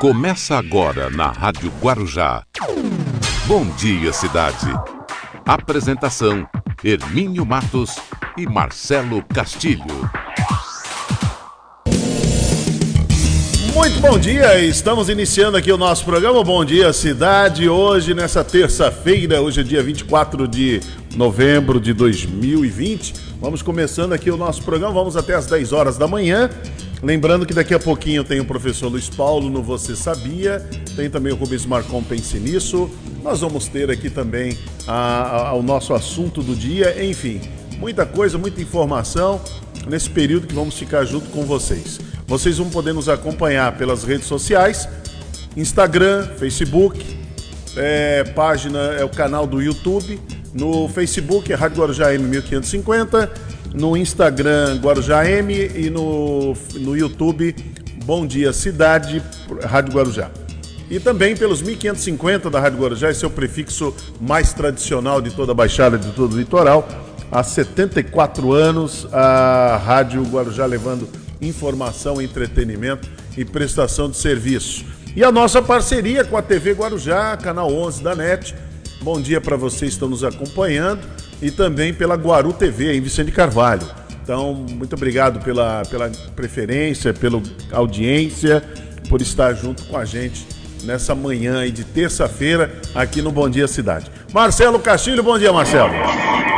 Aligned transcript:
Começa 0.00 0.58
agora 0.58 1.08
na 1.08 1.30
Rádio 1.30 1.72
Guarujá. 1.80 2.42
Bom 3.46 3.64
dia, 3.78 4.12
cidade. 4.12 4.66
Apresentação: 5.46 6.46
Hermínio 6.84 7.46
Matos 7.46 7.96
e 8.36 8.44
Marcelo 8.44 9.24
Castilho. 9.24 10.10
Muito 13.72 14.00
bom 14.00 14.18
dia, 14.18 14.58
estamos 14.60 15.08
iniciando 15.08 15.56
aqui 15.56 15.72
o 15.72 15.78
nosso 15.78 16.04
programa 16.04 16.44
Bom 16.44 16.62
Dia 16.62 16.92
Cidade. 16.92 17.66
Hoje, 17.66 18.12
nessa 18.12 18.44
terça-feira, 18.44 19.40
hoje 19.40 19.60
é 19.60 19.64
dia 19.64 19.82
24 19.82 20.46
de 20.46 20.80
novembro 21.14 21.80
de 21.80 21.94
2020. 21.94 23.14
Vamos 23.40 23.62
começando 23.62 24.12
aqui 24.12 24.30
o 24.30 24.36
nosso 24.36 24.62
programa, 24.62 24.92
vamos 24.92 25.16
até 25.16 25.34
às 25.34 25.46
10 25.46 25.72
horas 25.72 25.96
da 25.96 26.06
manhã. 26.06 26.50
Lembrando 27.02 27.44
que 27.44 27.52
daqui 27.52 27.74
a 27.74 27.78
pouquinho 27.78 28.24
tem 28.24 28.40
o 28.40 28.44
professor 28.44 28.88
Luiz 28.88 29.08
Paulo 29.08 29.50
no 29.50 29.62
Você 29.62 29.94
Sabia, 29.94 30.66
tem 30.96 31.10
também 31.10 31.32
o 31.32 31.36
Rubens 31.36 31.66
Marcon 31.66 32.02
Pense 32.02 32.38
Nisso. 32.38 32.90
Nós 33.22 33.40
vamos 33.40 33.68
ter 33.68 33.90
aqui 33.90 34.08
também 34.08 34.56
a, 34.86 35.48
a, 35.48 35.54
o 35.54 35.62
nosso 35.62 35.92
assunto 35.92 36.42
do 36.42 36.54
dia, 36.54 37.04
enfim, 37.04 37.40
muita 37.78 38.06
coisa, 38.06 38.38
muita 38.38 38.62
informação 38.62 39.40
nesse 39.86 40.08
período 40.08 40.46
que 40.46 40.54
vamos 40.54 40.78
ficar 40.78 41.04
junto 41.04 41.28
com 41.30 41.44
vocês. 41.44 42.00
Vocês 42.26 42.58
vão 42.58 42.70
poder 42.70 42.94
nos 42.94 43.08
acompanhar 43.08 43.76
pelas 43.76 44.02
redes 44.02 44.26
sociais, 44.26 44.88
Instagram, 45.56 46.26
Facebook, 46.38 47.04
é, 47.76 48.24
página, 48.24 48.78
é 48.98 49.04
o 49.04 49.08
canal 49.08 49.46
do 49.46 49.60
YouTube, 49.60 50.18
no 50.54 50.88
Facebook 50.88 51.52
é 51.52 51.54
Rádio 51.54 51.78
Guarujá 51.78 52.12
M1550, 52.12 53.30
no 53.76 53.94
Instagram 53.94 54.78
Guarujá 54.78 55.28
M 55.28 55.52
e 55.52 55.90
no, 55.90 56.54
no 56.76 56.96
YouTube 56.96 57.54
Bom 58.06 58.26
Dia 58.26 58.52
Cidade, 58.52 59.22
Rádio 59.62 59.92
Guarujá. 59.92 60.30
E 60.90 60.98
também 60.98 61.36
pelos 61.36 61.60
1550 61.60 62.48
da 62.48 62.58
Rádio 62.58 62.80
Guarujá, 62.80 63.10
esse 63.10 63.24
é 63.24 63.28
o 63.28 63.30
prefixo 63.30 63.94
mais 64.18 64.54
tradicional 64.54 65.20
de 65.20 65.30
toda 65.30 65.52
a 65.52 65.54
Baixada 65.54 65.98
de 65.98 66.10
todo 66.12 66.32
o 66.32 66.38
litoral. 66.38 66.88
Há 67.30 67.42
74 67.42 68.52
anos, 68.52 69.06
a 69.12 69.76
Rádio 69.84 70.22
Guarujá 70.22 70.64
levando 70.64 71.06
informação, 71.42 72.22
entretenimento 72.22 73.06
e 73.36 73.44
prestação 73.44 74.08
de 74.08 74.16
serviço. 74.16 74.86
E 75.14 75.22
a 75.22 75.30
nossa 75.30 75.60
parceria 75.60 76.24
com 76.24 76.36
a 76.36 76.42
TV 76.42 76.72
Guarujá, 76.72 77.36
canal 77.36 77.70
11 77.70 78.02
da 78.02 78.14
NET. 78.14 78.54
Bom 79.02 79.20
dia 79.20 79.40
para 79.40 79.56
vocês 79.56 79.90
que 79.90 79.96
estão 79.96 80.08
nos 80.08 80.24
acompanhando 80.24 81.00
e 81.40 81.50
também 81.50 81.92
pela 81.92 82.14
Guaru 82.14 82.52
TV 82.52 82.96
em 82.96 83.00
Vicente 83.00 83.30
Carvalho. 83.30 83.86
Então, 84.22 84.54
muito 84.54 84.94
obrigado 84.94 85.38
pela, 85.44 85.82
pela 85.88 86.10
preferência, 86.34 87.14
pela 87.14 87.40
audiência, 87.72 88.62
por 89.08 89.22
estar 89.22 89.52
junto 89.54 89.84
com 89.84 89.96
a 89.96 90.04
gente 90.04 90.46
nessa 90.82 91.14
manhã 91.14 91.70
de 91.70 91.84
terça-feira 91.84 92.80
aqui 92.94 93.22
no 93.22 93.30
Bom 93.30 93.48
Dia 93.48 93.68
Cidade. 93.68 94.10
Marcelo 94.32 94.78
Castilho, 94.78 95.22
bom 95.22 95.38
dia, 95.38 95.52
Marcelo. 95.52 95.92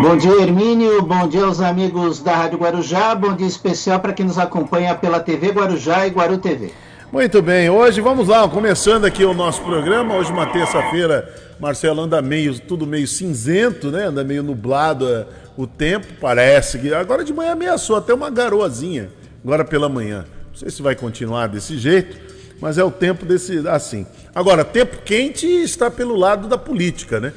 Bom 0.01 0.17
dia, 0.17 0.43
Hermínio. 0.43 1.03
Bom 1.03 1.29
dia 1.29 1.45
aos 1.45 1.61
amigos 1.61 2.21
da 2.21 2.37
Rádio 2.37 2.59
Guarujá. 2.59 3.15
Bom 3.15 3.35
dia 3.35 3.47
especial 3.47 4.01
para 4.01 4.13
quem 4.13 4.25
nos 4.25 4.39
acompanha 4.39 4.95
pela 4.95 5.21
TV 5.21 5.49
Guarujá 5.49 6.07
e 6.07 6.11
Guaru 6.11 6.39
TV. 6.39 6.73
Muito 7.11 7.41
bem, 7.41 7.71
hoje 7.71 8.03
vamos 8.03 8.29
lá, 8.29 8.47
começando 8.47 9.07
aqui 9.07 9.25
o 9.25 9.33
nosso 9.33 9.63
programa. 9.63 10.15
Hoje, 10.15 10.31
uma 10.31 10.45
terça-feira, 10.45 11.35
Marcelo 11.59 12.03
anda 12.03 12.21
meio, 12.21 12.59
tudo 12.61 12.87
meio 12.87 13.09
cinzento, 13.09 13.91
né? 13.91 14.05
Anda 14.05 14.23
meio 14.23 14.43
nublado 14.43 15.09
é, 15.09 15.27
o 15.57 15.67
tempo, 15.67 16.07
parece 16.21 16.79
que. 16.79 16.93
Agora 16.93 17.25
de 17.25 17.33
manhã 17.33 17.53
ameaçou 17.53 17.97
até 17.97 18.13
uma 18.13 18.29
garoazinha, 18.29 19.09
agora 19.43 19.65
pela 19.65 19.89
manhã. 19.89 20.27
Não 20.49 20.55
sei 20.55 20.69
se 20.69 20.83
vai 20.83 20.95
continuar 20.95 21.47
desse 21.47 21.79
jeito, 21.79 22.15
mas 22.61 22.77
é 22.77 22.85
o 22.85 22.91
tempo 22.91 23.25
desse 23.25 23.67
assim. 23.67 24.07
Agora, 24.35 24.63
tempo 24.63 24.99
quente 25.03 25.47
está 25.47 25.91
pelo 25.91 26.15
lado 26.15 26.47
da 26.47 26.59
política, 26.59 27.19
né? 27.19 27.33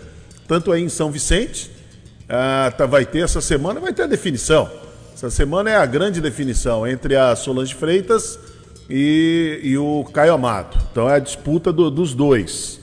Tanto 0.49 0.73
aí 0.73 0.83
em 0.83 0.89
São 0.89 1.09
Vicente, 1.09 1.71
ah, 2.27 2.73
tá, 2.77 2.85
vai 2.85 3.05
ter 3.05 3.19
essa 3.19 3.39
semana, 3.39 3.79
vai 3.79 3.93
ter 3.93 4.03
a 4.03 4.07
definição. 4.07 4.69
Essa 5.13 5.29
semana 5.29 5.69
é 5.69 5.77
a 5.77 5.85
grande 5.85 6.19
definição 6.19 6.85
entre 6.85 7.15
a 7.15 7.33
Solange 7.37 7.73
Freitas 7.73 8.50
e, 8.91 9.61
e 9.63 9.77
o 9.77 10.03
Caio 10.13 10.33
Amado. 10.33 10.77
Então 10.91 11.09
é 11.09 11.15
a 11.15 11.19
disputa 11.19 11.71
do, 11.71 11.89
dos 11.89 12.13
dois. 12.13 12.81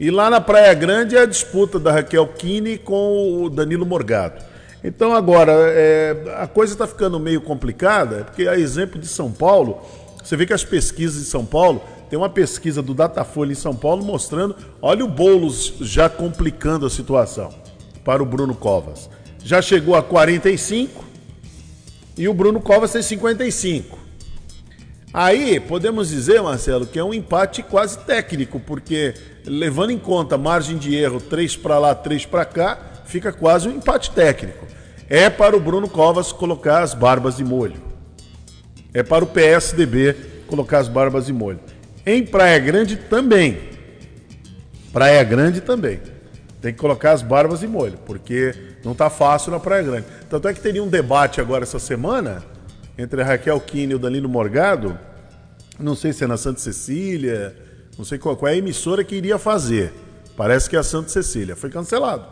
E 0.00 0.10
lá 0.10 0.30
na 0.30 0.40
Praia 0.40 0.72
Grande 0.72 1.14
é 1.14 1.20
a 1.20 1.26
disputa 1.26 1.78
da 1.78 1.92
Raquel 1.92 2.26
Kine 2.26 2.78
com 2.78 3.44
o 3.44 3.50
Danilo 3.50 3.84
Morgado. 3.84 4.42
Então 4.82 5.14
agora, 5.14 5.52
é, 5.52 6.16
a 6.38 6.46
coisa 6.46 6.72
está 6.72 6.86
ficando 6.86 7.20
meio 7.20 7.40
complicada, 7.40 8.24
porque 8.24 8.48
a 8.48 8.58
exemplo 8.58 8.98
de 8.98 9.06
São 9.06 9.30
Paulo, 9.30 9.80
você 10.24 10.36
vê 10.36 10.46
que 10.46 10.54
as 10.54 10.64
pesquisas 10.64 11.22
de 11.22 11.28
São 11.28 11.44
Paulo, 11.44 11.82
tem 12.08 12.18
uma 12.18 12.30
pesquisa 12.30 12.82
do 12.82 12.94
Datafolha 12.94 13.52
em 13.52 13.54
São 13.54 13.76
Paulo 13.76 14.02
mostrando, 14.02 14.56
olha 14.80 15.04
o 15.04 15.08
Boulos 15.08 15.74
já 15.80 16.08
complicando 16.08 16.86
a 16.86 16.90
situação 16.90 17.50
para 18.04 18.22
o 18.22 18.26
Bruno 18.26 18.54
Covas. 18.54 19.08
Já 19.44 19.62
chegou 19.62 19.94
a 19.94 20.02
45 20.02 21.04
e 22.16 22.26
o 22.26 22.34
Bruno 22.34 22.60
Covas 22.60 22.92
tem 22.92 23.02
55. 23.02 24.01
Aí 25.12 25.60
podemos 25.60 26.08
dizer, 26.08 26.40
Marcelo, 26.40 26.86
que 26.86 26.98
é 26.98 27.04
um 27.04 27.12
empate 27.12 27.62
quase 27.62 27.98
técnico, 27.98 28.58
porque 28.58 29.12
levando 29.44 29.90
em 29.90 29.98
conta 29.98 30.38
margem 30.38 30.78
de 30.78 30.94
erro, 30.94 31.20
três 31.20 31.54
para 31.54 31.78
lá, 31.78 31.94
três 31.94 32.24
para 32.24 32.46
cá, 32.46 32.78
fica 33.04 33.30
quase 33.30 33.68
um 33.68 33.72
empate 33.72 34.10
técnico. 34.10 34.66
É 35.10 35.28
para 35.28 35.54
o 35.54 35.60
Bruno 35.60 35.86
Covas 35.86 36.32
colocar 36.32 36.82
as 36.82 36.94
barbas 36.94 37.36
de 37.36 37.44
molho. 37.44 37.76
É 38.94 39.02
para 39.02 39.22
o 39.22 39.26
PSDB 39.26 40.14
colocar 40.46 40.78
as 40.78 40.88
barbas 40.88 41.26
de 41.26 41.32
molho. 41.32 41.60
Em 42.06 42.24
Praia 42.24 42.58
Grande 42.58 42.96
também. 42.96 43.58
Praia 44.94 45.22
Grande 45.24 45.60
também. 45.60 46.00
Tem 46.62 46.72
que 46.72 46.78
colocar 46.78 47.12
as 47.12 47.20
barbas 47.20 47.60
de 47.60 47.66
molho, 47.66 47.98
porque 48.06 48.54
não 48.82 48.92
está 48.92 49.10
fácil 49.10 49.50
na 49.52 49.60
Praia 49.60 49.82
Grande. 49.82 50.06
Tanto 50.30 50.48
é 50.48 50.54
que 50.54 50.60
teria 50.60 50.82
um 50.82 50.88
debate 50.88 51.38
agora 51.38 51.64
essa 51.64 51.78
semana 51.78 52.42
entre 52.96 53.22
a 53.22 53.24
Raquel 53.24 53.60
Kine 53.60 53.92
e 53.92 53.96
o 53.96 53.98
Danilo 53.98 54.28
Morgado. 54.28 54.98
Não 55.78 55.94
sei 55.94 56.12
se 56.12 56.24
é 56.24 56.26
na 56.26 56.36
Santa 56.36 56.60
Cecília, 56.60 57.56
não 57.96 58.04
sei 58.04 58.18
qual, 58.18 58.36
qual 58.36 58.50
é 58.50 58.54
a 58.54 58.58
emissora 58.58 59.02
que 59.02 59.14
iria 59.14 59.38
fazer. 59.38 59.92
Parece 60.36 60.68
que 60.68 60.76
é 60.76 60.78
a 60.78 60.82
Santa 60.82 61.08
Cecília. 61.08 61.56
Foi 61.56 61.70
cancelado. 61.70 62.24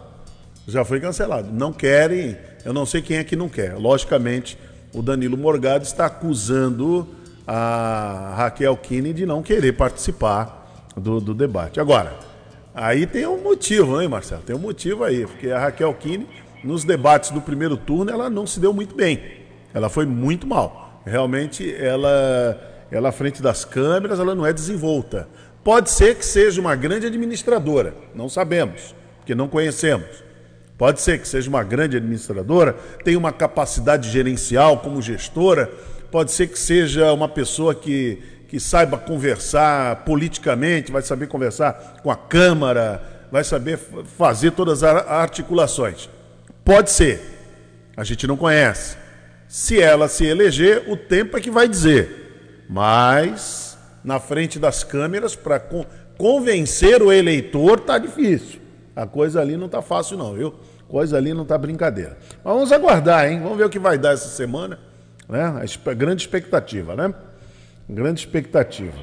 Já 0.67 0.85
foi 0.85 1.01
cancelado. 1.01 1.53
Não 1.53 1.73
querem, 1.73 2.37
eu 2.65 2.73
não 2.73 2.87
sei 2.87 3.03
quem 3.03 3.17
é 3.17 3.25
que 3.25 3.37
não 3.37 3.49
quer. 3.49 3.77
Logicamente, 3.77 4.59
o 4.95 5.03
Danilo 5.03 5.37
Morgado 5.37 5.85
está 5.85 6.07
acusando 6.07 7.09
a 7.47 8.35
Raquel 8.37 8.77
Kine 8.77 9.13
de 9.13 9.27
não 9.27 9.43
querer 9.43 9.73
participar 9.73 10.89
do, 10.97 11.21
do 11.21 11.35
debate. 11.35 11.81
Agora, 11.81 12.15
aí 12.75 13.07
tem 13.07 13.27
um 13.27 13.43
motivo, 13.43 14.01
hein, 14.01 14.09
Marcelo? 14.09 14.43
Tem 14.43 14.55
um 14.55 14.61
motivo 14.61 15.05
aí, 15.05 15.27
porque 15.27 15.51
a 15.51 15.59
Raquel 15.59 15.93
Kine, 15.95 16.27
nos 16.63 16.85
debates 16.85 17.31
do 17.31 17.41
primeiro 17.41 17.77
turno, 17.77 18.11
ela 18.11 18.31
não 18.31 18.47
se 18.47 18.61
deu 18.61 18.73
muito 18.73 18.95
bem. 18.95 19.40
Ela 19.73 19.89
foi 19.89 20.07
muito 20.07 20.47
mal. 20.47 21.03
Realmente, 21.05 21.75
ela, 21.75 22.87
ela 22.91 23.09
à 23.09 23.13
frente 23.13 23.43
das 23.43 23.65
câmeras, 23.65 24.21
ela 24.21 24.35
não 24.35 24.47
é 24.47 24.53
desenvolta. 24.53 25.29
Pode 25.63 25.91
ser 25.91 26.17
que 26.17 26.25
seja 26.25 26.61
uma 26.61 26.75
grande 26.75 27.07
administradora, 27.07 27.95
não 28.15 28.29
sabemos, 28.29 28.95
porque 29.19 29.35
não 29.35 29.49
conhecemos. 29.49 30.25
Pode 30.79 31.03
ser 31.03 31.21
que 31.21 31.29
seja 31.29 31.51
uma 31.51 31.63
grande 31.63 31.99
administradora, 31.99 32.75
tenha 33.05 33.19
uma 33.19 33.33
capacidade 33.33 34.09
gerencial 34.11 34.79
como 34.79 35.03
gestora, 35.03 35.71
pode 36.11 36.33
ser 36.33 36.47
que 36.47 36.59
seja 36.59 37.13
uma 37.13 37.29
pessoa 37.29 37.75
que, 37.75 38.23
que 38.49 38.59
saiba 38.59 38.97
conversar 38.97 40.05
politicamente, 40.07 40.91
vai 40.91 41.03
saber 41.03 41.29
conversar 41.29 41.99
com 42.03 42.11
a 42.11 42.17
Câmara, 42.17 43.03
vai 43.31 43.45
saber 43.45 43.79
fazer 44.17 44.53
todas 44.53 44.83
as 44.83 45.07
articulações. 45.07 46.09
Pode 46.65 46.91
ser, 46.91 47.21
a 47.95 48.03
gente 48.03 48.27
não 48.27 48.37
conhece. 48.39 48.97
Se 49.51 49.83
ela 49.83 50.07
se 50.07 50.25
eleger, 50.25 50.85
o 50.87 50.97
tempo 50.97 51.37
é 51.37 51.41
que 51.41 51.51
vai 51.51 51.67
dizer. 51.67 52.65
Mas, 52.69 53.77
na 54.05 54.21
frente 54.21 54.61
das 54.61 54.85
câmeras, 54.85 55.35
para 55.35 55.59
con 55.59 55.85
convencer 56.17 57.03
o 57.03 57.11
eleitor, 57.11 57.81
tá 57.81 57.99
difícil. 57.99 58.61
A 58.95 59.09
coisa 59.09 59.41
ali 59.41 59.57
não 59.57 59.69
tá 59.69 59.83
fácil, 59.83 60.17
não, 60.17 60.35
viu? 60.35 60.55
Coisa 60.87 61.17
ali 61.17 61.35
não 61.35 61.45
tá 61.45 61.59
brincadeira. 61.59 62.17
Mas 62.45 62.55
vamos 62.55 62.71
aguardar, 62.71 63.29
hein? 63.29 63.41
Vamos 63.43 63.59
ver 63.59 63.65
o 63.65 63.69
que 63.69 63.81
vai 63.81 63.99
dar 63.99 64.13
essa 64.13 64.29
semana. 64.29 64.79
Né? 65.29 65.43
A 65.85 65.95
grande 65.95 66.23
expectativa, 66.23 66.95
né? 66.95 67.13
Grande 67.89 68.21
expectativa. 68.21 68.99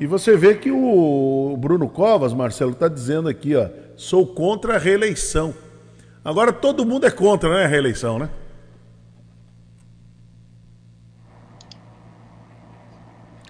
E 0.00 0.06
você 0.06 0.38
vê 0.38 0.54
que 0.54 0.70
o 0.70 1.54
Bruno 1.58 1.86
Covas, 1.86 2.32
Marcelo, 2.32 2.72
está 2.72 2.88
dizendo 2.88 3.28
aqui, 3.28 3.54
ó, 3.54 3.68
sou 3.94 4.26
contra 4.26 4.76
a 4.76 4.78
reeleição. 4.78 5.52
Agora 6.24 6.50
todo 6.50 6.86
mundo 6.86 7.06
é 7.06 7.10
contra, 7.10 7.50
né, 7.50 7.64
a 7.64 7.68
reeleição, 7.68 8.18
né? 8.18 8.30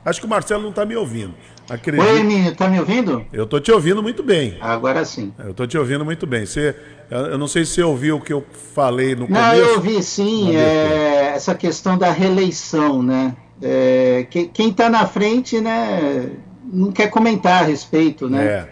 Acho 0.05 0.21
que 0.21 0.27
o 0.27 0.29
Marcelo 0.29 0.63
não 0.63 0.71
está 0.71 0.85
me 0.85 0.97
ouvindo. 0.97 1.35
Acredito. 1.69 2.05
Oi, 2.05 2.21
Emílio, 2.21 2.53
está 2.53 2.69
me 2.69 2.79
ouvindo? 2.81 3.25
Eu 3.33 3.45
estou 3.45 3.61
te 3.61 3.71
ouvindo 3.71 4.03
muito 4.03 4.23
bem. 4.23 4.59
Agora 4.61 5.05
sim. 5.05 5.33
Eu 5.39 5.53
estou 5.53 5.67
te 5.67 5.79
ouvindo 5.79 6.05
muito 6.05 6.27
bem. 6.27 6.45
Você, 6.45 6.75
eu 7.11 7.39
não 7.39 7.47
sei 7.47 7.65
se 7.65 7.73
você 7.73 7.83
ouviu 7.83 8.17
o 8.17 8.21
que 8.21 8.33
eu 8.33 8.45
falei 8.75 9.15
no 9.15 9.23
não, 9.23 9.29
começo. 9.29 9.47
Não, 9.47 9.55
eu 9.55 9.75
ouvi 9.77 10.03
sim. 10.03 10.57
É, 10.57 11.33
essa 11.35 11.55
questão 11.55 11.97
da 11.97 12.11
reeleição, 12.11 13.03
né? 13.03 13.37
É, 13.63 14.27
quem 14.29 14.71
está 14.71 14.91
na 14.91 15.07
frente, 15.07 15.61
né? 15.61 16.33
não 16.73 16.91
quer 16.91 17.09
comentar 17.09 17.63
a 17.63 17.67
respeito, 17.67 18.29
né? 18.29 18.45
É. 18.45 18.69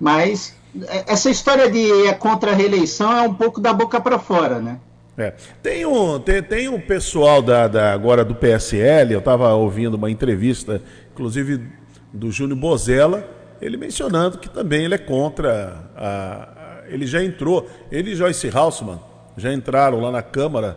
Mas 0.00 0.56
é, 0.88 1.04
essa 1.06 1.30
história 1.30 1.70
de 1.70 2.06
é 2.06 2.12
contra 2.12 2.50
a 2.50 2.54
reeleição 2.54 3.16
é 3.16 3.22
um 3.22 3.34
pouco 3.34 3.60
da 3.60 3.72
boca 3.72 4.00
para 4.00 4.18
fora, 4.18 4.58
né? 4.60 4.78
É. 5.16 5.32
Tem, 5.62 5.86
um, 5.86 6.18
tem, 6.18 6.42
tem 6.42 6.68
um 6.68 6.80
pessoal 6.80 7.40
da, 7.40 7.68
da, 7.68 7.92
agora 7.92 8.24
do 8.24 8.34
PSL, 8.34 9.12
eu 9.12 9.20
estava 9.20 9.54
ouvindo 9.54 9.94
uma 9.94 10.10
entrevista, 10.10 10.82
inclusive 11.12 11.68
do 12.12 12.32
Júnior 12.32 12.58
Bozella, 12.58 13.28
ele 13.62 13.76
mencionando 13.76 14.38
que 14.38 14.50
também 14.50 14.84
ele 14.84 14.94
é 14.94 14.98
contra 14.98 15.88
a, 15.96 16.04
a, 16.04 16.82
ele 16.88 17.06
já 17.06 17.22
entrou, 17.22 17.68
ele 17.92 18.10
e 18.10 18.14
Joyce 18.16 18.50
Hausmann 18.52 19.00
já 19.36 19.52
entraram 19.52 20.00
lá 20.00 20.10
na 20.10 20.22
Câmara 20.22 20.76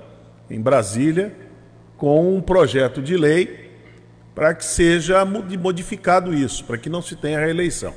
em 0.49 0.61
Brasília 0.61 1.33
com 1.97 2.35
um 2.35 2.41
projeto 2.41 3.01
de 3.01 3.17
lei 3.17 3.71
para 4.35 4.53
que 4.53 4.63
seja 4.63 5.25
modificado 5.25 6.31
isso, 6.31 6.63
para 6.63 6.77
que 6.77 6.89
não 6.89 7.01
se 7.01 7.15
tenha 7.15 7.39
reeleição. 7.39 7.93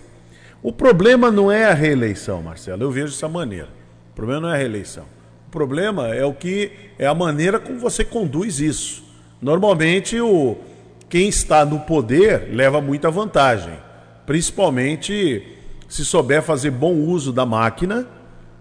O 0.62 0.72
problema 0.72 1.30
não 1.30 1.52
é 1.52 1.66
a 1.66 1.74
reeleição, 1.74 2.42
Marcelo, 2.42 2.82
eu 2.82 2.90
vejo 2.90 3.08
dessa 3.12 3.28
maneira. 3.28 3.68
O 4.12 4.14
problema 4.14 4.40
não 4.40 4.48
é 4.50 4.54
a 4.54 4.58
reeleição. 4.58 5.04
O 5.50 5.58
problema 5.60 6.14
é 6.14 6.24
o 6.24 6.32
que 6.32 6.70
é 6.96 7.08
a 7.08 7.12
maneira 7.12 7.58
como 7.58 7.76
você 7.76 8.04
conduz 8.04 8.60
isso. 8.60 9.02
Normalmente 9.42 10.20
o 10.20 10.56
quem 11.08 11.28
está 11.28 11.64
no 11.64 11.80
poder 11.80 12.50
leva 12.52 12.80
muita 12.80 13.10
vantagem, 13.10 13.72
principalmente 14.24 15.42
se 15.88 16.04
souber 16.04 16.40
fazer 16.40 16.70
bom 16.70 16.94
uso 16.94 17.32
da 17.32 17.44
máquina, 17.44 18.06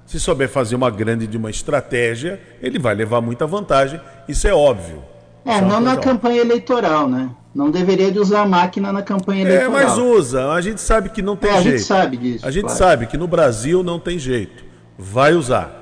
se 0.03 0.19
souber 0.19 0.49
fazer 0.49 0.75
uma 0.75 0.89
grande 0.89 1.27
de 1.27 1.37
uma 1.37 1.51
estratégia, 1.51 2.41
ele 2.59 2.79
vai 2.79 2.95
levar 2.95 3.21
muita 3.21 3.45
vantagem, 3.45 4.01
isso 4.27 4.47
é 4.47 4.53
óbvio. 4.55 5.03
É, 5.45 5.57
é 5.57 5.61
não 5.61 5.79
na 5.79 5.95
campanha 5.95 6.41
eleitoral, 6.41 7.07
né? 7.07 7.29
Não 7.53 7.69
deveria 7.69 8.11
de 8.11 8.17
usar 8.17 8.41
a 8.41 8.47
máquina 8.47 8.91
na 8.91 9.03
campanha 9.03 9.43
é, 9.43 9.47
eleitoral. 9.47 9.79
É, 9.79 9.85
mas 9.85 9.95
usa. 9.99 10.51
A 10.53 10.59
gente 10.59 10.81
sabe 10.81 11.09
que 11.09 11.21
não 11.21 11.35
tem 11.35 11.51
é, 11.51 11.61
jeito. 11.61 11.67
A 11.67 11.77
gente 11.77 11.85
sabe 11.85 12.17
disso. 12.17 12.47
A 12.47 12.49
gente 12.49 12.63
claro. 12.63 12.79
sabe 12.79 13.05
que 13.05 13.15
no 13.15 13.27
Brasil 13.27 13.83
não 13.83 13.99
tem 13.99 14.17
jeito. 14.17 14.63
Vai 14.97 15.35
usar 15.35 15.78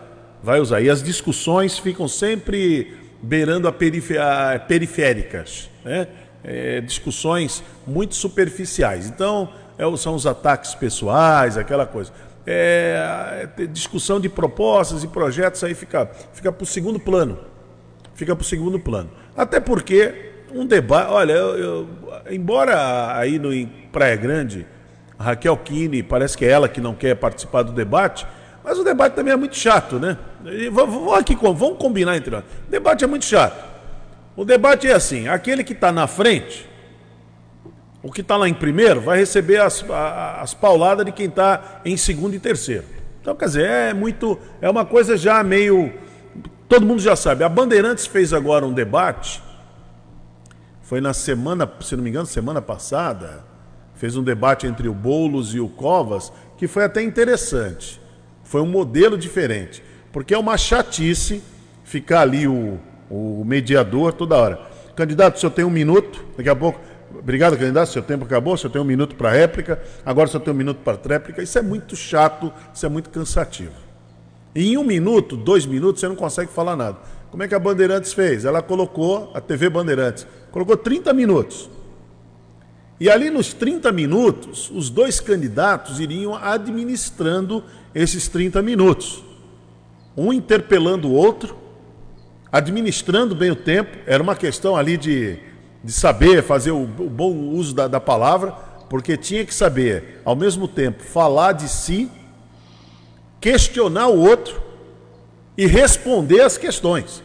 vai 0.47 0.61
usar. 0.61 0.79
E 0.79 0.89
as 0.89 1.03
discussões 1.03 1.77
ficam 1.77 2.07
sempre 2.07 2.95
beirando 3.21 3.67
a, 3.67 3.73
periféricas, 3.73 5.69
né? 5.83 6.07
É, 6.41 6.79
discussões 6.79 7.61
muito 7.85 8.15
superficiais. 8.15 9.07
Então, 9.07 9.49
é, 9.77 9.97
são 9.97 10.15
os 10.15 10.25
ataques 10.25 10.73
pessoais, 10.73 11.57
aquela 11.57 11.85
coisa. 11.85 12.13
É, 12.45 13.49
é 13.57 13.65
discussão 13.65 14.21
de 14.21 14.29
propostas 14.29 15.03
e 15.03 15.07
projetos 15.09 15.61
aí 15.65 15.73
fica, 15.73 16.09
fica 16.31 16.49
para 16.49 16.63
o 16.63 16.65
segundo 16.65 16.97
plano. 16.97 17.37
Fica 18.15 18.33
para 18.33 18.41
o 18.41 18.45
segundo 18.45 18.79
plano. 18.79 19.09
Até 19.35 19.59
porque 19.59 20.31
um 20.53 20.65
debate. 20.65 21.11
Olha, 21.11 21.33
eu, 21.33 21.57
eu, 21.57 21.87
embora 22.31 23.17
aí 23.17 23.37
no, 23.37 23.53
em 23.53 23.67
Praia 23.91 24.15
Grande, 24.15 24.65
Raquel 25.19 25.57
Kine, 25.57 26.01
parece 26.03 26.37
que 26.37 26.45
é 26.45 26.49
ela 26.49 26.69
que 26.69 26.79
não 26.79 26.95
quer 26.95 27.15
participar 27.17 27.63
do 27.63 27.73
debate, 27.73 28.25
mas 28.63 28.79
o 28.79 28.83
debate 28.85 29.13
também 29.13 29.33
é 29.33 29.35
muito 29.35 29.57
chato, 29.57 29.99
né? 29.99 30.17
Vamos, 30.71 31.13
aqui, 31.13 31.35
vamos 31.35 31.77
combinar 31.77 32.15
entre 32.15 32.31
nós. 32.31 32.43
O 32.67 32.71
debate 32.71 33.03
é 33.03 33.07
muito 33.07 33.25
chato. 33.25 33.65
O 34.35 34.45
debate 34.45 34.87
é 34.87 34.93
assim: 34.93 35.27
aquele 35.27 35.63
que 35.63 35.73
está 35.73 35.91
na 35.91 36.05
frente, 36.05 36.69
o 38.03 38.11
que 38.11 38.21
está 38.21 38.37
lá 38.37 38.47
em 38.47 38.53
primeiro, 38.53 39.01
vai 39.01 39.17
receber 39.17 39.59
as, 39.59 39.83
as 40.39 40.53
pauladas 40.53 41.05
de 41.05 41.11
quem 41.11 41.25
está 41.25 41.81
em 41.83 41.97
segundo 41.97 42.35
e 42.35 42.39
terceiro. 42.39 42.85
Então, 43.19 43.35
quer 43.35 43.45
dizer, 43.45 43.65
é 43.65 43.93
muito. 43.93 44.39
É 44.61 44.69
uma 44.69 44.85
coisa 44.85 45.17
já 45.17 45.43
meio. 45.43 45.91
Todo 46.69 46.85
mundo 46.85 47.01
já 47.01 47.15
sabe. 47.15 47.43
A 47.43 47.49
Bandeirantes 47.49 48.05
fez 48.05 48.31
agora 48.31 48.65
um 48.65 48.73
debate. 48.73 49.41
Foi 50.81 51.01
na 51.01 51.13
semana, 51.13 51.69
se 51.81 51.95
não 51.95 52.03
me 52.03 52.09
engano, 52.09 52.25
semana 52.25 52.61
passada. 52.61 53.43
Fez 53.95 54.15
um 54.15 54.23
debate 54.23 54.67
entre 54.67 54.87
o 54.87 54.93
Boulos 54.93 55.55
e 55.55 55.59
o 55.59 55.67
Covas, 55.67 56.31
que 56.55 56.67
foi 56.67 56.83
até 56.83 57.01
interessante. 57.01 57.99
Foi 58.43 58.61
um 58.61 58.67
modelo 58.67 59.17
diferente. 59.17 59.83
Porque 60.11 60.33
é 60.33 60.37
uma 60.37 60.57
chatice 60.57 61.41
ficar 61.83 62.21
ali 62.21 62.47
o, 62.47 62.79
o 63.09 63.43
mediador 63.45 64.13
toda 64.13 64.35
hora. 64.35 64.59
Candidato, 64.95 65.35
o 65.35 65.39
senhor 65.39 65.51
tem 65.51 65.63
um 65.63 65.69
minuto, 65.69 66.23
daqui 66.35 66.49
a 66.49 66.55
pouco. 66.55 66.79
Obrigado, 67.17 67.57
candidato. 67.57 67.89
Seu 67.89 68.01
tempo 68.01 68.25
acabou, 68.25 68.57
senhor 68.57 68.71
tem 68.71 68.81
um 68.81 68.85
minuto 68.85 69.15
para 69.15 69.31
réplica, 69.31 69.81
agora 70.05 70.27
senhor 70.27 70.43
tem 70.43 70.53
um 70.53 70.57
minuto 70.57 70.79
para 70.83 70.97
réplica. 71.07 71.41
Isso 71.41 71.57
é 71.57 71.61
muito 71.61 71.95
chato, 71.95 72.51
isso 72.73 72.85
é 72.85 72.89
muito 72.89 73.09
cansativo. 73.09 73.73
Em 74.55 74.77
um 74.77 74.83
minuto, 74.83 75.37
dois 75.37 75.65
minutos, 75.65 76.01
você 76.01 76.07
não 76.07 76.15
consegue 76.15 76.51
falar 76.51 76.75
nada. 76.75 76.97
Como 77.29 77.43
é 77.43 77.47
que 77.47 77.53
a 77.53 77.59
Bandeirantes 77.59 78.13
fez? 78.13 78.45
Ela 78.45 78.61
colocou, 78.61 79.31
a 79.33 79.41
TV 79.41 79.69
Bandeirantes, 79.69 80.25
colocou 80.51 80.75
30 80.75 81.13
minutos. 81.13 81.69
E 82.99 83.09
ali 83.09 83.29
nos 83.29 83.53
30 83.53 83.91
minutos, 83.91 84.71
os 84.73 84.89
dois 84.89 85.19
candidatos 85.19 85.99
iriam 85.99 86.33
administrando 86.33 87.63
esses 87.93 88.27
30 88.27 88.61
minutos. 88.63 89.23
Um 90.17 90.33
interpelando 90.33 91.07
o 91.07 91.13
outro, 91.13 91.55
administrando 92.51 93.35
bem 93.35 93.51
o 93.51 93.55
tempo, 93.55 93.97
era 94.07 94.21
uma 94.21 94.35
questão 94.35 94.75
ali 94.75 94.97
de, 94.97 95.37
de 95.83 95.91
saber 95.91 96.41
fazer 96.41 96.71
o, 96.71 96.81
o 96.81 97.09
bom 97.09 97.31
uso 97.33 97.75
da, 97.75 97.87
da 97.87 97.99
palavra, 97.99 98.51
porque 98.89 99.15
tinha 99.15 99.45
que 99.45 99.53
saber, 99.53 100.21
ao 100.25 100.35
mesmo 100.35 100.67
tempo, 100.67 101.03
falar 101.03 101.51
de 101.51 101.69
si, 101.69 102.09
questionar 103.39 104.07
o 104.07 104.19
outro 104.19 104.61
e 105.57 105.67
responder 105.67 106.41
as 106.41 106.57
questões. 106.57 107.23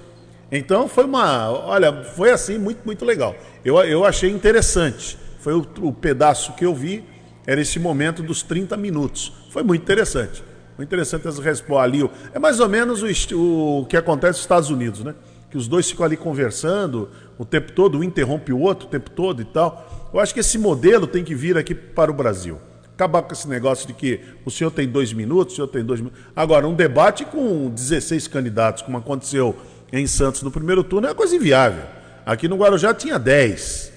Então 0.50 0.86
foi 0.86 1.04
uma, 1.04 1.50
olha, 1.50 2.04
foi 2.04 2.30
assim 2.30 2.58
muito, 2.58 2.80
muito 2.84 3.04
legal. 3.04 3.34
Eu, 3.64 3.76
eu 3.84 4.04
achei 4.04 4.30
interessante. 4.30 5.16
Foi 5.38 5.54
o, 5.54 5.66
o 5.80 5.92
pedaço 5.92 6.52
que 6.52 6.66
eu 6.66 6.74
vi, 6.74 7.04
era 7.46 7.60
esse 7.60 7.78
momento 7.78 8.22
dos 8.22 8.42
30 8.42 8.76
minutos. 8.76 9.32
Foi 9.50 9.62
muito 9.62 9.82
interessante. 9.82 10.44
Interessante 10.82 11.28
as 11.28 11.38
respostas 11.38 11.84
ali. 11.84 12.10
É 12.32 12.38
mais 12.38 12.60
ou 12.60 12.68
menos 12.68 13.02
o, 13.02 13.80
o 13.80 13.86
que 13.86 13.96
acontece 13.96 14.32
nos 14.32 14.40
Estados 14.40 14.70
Unidos, 14.70 15.04
né? 15.04 15.14
Que 15.50 15.56
os 15.56 15.68
dois 15.68 15.88
ficam 15.90 16.04
ali 16.04 16.16
conversando 16.16 17.10
o 17.38 17.44
tempo 17.44 17.72
todo, 17.72 17.98
um 17.98 18.04
interrompe 18.04 18.52
o 18.52 18.58
outro 18.58 18.86
o 18.86 18.90
tempo 18.90 19.10
todo 19.10 19.42
e 19.42 19.44
tal. 19.44 20.10
Eu 20.12 20.20
acho 20.20 20.34
que 20.34 20.40
esse 20.40 20.58
modelo 20.58 21.06
tem 21.06 21.24
que 21.24 21.34
vir 21.34 21.56
aqui 21.56 21.74
para 21.74 22.10
o 22.10 22.14
Brasil. 22.14 22.58
Acabar 22.94 23.22
com 23.22 23.32
esse 23.32 23.48
negócio 23.48 23.86
de 23.86 23.94
que 23.94 24.20
o 24.44 24.50
senhor 24.50 24.70
tem 24.70 24.86
dois 24.86 25.12
minutos, 25.12 25.54
o 25.54 25.56
senhor 25.56 25.68
tem 25.68 25.84
dois 25.84 26.00
minutos. 26.00 26.20
Agora, 26.36 26.68
um 26.68 26.74
debate 26.74 27.24
com 27.24 27.70
16 27.70 28.28
candidatos, 28.28 28.82
como 28.82 28.98
aconteceu 28.98 29.56
em 29.92 30.06
Santos 30.06 30.42
no 30.42 30.50
primeiro 30.50 30.84
turno, 30.84 31.06
é 31.06 31.10
uma 31.10 31.16
coisa 31.16 31.34
inviável. 31.34 31.84
Aqui 32.24 32.48
no 32.48 32.56
Guarujá 32.56 32.94
tinha 32.94 33.18
10. 33.18 33.92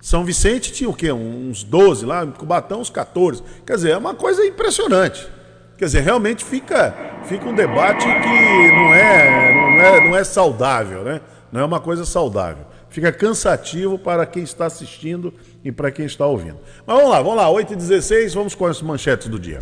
São 0.00 0.24
Vicente 0.24 0.72
tinha 0.72 0.88
o 0.88 0.94
quê? 0.94 1.10
Uns 1.10 1.64
12 1.64 2.06
lá, 2.06 2.24
Cubatão 2.26 2.80
uns 2.80 2.90
14. 2.90 3.42
Quer 3.66 3.74
dizer, 3.74 3.90
é 3.90 3.96
uma 3.96 4.14
coisa 4.14 4.46
impressionante. 4.46 5.26
Quer 5.78 5.84
dizer, 5.86 6.00
realmente 6.00 6.44
fica, 6.44 6.94
fica 7.24 7.46
um 7.46 7.54
debate 7.54 8.04
que 8.06 8.72
não 8.72 8.94
é, 8.94 9.54
não, 9.54 9.80
é, 9.82 10.08
não 10.08 10.16
é 10.16 10.24
saudável, 10.24 11.04
né? 11.04 11.20
Não 11.52 11.60
é 11.60 11.64
uma 11.64 11.80
coisa 11.80 12.04
saudável. 12.04 12.64
Fica 12.88 13.12
cansativo 13.12 13.98
para 13.98 14.24
quem 14.24 14.42
está 14.42 14.64
assistindo 14.66 15.34
e 15.62 15.70
para 15.70 15.90
quem 15.90 16.06
está 16.06 16.24
ouvindo. 16.24 16.58
Mas 16.86 16.96
vamos 16.96 17.10
lá, 17.10 17.20
vamos 17.20 17.36
lá, 17.36 17.46
8h16, 17.48 18.32
vamos 18.32 18.54
com 18.54 18.64
as 18.64 18.80
manchetes 18.80 19.28
do 19.28 19.38
dia. 19.38 19.58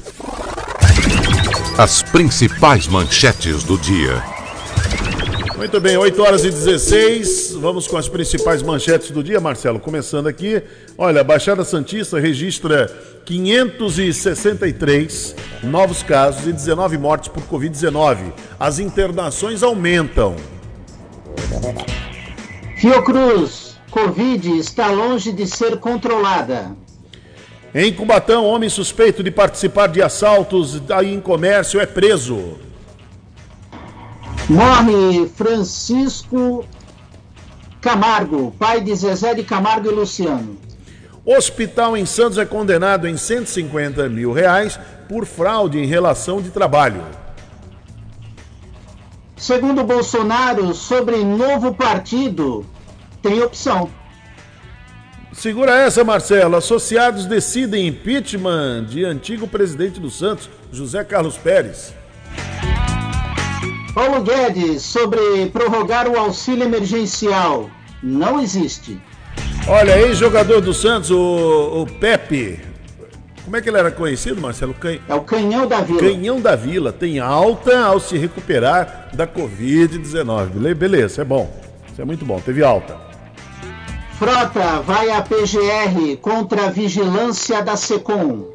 As 1.77 2.03
principais 2.03 2.87
manchetes 2.87 3.65
do 3.65 3.77
dia. 3.77 4.23
Muito 5.65 5.81
bem, 5.81 5.97
8 5.97 6.23
horas 6.23 6.45
e 6.45 6.51
16. 6.51 7.55
Vamos 7.55 7.89
com 7.89 7.97
as 7.97 8.07
principais 8.07 8.63
manchetes 8.63 9.11
do 9.11 9.25
dia, 9.25 9.41
Marcelo. 9.41 9.81
Começando 9.81 10.27
aqui. 10.27 10.63
Olha, 10.99 11.23
a 11.23 11.25
Baixada 11.25 11.65
Santista 11.65 12.21
registra 12.21 12.87
563 13.25 15.35
novos 15.63 16.03
casos 16.03 16.47
e 16.47 16.53
19 16.53 16.99
mortes 16.99 17.31
por 17.31 17.43
Covid-19. 17.45 18.35
As 18.61 18.79
internações 18.79 19.63
aumentam. 19.63 20.37
Fiocruz, 22.77 23.79
Covid 23.91 24.59
está 24.59 24.91
longe 24.91 25.33
de 25.33 25.47
ser 25.47 25.79
controlada. 25.79 26.77
Em 27.75 27.91
Cubatão, 27.91 28.45
homem 28.45 28.69
suspeito 28.69 29.23
de 29.23 29.31
participar 29.31 29.87
de 29.87 30.03
assaltos 30.03 30.83
em 31.03 31.19
comércio 31.23 31.81
é 31.81 31.87
preso. 31.87 32.63
Morre 34.49 35.27
Francisco 35.35 36.67
Camargo, 37.81 38.55
pai 38.59 38.83
de 38.83 38.95
Zezé 38.95 39.33
de 39.33 39.43
Camargo 39.43 39.91
e 39.91 39.95
Luciano. 39.95 40.59
Hospital 41.25 41.97
em 41.97 42.05
Santos 42.05 42.37
é 42.37 42.45
condenado 42.45 43.09
em 43.09 43.17
150 43.17 44.07
mil 44.11 44.33
reais 44.33 44.79
por 45.09 45.25
fraude 45.25 45.79
em 45.79 45.87
relação 45.87 46.43
de 46.43 46.51
trabalho. 46.51 47.03
Segundo 49.35 49.83
Bolsonaro, 49.83 50.75
sobre 50.75 51.25
novo 51.25 51.75
partido, 51.75 52.67
tem 53.23 53.43
opção. 53.43 53.89
Segura 55.33 55.75
essa, 55.75 56.05
Marcelo. 56.05 56.57
Associados 56.57 57.25
decidem 57.25 57.87
impeachment 57.87 58.85
de 58.85 59.05
antigo 59.07 59.49
presidente 59.49 59.99
do 59.99 60.11
Santos, 60.11 60.51
José 60.71 61.03
Carlos 61.03 61.39
Pérez. 61.39 61.95
Paulo 63.95 64.25
Guedes, 64.25 64.83
sobre 64.83 65.47
prorrogar 65.53 66.09
o 66.09 66.19
auxílio 66.19 66.65
emergencial. 66.65 67.71
Não 68.03 68.41
existe. 68.41 69.01
Olha 69.69 69.95
aí, 69.95 70.13
jogador 70.15 70.61
do 70.61 70.75
Santos, 70.75 71.13
o, 71.13 71.83
o 71.83 71.87
Pepe. 72.01 72.59
Como 73.45 73.57
é 73.57 73.61
que 73.61 73.69
ele 73.69 73.79
era 73.79 73.93
conhecido, 73.93 74.41
Marcelo? 74.41 74.75
Can... 74.75 74.99
É 75.09 75.15
o 75.15 75.21
Canhão 75.21 75.69
da 75.69 75.81
Vila. 75.81 76.01
Canhão 76.01 76.41
da 76.41 76.57
Vila. 76.57 76.93
Tem 76.93 77.21
alta 77.21 77.85
ao 77.85 78.01
se 78.01 78.19
recuperar 78.19 79.11
da 79.13 79.29
Covid-19. 79.29 80.75
Beleza, 80.75 81.23
é 81.23 81.25
bom. 81.25 81.49
Isso 81.93 82.03
é 82.03 82.05
muito 82.05 82.25
bom. 82.25 82.41
Teve 82.41 82.65
alta. 82.65 82.99
Frota 84.19 84.81
vai 84.81 85.11
à 85.11 85.23
PGR 85.23 86.17
contra 86.21 86.67
a 86.67 86.71
vigilância 86.71 87.63
da 87.63 87.77
SECOM. 87.77 88.53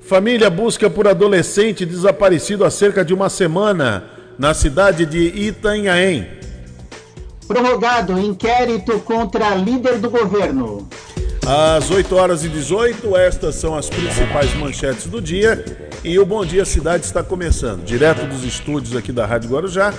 Família 0.00 0.48
busca 0.48 0.88
por 0.88 1.06
adolescente 1.06 1.84
desaparecido 1.84 2.64
há 2.64 2.70
cerca 2.70 3.04
de 3.04 3.12
uma 3.12 3.28
semana 3.28 4.17
na 4.38 4.54
cidade 4.54 5.04
de 5.04 5.18
Itanhaém. 5.18 6.28
Prorrogado 7.46 8.18
inquérito 8.18 9.00
contra 9.00 9.54
líder 9.54 9.98
do 9.98 10.08
governo. 10.08 10.88
Às 11.46 11.90
8 11.90 12.14
horas 12.14 12.44
e 12.44 12.48
18, 12.48 13.16
estas 13.16 13.54
são 13.54 13.74
as 13.74 13.88
principais 13.88 14.54
manchetes 14.54 15.06
do 15.06 15.20
dia. 15.20 15.88
E 16.04 16.18
o 16.18 16.24
Bom 16.24 16.44
Dia 16.44 16.64
Cidade 16.64 17.04
está 17.04 17.22
começando, 17.22 17.84
direto 17.84 18.24
dos 18.26 18.44
estúdios 18.44 18.94
aqui 18.94 19.10
da 19.10 19.26
Rádio 19.26 19.50
Guarujá, 19.50 19.92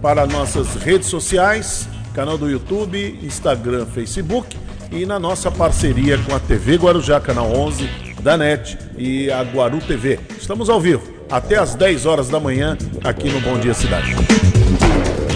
para 0.00 0.26
nossas 0.26 0.76
redes 0.76 1.08
sociais, 1.08 1.86
canal 2.14 2.38
do 2.38 2.48
YouTube, 2.48 3.18
Instagram, 3.22 3.84
Facebook 3.84 4.56
e 4.90 5.04
na 5.04 5.18
nossa 5.18 5.50
parceria 5.50 6.16
com 6.18 6.34
a 6.34 6.40
TV 6.40 6.76
Guarujá, 6.76 7.20
canal 7.20 7.52
11 7.52 7.90
da 8.22 8.36
NET 8.36 8.78
e 8.96 9.30
a 9.30 9.42
Guaru 9.42 9.78
TV. 9.80 10.18
Estamos 10.38 10.70
ao 10.70 10.80
vivo, 10.80 11.15
até 11.30 11.56
às 11.56 11.74
10 11.74 12.06
horas 12.06 12.28
da 12.28 12.38
manhã, 12.38 12.76
aqui 13.02 13.28
no 13.30 13.40
Bom 13.40 13.58
Dia 13.58 13.74
Cidade. 13.74 14.14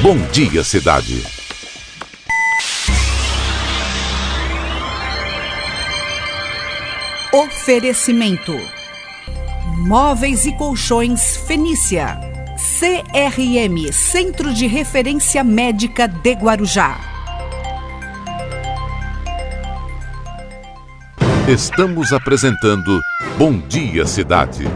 Bom 0.02 0.16
Dia 0.32 0.62
Cidade. 0.62 1.22
Oferecimento: 7.32 8.58
Móveis 9.78 10.46
e 10.46 10.52
Colchões 10.52 11.36
Fenícia. 11.46 12.18
CRM 12.78 13.92
Centro 13.92 14.54
de 14.54 14.66
Referência 14.66 15.44
Médica 15.44 16.06
de 16.06 16.32
Guarujá. 16.32 16.98
Estamos 21.46 22.12
apresentando 22.12 23.00
Bom 23.36 23.58
Dia 23.58 24.06
Cidade. 24.06 24.66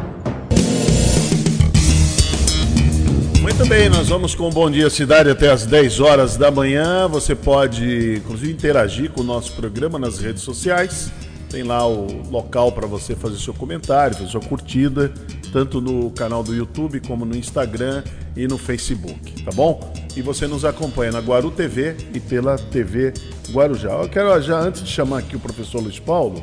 Muito 3.56 3.68
bem, 3.68 3.88
nós 3.88 4.08
vamos 4.08 4.34
com 4.34 4.48
o 4.48 4.50
Bom 4.50 4.68
Dia 4.68 4.90
Cidade 4.90 5.30
até 5.30 5.48
as 5.48 5.64
10 5.64 6.00
horas 6.00 6.36
da 6.36 6.50
manhã. 6.50 7.06
Você 7.06 7.36
pode, 7.36 8.16
inclusive, 8.16 8.52
interagir 8.52 9.10
com 9.12 9.20
o 9.20 9.24
nosso 9.24 9.52
programa 9.52 9.96
nas 9.96 10.18
redes 10.18 10.42
sociais 10.42 11.12
tem 11.54 11.62
lá 11.62 11.86
o 11.86 12.28
local 12.30 12.72
para 12.72 12.84
você 12.84 13.14
fazer 13.14 13.38
seu 13.38 13.54
comentário, 13.54 14.16
fazer 14.16 14.28
sua 14.28 14.40
curtida, 14.40 15.14
tanto 15.52 15.80
no 15.80 16.10
canal 16.10 16.42
do 16.42 16.52
YouTube 16.52 16.98
como 16.98 17.24
no 17.24 17.36
Instagram 17.36 18.02
e 18.36 18.48
no 18.48 18.58
Facebook, 18.58 19.44
tá 19.44 19.52
bom? 19.52 19.94
E 20.16 20.20
você 20.20 20.48
nos 20.48 20.64
acompanha 20.64 21.12
na 21.12 21.20
Guaru 21.20 21.52
TV 21.52 21.96
e 22.12 22.18
pela 22.18 22.58
TV 22.58 23.14
Guarujá. 23.52 23.92
Eu 23.92 24.08
quero 24.08 24.42
já 24.42 24.58
antes 24.58 24.82
de 24.82 24.90
chamar 24.90 25.18
aqui 25.18 25.36
o 25.36 25.38
professor 25.38 25.80
Luiz 25.80 26.00
Paulo, 26.00 26.42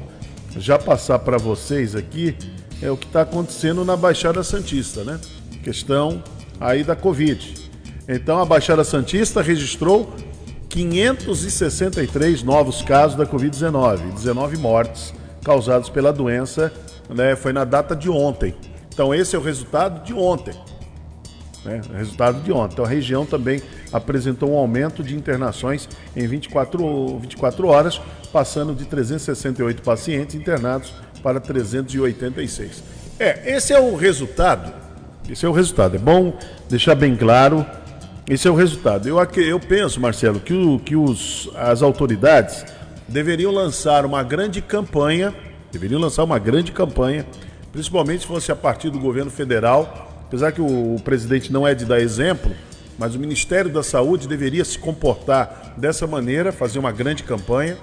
já 0.58 0.80
passar 0.80 1.20
para 1.20 1.38
vocês 1.38 1.94
aqui 1.94 2.34
é 2.82 2.90
o 2.90 2.96
que 2.96 3.06
está 3.06 3.24
acontecendo 3.24 3.84
na 3.84 3.98
Baixada 3.98 4.42
Santista, 4.44 5.04
né? 5.04 5.20
Questão 5.62 6.24
aí 6.62 6.84
da 6.84 6.96
Covid. 6.96 7.70
Então 8.08 8.40
a 8.40 8.46
Baixada 8.46 8.84
Santista 8.84 9.42
registrou 9.42 10.14
563 10.70 12.44
novos 12.44 12.82
casos 12.82 13.18
da 13.18 13.26
Covid-19, 13.26 14.14
19 14.14 14.58
mortes 14.58 15.14
causadas 15.44 15.90
pela 15.90 16.14
doença, 16.14 16.72
né, 17.10 17.36
foi 17.36 17.52
na 17.52 17.66
data 17.66 17.96
de 17.96 18.10
ontem. 18.10 18.56
Então 18.94 19.14
esse 19.14 19.36
é 19.36 19.40
o 19.40 19.42
resultado 19.42 20.04
de 20.06 20.14
ontem. 20.14 20.54
Né, 21.66 21.82
resultado 21.96 22.42
de 22.42 22.52
ontem. 22.52 22.74
Então 22.74 22.86
a 22.86 22.88
região 22.88 23.26
também 23.26 23.62
apresentou 23.92 24.52
um 24.52 24.58
aumento 24.58 25.04
de 25.04 25.16
internações 25.16 25.90
em 26.16 26.26
24, 26.28 27.20
24 27.20 27.68
horas, 27.68 28.02
passando 28.32 28.74
de 28.74 28.86
368 28.86 29.82
pacientes 29.82 30.36
internados 30.36 30.94
para 31.22 31.40
386. 31.40 32.84
É, 33.20 33.56
esse 33.56 33.74
é 33.74 33.80
o 33.80 33.96
resultado. 33.96 34.91
Esse 35.30 35.46
é 35.46 35.50
o 35.50 35.52
resultado. 35.52 35.96
É 35.96 36.00
bom 36.00 36.34
deixar 36.70 36.96
bem 36.96 37.16
claro 37.16 37.66
esse 38.32 38.48
é 38.48 38.52
o 38.52 38.56
resultado. 38.56 39.10
Eu, 39.10 39.18
eu 39.42 39.60
penso, 39.60 40.00
Marcelo, 40.00 40.40
que, 40.40 40.54
o, 40.54 40.80
que 40.80 40.96
os, 40.96 41.50
as 41.54 41.82
autoridades 41.82 42.64
deveriam 43.06 43.52
lançar 43.52 44.06
uma 44.06 44.24
grande 44.24 44.62
campanha, 44.62 45.36
deveriam 45.70 46.00
lançar 46.00 46.24
uma 46.24 46.40
grande 46.40 46.72
campanha, 46.72 47.26
principalmente 47.74 48.22
se 48.22 48.28
fosse 48.28 48.50
a 48.50 48.56
partir 48.56 48.90
do 48.90 49.00
governo 49.00 49.30
federal, 49.30 50.10
apesar 50.28 50.54
que 50.54 50.62
o, 50.62 50.96
o 50.96 51.02
presidente 51.02 51.52
não 51.52 51.68
é 51.68 51.76
de 51.76 51.84
dar 51.84 52.00
exemplo, 52.00 52.52
mas 52.98 53.16
o 53.16 53.20
Ministério 53.20 53.70
da 53.70 53.84
Saúde 53.84 54.30
deveria 54.30 54.64
se 54.64 54.80
comportar 54.80 55.74
dessa 55.76 56.08
maneira, 56.08 56.54
fazer 56.54 56.80
uma 56.80 56.94
grande 56.94 57.24
campanha, 57.24 57.78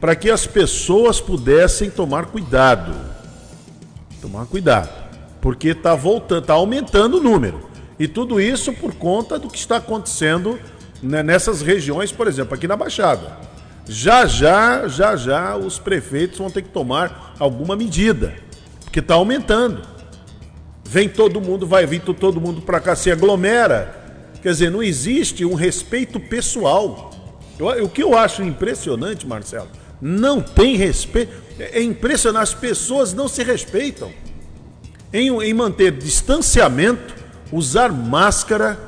para 0.00 0.16
que 0.16 0.30
as 0.30 0.46
pessoas 0.46 1.20
pudessem 1.20 1.90
tomar 1.90 2.26
cuidado. 2.26 2.94
Tomar 4.22 4.46
cuidado, 4.46 4.88
porque 5.40 5.68
está 5.68 5.94
voltando, 5.94 6.42
está 6.42 6.54
aumentando 6.54 7.18
o 7.18 7.22
número. 7.22 7.68
E 7.98 8.06
tudo 8.06 8.40
isso 8.40 8.72
por 8.72 8.94
conta 8.94 9.38
do 9.38 9.48
que 9.48 9.58
está 9.58 9.76
acontecendo 9.76 10.58
né, 11.02 11.22
nessas 11.22 11.62
regiões, 11.62 12.12
por 12.12 12.26
exemplo, 12.28 12.54
aqui 12.54 12.68
na 12.68 12.76
Baixada. 12.76 13.38
Já 13.86 14.26
já, 14.26 14.86
já 14.86 15.16
já, 15.16 15.56
os 15.56 15.78
prefeitos 15.78 16.38
vão 16.38 16.50
ter 16.50 16.62
que 16.62 16.68
tomar 16.68 17.34
alguma 17.38 17.74
medida, 17.74 18.34
porque 18.84 19.00
está 19.00 19.14
aumentando. 19.14 19.82
Vem 20.84 21.08
todo 21.08 21.40
mundo, 21.40 21.66
vai 21.66 21.86
vir 21.86 22.00
todo 22.00 22.40
mundo 22.40 22.60
para 22.60 22.80
cá, 22.80 22.94
se 22.94 23.10
aglomera. 23.10 23.94
Quer 24.42 24.50
dizer, 24.50 24.70
não 24.70 24.82
existe 24.82 25.44
um 25.44 25.54
respeito 25.54 26.20
pessoal. 26.20 27.10
Eu, 27.58 27.84
o 27.84 27.88
que 27.88 28.02
eu 28.02 28.16
acho 28.16 28.42
impressionante, 28.42 29.26
Marcelo, 29.26 29.68
não 30.00 30.40
tem 30.40 30.76
respeito. 30.76 31.32
É 31.58 31.82
impressionante, 31.82 32.44
as 32.44 32.54
pessoas 32.54 33.12
não 33.12 33.26
se 33.26 33.42
respeitam. 33.42 34.12
Em, 35.12 35.28
em 35.42 35.54
manter 35.54 35.92
distanciamento, 35.92 37.14
usar 37.52 37.90
máscara 37.90 38.78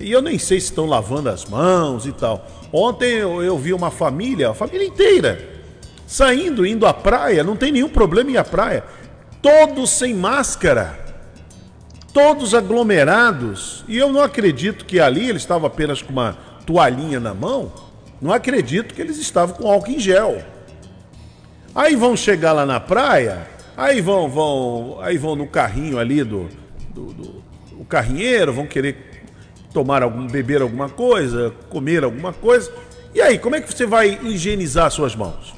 e 0.00 0.12
eu 0.12 0.22
nem 0.22 0.38
sei 0.38 0.60
se 0.60 0.66
estão 0.66 0.86
lavando 0.86 1.28
as 1.28 1.44
mãos 1.44 2.06
e 2.06 2.12
tal. 2.12 2.46
Ontem 2.72 3.14
eu, 3.14 3.42
eu 3.42 3.58
vi 3.58 3.72
uma 3.72 3.90
família, 3.90 4.50
a 4.50 4.54
família 4.54 4.86
inteira, 4.86 5.44
saindo, 6.06 6.64
indo 6.64 6.86
à 6.86 6.94
praia, 6.94 7.42
não 7.42 7.56
tem 7.56 7.72
nenhum 7.72 7.88
problema 7.88 8.30
em 8.30 8.34
ir 8.34 8.38
à 8.38 8.44
praia. 8.44 8.84
Todos 9.42 9.90
sem 9.90 10.14
máscara, 10.14 10.98
todos 12.12 12.54
aglomerados. 12.54 13.84
E 13.88 13.98
eu 13.98 14.12
não 14.12 14.20
acredito 14.20 14.84
que 14.84 15.00
ali 15.00 15.28
ele 15.28 15.38
estava 15.38 15.66
apenas 15.66 16.00
com 16.00 16.12
uma 16.12 16.36
toalhinha 16.64 17.18
na 17.18 17.34
mão. 17.34 17.72
Não 18.20 18.32
acredito 18.32 18.94
que 18.94 19.00
eles 19.00 19.18
estavam 19.18 19.56
com 19.56 19.70
álcool 19.70 19.90
em 19.90 19.98
gel. 19.98 20.42
Aí 21.74 21.96
vão 21.96 22.16
chegar 22.16 22.52
lá 22.52 22.66
na 22.66 22.80
praia, 22.80 23.46
aí 23.78 24.00
vão, 24.00 24.28
vão, 24.28 24.98
aí 25.00 25.16
vão 25.16 25.36
no 25.36 25.46
carrinho 25.46 25.98
ali 25.98 26.24
do, 26.24 26.48
do, 26.92 27.04
do 27.12 27.44
o 27.78 27.84
carrinheiro, 27.84 28.52
vão 28.52 28.66
querer 28.66 29.22
tomar 29.72 30.02
algum, 30.02 30.26
beber 30.26 30.60
alguma 30.60 30.88
coisa, 30.88 31.54
comer 31.70 32.02
alguma 32.02 32.32
coisa. 32.32 32.72
E 33.14 33.20
aí, 33.22 33.38
como 33.38 33.54
é 33.54 33.60
que 33.60 33.72
você 33.72 33.86
vai 33.86 34.18
higienizar 34.24 34.90
suas 34.90 35.14
mãos? 35.14 35.54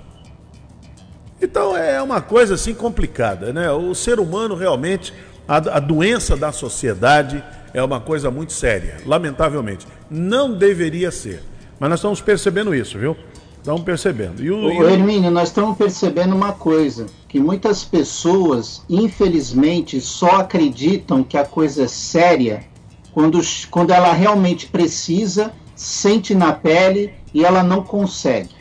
Então 1.41 1.75
é 1.75 2.01
uma 2.03 2.21
coisa 2.21 2.55
assim 2.55 2.75
complicada, 2.75 3.53
né? 3.55 3.73
O 3.73 3.95
ser 3.95 4.21
humano 4.21 4.55
realmente, 4.55 5.15
a, 5.49 5.57
a 5.57 5.81
doença 5.81 6.37
da 6.37 6.53
sociedade 6.53 7.43
é 7.73 7.83
uma 7.83 8.01
coisa 8.01 8.31
muito 8.31 8.53
séria, 8.53 8.99
lamentavelmente. 9.07 9.87
Não 10.11 10.53
deveria 10.53 11.11
ser. 11.11 11.43
Mas 11.79 11.89
nós 11.89 11.99
estamos 12.01 12.21
percebendo 12.21 12.75
isso, 12.75 12.99
viu? 12.99 13.17
Estamos 13.61 13.83
percebendo. 13.83 14.43
E 14.43 14.51
o, 14.51 14.65
Ô, 14.65 14.89
Hermínio, 14.89 15.31
nós 15.31 15.51
estamos 15.51 15.77
percebendo 15.77 16.35
uma 16.35 16.53
coisa, 16.53 17.07
que 17.29 17.39
muitas 17.39 17.85
pessoas, 17.85 18.83
infelizmente, 18.89 20.01
só 20.01 20.41
acreditam 20.41 21.23
que 21.23 21.37
a 21.37 21.45
coisa 21.45 21.85
é 21.85 21.89
séria 21.89 22.65
quando, 23.13 23.39
quando 23.71 23.91
ela 23.91 24.13
realmente 24.13 24.67
precisa, 24.67 25.53
sente 25.77 26.35
na 26.35 26.53
pele 26.53 27.13
e 27.35 27.45
ela 27.45 27.63
não 27.63 27.83
consegue. 27.83 28.55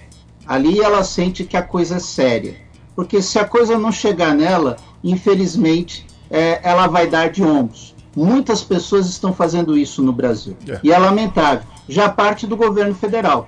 Ali 0.46 0.82
ela 0.82 1.03
sente 1.03 1.46
que 1.46 1.56
a 1.56 1.62
coisa 1.62 1.96
é 1.96 2.00
séria. 2.00 2.56
Porque 2.94 3.22
se 3.22 3.39
a 3.39 3.46
coisa 3.46 3.77
não 3.77 3.94
chegar 3.94 4.36
nela, 4.36 4.75
infelizmente, 5.01 6.06
é, 6.29 6.60
ela 6.62 6.88
vai 6.88 7.08
dar 7.08 7.29
de 7.29 7.41
ombros. 7.41 7.96
Muitas 8.13 8.62
pessoas 8.62 9.08
estão 9.08 9.32
fazendo 9.32 9.77
isso 9.77 10.01
no 10.01 10.12
Brasil. 10.12 10.58
É. 10.68 10.79
E 10.84 10.91
é 10.91 10.98
lamentável. 10.98 11.63
Já 11.88 12.10
parte 12.10 12.46
do 12.46 12.58
governo 12.58 12.94
federal 12.94 13.48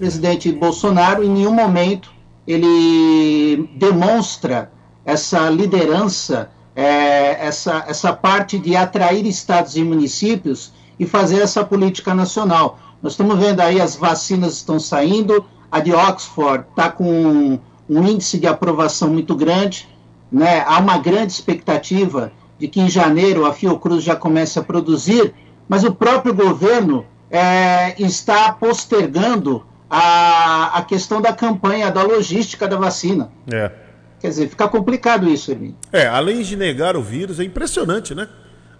presidente 0.00 0.50
Bolsonaro, 0.50 1.22
em 1.22 1.28
nenhum 1.28 1.52
momento 1.52 2.10
ele 2.46 3.68
demonstra 3.76 4.72
essa 5.04 5.50
liderança, 5.50 6.50
é, 6.74 7.46
essa, 7.46 7.84
essa 7.86 8.10
parte 8.10 8.58
de 8.58 8.74
atrair 8.74 9.26
estados 9.26 9.76
e 9.76 9.84
municípios 9.84 10.72
e 10.98 11.04
fazer 11.04 11.42
essa 11.42 11.62
política 11.62 12.14
nacional. 12.14 12.78
Nós 13.02 13.12
estamos 13.12 13.38
vendo 13.38 13.60
aí 13.60 13.78
as 13.78 13.94
vacinas 13.94 14.54
estão 14.54 14.80
saindo, 14.80 15.44
A 15.70 15.80
de 15.80 15.92
Oxford 15.92 16.64
está 16.70 16.90
com 16.90 17.58
um 17.88 18.02
índice 18.08 18.38
de 18.38 18.46
aprovação 18.46 19.10
muito 19.10 19.34
grande. 19.34 19.86
Né? 20.32 20.64
Há 20.66 20.78
uma 20.78 20.96
grande 20.96 21.32
expectativa 21.32 22.32
de 22.58 22.68
que 22.68 22.80
em 22.80 22.88
janeiro 22.88 23.44
a 23.44 23.52
Fiocruz 23.52 24.02
já 24.02 24.16
comece 24.16 24.58
a 24.58 24.62
produzir, 24.62 25.34
mas 25.68 25.84
o 25.84 25.94
próprio 25.94 26.32
governo 26.32 27.04
é, 27.30 27.94
está 28.02 28.50
postergando 28.52 29.64
a, 29.90 30.78
a 30.78 30.82
questão 30.84 31.20
da 31.20 31.32
campanha, 31.32 31.90
da 31.90 32.02
logística 32.02 32.68
da 32.68 32.76
vacina. 32.76 33.30
É. 33.52 33.72
Quer 34.20 34.28
dizer, 34.28 34.48
fica 34.48 34.68
complicado 34.68 35.28
isso, 35.28 35.50
Hermínio. 35.50 35.76
É, 35.92 36.06
além 36.06 36.42
de 36.42 36.54
negar 36.56 36.96
o 36.96 37.02
vírus, 37.02 37.40
é 37.40 37.44
impressionante, 37.44 38.14
né? 38.14 38.28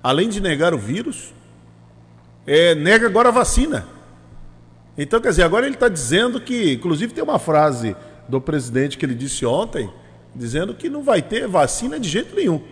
Além 0.03 0.29
de 0.29 0.41
negar 0.41 0.73
o 0.73 0.79
vírus, 0.79 1.35
é, 2.47 2.75
nega 2.75 3.07
agora 3.07 3.31
a 3.31 3.33
vacina. 3.33 3.87
Então, 4.97 5.21
quer 5.21 5.31
dizer, 5.31 5.43
agora 5.43 5.67
ele 5.67 5.75
está 5.75 5.89
dizendo 5.89 6.41
que, 6.41 6.75
inclusive 6.75 7.13
tem 7.13 7.25
uma 7.25 7.39
frase 7.39 7.97
do 8.29 8.41
presidente 8.41 8.97
que 8.97 9.05
ele 9.05 9.15
disse 9.15 9.45
ontem, 9.45 9.91
dizendo 10.35 10.75
que 10.75 10.89
não 10.89 11.03
vai 11.03 11.23
ter 11.23 11.49
vacina 11.49 11.99
de 11.99 12.09
jeito 12.09 12.37
nenhum. 12.37 12.63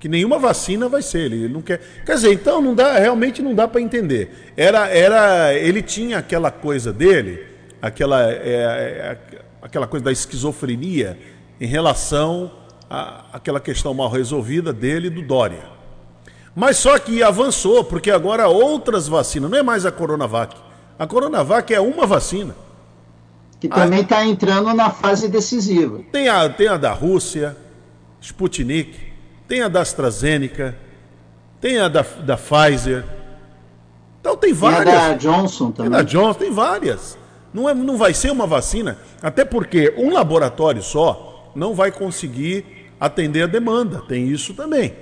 Que 0.00 0.08
nenhuma 0.08 0.38
vacina 0.38 0.88
vai 0.88 1.02
ser. 1.02 1.32
Ele 1.32 1.48
não 1.48 1.62
quer. 1.62 1.80
Quer 2.04 2.14
dizer, 2.14 2.32
então 2.32 2.60
não 2.60 2.74
dá, 2.74 2.98
realmente 2.98 3.42
não 3.42 3.54
dá 3.54 3.68
para 3.68 3.80
entender. 3.80 4.52
Era, 4.56 4.88
era, 4.88 5.54
ele 5.54 5.82
tinha 5.82 6.18
aquela 6.18 6.50
coisa 6.50 6.92
dele, 6.92 7.55
aquela, 7.80 8.30
é, 8.30 8.36
é, 8.36 9.18
aquela 9.62 9.86
coisa 9.86 10.04
da 10.04 10.12
esquizofrenia 10.12 11.18
em 11.60 11.66
relação 11.66 12.50
àquela 13.32 13.60
questão 13.60 13.92
mal 13.92 14.08
resolvida 14.08 14.72
dele 14.72 15.08
e 15.08 15.10
do 15.10 15.22
Dória. 15.22 15.64
Mas 16.54 16.78
só 16.78 16.98
que 16.98 17.22
avançou, 17.22 17.84
porque 17.84 18.10
agora 18.10 18.48
outras 18.48 19.06
vacinas, 19.06 19.50
não 19.50 19.58
é 19.58 19.62
mais 19.62 19.84
a 19.84 19.92
Coronavac. 19.92 20.56
A 20.98 21.06
Coronavac 21.06 21.72
é 21.74 21.80
uma 21.80 22.06
vacina. 22.06 22.54
Que 23.60 23.68
também 23.68 24.00
está 24.00 24.24
entrando 24.24 24.72
na 24.74 24.90
fase 24.90 25.28
decisiva. 25.28 26.00
Tem 26.12 26.28
a, 26.28 26.48
tem 26.48 26.68
a 26.68 26.76
da 26.76 26.92
Rússia, 26.92 27.56
Sputnik, 28.20 28.98
tem 29.48 29.62
a 29.62 29.68
da 29.68 29.80
AstraZeneca, 29.80 30.76
tem 31.60 31.78
a 31.78 31.88
da, 31.88 32.02
da 32.02 32.36
Pfizer. 32.36 33.04
Então 34.20 34.36
tem 34.36 34.52
várias. 34.52 34.84
Tem 34.84 34.94
a 34.94 35.08
da 35.08 35.14
Johnson 35.14 35.70
também. 35.70 35.90
Tem 35.90 36.00
a 36.00 36.02
da 36.02 36.08
Johnson, 36.08 36.38
tem 36.38 36.50
várias. 36.50 37.18
Não, 37.56 37.66
é, 37.70 37.72
não 37.72 37.96
vai 37.96 38.12
ser 38.12 38.30
uma 38.30 38.46
vacina, 38.46 38.98
até 39.22 39.42
porque 39.42 39.94
um 39.96 40.12
laboratório 40.12 40.82
só 40.82 41.50
não 41.54 41.74
vai 41.74 41.90
conseguir 41.90 42.66
atender 43.00 43.44
a 43.44 43.46
demanda. 43.46 44.02
Tem 44.06 44.28
isso 44.28 44.52
também. 44.52 44.92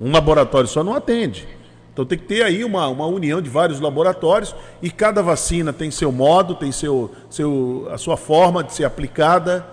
Um 0.00 0.10
laboratório 0.10 0.66
só 0.66 0.82
não 0.82 0.94
atende. 0.94 1.46
Então 1.92 2.06
tem 2.06 2.16
que 2.16 2.24
ter 2.24 2.42
aí 2.42 2.64
uma, 2.64 2.88
uma 2.88 3.04
união 3.04 3.42
de 3.42 3.50
vários 3.50 3.80
laboratórios 3.80 4.56
e 4.80 4.90
cada 4.90 5.22
vacina 5.22 5.74
tem 5.74 5.90
seu 5.90 6.10
modo, 6.10 6.54
tem 6.54 6.72
seu, 6.72 7.10
seu, 7.28 7.86
a 7.92 7.98
sua 7.98 8.16
forma 8.16 8.64
de 8.64 8.72
ser 8.72 8.84
aplicada, 8.84 9.66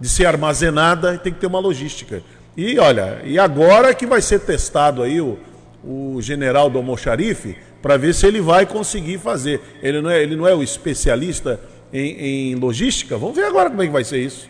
de 0.00 0.08
ser 0.08 0.26
armazenada 0.26 1.16
e 1.16 1.18
tem 1.18 1.32
que 1.32 1.40
ter 1.40 1.48
uma 1.48 1.58
logística. 1.58 2.22
E 2.56 2.78
olha, 2.78 3.22
e 3.24 3.40
agora 3.40 3.92
que 3.92 4.06
vai 4.06 4.22
ser 4.22 4.38
testado 4.38 5.02
aí 5.02 5.20
o, 5.20 5.36
o 5.86 6.20
general 6.20 6.68
do 6.68 6.78
Almoxarife 6.78 7.56
para 7.80 7.96
ver 7.96 8.14
se 8.14 8.26
ele 8.26 8.40
vai 8.40 8.66
conseguir 8.66 9.18
fazer. 9.18 9.60
Ele 9.80 10.00
não 10.00 10.10
é, 10.10 10.22
ele 10.22 10.34
não 10.34 10.46
é 10.46 10.54
o 10.54 10.62
especialista 10.62 11.60
em, 11.92 12.52
em 12.52 12.54
logística? 12.56 13.16
Vamos 13.16 13.36
ver 13.36 13.44
agora 13.44 13.70
como 13.70 13.82
é 13.82 13.86
que 13.86 13.92
vai 13.92 14.04
ser 14.04 14.18
isso. 14.18 14.48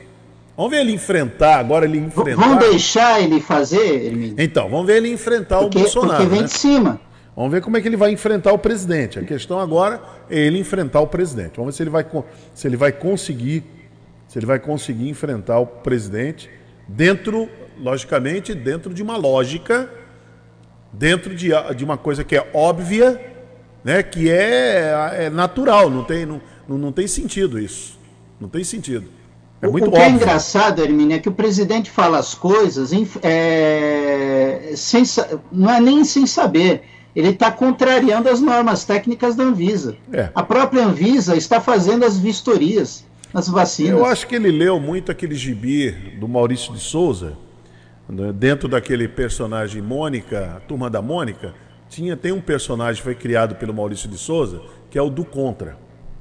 Vamos 0.57 0.71
ver 0.71 0.81
ele 0.81 0.93
enfrentar, 0.93 1.59
agora 1.59 1.85
ele 1.85 1.99
enfrentar. 1.99 2.41
Vamos 2.41 2.59
deixar 2.71 3.23
ele 3.23 3.41
fazer, 3.41 4.07
Hermínio? 4.07 4.37
Então, 4.39 4.71
vamos 4.71 4.87
ver 4.87 4.97
ele 4.97 5.11
enfrentar 5.11 5.59
porque, 5.59 5.77
o 5.77 5.81
Bolsonaro. 5.83 6.17
Porque 6.17 6.31
vem 6.31 6.41
né? 6.41 6.47
de 6.47 6.53
cima. 6.53 7.01
Vamos 7.37 7.53
ver 7.53 7.61
como 7.61 7.77
é 7.77 7.83
que 7.83 7.89
ele 7.89 7.99
vai 7.99 8.11
enfrentar 8.11 8.55
o 8.55 8.59
presidente. 8.59 9.19
A 9.19 9.23
questão 9.23 9.61
agora 9.61 10.01
é 10.31 10.39
ele 10.39 10.59
enfrentar 10.59 11.01
o 11.01 11.07
presidente. 11.07 11.57
Vamos 11.57 11.75
ver 11.75 11.77
se 11.77 11.83
ele 11.83 11.91
vai, 11.91 12.07
se 12.55 12.67
ele 12.67 12.77
vai 12.79 12.93
conseguir, 12.93 13.63
se 14.27 14.39
ele 14.39 14.47
vai 14.47 14.59
conseguir 14.59 15.11
enfrentar 15.11 15.59
o 15.59 15.67
presidente 15.67 16.49
dentro, 16.89 17.47
logicamente, 17.79 18.55
dentro 18.55 18.95
de 18.95 19.03
uma 19.03 19.19
lógica, 19.19 19.91
dentro 20.99 21.35
de, 21.35 21.51
de 21.77 21.85
uma 21.85 21.97
coisa 21.97 22.25
que 22.25 22.37
é 22.37 22.51
óbvia, 22.53 23.21
né, 23.85 24.03
que 24.03 24.31
é, 24.31 25.17
é 25.27 25.31
natural, 25.31 25.89
não 25.91 26.05
tem, 26.05 26.27
não, 26.27 26.41
não 26.69 26.93
tem 26.93 27.07
sentido 27.07 27.59
isso. 27.59 27.99
Não 28.41 28.49
tem 28.49 28.65
sentido. 28.65 29.09
É 29.63 29.69
muito 29.69 29.89
o 29.89 29.93
que 29.93 29.97
é 29.97 30.01
óbvio. 30.01 30.13
é 30.13 30.17
engraçado, 30.17 30.83
Hermínio, 30.83 31.17
é 31.17 31.19
que 31.19 31.29
o 31.29 31.33
presidente 31.33 31.91
fala 31.91 32.19
as 32.19 32.35
coisas 32.35 32.91
é, 33.23 34.73
sem, 34.75 35.03
não 35.51 35.71
é 35.71 35.81
nem 35.81 36.05
sem 36.05 36.27
saber. 36.27 36.83
Ele 37.15 37.31
está 37.31 37.51
contrariando 37.51 38.29
as 38.29 38.43
normas 38.43 38.85
técnicas 38.85 39.35
da 39.35 39.45
Anvisa. 39.45 39.97
É. 40.13 40.29
A 40.35 40.43
própria 40.43 40.85
Anvisa 40.85 41.35
está 41.35 41.61
fazendo 41.61 42.05
as 42.05 42.19
vistorias 42.19 43.07
nas 43.33 43.49
vacinas. 43.49 43.93
Eu 43.93 44.05
acho 44.05 44.27
que 44.27 44.35
ele 44.35 44.51
leu 44.51 44.79
muito 44.79 45.11
aquele 45.11 45.35
gibi 45.35 45.93
do 46.21 46.29
Maurício 46.29 46.75
de 46.75 46.81
Souza, 46.81 47.39
dentro 48.35 48.69
daquele 48.69 49.09
personagem 49.09 49.83
Mônica, 49.83 50.55
a 50.57 50.61
turma 50.61 50.89
da 50.89 51.03
Mônica, 51.03 51.55
tinha, 51.89 52.17
tem 52.17 52.33
um 52.33 52.41
personagem 52.41 52.97
que 52.97 53.05
foi 53.05 53.15
criado 53.15 53.57
pelo 53.57 53.75
Maurício 53.75 54.09
de 54.09 54.19
Souza, 54.19 54.61
que 54.91 54.99
é 54.99 55.03
o 55.03 55.11
do 55.11 55.25
Contra. 55.25 55.77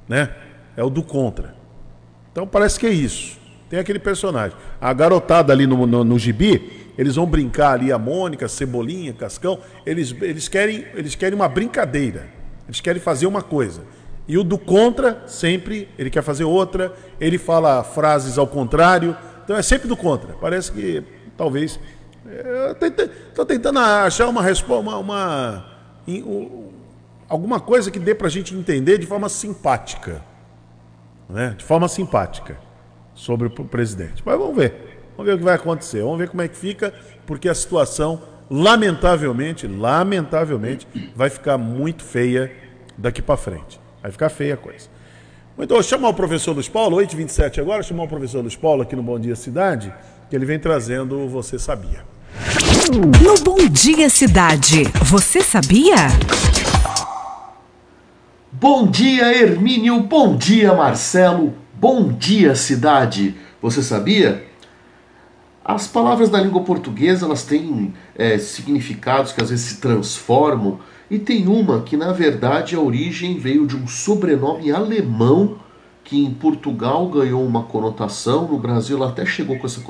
Né? 0.08 0.30
É 0.76 0.84
o 0.84 0.90
do 0.90 1.04
Contra. 1.04 1.56
Então 2.32 2.48
parece 2.48 2.80
que 2.80 2.86
é 2.86 2.92
isso. 2.92 3.38
Tem 3.70 3.80
aquele 3.80 4.00
personagem. 4.00 4.56
A 4.80 4.94
garotada 4.94 5.52
ali 5.52 5.66
no, 5.66 5.86
no, 5.88 6.04
no 6.04 6.20
gibi, 6.20 6.92
eles 6.98 7.16
vão 7.16 7.26
brincar 7.26 7.74
ali, 7.74 7.92
a 7.92 7.98
Mônica, 7.98 8.48
Cebolinha, 8.48 9.14
Cascão, 9.14 9.60
eles, 9.86 10.16
eles, 10.22 10.48
querem, 10.48 10.86
eles 10.94 11.16
querem 11.16 11.36
uma 11.36 11.48
brincadeira. 11.48 12.28
Eles 12.68 12.82
querem 12.82 13.02
fazer 13.02 13.28
uma 13.28 13.42
coisa. 13.42 13.82
E 14.28 14.38
o 14.38 14.44
do 14.44 14.58
contra, 14.58 15.24
sempre, 15.28 15.88
ele 16.00 16.10
quer 16.10 16.24
fazer 16.24 16.44
outra, 16.44 16.94
ele 17.20 17.38
fala 17.38 17.84
frases 17.84 18.38
ao 18.38 18.48
contrário. 18.48 19.16
Então 19.44 19.56
é 19.56 19.62
sempre 19.62 19.88
do 19.88 19.96
contra. 19.96 20.34
Parece 20.34 20.72
que 20.72 21.04
talvez. 21.38 21.80
Estou 23.30 23.46
tentando 23.46 23.80
achar 23.80 24.28
uma 24.28 24.42
resposta, 24.42 24.82
uma, 24.82 24.98
uma, 24.98 25.66
alguma 27.30 27.60
coisa 27.60 27.92
que 27.92 28.00
dê 28.00 28.16
para 28.16 28.28
a 28.28 28.32
gente 28.32 28.56
entender 28.56 28.98
de 28.98 29.06
forma 29.06 29.30
simpática 29.30 30.24
né, 31.30 31.56
de 31.58 31.64
forma 31.64 31.88
simpática 31.88 32.58
sobre 33.14 33.48
o 33.48 33.52
presidente. 33.66 34.22
Mas 34.26 34.38
vamos 34.38 34.56
ver. 34.56 35.02
Vamos 35.16 35.30
ver 35.30 35.36
o 35.36 35.38
que 35.38 35.44
vai 35.44 35.56
acontecer. 35.56 36.02
Vamos 36.02 36.18
ver 36.18 36.30
como 36.30 36.42
é 36.42 36.48
que 36.48 36.56
fica, 36.56 36.94
porque 37.26 37.48
a 37.48 37.56
situação, 37.56 38.22
lamentavelmente, 38.50 39.68
lamentavelmente, 39.68 40.88
vai 41.16 41.30
ficar 41.30 41.58
muito 41.58 42.04
feia 42.04 42.52
daqui 42.98 43.22
para 43.22 43.38
frente. 43.38 43.80
Vai 44.02 44.12
ficar 44.12 44.30
feia 44.30 44.56
a 44.56 44.58
coisa. 44.58 44.90
Então, 45.58 45.82
chamar 45.82 46.10
o 46.10 46.14
professor 46.14 46.52
Luiz 46.52 46.68
Paulo, 46.68 46.98
8h27 46.98 47.60
agora, 47.60 47.82
chamar 47.82 48.04
o 48.04 48.08
professor 48.10 48.42
Luiz 48.42 48.58
Paulo 48.58 48.82
aqui 48.82 48.94
no 48.94 49.02
Bom 49.02 49.18
Dia 49.18 49.38
Cidade, 49.38 49.94
que 50.30 50.36
ele 50.36 50.46
vem 50.46 50.60
trazendo 50.60 51.20
o 51.20 51.30
Você 51.30 51.60
Sabia. 51.60 52.04
No 53.22 53.44
Bom 53.44 53.68
Dia 53.70 54.10
Cidade, 54.10 54.84
você 55.04 55.42
sabia? 55.42 55.96
Bom 58.52 58.88
dia, 58.88 59.34
Hermínio. 59.34 60.00
Bom 60.02 60.36
dia, 60.36 60.74
Marcelo. 60.74 61.54
Bom 61.74 62.12
dia, 62.12 62.56
cidade. 62.56 63.36
Você 63.62 63.84
sabia? 63.84 64.46
As 65.64 65.88
palavras 65.88 66.30
da 66.30 66.40
língua 66.40 66.64
portuguesa 66.64 67.26
elas 67.26 67.44
têm 67.44 67.94
é, 68.16 68.38
significados 68.38 69.32
que 69.32 69.42
às 69.42 69.50
vezes 69.50 69.66
se 69.66 69.82
transformam 69.82 70.80
e 71.10 71.20
tem 71.20 71.48
uma 71.48 71.82
que 71.82 71.98
na 71.98 72.12
verdade 72.12 72.76
a 72.76 72.80
origem 72.80 73.38
veio 73.38 73.68
de 73.68 73.76
um 73.76 73.88
sobrenome 73.88 74.72
alemão 74.72 75.58
que 76.06 76.24
em 76.24 76.32
Portugal 76.32 77.10
ganhou 77.10 77.44
uma 77.44 77.64
conotação, 77.64 78.48
no 78.48 78.60
Brasil 78.60 78.96
ela 78.96 79.10
até 79.10 79.26
chegou 79.26 79.58
com 79.58 79.66
essa 79.66 79.82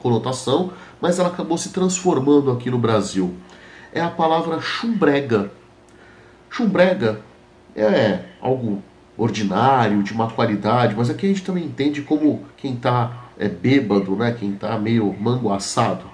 conotação, 0.00 0.72
mas 1.00 1.20
ela 1.20 1.28
acabou 1.28 1.56
se 1.56 1.70
transformando 1.70 2.50
aqui 2.50 2.68
no 2.68 2.78
Brasil. 2.78 3.36
É 3.92 4.00
a 4.00 4.10
palavra 4.10 4.60
chumbrega. 4.60 5.52
Chumbrega 6.50 7.20
é 7.76 8.24
algo 8.42 8.82
ordinário, 9.16 10.02
de 10.02 10.12
má 10.12 10.28
qualidade, 10.28 10.96
mas 10.96 11.08
aqui 11.08 11.26
a 11.26 11.28
gente 11.28 11.44
também 11.44 11.64
entende 11.64 12.02
como 12.02 12.42
quem 12.56 12.74
está 12.74 13.28
é, 13.38 13.48
bêbado, 13.48 14.16
né? 14.16 14.34
quem 14.36 14.52
está 14.54 14.76
meio 14.76 15.14
manguaçado. 15.20 16.04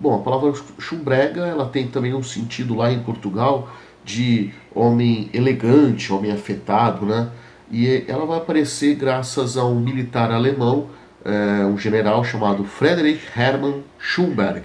Bom, 0.00 0.16
a 0.16 0.18
palavra 0.18 0.52
chumbrega 0.80 1.42
ela 1.42 1.66
tem 1.66 1.86
também 1.86 2.12
um 2.12 2.22
sentido 2.22 2.74
lá 2.74 2.90
em 2.90 2.98
Portugal 2.98 3.68
de 4.04 4.52
homem 4.74 5.30
elegante, 5.32 6.12
homem 6.12 6.32
afetado, 6.32 7.06
né? 7.06 7.30
E 7.76 8.04
ela 8.06 8.24
vai 8.24 8.38
aparecer 8.38 8.94
graças 8.94 9.56
a 9.56 9.64
um 9.64 9.80
militar 9.80 10.30
alemão, 10.30 10.90
é, 11.24 11.66
um 11.66 11.76
general 11.76 12.22
chamado 12.22 12.62
Friedrich 12.62 13.20
Hermann 13.36 13.82
Schumberg. 13.98 14.62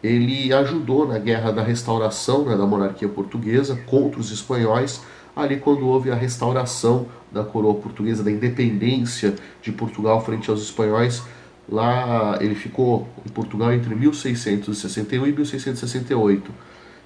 Ele 0.00 0.52
ajudou 0.52 1.08
na 1.08 1.18
guerra 1.18 1.50
da 1.50 1.60
restauração 1.60 2.44
né, 2.44 2.56
da 2.56 2.64
monarquia 2.64 3.08
portuguesa 3.08 3.76
contra 3.84 4.20
os 4.20 4.30
espanhóis 4.30 5.02
ali 5.34 5.56
quando 5.56 5.84
houve 5.88 6.08
a 6.08 6.14
restauração 6.14 7.08
da 7.32 7.42
coroa 7.42 7.74
portuguesa, 7.74 8.22
da 8.22 8.30
independência 8.30 9.34
de 9.60 9.72
Portugal 9.72 10.24
frente 10.24 10.48
aos 10.48 10.62
espanhóis. 10.62 11.24
Lá 11.68 12.38
ele 12.40 12.54
ficou 12.54 13.08
em 13.26 13.30
Portugal 13.30 13.72
entre 13.72 13.92
1661 13.92 15.26
e 15.26 15.32
1668. 15.32 16.52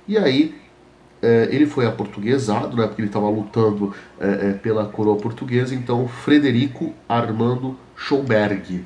E 0.06 0.18
aí 0.18 0.54
é, 1.24 1.48
ele 1.50 1.64
foi 1.64 1.86
aportuguesado, 1.86 2.76
né, 2.76 2.86
porque 2.86 3.00
ele 3.00 3.08
estava 3.08 3.28
lutando 3.28 3.94
é, 4.20 4.50
é, 4.50 4.52
pela 4.52 4.84
coroa 4.84 5.16
portuguesa, 5.16 5.74
então 5.74 6.06
Frederico 6.06 6.92
Armando 7.08 7.76
Schomberg. 7.96 8.84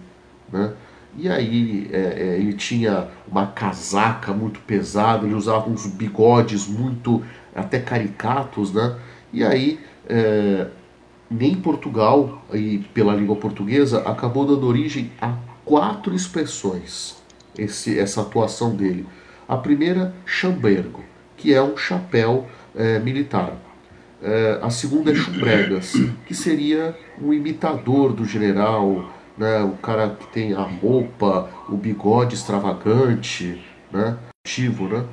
Né? 0.52 0.72
E 1.16 1.28
aí 1.28 1.90
é, 1.92 1.98
é, 1.98 2.38
ele 2.38 2.52
tinha 2.52 3.08
uma 3.26 3.46
casaca 3.48 4.32
muito 4.32 4.60
pesada, 4.60 5.26
ele 5.26 5.34
usava 5.34 5.68
uns 5.68 5.86
bigodes 5.86 6.68
muito 6.68 7.24
até 7.54 7.80
caricatos, 7.80 8.72
né? 8.72 8.96
E 9.32 9.42
aí 9.44 9.80
nem 11.30 11.54
Portugal 11.56 12.42
e 12.54 12.78
pela 12.94 13.14
língua 13.14 13.36
portuguesa 13.36 14.00
acabou 14.08 14.46
dando 14.46 14.66
origem 14.66 15.12
a 15.20 15.34
quatro 15.66 16.14
expressões 16.14 17.16
esse, 17.58 17.98
essa 17.98 18.22
atuação 18.22 18.74
dele. 18.74 19.06
A 19.46 19.56
primeira, 19.56 20.14
chambergo, 20.24 21.02
que 21.38 21.54
é 21.54 21.62
um 21.62 21.76
chapéu 21.76 22.46
é, 22.76 22.98
militar. 22.98 23.52
É, 24.22 24.58
a 24.60 24.68
segunda 24.68 25.12
é 25.12 25.14
chumbregas, 25.14 25.94
que 26.26 26.34
seria 26.34 26.94
um 27.20 27.32
imitador 27.32 28.12
do 28.12 28.24
general, 28.24 29.10
né, 29.38 29.62
o 29.62 29.76
cara 29.78 30.10
que 30.10 30.26
tem 30.32 30.52
a 30.52 30.62
roupa, 30.62 31.48
o 31.68 31.76
bigode 31.76 32.34
extravagante, 32.34 33.64
né, 33.90 34.18
ativo, 34.44 34.88
né? 34.88 35.04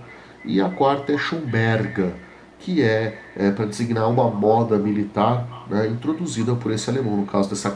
E 0.43 0.59
a 0.59 0.69
quarta 0.69 1.13
é 1.13 1.17
chumberga, 1.17 2.13
que 2.59 2.81
é, 2.81 3.19
é 3.35 3.51
para 3.51 3.65
designar 3.65 4.09
uma 4.09 4.29
moda 4.29 4.77
militar 4.77 5.65
né, 5.69 5.87
introduzida 5.87 6.55
por 6.55 6.71
esse 6.71 6.89
alemão, 6.89 7.17
no 7.17 7.25
caso 7.25 7.49
dessa, 7.49 7.69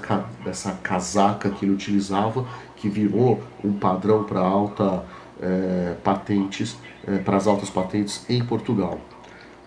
dessa 0.43 0.71
casaca 0.81 1.49
que 1.49 1.65
ele 1.65 1.73
utilizava, 1.73 2.45
que 2.75 2.89
virou 2.89 3.43
um 3.63 3.73
padrão 3.73 4.23
para 4.23 4.39
alta 4.39 5.03
é, 5.41 5.95
patentes, 6.03 6.77
é, 7.07 7.17
para 7.17 7.37
as 7.37 7.47
altas 7.47 7.69
patentes 7.69 8.25
em 8.29 8.43
Portugal. 8.43 8.99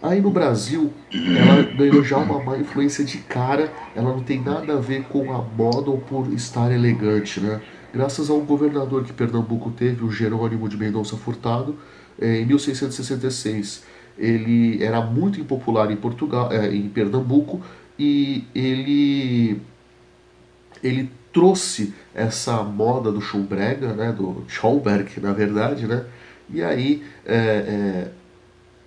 Aí 0.03 0.21
no 0.21 0.31
Brasil, 0.31 0.93
ela 1.13 1.63
ganhou 1.63 2.03
já 2.03 2.19
uma 2.19 2.43
má 2.43 2.59
influência 2.59 3.05
de 3.05 3.19
cara, 3.19 3.73
ela 3.95 4.11
não 4.11 4.23
tem 4.23 4.41
nada 4.41 4.75
a 4.75 4.81
ver 4.81 5.05
com 5.05 5.33
a 5.33 5.41
moda 5.41 5.91
ou 5.91 5.99
por 5.99 6.33
estar 6.33 6.73
elegante, 6.73 7.41
né? 7.41 7.61
Graças 7.95 8.29
ao 8.29 8.41
governador 8.41 9.05
que 9.05 9.13
Pernambuco 9.13 9.71
teve, 9.71 10.03
o 10.03 10.11
Jerônimo 10.11 10.69
de 10.69 10.77
Mendonça 10.77 11.17
Furtado, 11.17 11.77
é, 12.21 12.41
em 12.41 12.47
1666. 12.47 13.85
Ele 14.19 14.83
era 14.83 15.01
muito 15.01 15.41
impopular 15.41 15.91
em 15.91 15.97
Portugal, 15.97 16.51
é, 16.51 16.75
em 16.75 16.89
Pernambuco, 16.89 17.61
e 17.99 18.45
ele 18.55 19.61
ele 20.83 21.11
trouxe 21.33 21.95
essa 22.15 22.63
moda 22.63 23.13
do 23.13 23.21
Schumbrega, 23.21 23.93
né, 23.95 24.13
do 24.13 24.45
Schomberg, 24.49 25.21
na 25.21 25.33
verdade, 25.33 25.87
né, 25.87 26.05
e 26.53 26.63
aí 26.63 27.03
é, 27.25 27.37
é, 27.37 28.11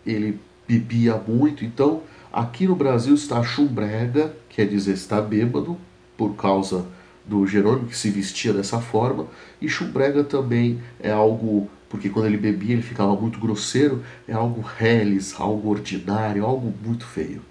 ele 0.06 0.40
bebia 0.68 1.16
muito, 1.16 1.64
então 1.64 2.04
aqui 2.32 2.68
no 2.68 2.76
Brasil 2.76 3.14
está 3.14 3.42
Schumbrega, 3.44 4.36
quer 4.50 4.68
dizer 4.68 4.94
está 4.94 5.22
bêbado, 5.22 5.78
por 6.18 6.36
causa 6.36 6.86
do 7.26 7.46
Jerônimo 7.46 7.88
que 7.88 7.98
se 7.98 8.10
vestia 8.10 8.54
dessa 8.54 8.80
forma, 8.80 9.28
e 9.62 9.68
Schumbrega 9.68 10.24
também 10.24 10.80
é 11.00 11.12
algo, 11.12 11.70
porque 11.90 12.10
quando 12.10 12.28
ele 12.28 12.38
bebia 12.38 12.74
ele 12.74 12.82
ficava 12.82 13.16
muito 13.16 13.40
grosseiro, 13.40 14.04
é 14.28 14.34
algo 14.34 14.62
reles, 14.62 15.36
algo 15.40 15.70
ordinário, 15.70 16.46
algo 16.46 16.74
muito 16.84 17.06
feio. 17.06 17.42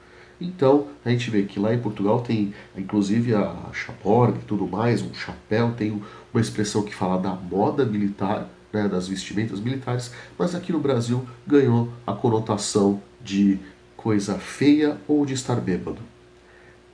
Então, 0.41 0.89
a 1.05 1.11
gente 1.11 1.31
vê 1.31 1.43
que 1.45 1.59
lá 1.59 1.73
em 1.73 1.79
Portugal 1.79 2.21
tem, 2.21 2.53
inclusive, 2.77 3.35
a 3.35 3.55
chaporga 3.73 4.39
e 4.39 4.45
tudo 4.45 4.67
mais, 4.67 5.01
um 5.01 5.15
chapéu, 5.15 5.73
tem 5.73 6.03
uma 6.33 6.41
expressão 6.41 6.83
que 6.83 6.95
fala 6.95 7.19
da 7.19 7.31
moda 7.31 7.85
militar, 7.85 8.49
né, 8.75 8.89
das 8.89 9.07
vestimentas 9.07 9.61
militares, 9.61 10.11
mas 10.37 10.55
aqui 10.55 10.73
no 10.73 10.81
Brasil 10.81 11.25
ganhou 11.47 11.89
a 12.05 12.13
conotação 12.13 13.01
de 13.23 13.59
coisa 13.97 14.35
feia 14.35 14.99
ou 15.07 15.25
de 15.25 15.33
estar 15.33 15.57
bêbado. 15.57 15.99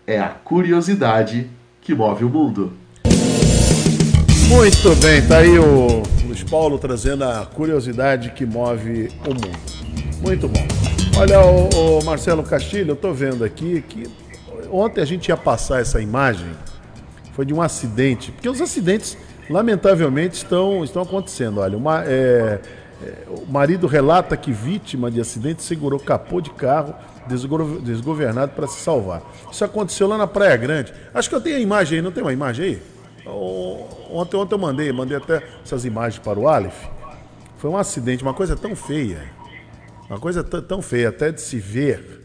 É 0.06 0.20
a 0.20 0.28
curiosidade 0.28 1.48
que 1.80 1.94
move 1.94 2.24
o 2.24 2.28
mundo. 2.28 2.72
Muito 4.48 4.94
bem, 5.00 5.26
tá 5.26 5.38
aí 5.38 5.58
o 5.58 6.02
Luiz 6.26 6.42
Paulo 6.44 6.78
trazendo 6.78 7.24
a 7.24 7.46
curiosidade 7.46 8.30
que 8.30 8.44
move 8.44 9.08
o 9.24 9.28
mundo. 9.28 9.58
Muito 10.20 10.48
bom. 10.48 10.66
Olha, 11.18 11.40
o, 11.40 11.98
o 11.98 12.04
Marcelo 12.04 12.42
Castilho, 12.42 12.90
eu 12.90 12.94
estou 12.94 13.14
vendo 13.14 13.44
aqui 13.44 13.82
que 13.88 14.04
ontem 14.70 15.00
a 15.00 15.04
gente 15.04 15.28
ia 15.28 15.36
passar 15.36 15.80
essa 15.80 16.00
imagem, 16.00 16.50
foi 17.32 17.46
de 17.46 17.54
um 17.54 17.62
acidente, 17.62 18.32
porque 18.32 18.48
os 18.48 18.60
acidentes, 18.60 19.16
lamentavelmente, 19.50 20.36
estão, 20.36 20.84
estão 20.84 21.02
acontecendo. 21.02 21.58
Olha, 21.58 21.76
uma, 21.76 22.04
é, 22.04 22.60
é, 23.02 23.14
o 23.28 23.44
marido 23.50 23.86
relata 23.88 24.36
que 24.36 24.52
vítima 24.52 25.10
de 25.10 25.20
acidente 25.20 25.62
segurou 25.62 25.98
capô 25.98 26.40
de 26.40 26.50
carro 26.50 26.94
desgovernado 27.82 28.52
para 28.52 28.66
se 28.66 28.80
salvar. 28.80 29.22
Isso 29.50 29.64
aconteceu 29.64 30.06
lá 30.08 30.16
na 30.16 30.26
Praia 30.26 30.56
Grande. 30.56 30.92
Acho 31.12 31.28
que 31.28 31.34
eu 31.34 31.40
tenho 31.40 31.56
a 31.56 31.60
imagem 31.60 31.98
aí, 31.98 32.02
não 32.02 32.12
tem 32.12 32.22
uma 32.22 32.32
imagem 32.32 32.64
aí? 32.64 32.82
Ontem, 34.10 34.36
ontem 34.36 34.54
eu 34.54 34.58
mandei, 34.58 34.92
mandei 34.92 35.16
até 35.16 35.42
essas 35.62 35.84
imagens 35.84 36.18
para 36.18 36.38
o 36.38 36.48
Aleph. 36.48 36.86
Foi 37.58 37.70
um 37.70 37.76
acidente, 37.76 38.22
uma 38.22 38.34
coisa 38.34 38.56
tão 38.56 38.74
feia. 38.74 39.22
Uma 40.08 40.18
coisa 40.18 40.42
tão 40.42 40.80
feia 40.80 41.10
até 41.10 41.30
de 41.30 41.40
se 41.40 41.58
ver. 41.58 42.20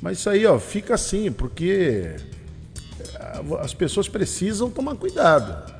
Mas 0.00 0.18
isso 0.18 0.30
aí, 0.30 0.46
ó, 0.46 0.58
fica 0.58 0.94
assim, 0.94 1.30
porque 1.30 2.16
eh, 2.98 3.40
as 3.60 3.74
pessoas 3.74 4.08
precisam 4.08 4.70
tomar 4.70 4.96
cuidado. 4.96 5.79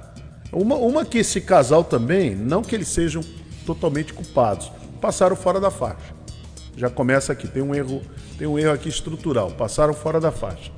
Uma, 0.52 0.76
uma 0.76 1.04
que 1.04 1.18
esse 1.18 1.40
casal 1.40 1.84
também, 1.84 2.34
não 2.34 2.62
que 2.62 2.74
eles 2.74 2.88
sejam 2.88 3.22
totalmente 3.64 4.12
culpados, 4.12 4.70
passaram 5.00 5.36
fora 5.36 5.60
da 5.60 5.70
faixa. 5.70 6.14
Já 6.76 6.90
começa 6.90 7.32
aqui, 7.32 7.46
tem 7.46 7.62
um 7.62 7.74
erro, 7.74 8.02
tem 8.38 8.46
um 8.46 8.58
erro 8.58 8.72
aqui 8.72 8.88
estrutural, 8.88 9.50
passaram 9.52 9.94
fora 9.94 10.20
da 10.20 10.32
faixa. 10.32 10.72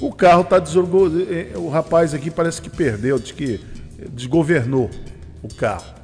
O 0.00 0.12
carro 0.12 0.42
está 0.42 0.58
desorganizado, 0.58 1.32
eh, 1.32 1.52
eh, 1.54 1.58
o 1.58 1.68
rapaz 1.68 2.14
aqui 2.14 2.30
parece 2.30 2.60
que 2.60 2.68
perdeu, 2.68 3.18
diz 3.18 3.30
que 3.30 3.60
desgovernou 4.10 4.90
o 5.42 5.48
carro. 5.54 5.94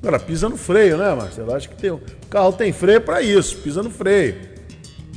Agora, 0.00 0.18
pisa 0.18 0.48
no 0.48 0.56
freio, 0.56 0.96
né, 0.96 1.14
Marcelo? 1.14 1.52
Acho 1.54 1.68
que 1.68 1.76
tem, 1.76 1.90
o 1.90 2.00
carro 2.30 2.52
tem 2.52 2.72
freio 2.72 3.00
para 3.00 3.20
isso, 3.20 3.58
pisa 3.58 3.82
no 3.82 3.90
freio. 3.90 4.36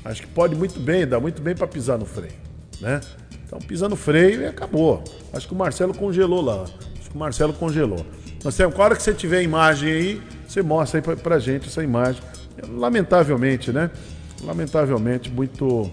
Acho 0.03 0.21
que 0.21 0.27
pode 0.27 0.55
muito 0.55 0.79
bem, 0.79 1.07
dá 1.07 1.19
muito 1.19 1.41
bem 1.41 1.55
para 1.55 1.67
pisar 1.67 1.97
no 1.97 2.05
freio, 2.05 2.33
né? 2.81 2.99
Então 3.45 3.59
pisa 3.59 3.87
no 3.87 3.95
freio 3.95 4.41
e 4.41 4.45
acabou. 4.45 5.03
Acho 5.31 5.47
que 5.47 5.53
o 5.53 5.57
Marcelo 5.57 5.93
congelou 5.93 6.41
lá. 6.41 6.65
Que 7.13 7.15
o 7.15 7.19
Marcelo 7.19 7.53
congelou. 7.53 8.05
Temos, 8.57 8.59
a 8.59 8.83
hora 8.83 8.95
que 8.97 9.01
você 9.01 9.13
tiver 9.13 9.37
a 9.37 9.41
imagem 9.41 9.89
aí, 9.89 10.21
você 10.45 10.61
mostra 10.61 10.97
aí 10.99 11.01
pra, 11.01 11.15
pra 11.15 11.39
gente 11.39 11.69
essa 11.69 11.81
imagem. 11.81 12.21
Lamentavelmente, 12.69 13.71
né? 13.71 13.89
Lamentavelmente, 14.43 15.29
muito. 15.29 15.89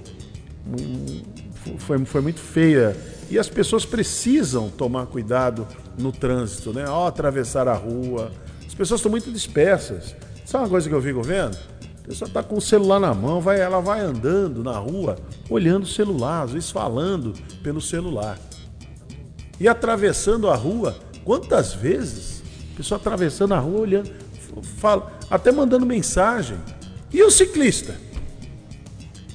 Foi, 1.78 2.04
foi 2.04 2.20
muito 2.20 2.40
feia. 2.40 2.96
E 3.30 3.38
as 3.38 3.48
pessoas 3.48 3.84
precisam 3.84 4.68
tomar 4.68 5.06
cuidado 5.06 5.68
no 5.96 6.10
trânsito, 6.10 6.72
né? 6.72 6.84
Ao 6.84 7.06
atravessar 7.06 7.68
a 7.68 7.74
rua, 7.74 8.32
pessoas 8.80 9.00
estão 9.00 9.10
muito 9.10 9.30
dispersas. 9.30 10.16
Sabe 10.46 10.64
uma 10.64 10.70
coisa 10.70 10.88
que 10.88 10.94
eu 10.94 11.02
fico 11.02 11.22
vendo? 11.22 11.54
A 12.02 12.08
pessoa 12.08 12.26
está 12.26 12.42
com 12.42 12.56
o 12.56 12.60
celular 12.62 12.98
na 12.98 13.12
mão, 13.12 13.38
vai, 13.38 13.60
ela 13.60 13.78
vai 13.78 14.00
andando 14.00 14.64
na 14.64 14.78
rua, 14.78 15.16
olhando 15.50 15.82
o 15.82 15.86
celular, 15.86 16.44
às 16.44 16.52
vezes 16.52 16.70
falando 16.70 17.34
pelo 17.62 17.78
celular. 17.78 18.38
E 19.60 19.68
atravessando 19.68 20.48
a 20.48 20.56
rua, 20.56 20.96
quantas 21.30 21.72
vezes? 21.72 22.42
A 22.72 22.76
pessoa 22.76 22.98
atravessando 22.98 23.54
a 23.54 23.58
rua, 23.60 23.82
olhando, 23.82 24.10
fala, 24.78 25.12
até 25.30 25.52
mandando 25.52 25.86
mensagem. 25.86 26.58
E 27.12 27.22
o 27.22 27.30
ciclista? 27.30 27.94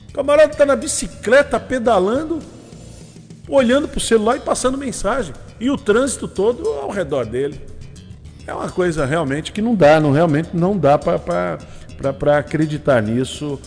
O 0.10 0.12
camarada 0.12 0.51
está 0.51 0.65
na 0.65 0.75
bicicleta 0.75 1.58
pedalando, 1.58 2.39
olhando 3.47 3.88
para 3.88 3.97
o 3.97 4.01
celular 4.01 4.36
e 4.36 4.41
passando 4.41 4.77
mensagem. 4.77 5.34
E 5.58 5.69
o 5.69 5.77
trânsito 5.77 6.27
todo 6.27 6.67
ao 6.67 6.89
redor 6.89 7.25
dele. 7.25 7.62
É 8.45 8.53
uma 8.53 8.69
coisa 8.69 9.05
realmente 9.05 9.53
que 9.53 9.62
não 9.62 9.73
dá, 9.73 9.97
não 9.97 10.12
realmente 10.12 10.49
não 10.53 10.77
dá 10.77 10.99
para 10.99 12.38
acreditar 12.38 13.01
nisso 13.01 13.58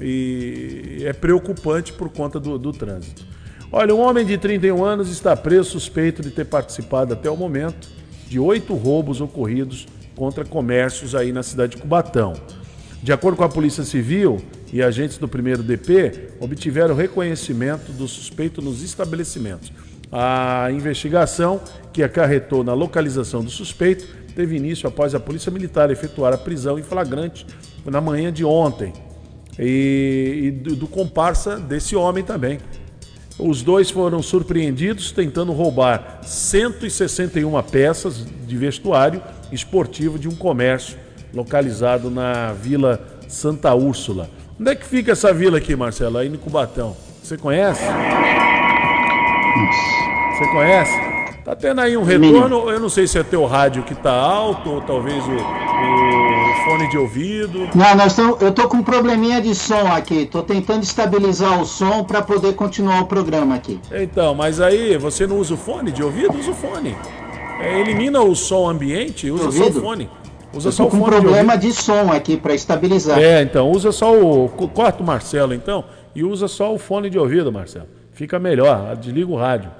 e 0.00 1.02
é 1.04 1.12
preocupante 1.12 1.92
por 1.92 2.08
conta 2.08 2.40
do, 2.40 2.58
do 2.58 2.72
trânsito. 2.72 3.33
Olha, 3.76 3.92
um 3.92 3.98
homem 3.98 4.24
de 4.24 4.38
31 4.38 4.84
anos 4.84 5.10
está 5.10 5.36
preso 5.36 5.70
suspeito 5.70 6.22
de 6.22 6.30
ter 6.30 6.44
participado 6.44 7.12
até 7.12 7.28
o 7.28 7.36
momento 7.36 7.88
de 8.28 8.38
oito 8.38 8.72
roubos 8.72 9.20
ocorridos 9.20 9.88
contra 10.14 10.44
comércios 10.44 11.12
aí 11.12 11.32
na 11.32 11.42
cidade 11.42 11.74
de 11.74 11.82
Cubatão. 11.82 12.34
De 13.02 13.12
acordo 13.12 13.36
com 13.36 13.42
a 13.42 13.48
Polícia 13.48 13.82
Civil 13.82 14.40
e 14.72 14.80
agentes 14.80 15.18
do 15.18 15.26
primeiro 15.26 15.60
DP, 15.60 16.34
obtiveram 16.38 16.94
reconhecimento 16.94 17.90
do 17.90 18.06
suspeito 18.06 18.62
nos 18.62 18.80
estabelecimentos. 18.80 19.72
A 20.12 20.68
investigação, 20.70 21.60
que 21.92 22.04
acarretou 22.04 22.62
na 22.62 22.74
localização 22.74 23.42
do 23.42 23.50
suspeito, 23.50 24.06
teve 24.36 24.54
início 24.54 24.88
após 24.88 25.16
a 25.16 25.20
Polícia 25.20 25.50
Militar 25.50 25.90
efetuar 25.90 26.32
a 26.32 26.38
prisão 26.38 26.78
em 26.78 26.82
flagrante 26.84 27.44
na 27.84 28.00
manhã 28.00 28.32
de 28.32 28.44
ontem. 28.44 28.92
E, 29.58 30.42
e 30.44 30.50
do, 30.52 30.76
do 30.76 30.86
comparsa 30.86 31.56
desse 31.58 31.96
homem 31.96 32.22
também. 32.22 32.60
Os 33.38 33.62
dois 33.62 33.90
foram 33.90 34.22
surpreendidos 34.22 35.10
tentando 35.10 35.52
roubar 35.52 36.20
161 36.22 37.60
peças 37.62 38.24
de 38.46 38.56
vestuário 38.56 39.20
esportivo 39.50 40.18
de 40.18 40.28
um 40.28 40.34
comércio 40.34 40.96
localizado 41.32 42.10
na 42.10 42.52
Vila 42.52 43.04
Santa 43.28 43.74
Úrsula. 43.74 44.30
Onde 44.58 44.70
é 44.70 44.74
que 44.76 44.86
fica 44.86 45.12
essa 45.12 45.32
vila 45.34 45.58
aqui, 45.58 45.74
Marcelo? 45.74 46.18
Aí 46.18 46.28
no 46.28 46.38
Cubatão. 46.38 46.96
Você 47.22 47.36
conhece? 47.36 47.82
Você 50.38 50.46
conhece? 50.52 51.13
Tá 51.44 51.54
tendo 51.54 51.80
aí 51.82 51.94
um 51.96 52.02
retorno, 52.04 52.70
eu 52.70 52.80
não 52.80 52.88
sei 52.88 53.06
se 53.06 53.18
é 53.18 53.22
teu 53.22 53.44
rádio 53.44 53.82
que 53.82 53.94
tá 53.94 54.12
alto, 54.12 54.70
ou 54.70 54.80
talvez 54.80 55.22
o, 55.26 55.30
o 55.32 56.64
fone 56.64 56.88
de 56.88 56.96
ouvido. 56.96 57.68
Não, 57.74 57.94
nós 57.96 58.16
tamo, 58.16 58.38
eu 58.40 58.50
tô 58.50 58.66
com 58.66 58.78
um 58.78 58.82
probleminha 58.82 59.42
de 59.42 59.54
som 59.54 59.86
aqui. 59.92 60.24
Tô 60.24 60.42
tentando 60.42 60.82
estabilizar 60.82 61.60
o 61.60 61.66
som 61.66 62.02
para 62.02 62.22
poder 62.22 62.54
continuar 62.54 63.02
o 63.02 63.06
programa 63.06 63.54
aqui. 63.56 63.78
Então, 63.92 64.34
mas 64.34 64.58
aí 64.58 64.96
você 64.96 65.26
não 65.26 65.36
usa 65.38 65.52
o 65.52 65.56
fone 65.58 65.92
de 65.92 66.02
ouvido? 66.02 66.34
Usa 66.38 66.50
o 66.50 66.54
fone. 66.54 66.96
É, 67.60 67.78
elimina 67.78 68.22
o 68.22 68.34
som 68.34 68.66
ambiente, 68.68 69.30
usa 69.30 69.52
só 69.52 69.66
o 69.68 69.72
fone. 69.72 70.08
Usa 70.54 70.68
eu 70.68 70.72
só 70.72 70.84
tô 70.84 70.88
o 70.88 70.90
com 70.92 70.96
um 70.96 71.00
fone 71.00 71.14
de 71.16 71.20
problema 71.20 71.52
ouvido. 71.54 71.70
de, 71.72 71.76
som 71.82 72.10
aqui 72.10 72.36
para 72.38 72.54
estabilizar. 72.54 73.18
É, 73.18 73.42
então, 73.42 73.70
usa 73.70 73.92
só 73.92 74.18
o. 74.18 74.48
co- 74.48 74.68
Corta 74.68 75.02
o 75.02 75.06
Marcelo, 75.06 75.52
então, 75.52 75.84
e 76.14 76.24
usa 76.24 76.48
só 76.48 76.72
o 76.72 76.78
fone 76.78 77.10
de 77.10 77.18
ouvido, 77.18 77.52
Marcelo. 77.52 77.86
Fica 78.12 78.38
melhor, 78.38 78.96
desliga 78.96 79.30
o 79.30 79.36
rádio. 79.36 79.70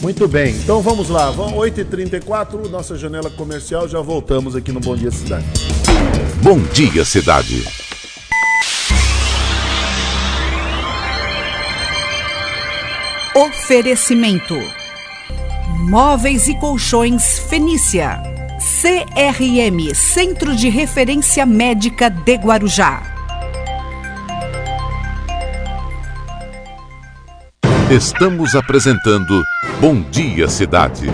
Muito 0.00 0.28
bem, 0.28 0.54
então 0.56 0.82
vamos 0.82 1.08
lá. 1.08 1.30
Vamos 1.30 1.54
8h34, 1.54 2.68
nossa 2.68 2.96
janela 2.96 3.30
comercial, 3.30 3.88
já 3.88 4.00
voltamos 4.00 4.54
aqui 4.54 4.70
no 4.70 4.80
Bom 4.80 4.94
Dia 4.94 5.10
Cidade. 5.10 5.46
Bom 6.42 6.58
Dia 6.72 7.04
Cidade. 7.04 7.64
Oferecimento: 13.34 14.54
Móveis 15.88 16.48
e 16.48 16.54
Colchões 16.58 17.38
Fenícia. 17.38 18.22
CRM 18.80 19.94
Centro 19.94 20.54
de 20.56 20.68
Referência 20.68 21.44
Médica 21.44 22.08
de 22.08 22.34
Guarujá. 22.34 23.15
Estamos 27.90 28.56
apresentando 28.56 29.44
Bom 29.80 30.02
Dia 30.10 30.48
Cidade. 30.48 31.06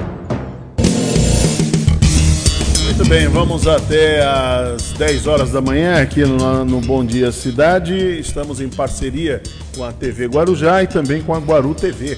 Muito 2.82 3.04
bem, 3.06 3.28
vamos 3.28 3.66
até 3.66 4.24
às 4.24 4.92
10 4.92 5.26
horas 5.26 5.52
da 5.52 5.60
manhã 5.60 6.00
aqui 6.00 6.24
no, 6.24 6.64
no 6.64 6.80
Bom 6.80 7.04
Dia 7.04 7.30
Cidade. 7.30 7.94
Estamos 8.18 8.58
em 8.58 8.70
parceria 8.70 9.42
com 9.76 9.84
a 9.84 9.92
TV 9.92 10.24
Guarujá 10.24 10.82
e 10.82 10.86
também 10.86 11.20
com 11.22 11.34
a 11.34 11.38
Guaru 11.38 11.74
TV. 11.74 12.16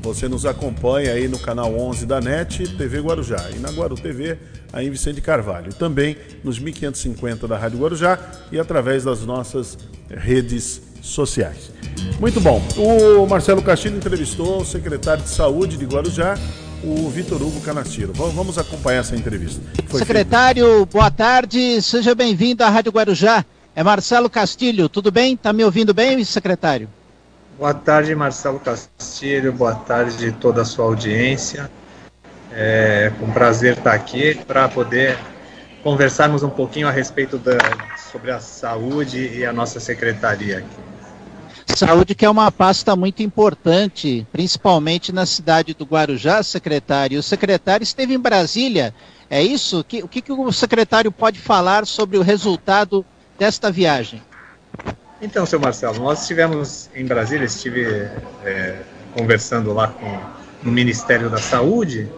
Você 0.00 0.28
nos 0.28 0.46
acompanha 0.46 1.10
aí 1.10 1.26
no 1.26 1.38
canal 1.40 1.76
11 1.76 2.06
da 2.06 2.20
NET, 2.20 2.76
TV 2.76 3.00
Guarujá. 3.00 3.50
E 3.52 3.58
na 3.58 3.70
Guaru 3.72 3.96
TV, 3.96 4.38
aí 4.72 4.86
em 4.86 4.90
Vicente 4.90 5.20
Carvalho. 5.20 5.74
Também 5.74 6.16
nos 6.44 6.60
1550 6.60 7.48
da 7.48 7.58
Rádio 7.58 7.80
Guarujá 7.80 8.16
e 8.52 8.60
através 8.60 9.02
das 9.02 9.22
nossas 9.22 9.76
redes 10.08 10.86
sociais. 11.08 11.70
Muito 12.20 12.40
bom. 12.40 12.62
O 12.76 13.26
Marcelo 13.26 13.62
Castilho 13.62 13.96
entrevistou 13.96 14.60
o 14.60 14.64
secretário 14.64 15.22
de 15.22 15.28
Saúde 15.28 15.76
de 15.76 15.84
Guarujá, 15.84 16.36
o 16.84 17.08
Vitor 17.08 17.40
Hugo 17.42 17.60
Canastiro. 17.60 18.12
Vamos- 18.14 18.58
acompanhar 18.58 19.00
essa 19.00 19.14
entrevista. 19.16 19.60
Foi 19.86 20.00
Secretário, 20.00 20.86
boa 20.86 21.10
tarde, 21.10 21.80
seja 21.82 22.14
bem-vindo 22.14 22.62
à 22.64 22.68
Rádio 22.68 22.92
Guarujá. 22.92 23.44
É 23.74 23.82
Marcelo 23.82 24.30
Castilho, 24.30 24.88
tudo 24.88 25.10
bem? 25.10 25.36
Tá 25.36 25.52
me 25.52 25.62
ouvindo 25.64 25.92
bem, 25.92 26.22
secretário? 26.24 26.88
Boa 27.58 27.74
tarde, 27.74 28.14
Marcelo 28.14 28.60
Castilho. 28.60 29.52
Boa 29.52 29.74
tarde 29.74 30.32
toda 30.40 30.62
a 30.62 30.64
sua 30.64 30.84
audiência. 30.86 31.70
É 32.52 33.12
um 33.20 33.30
prazer 33.30 33.76
estar 33.76 33.92
aqui 33.92 34.34
para 34.46 34.68
poder 34.68 35.18
conversarmos 35.82 36.42
um 36.42 36.48
pouquinho 36.48 36.88
a 36.88 36.90
respeito 36.90 37.36
da, 37.38 37.58
sobre 38.10 38.30
a 38.30 38.40
saúde 38.40 39.18
e 39.18 39.44
a 39.44 39.52
nossa 39.52 39.78
secretaria 39.78 40.58
aqui. 40.58 40.85
Saúde 41.74 42.14
que 42.14 42.24
é 42.24 42.30
uma 42.30 42.50
pasta 42.50 42.94
muito 42.96 43.22
importante, 43.22 44.26
principalmente 44.32 45.12
na 45.12 45.26
cidade 45.26 45.74
do 45.74 45.84
Guarujá, 45.84 46.42
secretário. 46.42 47.18
O 47.18 47.22
secretário 47.22 47.82
esteve 47.82 48.14
em 48.14 48.18
Brasília, 48.18 48.94
é 49.28 49.42
isso? 49.42 49.84
Que- 49.84 50.02
o 50.02 50.08
que, 50.08 50.22
o 50.32 50.52
secretário 50.52 51.10
pode 51.10 51.38
falar 51.38 51.84
sobre 51.86 52.16
o 52.16 52.22
resultado 52.22 53.04
desta 53.38 53.70
viagem? 53.70 54.22
Então, 55.20 55.44
seu 55.44 55.58
Marcelo, 55.58 55.98
nós 55.98 56.22
estivemos 56.22 56.88
em 56.94 57.04
Brasília, 57.04 57.44
estive 57.44 57.84
é, 58.44 58.76
conversando 59.14 59.72
lá 59.72 59.88
com 59.88 60.36
no 60.62 60.72
Ministério 60.72 61.28
da 61.30 61.38
Saúde, 61.38 62.08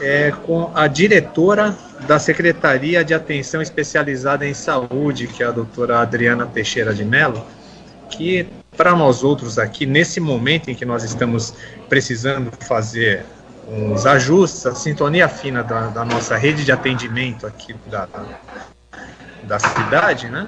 é, 0.00 0.30
com 0.46 0.70
a 0.74 0.86
diretora 0.86 1.76
da 2.06 2.18
Secretaria 2.18 3.04
de 3.04 3.12
Atenção 3.12 3.60
Especializada 3.60 4.46
em 4.46 4.54
Saúde, 4.54 5.26
que 5.26 5.42
é 5.42 5.46
a 5.46 5.50
doutora 5.50 6.00
Adriana 6.00 6.46
Teixeira 6.46 6.94
de 6.94 7.04
Mello, 7.04 7.44
que 8.16 8.46
para 8.76 8.94
nós 8.94 9.22
outros 9.22 9.58
aqui, 9.58 9.86
nesse 9.86 10.20
momento 10.20 10.70
em 10.70 10.74
que 10.74 10.84
nós 10.84 11.02
estamos 11.02 11.54
precisando 11.88 12.50
fazer 12.60 13.24
uns 13.68 14.06
ajustes, 14.06 14.66
a 14.66 14.74
sintonia 14.74 15.28
fina 15.28 15.62
da, 15.62 15.88
da 15.88 16.04
nossa 16.04 16.36
rede 16.36 16.64
de 16.64 16.72
atendimento 16.72 17.46
aqui 17.46 17.74
da, 17.86 18.08
da 19.44 19.58
cidade, 19.58 20.28
né? 20.28 20.46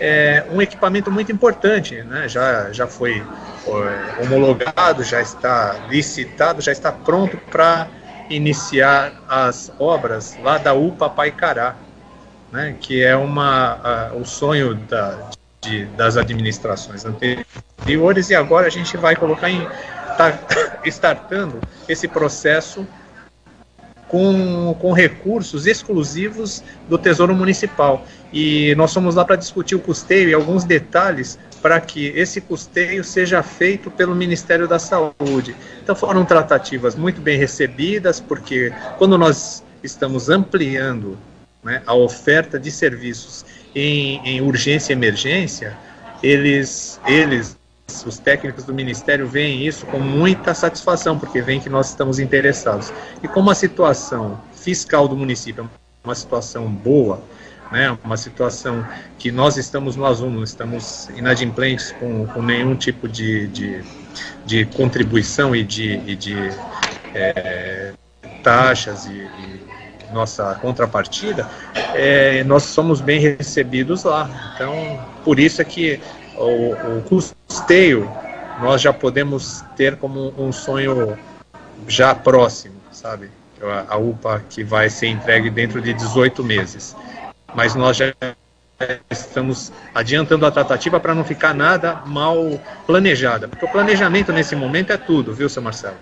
é 0.00 0.46
um 0.50 0.62
equipamento 0.62 1.10
muito 1.10 1.32
importante, 1.32 2.02
né? 2.02 2.28
já, 2.28 2.72
já 2.72 2.86
foi 2.86 3.22
é, 3.66 4.22
homologado, 4.22 5.02
já 5.02 5.20
está 5.20 5.86
licitado, 5.88 6.60
já 6.60 6.70
está 6.70 6.92
pronto 6.92 7.36
para 7.50 7.88
iniciar 8.30 9.12
as 9.28 9.72
obras 9.78 10.36
lá 10.42 10.58
da 10.58 10.74
UPA 10.74 11.10
Paicará, 11.10 11.74
né? 12.52 12.76
que 12.80 13.02
é 13.02 13.16
uma, 13.16 13.80
a, 13.82 14.14
o 14.14 14.24
sonho 14.24 14.74
da, 14.74 15.30
de, 15.60 15.84
das 15.86 16.16
administrações 16.16 17.04
anteriores 17.04 18.30
e 18.30 18.34
agora 18.34 18.66
a 18.66 18.70
gente 18.70 18.96
vai 18.96 19.16
colocar 19.16 19.50
em, 19.50 19.66
tá 20.16 20.38
startando 20.84 21.60
esse 21.88 22.06
processo 22.06 22.86
com, 24.08 24.74
com 24.80 24.92
recursos 24.92 25.66
exclusivos 25.66 26.64
do 26.88 26.98
Tesouro 26.98 27.34
Municipal. 27.34 28.04
E 28.32 28.74
nós 28.74 28.92
fomos 28.92 29.14
lá 29.14 29.24
para 29.24 29.36
discutir 29.36 29.74
o 29.74 29.80
custeio 29.80 30.30
e 30.30 30.34
alguns 30.34 30.64
detalhes 30.64 31.38
para 31.62 31.80
que 31.80 32.08
esse 32.08 32.40
custeio 32.40 33.04
seja 33.04 33.42
feito 33.42 33.90
pelo 33.90 34.14
Ministério 34.14 34.66
da 34.66 34.78
Saúde. 34.78 35.54
Então 35.82 35.94
foram 35.94 36.24
tratativas 36.24 36.94
muito 36.94 37.20
bem 37.20 37.38
recebidas, 37.38 38.18
porque 38.18 38.72
quando 38.96 39.18
nós 39.18 39.62
estamos 39.82 40.28
ampliando 40.28 41.18
né, 41.62 41.82
a 41.86 41.94
oferta 41.94 42.58
de 42.58 42.70
serviços 42.70 43.44
em, 43.74 44.20
em 44.24 44.40
urgência 44.40 44.92
e 44.92 44.96
emergência, 44.96 45.76
eles, 46.22 47.00
eles 47.06 47.56
os 48.06 48.18
técnicos 48.18 48.64
do 48.64 48.74
Ministério 48.74 49.26
veem 49.26 49.66
isso 49.66 49.86
com 49.86 49.98
muita 49.98 50.54
satisfação, 50.54 51.18
porque 51.18 51.40
veem 51.40 51.60
que 51.60 51.70
nós 51.70 51.88
estamos 51.88 52.18
interessados. 52.18 52.92
E 53.22 53.28
como 53.28 53.50
a 53.50 53.54
situação 53.54 54.40
fiscal 54.52 55.08
do 55.08 55.16
município 55.16 55.64
é 55.64 56.06
uma 56.06 56.14
situação 56.14 56.68
boa, 56.68 57.22
né, 57.72 57.96
uma 58.04 58.16
situação 58.16 58.86
que 59.18 59.30
nós 59.30 59.56
estamos 59.56 59.96
no 59.96 60.04
azul, 60.04 60.30
não 60.30 60.42
estamos 60.42 61.08
inadimplentes 61.16 61.92
com, 61.92 62.26
com 62.26 62.42
nenhum 62.42 62.74
tipo 62.74 63.08
de, 63.08 63.46
de, 63.48 63.82
de 64.44 64.64
contribuição 64.66 65.54
e 65.54 65.62
de, 65.62 66.00
e 66.06 66.16
de 66.16 66.34
é, 67.14 67.92
taxas 68.42 69.06
e, 69.06 69.28
nossa 70.12 70.54
contrapartida, 70.56 71.48
é, 71.94 72.42
nós 72.44 72.64
somos 72.64 73.00
bem 73.00 73.20
recebidos 73.20 74.04
lá. 74.04 74.52
Então, 74.54 75.00
por 75.24 75.38
isso 75.38 75.60
é 75.60 75.64
que 75.64 76.00
o, 76.36 76.98
o 76.98 77.02
custeio 77.02 78.10
nós 78.60 78.80
já 78.80 78.92
podemos 78.92 79.64
ter 79.76 79.96
como 79.96 80.32
um 80.38 80.52
sonho 80.52 81.16
já 81.86 82.14
próximo, 82.14 82.74
sabe? 82.90 83.30
A, 83.62 83.94
a 83.94 83.96
UPA 83.96 84.42
que 84.48 84.62
vai 84.64 84.90
ser 84.90 85.08
entregue 85.08 85.50
dentro 85.50 85.80
de 85.80 85.92
18 85.92 86.42
meses. 86.44 86.96
Mas 87.54 87.74
nós 87.74 87.96
já 87.96 88.12
estamos 89.10 89.72
adiantando 89.94 90.46
a 90.46 90.50
tratativa 90.50 91.00
para 91.00 91.14
não 91.14 91.24
ficar 91.24 91.54
nada 91.54 92.02
mal 92.06 92.60
planejada, 92.86 93.48
porque 93.48 93.64
o 93.64 93.68
planejamento 93.68 94.32
nesse 94.32 94.54
momento 94.54 94.92
é 94.92 94.96
tudo, 94.96 95.34
viu, 95.34 95.48
seu 95.48 95.62
Marcelo? 95.62 95.96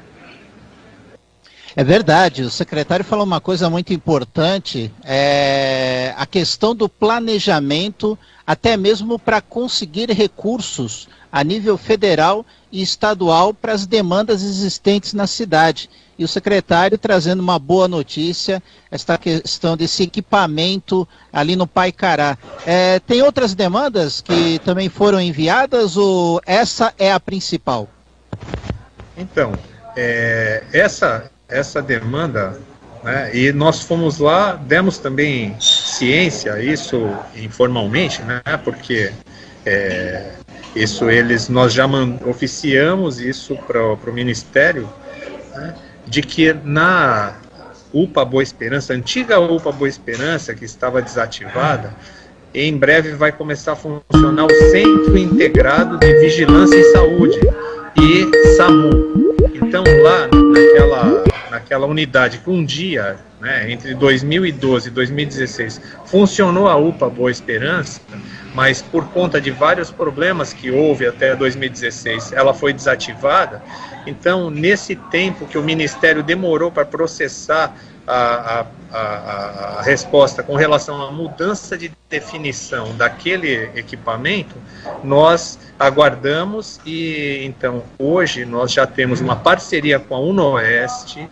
É 1.78 1.84
verdade, 1.84 2.40
o 2.40 2.48
secretário 2.48 3.04
falou 3.04 3.26
uma 3.26 3.38
coisa 3.38 3.68
muito 3.68 3.92
importante, 3.92 4.90
é 5.04 6.14
a 6.16 6.24
questão 6.24 6.74
do 6.74 6.88
planejamento, 6.88 8.18
até 8.46 8.78
mesmo 8.78 9.18
para 9.18 9.42
conseguir 9.42 10.10
recursos 10.10 11.06
a 11.30 11.44
nível 11.44 11.76
federal 11.76 12.46
e 12.72 12.80
estadual 12.80 13.52
para 13.52 13.74
as 13.74 13.84
demandas 13.84 14.42
existentes 14.42 15.12
na 15.12 15.26
cidade. 15.26 15.90
E 16.18 16.24
o 16.24 16.28
secretário 16.28 16.96
trazendo 16.96 17.40
uma 17.40 17.58
boa 17.58 17.86
notícia, 17.86 18.62
esta 18.90 19.18
questão 19.18 19.76
desse 19.76 20.04
equipamento 20.04 21.06
ali 21.30 21.56
no 21.56 21.66
Paicará. 21.66 22.38
É, 22.64 23.00
tem 23.00 23.20
outras 23.20 23.54
demandas 23.54 24.22
que 24.22 24.58
também 24.60 24.88
foram 24.88 25.20
enviadas 25.20 25.98
ou 25.98 26.40
essa 26.46 26.94
é 26.98 27.12
a 27.12 27.20
principal? 27.20 27.86
Então, 29.14 29.52
é, 29.94 30.64
essa 30.72 31.30
essa 31.48 31.80
demanda, 31.80 32.58
né, 33.02 33.30
e 33.34 33.52
nós 33.52 33.82
fomos 33.82 34.18
lá, 34.18 34.54
demos 34.54 34.98
também 34.98 35.56
ciência, 35.60 36.60
isso 36.62 37.08
informalmente, 37.36 38.22
né? 38.22 38.42
Porque 38.64 39.12
é, 39.64 40.32
isso 40.74 41.08
eles 41.08 41.48
nós 41.48 41.72
já 41.72 41.86
oficiamos 42.26 43.20
isso 43.20 43.56
para 43.66 43.82
o 43.82 44.12
Ministério 44.12 44.88
né, 45.54 45.74
de 46.06 46.22
que 46.22 46.52
na 46.64 47.34
UPA 47.92 48.24
Boa 48.24 48.42
Esperança, 48.42 48.92
antiga 48.92 49.40
UPA 49.40 49.72
Boa 49.72 49.88
Esperança, 49.88 50.54
que 50.54 50.64
estava 50.64 51.00
desativada, 51.00 51.94
em 52.54 52.76
breve 52.76 53.12
vai 53.12 53.32
começar 53.32 53.72
a 53.72 53.76
funcionar 53.76 54.44
o 54.44 54.54
Centro 54.70 55.16
Integrado 55.16 55.98
de 55.98 56.18
Vigilância 56.18 56.76
em 56.76 56.92
Saúde 56.92 57.38
e 57.96 58.56
SAMU. 58.56 59.25
Então 59.56 59.82
lá 60.02 60.28
naquela, 60.28 61.24
naquela 61.50 61.86
unidade 61.86 62.38
que 62.38 62.50
um 62.50 62.64
dia, 62.64 63.16
né, 63.40 63.70
entre 63.70 63.94
2012 63.94 64.88
e 64.88 64.90
2016, 64.90 65.80
funcionou 66.04 66.68
a 66.68 66.76
UPA 66.76 67.08
Boa 67.08 67.30
Esperança, 67.30 68.00
mas 68.54 68.82
por 68.82 69.08
conta 69.08 69.40
de 69.40 69.50
vários 69.50 69.90
problemas 69.90 70.52
que 70.52 70.70
houve 70.70 71.06
até 71.06 71.34
2016, 71.34 72.32
ela 72.32 72.52
foi 72.52 72.72
desativada. 72.72 73.62
Então, 74.06 74.50
nesse 74.50 74.94
tempo 74.94 75.46
que 75.46 75.58
o 75.58 75.62
Ministério 75.62 76.22
demorou 76.22 76.70
para 76.70 76.84
processar 76.84 77.74
a, 78.06 78.66
a, 78.92 78.98
a, 79.78 79.82
resposta 79.82 80.42
com 80.42 80.54
relação 80.54 81.02
à 81.02 81.10
mudança 81.10 81.76
de 81.76 81.90
definição 82.08 82.96
daquele 82.96 83.70
equipamento, 83.74 84.54
nós 85.02 85.58
aguardamos 85.78 86.80
e 86.86 87.44
então 87.44 87.82
hoje 87.98 88.44
nós 88.44 88.72
já 88.72 88.86
temos 88.86 89.20
uma 89.20 89.36
parceria 89.36 89.98
com 89.98 90.14
a 90.14 90.20
UNOeste, 90.20 91.28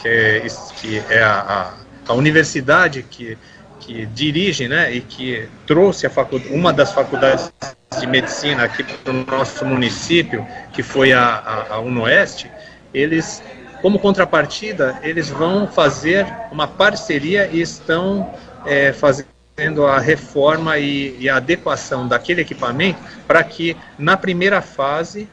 que 0.00 0.08
é, 0.08 0.46
que 0.80 0.98
é 1.08 1.22
a, 1.22 1.74
a, 2.08 2.12
universidade 2.12 3.02
que 3.02 3.38
que 3.80 4.06
dirige 4.06 4.66
né, 4.66 4.90
e 4.92 5.02
que 5.02 5.46
trouxe 5.66 6.06
a 6.06 6.10
uma 6.50 6.72
das 6.72 6.92
faculdades 6.92 7.52
de 8.00 8.06
medicina 8.06 8.64
aqui 8.64 8.82
para 8.82 9.12
o 9.12 9.26
nosso 9.26 9.64
município, 9.64 10.46
que 10.72 10.82
foi 10.82 11.12
a, 11.12 11.22
a, 11.22 11.74
a 11.74 11.78
Unoeste, 11.80 12.50
eles, 12.92 13.42
como 13.84 13.98
contrapartida, 13.98 14.98
eles 15.02 15.28
vão 15.28 15.68
fazer 15.68 16.26
uma 16.50 16.66
parceria 16.66 17.50
e 17.52 17.60
estão 17.60 18.32
é, 18.64 18.94
fazendo 18.94 19.84
a 19.84 19.98
reforma 19.98 20.78
e, 20.78 21.14
e 21.20 21.28
a 21.28 21.36
adequação 21.36 22.08
daquele 22.08 22.40
equipamento 22.40 22.98
para 23.28 23.44
que, 23.44 23.76
na 23.98 24.16
primeira 24.16 24.62
fase, 24.62 25.28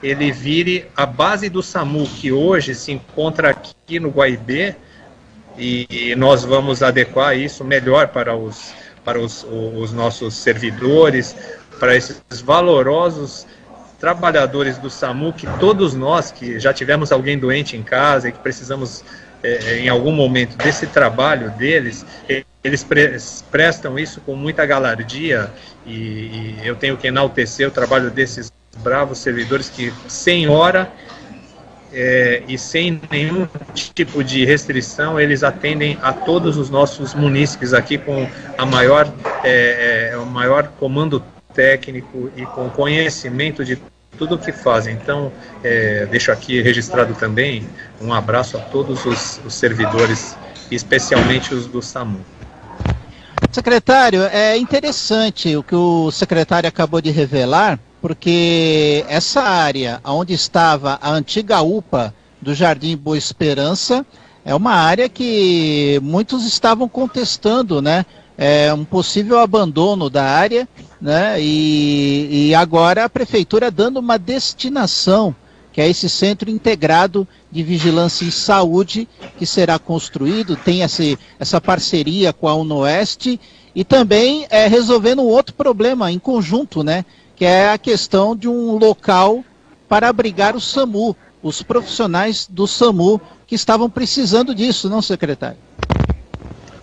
ele 0.00 0.30
vire 0.30 0.86
a 0.96 1.04
base 1.04 1.48
do 1.48 1.60
SAMU, 1.60 2.06
que 2.06 2.30
hoje 2.30 2.72
se 2.72 2.92
encontra 2.92 3.50
aqui 3.50 3.98
no 3.98 4.10
Guaibê, 4.10 4.76
e 5.58 6.14
nós 6.16 6.44
vamos 6.44 6.84
adequar 6.84 7.36
isso 7.36 7.64
melhor 7.64 8.06
para 8.06 8.36
os, 8.36 8.72
para 9.04 9.18
os, 9.18 9.44
os 9.50 9.90
nossos 9.90 10.36
servidores, 10.36 11.34
para 11.80 11.96
esses 11.96 12.22
valorosos 12.44 13.44
trabalhadores 13.98 14.78
do 14.78 14.88
SAMU, 14.88 15.32
que 15.32 15.46
todos 15.58 15.94
nós 15.94 16.30
que 16.30 16.58
já 16.60 16.72
tivemos 16.72 17.10
alguém 17.10 17.38
doente 17.38 17.76
em 17.76 17.82
casa 17.82 18.28
e 18.28 18.32
que 18.32 18.38
precisamos 18.38 19.04
é, 19.42 19.78
em 19.78 19.88
algum 19.88 20.12
momento 20.12 20.56
desse 20.56 20.86
trabalho 20.86 21.50
deles, 21.52 22.04
eles 22.62 22.84
pre 22.84 23.16
prestam 23.50 23.98
isso 23.98 24.20
com 24.20 24.34
muita 24.34 24.66
galardia 24.66 25.50
e, 25.86 25.92
e, 25.92 26.60
eu 26.64 26.74
tenho 26.74 26.96
que 26.96 27.06
enaltecer 27.06 27.68
o 27.68 27.70
trabalho 27.70 28.10
desses 28.10 28.52
bravos 28.78 29.18
servidores 29.18 29.68
que 29.68 29.92
sem 30.08 30.48
hora 30.48 30.90
é, 31.92 32.42
e 32.46 32.58
sem 32.58 33.00
nenhum 33.10 33.48
tipo 33.74 34.22
de 34.22 34.44
restrição, 34.44 35.18
eles 35.18 35.42
atendem 35.42 35.98
a 36.02 36.12
todos 36.12 36.56
os 36.56 36.68
nossos 36.68 37.14
munícipes 37.14 37.72
aqui 37.72 37.96
com 37.96 38.28
a 38.56 38.66
maior, 38.66 39.10
é, 39.42 40.12
o 40.16 40.26
maior 40.26 40.68
comando 40.78 41.22
técnico 41.58 42.30
e 42.36 42.46
com 42.46 42.70
conhecimento 42.70 43.64
de 43.64 43.76
tudo 44.16 44.36
o 44.36 44.38
que 44.38 44.52
fazem. 44.52 44.94
Então, 44.94 45.32
é, 45.64 46.06
deixo 46.06 46.30
aqui 46.30 46.62
registrado 46.62 47.14
também 47.14 47.68
um 48.00 48.14
abraço 48.14 48.56
a 48.56 48.60
todos 48.60 49.04
os, 49.04 49.40
os 49.44 49.54
servidores, 49.54 50.36
especialmente 50.70 51.52
os 51.52 51.66
do 51.66 51.82
SAMU. 51.82 52.20
Secretário, 53.50 54.22
é 54.22 54.56
interessante 54.56 55.56
o 55.56 55.64
que 55.64 55.74
o 55.74 56.12
secretário 56.12 56.68
acabou 56.68 57.00
de 57.00 57.10
revelar, 57.10 57.76
porque 58.00 59.04
essa 59.08 59.40
área 59.40 60.00
onde 60.04 60.34
estava 60.34 60.96
a 61.02 61.10
antiga 61.10 61.60
UPA 61.60 62.14
do 62.40 62.54
Jardim 62.54 62.96
Boa 62.96 63.18
Esperança 63.18 64.06
é 64.44 64.54
uma 64.54 64.74
área 64.74 65.08
que 65.08 65.98
muitos 66.04 66.46
estavam 66.46 66.88
contestando, 66.88 67.82
né? 67.82 68.06
É 68.40 68.72
um 68.72 68.84
possível 68.84 69.40
abandono 69.40 70.08
da 70.08 70.22
área, 70.22 70.68
né? 71.00 71.40
E, 71.40 72.48
e 72.50 72.54
agora 72.54 73.04
a 73.04 73.10
prefeitura 73.10 73.68
dando 73.68 73.98
uma 73.98 74.16
destinação, 74.16 75.34
que 75.72 75.80
é 75.80 75.88
esse 75.88 76.08
centro 76.08 76.48
integrado 76.48 77.26
de 77.50 77.64
vigilância 77.64 78.24
em 78.24 78.30
saúde 78.30 79.08
que 79.36 79.44
será 79.44 79.76
construído, 79.76 80.54
tem 80.54 80.82
esse, 80.82 81.18
essa 81.38 81.60
parceria 81.60 82.32
com 82.32 82.46
a 82.46 82.54
Unoeste 82.54 83.40
e 83.74 83.82
também 83.82 84.46
é, 84.50 84.68
resolvendo 84.68 85.20
um 85.22 85.26
outro 85.26 85.54
problema 85.54 86.12
em 86.12 86.18
conjunto, 86.18 86.84
né? 86.84 87.04
que 87.38 87.44
é 87.44 87.70
a 87.70 87.78
questão 87.78 88.34
de 88.34 88.48
um 88.48 88.76
local 88.76 89.44
para 89.88 90.08
abrigar 90.08 90.56
o 90.56 90.60
SAMU, 90.60 91.16
os 91.40 91.62
profissionais 91.62 92.48
do 92.50 92.66
SAMU 92.66 93.20
que 93.46 93.54
estavam 93.54 93.88
precisando 93.88 94.52
disso, 94.52 94.90
não, 94.90 95.00
secretário? 95.00 95.56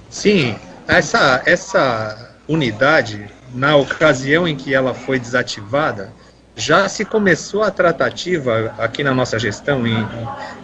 Sim, 0.09 0.55
essa, 0.87 1.41
essa 1.45 2.35
unidade, 2.47 3.29
na 3.53 3.75
ocasião 3.75 4.47
em 4.47 4.55
que 4.55 4.73
ela 4.73 4.93
foi 4.93 5.19
desativada, 5.19 6.11
já 6.55 6.87
se 6.87 7.03
começou 7.03 7.63
a 7.63 7.71
tratativa 7.71 8.73
aqui 8.77 9.03
na 9.03 9.13
nossa 9.13 9.37
gestão, 9.37 9.85
em, 9.85 10.07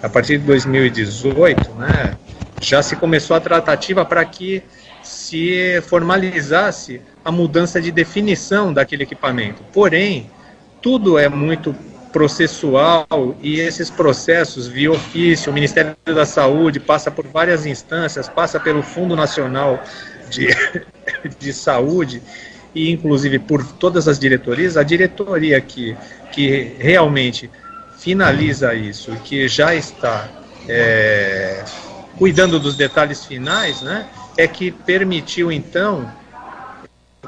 a 0.02 0.08
partir 0.08 0.38
de 0.38 0.46
2018, 0.46 1.72
né, 1.74 2.18
já 2.62 2.82
se 2.82 2.96
começou 2.96 3.36
a 3.36 3.40
tratativa 3.40 4.06
para 4.06 4.24
que 4.24 4.64
se 5.04 5.82
formalizasse 5.88 7.02
a 7.26 7.32
mudança 7.32 7.82
de 7.82 7.92
definição 7.92 8.72
daquele 8.72 9.04
equipamento. 9.04 9.64
Porém, 9.74 10.30
tudo 10.82 11.18
é 11.18 11.28
muito 11.28 11.76
processual 12.12 13.36
e 13.42 13.60
esses 13.60 13.90
processos 13.90 14.68
via 14.68 14.92
ofício, 14.92 15.52
o 15.52 15.54
Ministério 15.54 15.96
da 16.06 16.26
Saúde 16.26 16.80
passa 16.80 17.10
por 17.10 17.26
várias 17.28 17.66
instâncias, 17.66 18.28
passa 18.28 18.60
pelo 18.60 18.84
Fundo 18.84 19.16
Nacional 19.16 19.82
de, 20.30 20.48
de 21.40 21.54
Saúde 21.54 22.22
e 22.76 22.92
inclusive 22.92 23.40
por 23.40 23.66
todas 23.66 24.08
as 24.08 24.20
diretorias, 24.20 24.78
a 24.78 24.84
diretoria 24.84 25.60
que, 25.60 25.96
que 26.32 26.76
realmente 26.80 27.50
finaliza 27.98 28.74
isso 28.74 29.12
que 29.24 29.48
já 29.48 29.76
está 29.76 30.28
é, 30.68 31.64
cuidando 32.18 32.60
dos 32.60 32.76
detalhes 32.76 33.26
finais, 33.26 33.82
né, 33.82 34.08
é 34.38 34.48
que 34.48 34.72
permitiu 34.72 35.52
então 35.52 36.12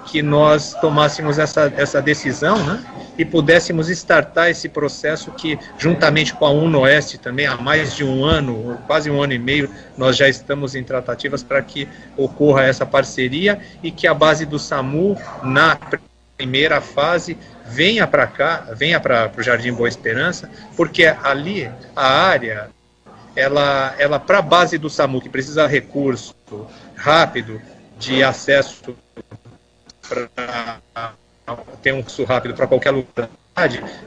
que 0.06 0.22
nós 0.22 0.74
tomássemos 0.82 1.38
essa, 1.38 1.72
essa 1.78 2.02
decisão 2.02 2.58
né, 2.64 2.84
e 3.18 3.24
pudéssemos 3.24 3.90
startar 3.90 4.50
esse 4.50 4.68
processo 4.68 5.32
que, 5.32 5.58
juntamente 5.78 6.34
com 6.34 6.46
a 6.46 6.52
UNOeste 6.52 7.18
também, 7.18 7.46
há 7.46 7.56
mais 7.56 7.96
de 7.96 8.04
um 8.04 8.26
ano, 8.26 8.78
quase 8.88 9.10
um 9.10 9.22
ano 9.22 9.34
e 9.34 9.40
meio, 9.40 9.70
nós 9.98 10.18
já 10.18 10.28
estamos 10.28 10.76
em 10.76 10.84
tratativas 10.84 11.44
para 11.44 11.62
que 11.62 11.88
ocorra 12.18 12.64
essa 12.64 12.86
parceria 12.86 13.60
e 13.84 13.92
que 13.92 14.08
a 14.08 14.14
base 14.14 14.46
do 14.46 14.58
SAMU, 14.58 15.18
na 15.44 15.78
primeira 16.38 16.82
fase, 16.82 17.38
venha 17.66 18.08
para 18.08 18.26
cá, 18.26 18.68
venha 18.76 19.00
para 19.00 19.32
o 19.38 19.44
Jardim 19.44 19.74
Boa 19.74 19.88
Esperança, 19.88 20.50
porque 20.76 21.06
ali 21.06 21.70
a 21.96 22.08
área, 22.08 22.70
ela, 23.36 23.94
ela 24.00 24.20
para 24.20 24.40
a 24.40 24.42
base 24.42 24.78
do 24.78 24.90
SAMU, 24.90 25.22
que 25.22 25.30
precisa 25.30 25.68
recurso 25.68 26.36
rápido, 26.96 27.62
de 28.00 28.24
acesso 28.24 28.96
para 30.14 31.14
ter 31.82 31.94
um 31.94 32.02
fluxo 32.02 32.24
rápido 32.24 32.54
para 32.54 32.68
qualquer 32.68 32.92
lugar, 32.92 33.30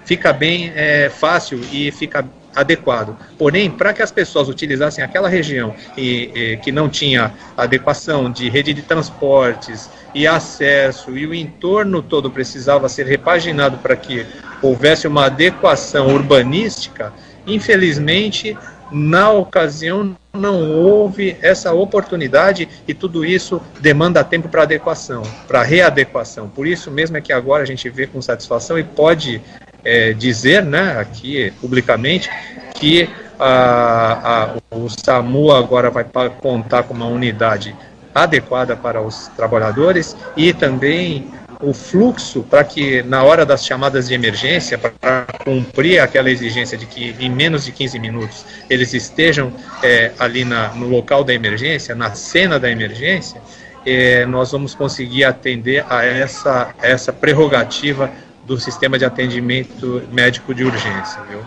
fica 0.05 0.33
bem 0.33 0.73
é, 0.75 1.11
fácil 1.11 1.61
e 1.71 1.91
fica 1.93 2.25
adequado. 2.55 3.17
Porém, 3.39 3.71
para 3.71 3.93
que 3.93 4.03
as 4.03 4.11
pessoas 4.11 4.49
utilizassem 4.49 5.05
aquela 5.05 5.29
região 5.29 5.75
e, 5.97 6.31
e, 6.35 6.57
que 6.57 6.73
não 6.73 6.89
tinha 6.89 7.35
adequação 7.57 8.33
de 8.33 8.49
rede 8.49 8.73
de 8.73 8.81
transportes 8.83 9.91
e 10.15 10.27
acesso 10.27 11.17
e 11.17 11.27
o 11.27 11.35
entorno 11.35 12.03
todo 12.03 12.31
precisava 12.31 12.89
ser 12.89 13.07
repaginado 13.07 13.77
para 13.79 13.95
que 13.95 14.27
houvesse 14.63 15.07
uma 15.07 15.27
adequação 15.27 16.09
urbanística, 16.09 17.13
infelizmente 17.47 18.57
na 18.91 19.31
ocasião 19.31 20.17
não 20.33 20.71
houve 20.71 21.37
essa 21.41 21.73
oportunidade 21.73 22.69
e 22.87 22.95
tudo 22.95 23.25
isso 23.25 23.61
demanda 23.81 24.23
tempo 24.23 24.49
para 24.49 24.63
adequação, 24.63 25.23
para 25.49 25.63
readequação. 25.63 26.49
Por 26.49 26.67
isso 26.67 26.91
mesmo 26.91 27.17
é 27.17 27.21
que 27.21 27.33
agora 27.33 27.63
a 27.63 27.67
gente 27.67 27.89
vê 27.89 28.07
com 28.07 28.21
satisfação 28.21 28.79
e 28.79 28.85
pode 28.85 29.41
é, 29.85 30.13
dizer, 30.13 30.65
né, 30.65 30.99
aqui 30.99 31.53
publicamente, 31.61 32.31
que 32.75 33.09
a, 33.39 34.53
a, 34.73 34.77
o 34.77 34.89
SAMU 34.89 35.53
agora 35.53 35.91
vai 35.91 36.05
contar 36.41 36.83
com 36.85 36.95
uma 36.95 37.07
unidade 37.07 37.75
adequada 38.15 38.75
para 38.75 39.01
os 39.03 39.29
trabalhadores 39.37 40.17
e 40.37 40.53
também 40.53 41.31
o 41.61 41.73
fluxo 41.73 42.43
para 42.43 42.63
que 42.65 43.03
na 43.03 43.23
hora 43.23 43.47
das 43.47 43.65
chamadas 43.65 44.09
de 44.09 44.15
emergência, 44.15 44.79
para 44.79 45.27
cumprir 45.45 46.01
aquela 46.01 46.31
exigência 46.31 46.77
de 46.77 46.87
que 46.87 47.15
em 47.19 47.31
menos 47.31 47.65
de 47.65 47.73
15 47.73 47.99
minutos 47.99 48.45
eles 48.69 48.93
estejam 48.95 49.53
é, 49.83 50.13
ali 50.19 50.45
na, 50.45 50.69
no 50.75 50.89
local 50.89 51.25
da 51.25 51.33
emergência, 51.33 51.95
na 51.95 52.15
cena 52.15 52.59
da 52.59 52.71
emergência, 52.71 53.41
é, 53.85 54.27
nós 54.27 54.53
vamos 54.53 54.75
conseguir 54.75 55.25
atender 55.25 55.85
a 55.89 56.05
essa, 56.05 56.75
essa 56.83 57.13
prerrogativa 57.13 58.11
do 58.45 58.59
sistema 58.59 58.99
de 58.99 59.05
atendimento 59.05 60.03
médico 60.13 60.55
de 60.55 60.65
urgência. 60.65 61.21
Viu? 61.31 61.41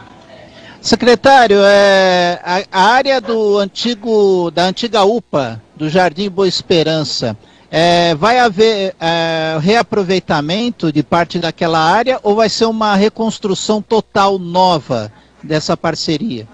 Secretário, 0.81 1.57
é, 1.61 2.39
a, 2.41 2.63
a, 2.71 2.91
área 2.93 3.19
do 3.19 3.57
antigo, 3.57 4.49
da 4.51 4.63
antiga 4.63 5.03
UPA, 5.03 5.61
do 5.75 5.89
Jardim 5.89 6.29
Boa 6.29 6.47
Esperança, 6.47 7.37
é, 7.71 8.15
vai 8.15 8.39
haver 8.39 8.95
é, 8.99 9.57
reaproveitamento 9.61 10.91
de 10.91 11.03
parte 11.03 11.37
daquela 11.37 11.79
área 11.79 12.19
ou 12.23 12.35
vai 12.35 12.49
ser 12.49 12.65
uma 12.65 12.95
reconstrução 12.95 13.81
total 13.81 14.39
nova 14.39 15.11
dessa 15.43 15.77
parceria? 15.77 16.47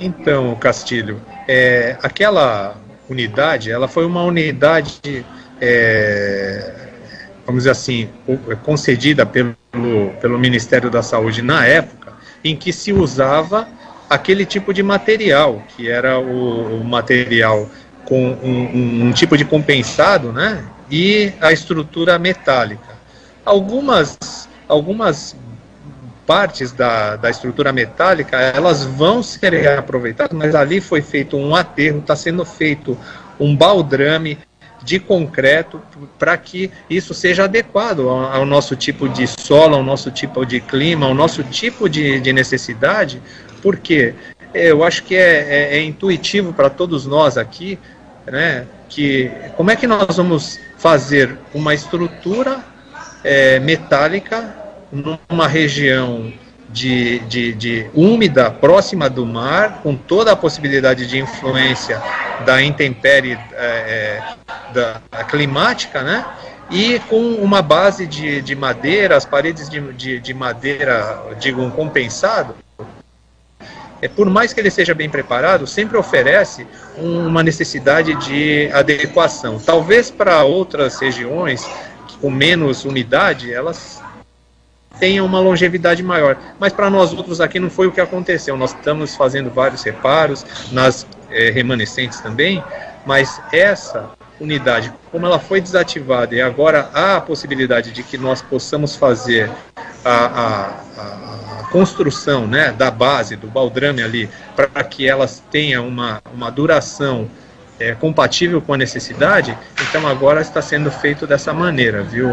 Então, 0.00 0.54
Castilho, 0.56 1.20
é, 1.46 1.96
aquela 2.02 2.76
unidade, 3.08 3.70
ela 3.70 3.86
foi 3.86 4.06
uma 4.06 4.22
unidade, 4.24 5.24
é, 5.60 6.74
vamos 7.46 7.64
dizer 7.64 7.70
assim, 7.70 8.08
concedida 8.64 9.26
pelo, 9.26 9.54
pelo 10.20 10.38
Ministério 10.38 10.90
da 10.90 11.02
Saúde 11.02 11.42
na 11.42 11.66
época, 11.66 12.14
em 12.42 12.56
que 12.56 12.72
se 12.72 12.92
usava 12.92 13.68
aquele 14.08 14.44
tipo 14.44 14.74
de 14.74 14.82
material, 14.82 15.62
que 15.76 15.88
era 15.88 16.18
o, 16.18 16.80
o 16.80 16.84
material 16.84 17.68
com 18.04 18.32
um, 18.42 18.48
um, 18.48 19.06
um, 19.06 19.12
tipo 19.12 19.36
de 19.36 19.44
compensado, 19.44 20.32
né? 20.32 20.64
E 20.90 21.32
a 21.40 21.52
estrutura 21.52 22.18
metálica. 22.18 22.92
Algumas, 23.44 24.48
algumas 24.68 25.36
partes 26.26 26.72
da, 26.72 27.16
da 27.16 27.30
estrutura 27.30 27.72
metálica, 27.72 28.38
elas 28.38 28.84
vão 28.84 29.22
ser 29.22 29.52
reaproveitadas, 29.52 30.36
mas 30.36 30.54
ali 30.54 30.80
foi 30.80 31.02
feito 31.02 31.36
um 31.36 31.54
aterro, 31.54 31.98
está 31.98 32.14
sendo 32.14 32.44
feito 32.44 32.96
um 33.38 33.56
baldrame 33.56 34.38
de 34.82 34.98
concreto 34.98 35.80
para 36.18 36.36
que 36.36 36.70
isso 36.90 37.14
seja 37.14 37.44
adequado 37.44 38.08
ao, 38.08 38.32
ao, 38.32 38.46
nosso 38.46 38.74
tipo 38.74 39.08
de 39.08 39.26
solo, 39.26 39.76
ao 39.76 39.82
nosso 39.82 40.10
tipo 40.10 40.44
de 40.44 40.60
clima, 40.60 41.06
ao 41.06 41.14
nosso 41.14 41.42
tipo 41.44 41.88
de, 41.88 42.20
de 42.20 42.32
necessidade, 42.32 43.22
porque 43.60 44.14
eu 44.52 44.84
acho 44.84 45.04
que 45.04 45.14
é, 45.14 45.46
é, 45.48 45.78
é 45.78 45.82
intuitivo 45.82 46.52
para 46.52 46.68
todos 46.68 47.06
nós 47.06 47.38
aqui, 47.38 47.78
né, 48.26 48.66
que 48.88 49.30
como 49.56 49.70
é 49.70 49.76
que 49.76 49.86
nós 49.86 50.16
vamos 50.16 50.58
fazer 50.78 51.36
uma 51.54 51.74
estrutura 51.74 52.60
é, 53.24 53.58
metálica 53.60 54.54
numa 54.90 55.48
região 55.48 56.32
de, 56.68 57.18
de, 57.20 57.52
de, 57.52 57.86
úmida, 57.94 58.50
próxima 58.50 59.08
do 59.08 59.26
mar, 59.26 59.80
com 59.82 59.94
toda 59.94 60.32
a 60.32 60.36
possibilidade 60.36 61.06
de 61.06 61.18
influência 61.18 62.00
da 62.46 62.62
intempérie 62.62 63.38
é, 63.52 63.56
é 63.56 64.22
da, 64.72 65.00
climática, 65.24 66.02
né? 66.02 66.24
E 66.70 66.98
com 67.00 67.34
uma 67.34 67.60
base 67.60 68.06
de, 68.06 68.40
de 68.40 68.56
madeira, 68.56 69.16
as 69.16 69.26
paredes 69.26 69.68
de, 69.68 69.92
de, 69.92 70.18
de 70.18 70.32
madeira, 70.32 71.22
digo, 71.38 71.60
um 71.60 71.70
compensado, 71.70 72.56
é, 74.02 74.08
por 74.08 74.28
mais 74.28 74.52
que 74.52 74.60
ele 74.60 74.70
seja 74.70 74.92
bem 74.92 75.08
preparado, 75.08 75.64
sempre 75.64 75.96
oferece 75.96 76.66
uma 76.98 77.42
necessidade 77.42 78.14
de 78.16 78.68
adequação. 78.72 79.60
Talvez 79.60 80.10
para 80.10 80.42
outras 80.42 80.98
regiões 81.00 81.64
com 82.20 82.28
menos 82.28 82.84
umidade, 82.84 83.52
elas 83.52 84.02
tenham 84.98 85.24
uma 85.24 85.40
longevidade 85.40 86.02
maior. 86.02 86.36
Mas 86.58 86.72
para 86.72 86.90
nós 86.90 87.12
outros 87.12 87.40
aqui 87.40 87.60
não 87.60 87.70
foi 87.70 87.86
o 87.86 87.92
que 87.92 88.00
aconteceu. 88.00 88.56
Nós 88.56 88.74
estamos 88.74 89.14
fazendo 89.14 89.50
vários 89.50 89.82
reparos 89.82 90.44
nas 90.72 91.06
é, 91.30 91.50
remanescentes 91.50 92.20
também, 92.20 92.62
mas 93.06 93.40
essa 93.52 94.10
unidade, 94.42 94.92
como 95.10 95.24
ela 95.24 95.38
foi 95.38 95.60
desativada 95.60 96.34
e 96.34 96.42
agora 96.42 96.90
há 96.92 97.16
a 97.16 97.20
possibilidade 97.20 97.92
de 97.92 98.02
que 98.02 98.18
nós 98.18 98.42
possamos 98.42 98.96
fazer 98.96 99.50
a, 100.04 100.10
a, 100.10 101.60
a 101.60 101.64
construção 101.70 102.46
né, 102.46 102.72
da 102.72 102.90
base, 102.90 103.36
do 103.36 103.46
baldrame 103.46 104.02
ali, 104.02 104.28
para 104.56 104.84
que 104.84 105.08
elas 105.08 105.42
tenham 105.50 105.86
uma, 105.86 106.20
uma 106.34 106.50
duração 106.50 107.30
é, 107.78 107.94
compatível 107.94 108.60
com 108.60 108.74
a 108.74 108.76
necessidade, 108.76 109.56
então 109.88 110.06
agora 110.06 110.40
está 110.40 110.60
sendo 110.60 110.90
feito 110.90 111.26
dessa 111.26 111.52
maneira, 111.52 112.02
viu, 112.02 112.28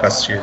Castilho? 0.00 0.42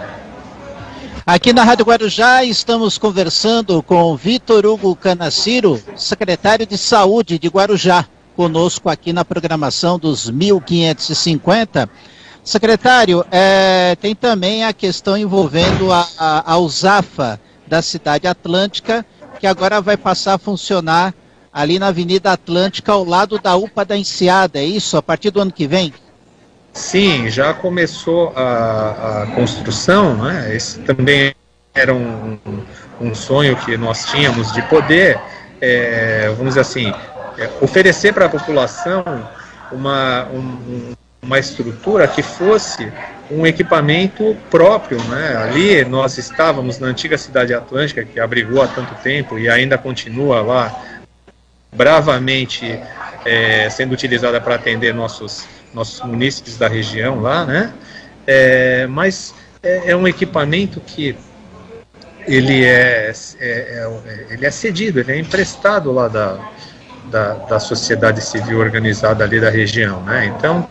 Aqui 1.25 1.53
na 1.53 1.63
Rádio 1.63 1.85
Guarujá 1.85 2.43
estamos 2.43 2.97
conversando 2.97 3.83
com 3.83 4.15
Vitor 4.15 4.65
Hugo 4.65 4.95
Canaciro, 4.95 5.81
secretário 5.95 6.65
de 6.65 6.77
Saúde 6.77 7.37
de 7.37 7.47
Guarujá 7.47 8.07
conosco 8.35 8.89
aqui 8.89 9.13
na 9.13 9.25
programação 9.25 9.99
dos 9.99 10.29
1550. 10.29 11.89
Secretário, 12.43 13.23
é, 13.31 13.95
tem 14.01 14.15
também 14.15 14.65
a 14.65 14.73
questão 14.73 15.17
envolvendo 15.17 15.91
a, 15.91 16.07
a, 16.17 16.53
a 16.53 16.57
USAFA 16.57 17.39
da 17.67 17.81
Cidade 17.81 18.27
Atlântica, 18.27 19.05
que 19.39 19.45
agora 19.45 19.79
vai 19.79 19.95
passar 19.95 20.33
a 20.33 20.37
funcionar 20.37 21.13
ali 21.53 21.77
na 21.77 21.87
Avenida 21.87 22.31
Atlântica, 22.31 22.91
ao 22.91 23.03
lado 23.03 23.37
da 23.37 23.55
UPA 23.55 23.85
da 23.85 23.97
Enseada, 23.97 24.59
é 24.59 24.65
isso? 24.65 24.97
A 24.97 25.01
partir 25.01 25.31
do 25.31 25.41
ano 25.41 25.51
que 25.51 25.67
vem? 25.67 25.93
Sim, 26.73 27.29
já 27.29 27.53
começou 27.53 28.31
a, 28.35 29.23
a 29.23 29.27
construção, 29.35 30.15
né? 30.15 30.55
Esse 30.55 30.79
também 30.79 31.35
era 31.73 31.93
um, 31.93 32.37
um 32.99 33.13
sonho 33.13 33.55
que 33.57 33.75
nós 33.77 34.05
tínhamos 34.05 34.51
de 34.53 34.61
poder, 34.63 35.19
é, 35.59 36.27
vamos 36.29 36.49
dizer 36.49 36.61
assim, 36.61 36.93
oferecer 37.61 38.13
para 38.13 38.25
a 38.25 38.29
população 38.29 39.03
uma, 39.71 40.27
um, 40.33 40.93
uma 41.21 41.39
estrutura 41.39 42.07
que 42.07 42.21
fosse 42.21 42.91
um 43.29 43.45
equipamento 43.45 44.35
próprio. 44.49 45.01
Né? 45.05 45.35
Ali 45.37 45.85
nós 45.85 46.17
estávamos 46.17 46.79
na 46.79 46.87
antiga 46.87 47.17
cidade 47.17 47.53
atlântica, 47.53 48.03
que 48.03 48.19
abrigou 48.19 48.61
há 48.61 48.67
tanto 48.67 48.93
tempo 48.95 49.39
e 49.39 49.49
ainda 49.49 49.77
continua 49.77 50.41
lá 50.41 50.83
bravamente 51.71 52.79
é, 53.25 53.69
sendo 53.69 53.93
utilizada 53.93 54.41
para 54.41 54.55
atender 54.55 54.93
nossos, 54.93 55.45
nossos 55.73 56.01
munícipes 56.01 56.57
da 56.57 56.67
região 56.67 57.21
lá, 57.21 57.45
né? 57.45 57.73
É, 58.27 58.85
mas 58.87 59.33
é, 59.63 59.91
é, 59.91 59.95
um 59.95 60.07
equipamento 60.07 60.79
que 60.81 61.15
ele 62.27 62.63
é, 62.65 63.11
é, 63.39 63.49
é, 63.49 64.25
ele 64.29 64.45
é 64.45 64.51
cedido, 64.51 64.99
ele 64.99 65.11
é 65.11 65.17
emprestado 65.17 65.91
lá 65.91 66.07
da, 66.07 66.39
da, 67.11 67.33
da 67.33 67.59
sociedade 67.59 68.21
civil 68.21 68.59
organizada 68.59 69.23
ali 69.23 69.39
da 69.39 69.49
região. 69.49 70.01
Né? 70.01 70.33
Então, 70.37 70.67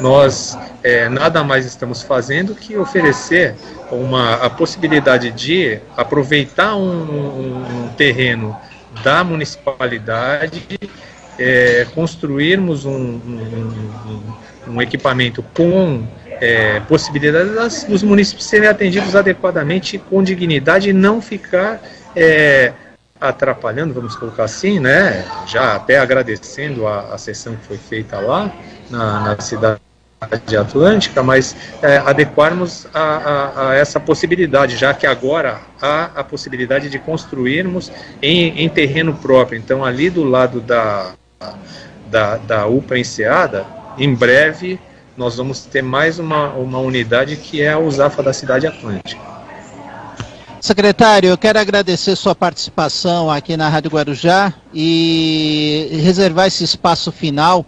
nós 0.00 0.58
é, 0.82 1.08
nada 1.08 1.42
mais 1.42 1.64
estamos 1.64 2.02
fazendo 2.02 2.54
que 2.54 2.76
oferecer 2.76 3.54
uma, 3.90 4.34
a 4.34 4.50
possibilidade 4.50 5.30
de 5.30 5.78
aproveitar 5.96 6.76
um, 6.76 6.82
um, 6.82 7.84
um 7.84 7.88
terreno 7.96 8.56
da 9.02 9.22
municipalidade, 9.22 10.62
é, 11.38 11.86
construirmos 11.94 12.84
um, 12.84 12.92
um, 12.96 14.22
um, 14.68 14.82
equipamento 14.82 15.44
com 15.54 16.06
é, 16.40 16.80
possibilidade 16.80 17.50
dos 17.86 18.02
municípios 18.02 18.46
serem 18.46 18.68
atendidos 18.68 19.14
adequadamente, 19.14 19.98
com 19.98 20.22
dignidade 20.22 20.90
e 20.90 20.92
não 20.92 21.20
ficar 21.20 21.80
é, 22.14 22.72
atrapalhando, 23.20 23.94
vamos 23.94 24.16
colocar 24.16 24.44
assim, 24.44 24.78
né? 24.78 25.24
Já 25.46 25.76
até 25.76 25.98
agradecendo 25.98 26.86
a, 26.86 27.14
a 27.14 27.18
sessão 27.18 27.56
que 27.56 27.66
foi 27.66 27.78
feita 27.78 28.18
lá 28.18 28.52
na, 28.90 29.20
na 29.20 29.40
cidade 29.40 29.80
atlântica, 30.58 31.22
mas 31.22 31.54
é, 31.82 31.98
adequarmos 31.98 32.86
a, 32.92 33.00
a, 33.00 33.70
a, 33.70 33.74
essa 33.74 34.00
possibilidade, 34.00 34.76
já 34.76 34.94
que 34.94 35.06
agora 35.06 35.60
há 35.80 36.04
a 36.16 36.24
possibilidade 36.24 36.88
de 36.88 36.98
construirmos 36.98 37.92
em, 38.22 38.64
em 38.64 38.68
terreno 38.68 39.14
próprio. 39.14 39.58
Então, 39.58 39.84
ali 39.84 40.08
do 40.10 40.24
lado 40.24 40.60
da, 40.60 41.12
da, 42.10 42.36
da 42.38 42.66
UPA 42.66 42.98
enseada, 42.98 43.66
em 43.98 44.14
breve 44.14 44.80
nós 45.16 45.36
vamos 45.36 45.64
ter 45.64 45.82
mais 45.82 46.18
uma, 46.18 46.50
uma 46.50 46.78
unidade 46.78 47.36
que 47.36 47.62
é 47.62 47.72
a 47.72 47.78
USAFA 47.78 48.22
da 48.22 48.32
Cidade 48.32 48.66
Atlântica. 48.66 49.35
Secretário, 50.66 51.30
eu 51.30 51.38
quero 51.38 51.60
agradecer 51.60 52.16
sua 52.16 52.34
participação 52.34 53.30
aqui 53.30 53.56
na 53.56 53.68
Rádio 53.68 53.88
Guarujá 53.88 54.52
e 54.74 55.88
reservar 56.02 56.48
esse 56.48 56.64
espaço 56.64 57.12
final 57.12 57.64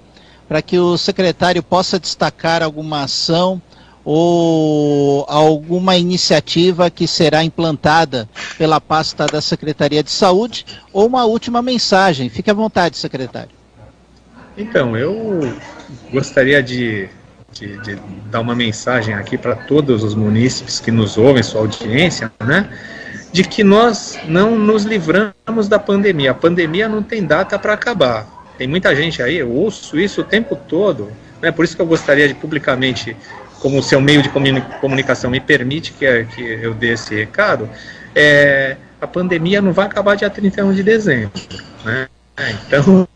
para 0.49 0.61
que 0.61 0.80
o 0.80 0.99
secretário 0.99 1.62
possa 1.62 1.96
destacar 1.96 2.61
alguma 2.61 3.05
ação 3.05 3.62
ou 4.05 5.24
alguma 5.28 5.96
iniciativa 5.96 6.90
que 6.90 7.07
será 7.07 7.44
implantada 7.44 8.28
pela 8.59 8.80
pasta 8.80 9.26
da 9.26 9.40
Secretaria 9.40 10.03
de 10.03 10.11
Saúde 10.11 10.66
ou 10.92 11.07
uma 11.07 11.24
última 11.24 11.62
mensagem. 11.62 12.28
Fique 12.28 12.51
à 12.51 12.55
vontade, 12.55 12.96
secretário. 12.96 13.55
Então, 14.57 14.96
eu 14.96 15.57
gostaria 16.11 16.61
de, 16.61 17.09
de, 17.59 17.77
de 17.79 17.99
dar 18.31 18.41
uma 18.41 18.55
mensagem 18.55 19.15
aqui 19.15 19.37
para 19.37 19.55
todos 19.55 20.05
os 20.05 20.15
munícipes 20.15 20.81
que 20.81 20.91
nos 20.91 21.19
ouvem, 21.19 21.43
sua 21.43 21.63
audiência, 21.63 22.31
né? 22.41 22.69
De 23.33 23.45
que 23.45 23.63
nós 23.63 24.19
não 24.27 24.59
nos 24.59 24.85
livramos 24.85 25.69
da 25.69 25.79
pandemia. 25.79 26.31
A 26.31 26.35
pandemia 26.35 26.89
não 26.89 27.03
tem 27.03 27.25
data 27.25 27.59
para 27.59 27.75
acabar. 27.75 28.27
Tem 28.57 28.67
muita 28.67 28.95
gente 28.95 29.23
aí, 29.23 29.37
eu 29.37 29.51
ouço 29.51 29.99
isso 29.99 30.23
o 30.23 30.25
tempo 30.25 30.57
todo. 30.57 31.13
Né? 31.41 31.53
Por 31.53 31.65
isso 31.65 31.77
que 31.77 31.83
eu 31.83 31.87
gostaria 31.87 32.27
de 32.27 32.35
publicamente, 32.35 33.17
como 33.61 33.79
o 33.79 33.83
seu 33.83 34.01
meio 34.01 34.23
de 34.23 34.31
comunicação 34.81 35.31
me 35.31 35.41
permite 35.41 35.93
que, 35.93 36.25
que 36.25 36.43
eu 36.43 36.73
dê 36.75 36.95
esse 36.95 37.15
recado, 37.15 37.69
é, 38.15 38.77
a 39.01 39.07
pandemia 39.07 39.61
não 39.61 39.73
vai 39.73 39.87
acabar 39.87 40.17
dia 40.17 40.31
31 40.31 40.73
de 40.73 40.83
dezembro. 40.83 41.31
Né? 41.85 42.09
Então, 42.67 43.07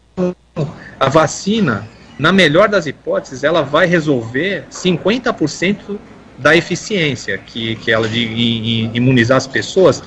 a 1.01 1.09
vacina, 1.09 1.89
na 2.23 2.31
melhor 2.31 2.69
das 2.69 2.87
hipóteses, 2.87 3.43
ela 3.43 3.63
vai 3.63 3.85
resolver 3.85 4.65
50% 4.71 5.99
da 6.39 6.55
eficiência 6.55 7.37
que, 7.37 7.75
que 7.75 7.91
ela 7.91 8.09
de 8.09 8.89
imunizar 8.95 9.39
as 9.39 9.49
pessoas 9.49 10.05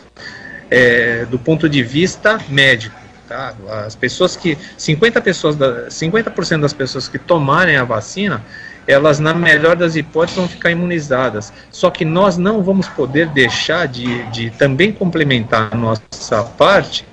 é, 0.71 1.25
do 1.25 1.37
ponto 1.37 1.67
de 1.67 1.83
vista 1.83 2.39
médico. 2.47 2.95
Tá? 3.27 3.53
As 3.85 3.97
pessoas 3.97 4.37
que 4.37 4.57
50 4.77 5.19
pessoas 5.19 5.57
da, 5.57 5.87
50% 5.87 6.61
das 6.61 6.71
pessoas 6.71 7.09
que 7.09 7.19
tomarem 7.19 7.75
a 7.75 7.83
vacina, 7.83 8.41
elas 8.87 9.19
na 9.19 9.33
melhor 9.33 9.75
das 9.75 9.97
hipóteses 9.97 10.37
vão 10.37 10.47
ficar 10.47 10.71
imunizadas. 10.71 11.51
Só 11.69 11.91
que 11.91 12.05
nós 12.05 12.37
não 12.37 12.63
vamos 12.63 12.87
poder 12.87 13.27
deixar 13.27 13.89
de, 13.89 14.23
de 14.31 14.51
também 14.51 14.93
complementar 14.93 15.67
a 15.69 15.75
nossa 15.75 16.43
parte 16.57 17.05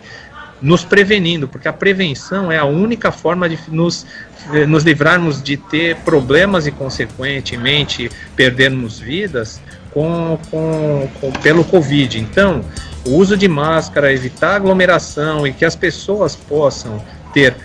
nos 0.63 0.85
prevenindo, 0.85 1.49
porque 1.49 1.67
a 1.67 1.73
prevenção 1.73 2.51
é 2.51 2.57
a 2.57 2.65
única 2.65 3.11
forma 3.11 3.49
de 3.49 3.59
nos, 3.69 4.07
eh, 4.53 4.65
nos 4.65 4.85
livrarmos 4.85 5.43
de 5.43 5.57
ter 5.57 5.97
problemas 5.97 6.67
e, 6.67 6.71
consequentemente, 6.71 8.11
perdermos 8.37 9.01
vidas 9.01 9.61
com, 9.91 10.39
com, 10.51 11.11
com, 11.21 11.33
pelo 11.33 11.65
Covid. 11.65 12.21
Então, 12.21 12.65
o 13.05 13.17
uso 13.17 13.37
de 13.37 13.49
máscara, 13.49 14.13
evitar 14.13 14.55
aglomeração 14.55 15.47
e 15.47 15.53
que 15.53 15.65
as 15.65 15.75
pessoas 15.75 16.37
possam 16.37 17.05
ter 17.35 17.57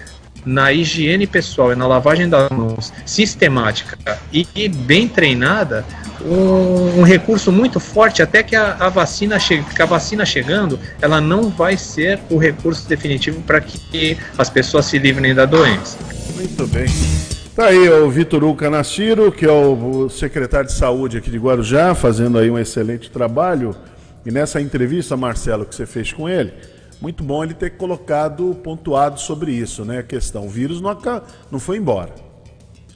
na 0.47 0.71
higiene 0.71 1.27
pessoal 1.27 1.73
e 1.73 1.75
na 1.75 1.85
lavagem 1.85 2.29
das 2.29 2.49
mãos 2.49 2.93
sistemática 3.05 3.97
e, 4.31 4.69
bem 4.69 5.07
treinada, 5.07 5.85
um, 6.21 7.01
um, 7.01 7.03
recurso 7.03 7.51
muito 7.51 7.79
forte 7.79 8.21
até 8.21 8.41
que 8.41 8.55
a, 8.55 8.77
a 8.79 8.89
vacina 8.89 9.37
chegue, 9.37 9.63
que 9.75 9.81
a 9.81 9.85
vacina 9.85 10.25
chegando, 10.25 10.79
ela 11.01 11.19
não 11.19 11.49
vai 11.49 11.77
ser 11.77 12.19
o 12.29 12.37
recurso 12.37 12.87
definitivo 12.87 13.41
para 13.41 13.59
que 13.59 14.17
as 14.37 14.49
pessoas 14.49 14.85
se 14.85 14.97
livrem 14.97 15.35
da 15.35 15.45
doença. 15.45 15.97
Muito 16.35 16.65
bem. 16.67 16.87
Tá 17.53 17.67
aí 17.67 17.89
o 17.89 18.09
Vitor 18.09 18.43
Hugo 18.43 18.55
Canastiro, 18.55 19.31
que 19.31 19.45
é 19.45 19.51
o 19.51 20.07
secretário 20.09 20.67
de 20.67 20.75
saúde 20.75 21.17
aqui 21.17 21.29
de 21.29 21.37
Guarujá, 21.37 21.93
fazendo 21.93 22.37
aí 22.37 22.49
um 22.49 22.57
excelente 22.57 23.09
trabalho. 23.09 23.75
E 24.25 24.31
nessa 24.31 24.61
entrevista, 24.61 25.17
Marcelo, 25.17 25.65
que 25.65 25.75
você 25.75 25.85
fez 25.85 26.13
com 26.13 26.29
ele, 26.29 26.53
muito 26.99 27.23
bom 27.23 27.43
ele 27.43 27.53
ter 27.53 27.77
colocado, 27.77 28.55
pontuado 28.63 29.19
sobre 29.19 29.51
isso, 29.51 29.85
né? 29.85 29.99
A 29.99 30.03
questão, 30.03 30.45
o 30.45 30.49
vírus 30.49 30.81
não, 30.81 30.97
não 31.51 31.59
foi 31.59 31.77
embora, 31.77 32.13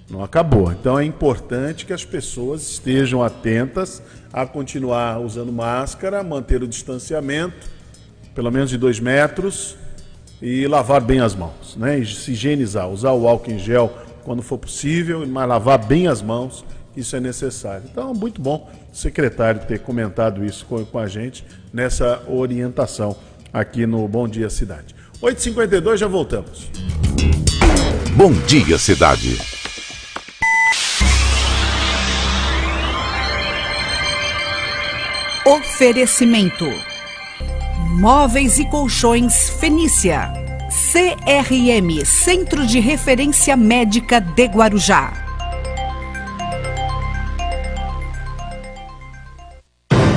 não 0.10 0.24
acabou. 0.24 0.72
Então 0.72 0.98
é 0.98 1.06
importante 1.06 1.86
que 1.86 1.94
as 1.94 2.04
pessoas 2.04 2.64
estejam 2.64 3.24
atentas 3.24 4.02
a 4.34 4.46
continuar 4.46 5.20
usando 5.20 5.52
máscara, 5.52 6.24
manter 6.24 6.64
o 6.64 6.68
distanciamento, 6.68 7.70
pelo 8.34 8.52
menos 8.52 8.70
de 8.70 8.78
dois 8.78 9.00
metros, 9.00 9.78
e 10.42 10.66
lavar 10.66 11.02
bem 11.02 11.20
as 11.20 11.36
mãos, 11.36 11.76
né? 11.78 12.00
E 12.00 12.06
se 12.06 12.32
higienizar, 12.32 12.90
usar 12.90 13.12
o 13.12 13.28
álcool 13.28 13.52
em 13.52 13.60
gel 13.60 13.94
quando 14.24 14.42
for 14.42 14.58
possível, 14.58 15.26
mas 15.28 15.48
lavar 15.48 15.78
bem 15.86 16.08
as 16.08 16.22
mãos, 16.22 16.66
isso 16.96 17.16
é 17.16 17.20
necessário. 17.20 17.84
Então, 17.92 18.14
muito 18.14 18.42
bom 18.42 18.70
o 18.92 18.96
secretário 18.96 19.62
ter 19.62 19.80
comentado 19.80 20.44
isso 20.44 20.66
com, 20.66 20.84
com 20.84 21.00
a 21.00 21.08
gente 21.08 21.46
nessa 21.72 22.24
orientação 22.28 23.16
aqui 23.54 23.86
no 23.86 24.08
Bom 24.08 24.28
Dia 24.28 24.50
Cidade. 24.50 24.96
8h52, 25.22 25.98
já 25.98 26.08
voltamos. 26.08 26.70
Bom 28.16 28.32
Dia 28.48 28.78
Cidade. 28.78 29.38
Oferecimento: 35.46 36.66
Móveis 38.00 38.60
e 38.60 38.66
Colchões 38.70 39.50
Fenícia. 39.60 40.32
CRM 40.92 42.06
Centro 42.06 42.66
de 42.66 42.80
Referência 42.80 43.58
Médica 43.58 44.20
de 44.20 44.46
Guarujá. 44.46 45.21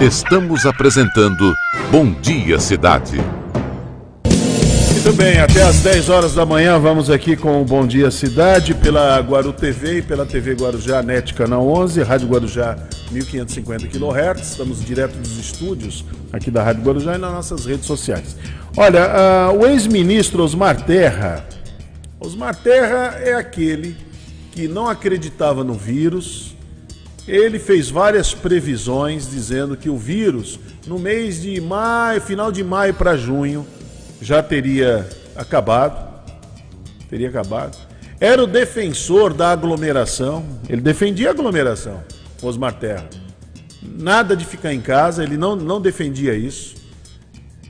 Estamos 0.04 0.66
apresentando 0.66 1.54
Bom 1.90 2.12
Dia 2.20 2.60
Cidade. 2.60 3.16
Muito 4.92 5.12
bem, 5.14 5.40
até 5.40 5.62
às 5.62 5.80
10 5.80 6.10
horas 6.10 6.34
da 6.34 6.44
manhã 6.44 6.78
vamos 6.78 7.08
aqui 7.08 7.34
com 7.34 7.62
o 7.62 7.64
Bom 7.64 7.86
Dia 7.86 8.10
Cidade 8.10 8.74
pela 8.74 9.18
Guaru 9.20 9.54
TV 9.54 10.00
e 10.00 10.02
pela 10.02 10.26
TV 10.26 10.52
Guarujá 10.52 11.02
NET 11.02 11.32
Canal 11.32 11.66
11, 11.66 12.02
Rádio 12.02 12.28
Guarujá 12.28 12.76
1550 13.12 13.86
kHz. 13.86 14.50
Estamos 14.50 14.84
direto 14.84 15.16
dos 15.16 15.38
estúdios 15.38 16.04
aqui 16.30 16.50
da 16.50 16.62
Rádio 16.62 16.82
Guarujá 16.82 17.14
e 17.14 17.18
nas 17.18 17.32
nossas 17.32 17.64
redes 17.64 17.86
sociais. 17.86 18.36
Olha, 18.76 19.06
uh, 19.54 19.58
o 19.58 19.66
ex-ministro 19.66 20.42
Osmar 20.42 20.82
Terra, 20.82 21.46
Osmar 22.20 22.54
Terra 22.54 23.18
é 23.22 23.32
aquele 23.32 23.96
que 24.52 24.68
não 24.68 24.86
acreditava 24.86 25.64
no 25.64 25.72
vírus, 25.72 26.53
ele 27.26 27.58
fez 27.58 27.88
várias 27.88 28.34
previsões 28.34 29.30
dizendo 29.30 29.76
que 29.76 29.88
o 29.88 29.96
vírus, 29.96 30.60
no 30.86 30.98
mês 30.98 31.40
de 31.40 31.60
maio, 31.60 32.20
final 32.20 32.52
de 32.52 32.62
maio 32.62 32.92
para 32.92 33.16
junho, 33.16 33.66
já 34.20 34.42
teria 34.42 35.08
acabado. 35.34 36.12
Teria 37.08 37.28
acabado. 37.28 37.76
Era 38.20 38.42
o 38.42 38.46
defensor 38.46 39.32
da 39.32 39.50
aglomeração. 39.50 40.44
Ele 40.68 40.80
defendia 40.80 41.28
a 41.28 41.30
aglomeração, 41.32 42.02
Osmar 42.42 42.74
Terra. 42.74 43.08
Nada 43.82 44.36
de 44.36 44.44
ficar 44.44 44.72
em 44.72 44.80
casa, 44.80 45.22
ele 45.22 45.36
não, 45.36 45.56
não 45.56 45.80
defendia 45.80 46.34
isso. 46.34 46.74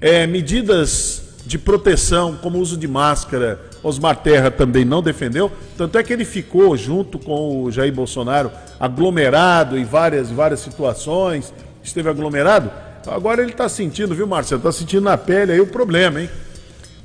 É, 0.00 0.26
medidas 0.26 1.23
de 1.46 1.58
proteção, 1.58 2.38
como 2.40 2.58
uso 2.58 2.76
de 2.76 2.88
máscara, 2.88 3.60
Osmar 3.82 4.16
Terra 4.16 4.50
também 4.50 4.84
não 4.84 5.02
defendeu. 5.02 5.52
Tanto 5.76 5.98
é 5.98 6.02
que 6.02 6.12
ele 6.12 6.24
ficou 6.24 6.76
junto 6.76 7.18
com 7.18 7.62
o 7.62 7.70
Jair 7.70 7.92
Bolsonaro 7.92 8.50
aglomerado 8.80 9.76
em 9.76 9.84
várias, 9.84 10.30
várias 10.30 10.60
situações. 10.60 11.52
Esteve 11.82 12.08
aglomerado. 12.08 12.70
Agora 13.06 13.42
ele 13.42 13.52
está 13.52 13.68
sentindo, 13.68 14.14
viu, 14.14 14.26
Marcelo? 14.26 14.60
Está 14.60 14.72
sentindo 14.72 15.02
na 15.02 15.18
pele 15.18 15.52
aí 15.52 15.60
o 15.60 15.66
problema, 15.66 16.22
hein? 16.22 16.30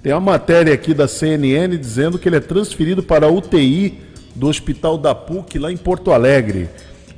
Tem 0.01 0.13
uma 0.13 0.21
matéria 0.21 0.73
aqui 0.73 0.93
da 0.93 1.09
CNN 1.09 1.77
dizendo 1.77 2.17
que 2.17 2.29
ele 2.29 2.37
é 2.37 2.39
transferido 2.39 3.03
para 3.03 3.25
a 3.25 3.29
UTI 3.29 4.01
do 4.33 4.47
Hospital 4.47 4.97
da 4.97 5.13
PUC 5.13 5.59
lá 5.59 5.69
em 5.69 5.75
Porto 5.75 6.11
Alegre. 6.11 6.69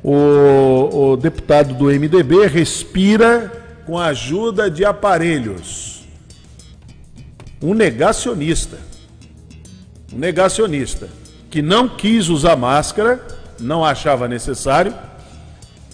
O, 0.04 1.12
o 1.12 1.18
deputado 1.18 1.76
do 1.76 1.86
MDB 1.86 2.48
respira 2.48 3.52
com 3.86 4.00
a 4.00 4.08
ajuda 4.08 4.72
de 4.72 4.84
aparelhos. 4.84 6.01
Um 7.62 7.74
negacionista. 7.74 8.78
Um 10.14 10.18
negacionista 10.18 11.08
que 11.52 11.62
não 11.62 11.88
quis 11.88 12.30
usar 12.30 12.56
máscara, 12.56 13.26
não 13.60 13.84
achava 13.84 14.28
necessário. 14.28 14.94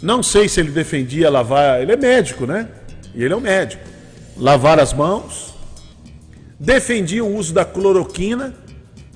Não 0.01 0.22
sei 0.22 0.47
se 0.47 0.59
ele 0.59 0.72
defendia 0.72 1.30
lavar. 1.30 1.82
Ele 1.82 1.91
é 1.91 1.97
médico, 1.97 2.45
né? 2.45 2.70
E 3.13 3.24
ele 3.24 3.34
é 3.34 3.38
um 3.38 3.41
médico. 3.41 3.84
Lavar 4.38 4.80
as 4.80 4.93
mãos. 4.93 5.55
Defendia 6.59 7.26
o 7.26 7.36
uso 7.36 7.53
da 7.53 7.65
cloroquina. 7.65 8.53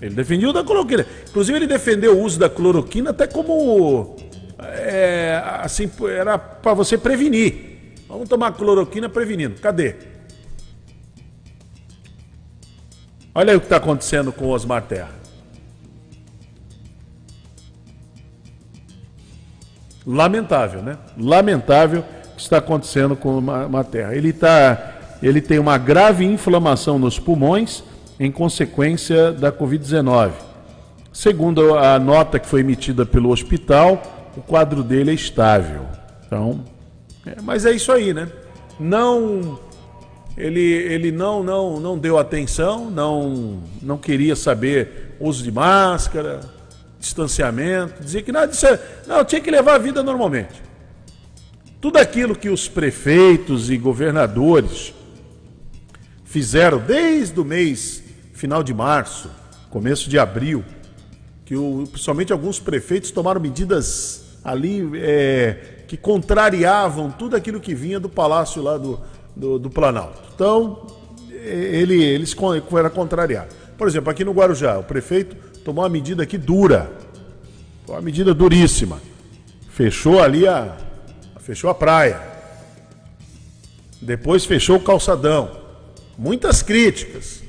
Ele 0.02 0.16
defendia 0.16 0.50
o 0.50 0.54
da 0.54 0.64
cloroquina. 0.64 1.06
Inclusive, 1.30 1.60
ele 1.60 1.68
defendeu 1.68 2.18
o 2.18 2.24
uso 2.24 2.40
da 2.40 2.50
cloroquina 2.50 3.12
até 3.12 3.28
como. 3.28 4.16
É, 4.60 5.42
assim, 5.62 5.90
era 6.18 6.40
para 6.40 6.74
você 6.74 6.98
prevenir. 6.98 7.94
Vamos 8.10 8.28
tomar 8.28 8.52
cloroquina 8.54 9.08
prevenindo. 9.08 9.62
Cadê? 9.62 9.96
Olha 13.34 13.52
aí 13.52 13.58
o 13.58 13.60
que 13.62 13.66
está 13.66 13.78
acontecendo 13.78 14.34
com 14.34 14.46
o 14.46 14.50
Osmar 14.50 14.84
Terra. 14.84 15.22
Lamentável, 20.06 20.82
né? 20.82 20.98
Lamentável 21.18 22.04
o 22.32 22.36
que 22.36 22.42
está 22.42 22.58
acontecendo 22.58 23.16
com 23.16 23.38
uma, 23.38 23.84
terra. 23.84 24.16
Ele, 24.16 24.34
tá, 24.34 24.96
ele 25.22 25.40
tem 25.40 25.60
uma 25.60 25.78
grave 25.78 26.26
inflamação 26.26 26.98
nos 27.00 27.20
pulmões 27.20 27.84
em 28.20 28.32
consequência 28.32 29.32
da 29.32 29.52
Covid-19. 29.52 30.32
Segundo 31.14 31.78
a 31.78 32.00
nota 32.00 32.40
que 32.40 32.48
foi 32.48 32.62
emitida 32.62 33.06
pelo 33.06 33.30
hospital, 33.30 34.02
o 34.36 34.42
quadro 34.42 34.84
dele 34.84 35.12
é 35.12 35.14
estável. 35.14 35.86
Então, 36.26 36.64
é, 37.26 37.36
mas 37.42 37.66
é 37.66 37.72
isso 37.72 37.92
aí, 37.92 38.14
né? 38.14 38.28
Não 38.80 39.60
ele, 40.38 40.62
ele 40.62 41.12
não, 41.12 41.44
não, 41.44 41.80
não 41.80 41.98
deu 41.98 42.18
atenção, 42.18 42.90
não, 42.90 43.62
não 43.82 43.98
queria 43.98 44.36
saber 44.36 45.16
uso 45.20 45.44
de 45.44 45.52
máscara, 45.52 46.42
distanciamento, 47.00 48.02
dizia 48.02 48.22
que 48.22 48.32
nada 48.32 48.48
disso 48.48 48.66
é, 48.66 48.80
não, 49.08 49.26
tinha 49.26 49.42
que 49.42 49.52
levar 49.52 49.76
a 49.76 49.78
vida 49.78 50.02
normalmente. 50.02 50.62
Tudo 51.82 51.98
aquilo 51.98 52.36
que 52.36 52.50
os 52.50 52.68
prefeitos 52.68 53.70
e 53.70 53.78
governadores 53.78 54.94
fizeram 56.24 56.78
desde 56.78 57.40
o 57.40 57.44
mês 57.44 58.04
final 58.34 58.64
de 58.64 58.74
março, 58.74 59.30
começo 59.70 60.10
de 60.10 60.18
abril, 60.18 60.64
que 61.44 61.56
o, 61.56 61.86
principalmente 61.92 62.32
alguns 62.32 62.60
prefeitos 62.60 63.12
tomaram 63.12 63.42
medidas 63.42 64.40
ali 64.44 64.90
é, 64.96 65.84
que 65.88 65.98
contrariavam 65.98 67.12
tudo 67.12 67.36
aquilo 67.36 67.60
que 67.60 67.76
vinha 67.76 68.00
do 68.00 68.08
palácio 68.08 68.62
lá 68.62 68.78
do, 68.78 69.00
do, 69.36 69.58
do 69.58 69.70
Planalto. 69.70 70.22
Então, 70.34 70.88
ele, 71.32 72.04
eles 72.04 72.34
foram 72.34 72.62
contrariados. 72.90 73.56
Por 73.78 73.88
exemplo, 73.88 74.12
aqui 74.12 74.24
no 74.24 74.32
Guarujá, 74.32 74.78
o 74.78 74.84
prefeito 74.84 75.36
tomou 75.64 75.84
uma 75.84 75.90
medida 75.90 76.24
aqui 76.24 76.38
dura, 76.38 76.92
uma 77.88 78.02
medida 78.02 78.34
duríssima. 78.34 79.02
Fechou 79.70 80.22
ali 80.22 80.48
a, 80.48 80.78
fechou 81.40 81.70
a 81.70 81.74
praia. 81.74 82.22
Depois 84.02 84.46
fechou 84.46 84.78
o 84.78 84.84
calçadão. 84.84 85.60
Muitas 86.18 86.62
críticas. 86.62 87.42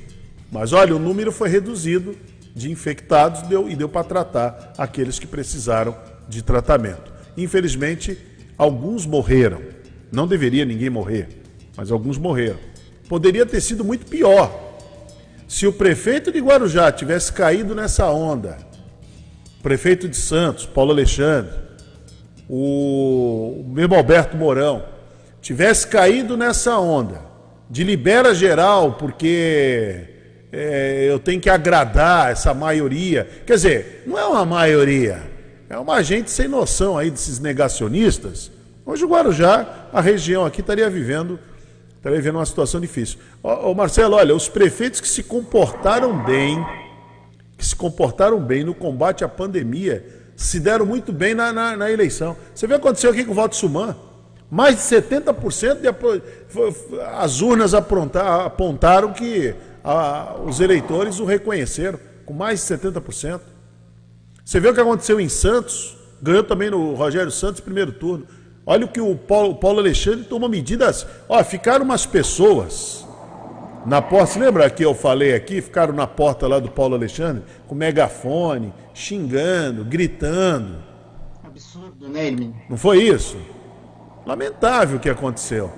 Mas 0.51 0.73
olha, 0.73 0.95
o 0.95 0.99
número 0.99 1.31
foi 1.31 1.49
reduzido 1.49 2.15
de 2.55 2.71
infectados 2.71 3.41
deu, 3.43 3.69
e 3.69 3.75
deu 3.75 3.89
para 3.89 4.03
tratar 4.03 4.73
aqueles 4.77 5.17
que 5.17 5.25
precisaram 5.25 5.95
de 6.29 6.41
tratamento. 6.43 7.11
Infelizmente, 7.35 8.17
alguns 8.57 9.05
morreram. 9.05 9.61
Não 10.11 10.27
deveria 10.27 10.63
ninguém 10.63 10.89
morrer, 10.89 11.42
mas 11.75 11.91
alguns 11.91 12.17
morreram. 12.17 12.59
Poderia 13.07 13.45
ter 13.45 13.61
sido 13.61 13.83
muito 13.83 14.05
pior. 14.05 14.51
Se 15.47 15.67
o 15.67 15.73
prefeito 15.73 16.31
de 16.31 16.39
Guarujá 16.39 16.91
tivesse 16.91 17.31
caído 17.31 17.75
nessa 17.75 18.09
onda, 18.09 18.57
o 19.59 19.63
prefeito 19.63 20.07
de 20.07 20.15
Santos, 20.17 20.65
Paulo 20.65 20.91
Alexandre, 20.91 21.51
o 22.49 23.63
mesmo 23.67 23.95
Alberto 23.95 24.35
Mourão, 24.35 24.83
tivesse 25.41 25.87
caído 25.87 26.37
nessa 26.37 26.77
onda 26.79 27.21
de 27.69 27.83
libera 27.83 28.33
geral, 28.33 28.93
porque 28.93 30.07
é, 30.51 31.07
eu 31.09 31.17
tenho 31.19 31.41
que 31.41 31.49
agradar 31.49 32.31
essa 32.31 32.53
maioria. 32.53 33.27
Quer 33.45 33.55
dizer, 33.55 34.03
não 34.05 34.17
é 34.17 34.25
uma 34.25 34.45
maioria, 34.45 35.21
é 35.69 35.77
uma 35.77 36.01
gente 36.03 36.29
sem 36.29 36.47
noção 36.47 36.97
aí 36.97 37.09
desses 37.09 37.39
negacionistas. 37.39 38.51
Hoje 38.85 39.03
o 39.03 39.07
Guarujá, 39.07 39.87
a 39.91 40.01
região 40.01 40.45
aqui 40.45 40.61
estaria 40.61 40.89
vivendo, 40.89 41.39
estaria 42.03 42.17
vivendo 42.17 42.35
uma 42.35 42.45
situação 42.45 42.81
difícil. 42.81 43.17
Ô, 43.41 43.71
ô, 43.71 43.73
Marcelo, 43.73 44.15
olha, 44.15 44.35
os 44.35 44.49
prefeitos 44.49 44.99
que 44.99 45.07
se 45.07 45.23
comportaram 45.23 46.21
bem, 46.25 46.61
que 47.57 47.65
se 47.65 47.73
comportaram 47.73 48.41
bem 48.41 48.65
no 48.65 48.75
combate 48.75 49.23
à 49.23 49.29
pandemia, 49.29 50.05
se 50.35 50.59
deram 50.59 50.85
muito 50.85 51.13
bem 51.13 51.33
na, 51.33 51.53
na, 51.53 51.77
na 51.77 51.89
eleição. 51.89 52.35
Você 52.53 52.67
viu 52.67 52.75
o 52.75 52.79
que 52.79 52.85
aconteceu 52.85 53.09
aqui 53.09 53.23
com 53.23 53.31
o 53.31 53.35
voto 53.35 53.55
Suman? 53.55 53.95
Mais 54.51 54.75
de 54.75 54.81
70% 54.81 55.79
de, 55.79 55.87
as 57.15 57.39
urnas 57.39 57.73
apontaram 57.73 59.13
que 59.13 59.55
a, 59.81 60.35
os 60.45 60.59
eleitores 60.59 61.19
o 61.19 61.25
reconheceram, 61.25 61.97
com 62.25 62.33
mais 62.33 62.59
de 62.59 62.75
70%. 62.75 63.39
Você 64.43 64.59
vê 64.59 64.67
o 64.67 64.73
que 64.73 64.81
aconteceu 64.81 65.21
em 65.21 65.29
Santos, 65.29 65.97
ganhou 66.21 66.43
também 66.43 66.69
no 66.69 66.95
Rogério 66.95 67.31
Santos, 67.31 67.61
primeiro 67.61 67.93
turno. 67.93 68.27
Olha 68.65 68.85
o 68.85 68.87
que 68.87 69.01
o 69.01 69.15
Paulo, 69.15 69.55
Paulo 69.55 69.79
Alexandre 69.79 70.23
tomou 70.23 70.47
medidas. 70.47 71.05
Ó, 71.27 71.43
ficaram 71.43 71.83
umas 71.83 72.05
pessoas 72.05 73.05
na 73.85 74.01
porta. 74.01 74.39
Lembra 74.39 74.69
que 74.69 74.83
eu 74.83 74.93
falei 74.93 75.35
aqui? 75.35 75.61
Ficaram 75.61 75.93
na 75.93 76.07
porta 76.07 76.47
lá 76.47 76.59
do 76.59 76.71
Paulo 76.71 76.95
Alexandre, 76.95 77.43
com 77.67 77.75
megafone, 77.75 78.73
xingando, 78.93 79.83
gritando. 79.83 80.77
Absurdo, 81.43 82.07
né, 82.07 82.27
Hermínio? 82.27 82.55
Não 82.69 82.77
foi 82.77 83.03
isso? 83.03 83.37
Lamentável 84.25 84.97
o 84.97 84.99
que 84.99 85.09
aconteceu. 85.09 85.71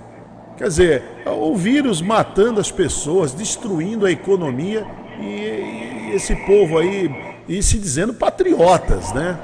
Quer 0.55 0.67
dizer, 0.67 1.03
o 1.25 1.55
vírus 1.55 2.01
matando 2.01 2.61
as 2.61 2.71
pessoas, 2.71 3.33
destruindo 3.33 4.05
a 4.05 4.11
economia 4.11 4.85
e, 5.19 5.25
e 5.25 6.11
esse 6.15 6.35
povo 6.45 6.77
aí, 6.77 7.09
e 7.47 7.61
se 7.61 7.77
dizendo 7.77 8.13
patriotas, 8.13 9.11
né? 9.11 9.37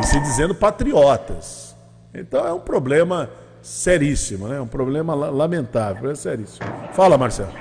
E 0.00 0.06
se 0.06 0.18
dizendo 0.20 0.54
patriotas. 0.54 1.63
Então 2.14 2.46
é 2.46 2.52
um 2.52 2.60
problema 2.60 3.28
seríssimo, 3.60 4.46
né? 4.46 4.60
Um 4.60 4.66
problema 4.66 5.14
lamentável, 5.14 6.10
é 6.10 6.14
seríssimo. 6.14 6.66
Fala, 6.92 7.18
Marcelo. 7.18 7.52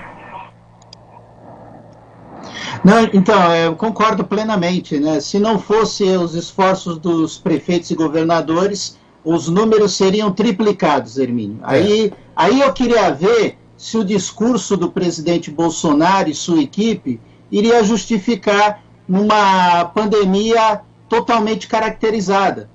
Não, 2.84 3.02
então, 3.14 3.56
eu 3.56 3.76
concordo 3.76 4.26
plenamente, 4.26 5.00
né? 5.00 5.22
Se 5.22 5.40
não 5.40 5.58
fosse 5.58 6.04
os 6.04 6.36
esforços 6.36 6.98
dos 6.98 7.38
prefeitos 7.38 7.90
e 7.92 7.96
governadores, 7.96 8.98
os 9.24 9.48
números 9.48 9.96
seriam 9.96 10.32
triplicados, 10.32 11.18
Hermínio. 11.18 11.60
É. 11.62 11.66
Aí, 11.66 12.14
aí 12.36 12.60
eu 12.60 12.74
queria 12.74 13.10
ver 13.12 13.58
se 13.78 13.98
o 13.98 14.04
discurso 14.04 14.76
do 14.76 14.92
presidente 14.92 15.50
Bolsonaro 15.50 16.30
e 16.30 16.36
sua 16.36 16.62
equipe 16.62 17.22
iria 17.50 17.84
justificar 17.84 18.84
numa 19.08 19.86
pandemia 19.86 20.82
totalmente 21.08 21.68
caracterizada, 21.68 22.70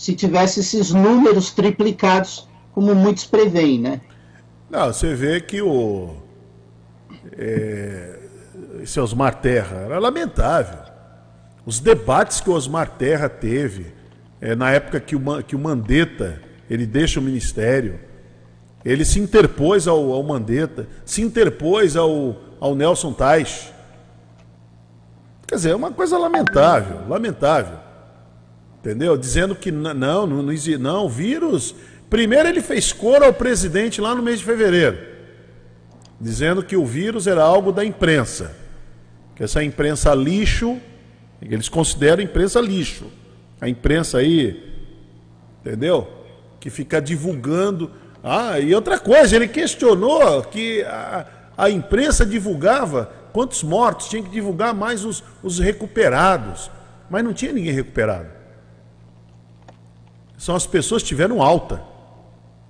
se 0.00 0.14
tivesse 0.14 0.60
esses 0.60 0.92
números 0.92 1.50
triplicados, 1.50 2.48
como 2.72 2.94
muitos 2.94 3.26
preveem, 3.26 3.78
né? 3.78 4.00
Não, 4.70 4.86
você 4.86 5.14
vê 5.14 5.42
que 5.42 5.60
o 5.60 6.16
é, 7.36 8.18
esse 8.82 8.98
Osmar 8.98 9.42
Terra 9.42 9.76
era 9.76 9.98
lamentável. 9.98 10.78
Os 11.66 11.80
debates 11.80 12.40
que 12.40 12.48
o 12.48 12.54
Osmar 12.54 12.96
Terra 12.96 13.28
teve 13.28 13.92
é, 14.40 14.54
na 14.54 14.70
época 14.70 15.00
que 15.00 15.14
o, 15.14 15.42
que 15.42 15.54
o 15.54 15.58
Mandetta 15.58 16.40
ele 16.70 16.86
deixa 16.86 17.20
o 17.20 17.22
ministério, 17.22 18.00
ele 18.82 19.04
se 19.04 19.20
interpôs 19.20 19.86
ao, 19.86 20.12
ao 20.12 20.22
Mandetta, 20.22 20.88
se 21.04 21.20
interpôs 21.20 21.94
ao, 21.94 22.36
ao 22.58 22.74
Nelson 22.74 23.12
Tais. 23.12 23.70
Quer 25.46 25.56
dizer, 25.56 25.70
é 25.72 25.76
uma 25.76 25.92
coisa 25.92 26.16
lamentável, 26.16 27.06
lamentável. 27.06 27.89
Entendeu? 28.80 29.16
Dizendo 29.16 29.54
que 29.54 29.70
não, 29.70 29.94
não, 29.94 30.26
não, 30.26 30.54
não, 30.78 31.08
vírus. 31.08 31.74
Primeiro 32.08 32.48
ele 32.48 32.60
fez 32.60 32.92
coro 32.92 33.24
ao 33.24 33.32
presidente 33.32 34.00
lá 34.00 34.14
no 34.14 34.22
mês 34.22 34.40
de 34.40 34.44
fevereiro, 34.44 34.98
dizendo 36.20 36.62
que 36.62 36.76
o 36.76 36.84
vírus 36.84 37.26
era 37.26 37.42
algo 37.42 37.70
da 37.70 37.84
imprensa. 37.84 38.56
Que 39.36 39.44
essa 39.44 39.62
imprensa 39.62 40.14
lixo, 40.14 40.78
eles 41.40 41.68
consideram 41.68 42.22
imprensa 42.22 42.60
lixo 42.60 43.06
a 43.60 43.68
imprensa 43.68 44.18
aí, 44.18 44.72
entendeu? 45.60 46.08
Que 46.58 46.70
fica 46.70 47.00
divulgando. 47.00 47.90
Ah, 48.22 48.58
e 48.58 48.74
outra 48.74 48.98
coisa, 48.98 49.36
ele 49.36 49.46
questionou 49.46 50.42
que 50.44 50.82
a, 50.84 51.26
a 51.56 51.70
imprensa 51.70 52.24
divulgava 52.24 53.12
quantos 53.32 53.62
mortos, 53.62 54.08
tinha 54.08 54.22
que 54.22 54.30
divulgar 54.30 54.74
mais 54.74 55.04
os, 55.04 55.22
os 55.42 55.58
recuperados. 55.58 56.70
Mas 57.10 57.22
não 57.22 57.34
tinha 57.34 57.52
ninguém 57.52 57.72
recuperado. 57.72 58.39
São 60.40 60.56
as 60.56 60.66
pessoas 60.66 61.02
que 61.02 61.08
tiveram 61.08 61.42
alta, 61.42 61.82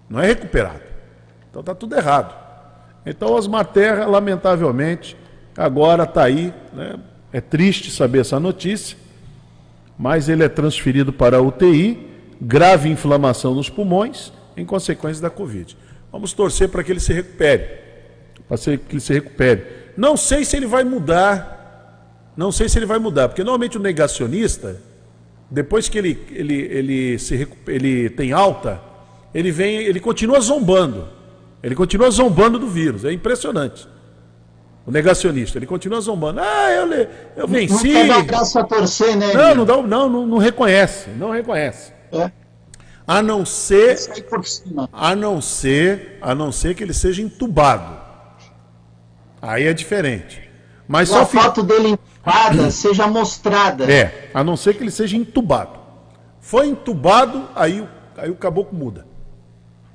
não 0.08 0.20
é 0.20 0.26
recuperado. 0.26 0.82
Então 1.48 1.60
está 1.60 1.74
tudo 1.74 1.96
errado. 1.96 2.34
Então 3.06 3.32
Osmar 3.32 3.64
Terra, 3.64 4.06
lamentavelmente, 4.06 5.16
agora 5.56 6.04
está 6.04 6.24
aí. 6.24 6.52
Né? 6.72 6.98
É 7.32 7.40
triste 7.40 7.90
saber 7.90 8.20
essa 8.20 8.38
notícia 8.40 8.96
mas 10.00 10.30
ele 10.30 10.42
é 10.42 10.48
transferido 10.48 11.12
para 11.12 11.36
a 11.36 11.42
UTI, 11.42 12.08
grave 12.40 12.88
inflamação 12.88 13.54
nos 13.54 13.68
pulmões, 13.68 14.32
em 14.56 14.64
consequência 14.64 15.20
da 15.20 15.28
Covid. 15.28 15.76
Vamos 16.10 16.32
torcer 16.32 16.70
para 16.70 16.82
que 16.82 16.90
ele 16.90 17.00
se 17.00 17.12
recupere. 17.12 17.68
Para 18.48 18.56
que 18.56 18.92
ele 18.92 19.00
se 19.00 19.12
recupere. 19.12 19.62
Não 19.98 20.16
sei 20.16 20.42
se 20.46 20.56
ele 20.56 20.66
vai 20.66 20.84
mudar. 20.84 22.32
Não 22.34 22.50
sei 22.50 22.66
se 22.66 22.78
ele 22.78 22.86
vai 22.86 22.98
mudar, 22.98 23.28
porque 23.28 23.44
normalmente 23.44 23.76
o 23.76 23.80
negacionista, 23.80 24.80
depois 25.50 25.88
que 25.88 25.98
ele, 25.98 26.26
ele, 26.30 26.54
ele, 26.54 27.18
se, 27.18 27.48
ele 27.66 28.08
tem 28.10 28.32
alta, 28.32 28.80
ele 29.34 29.50
vem, 29.50 29.76
ele 29.78 29.98
continua 29.98 30.40
zombando. 30.40 31.08
Ele 31.62 31.74
continua 31.74 32.10
zombando 32.10 32.58
do 32.58 32.68
vírus. 32.68 33.04
É 33.04 33.12
impressionante. 33.12 33.88
O 34.86 34.90
negacionista, 34.90 35.58
ele 35.58 35.66
continua 35.66 36.00
zombando. 36.00 36.40
Ah, 36.40 36.70
eu, 36.72 37.08
eu 37.36 37.48
venci. 37.48 37.92
Não 37.92 38.24
quer 38.24 38.24
dar 38.24 38.42
a 38.42 38.64
torcer, 38.64 39.16
né? 39.16 39.34
Não, 39.34 39.54
não, 39.54 39.64
dá, 39.64 39.76
não, 39.82 40.08
não, 40.08 40.26
não 40.26 40.38
reconhece. 40.38 41.10
Não 41.10 41.30
reconhece. 41.30 41.92
É. 42.12 42.30
A 43.06 43.20
não 43.20 43.44
ser. 43.44 43.98
A 44.92 45.14
não 45.14 45.40
ser. 45.40 46.18
A 46.22 46.34
não 46.34 46.50
ser 46.50 46.74
que 46.74 46.82
ele 46.82 46.94
seja 46.94 47.20
entubado. 47.20 48.00
Aí 49.42 49.66
é 49.66 49.74
diferente. 49.74 50.48
Mas 50.88 51.12
a 51.12 51.24
foto 51.24 51.62
dele 51.62 51.98
entubada 52.20 52.70
seja 52.70 53.06
mostrada. 53.06 53.90
É, 53.90 54.30
a 54.32 54.44
não 54.44 54.56
ser 54.56 54.74
que 54.74 54.82
ele 54.82 54.90
seja 54.90 55.16
entubado. 55.16 55.78
Foi 56.40 56.68
entubado, 56.68 57.48
aí, 57.54 57.86
aí 58.16 58.30
o 58.30 58.36
caboclo 58.36 58.78
muda. 58.78 59.06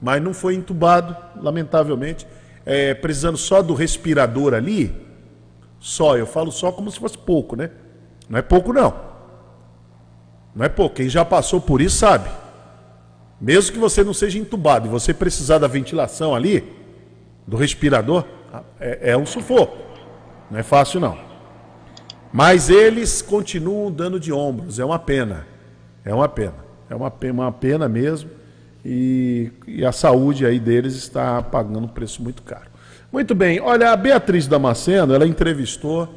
Mas 0.01 0.21
não 0.21 0.33
foi 0.33 0.55
entubado, 0.55 1.15
lamentavelmente 1.41 2.27
é, 2.65 2.93
precisando 2.93 3.37
só 3.37 3.61
do 3.61 3.73
respirador 3.73 4.53
ali, 4.53 4.93
só, 5.79 6.17
eu 6.17 6.25
falo 6.25 6.51
só 6.51 6.71
como 6.71 6.89
se 6.89 6.99
fosse 6.99 7.17
pouco, 7.17 7.55
né? 7.55 7.69
Não 8.27 8.39
é 8.39 8.41
pouco, 8.41 8.73
não. 8.73 8.93
Não 10.55 10.65
é 10.65 10.69
pouco. 10.69 10.95
Quem 10.95 11.07
já 11.07 11.23
passou 11.23 11.61
por 11.61 11.79
isso 11.79 11.97
sabe. 11.97 12.27
Mesmo 13.39 13.71
que 13.71 13.77
você 13.77 14.03
não 14.03 14.13
seja 14.13 14.39
entubado 14.39 14.87
e 14.87 14.89
você 14.89 15.13
precisar 15.13 15.59
da 15.59 15.67
ventilação 15.67 16.33
ali, 16.33 16.73
do 17.45 17.55
respirador, 17.55 18.25
é, 18.79 19.11
é 19.11 19.17
um 19.17 19.27
sufoco. 19.27 19.77
Não 20.49 20.57
é 20.57 20.63
fácil, 20.63 20.99
não. 20.99 21.19
Mas 22.35 22.69
eles 22.69 23.21
continuam 23.21 23.89
dando 23.89 24.19
de 24.19 24.33
ombros. 24.33 24.77
É 24.77 24.83
uma 24.83 24.99
pena. 24.99 25.47
É 26.03 26.13
uma 26.13 26.27
pena. 26.27 26.65
É 26.89 26.93
uma 26.93 27.09
pena, 27.09 27.33
uma 27.33 27.51
pena 27.53 27.87
mesmo. 27.87 28.29
E, 28.83 29.53
e 29.65 29.85
a 29.85 29.93
saúde 29.93 30.45
aí 30.45 30.59
deles 30.59 30.95
está 30.95 31.41
pagando 31.41 31.85
um 31.85 31.87
preço 31.87 32.21
muito 32.21 32.43
caro. 32.43 32.69
Muito 33.09 33.33
bem. 33.33 33.61
Olha, 33.61 33.93
a 33.93 33.95
Beatriz 33.95 34.47
Damasceno, 34.47 35.13
ela 35.13 35.25
entrevistou 35.25 36.09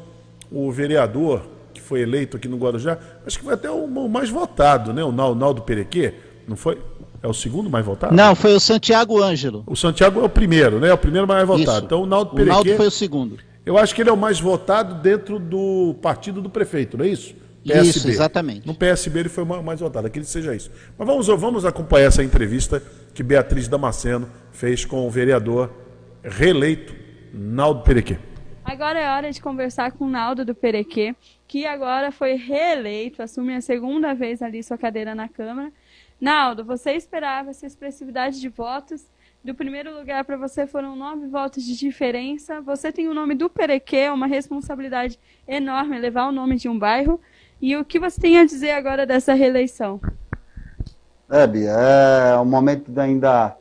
o 0.51 0.73
vereador 0.73 1.47
que 1.73 1.81
foi 1.81 2.01
eleito 2.01 2.37
aqui 2.37 2.49
no 2.49 2.57
Guarujá, 2.57 2.99
acho 3.25 3.39
que 3.39 3.45
foi 3.45 3.55
até 3.55 3.71
o, 3.71 3.87
mais 4.09 4.29
votado, 4.29 4.93
né? 4.93 5.05
O 5.05 5.13
Naldo 5.13 5.63
Perequê, 5.63 6.15
não 6.49 6.57
foi? 6.57 6.83
É 7.23 7.29
o 7.29 7.33
segundo 7.33 7.71
mais 7.71 7.87
votado? 7.87 8.13
Não, 8.13 8.35
foi 8.35 8.55
o 8.55 8.61
Santiago 8.61 9.23
Ângelo. 9.23 9.63
O 9.69 9.77
Santiago 9.77 10.21
é 10.21 10.25
o 10.25 10.29
primeiro, 10.29 10.81
né? 10.81 10.89
É 10.89 10.93
o 10.93 10.99
primeiro 10.99 11.29
mais 11.29 11.47
votado. 11.47 11.77
Isso. 11.77 11.85
Então 11.85 12.03
o 12.03 12.07
Naldo 12.07 12.33
Perequê... 12.33 12.51
O 12.51 12.55
Naldo 12.55 12.77
foi 12.77 12.87
o 12.89 12.91
segundo. 12.91 13.39
Eu 13.69 13.77
acho 13.77 13.95
que 13.95 14.01
ele 14.01 14.09
é 14.09 14.13
o 14.13 14.17
mais 14.17 14.41
votado 14.41 14.95
dentro 14.95 15.39
do 15.39 15.95
partido 16.01 16.41
do 16.41 16.49
prefeito, 16.49 16.97
não 16.97 17.05
é 17.05 17.09
isso? 17.09 17.37
PSB. 17.63 17.89
Isso, 17.91 18.09
exatamente. 18.09 18.67
No 18.67 18.75
PSB 18.75 19.21
ele 19.21 19.29
foi 19.29 19.45
mais 19.45 19.81
votado, 19.81 20.09
que 20.09 20.19
ele 20.19 20.25
seja 20.25 20.57
isso. 20.57 20.71
Mas 20.97 21.07
vamos, 21.07 21.27
vamos 21.27 21.67
acompanhar 21.67 22.07
essa 22.07 22.25
entrevista 22.25 22.83
que 23.13 23.23
Beatriz 23.23 23.69
Damasceno 23.69 24.27
fez 24.53 24.87
com 24.87 25.07
o 25.07 25.11
vereador 25.11 25.71
reeleito 26.23 26.97
Naldo 27.31 27.83
Perequê. 27.83 28.17
Agora 28.65 28.99
é 28.99 29.11
hora 29.11 29.31
de 29.31 29.39
conversar 29.39 29.93
com 29.93 30.07
o 30.07 30.09
Naldo 30.09 30.47
do 30.47 30.55
Perequê, 30.55 31.15
que 31.47 31.67
agora 31.67 32.11
foi 32.11 32.37
reeleito, 32.37 33.23
assume 33.23 33.55
a 33.55 33.61
segunda 33.61 34.15
vez 34.15 34.41
ali 34.41 34.63
sua 34.63 34.79
cadeira 34.79 35.15
na 35.15 35.29
Câmara. 35.29 35.71
Naldo, 36.19 36.65
você 36.65 36.93
esperava 36.93 37.51
essa 37.51 37.67
expressividade 37.67 38.41
de 38.41 38.49
votos 38.49 39.05
do 39.43 39.55
primeiro 39.55 39.97
lugar 39.97 40.25
para 40.25 40.37
você 40.37 40.67
foram 40.67 40.97
nove 40.97 41.27
votos 41.27 41.65
de 41.65 41.77
diferença. 41.77 42.61
Você 42.61 42.91
tem 42.91 43.09
o 43.09 43.15
nome 43.15 43.35
do 43.35 43.49
Perequê, 43.49 43.97
é 43.97 44.13
uma 44.13 44.27
responsabilidade 44.27 45.19
enorme 45.47 45.99
levar 45.99 46.29
o 46.29 46.33
nome 46.33 46.57
de 46.57 46.69
um 46.69 46.79
bairro. 46.79 47.21
E 47.61 47.77
o 47.77 47.85
que 47.85 47.99
você 47.99 48.21
tem 48.21 48.39
a 48.39 48.45
dizer 48.45 48.73
agora 48.73 49.07
dessa 49.07 49.35
reeleição? 49.35 50.01
É, 51.31 51.47
Bia, 51.47 51.71
é 51.71 52.39
um 52.39 52.45
momento 52.45 52.99
ainda, 52.99 53.57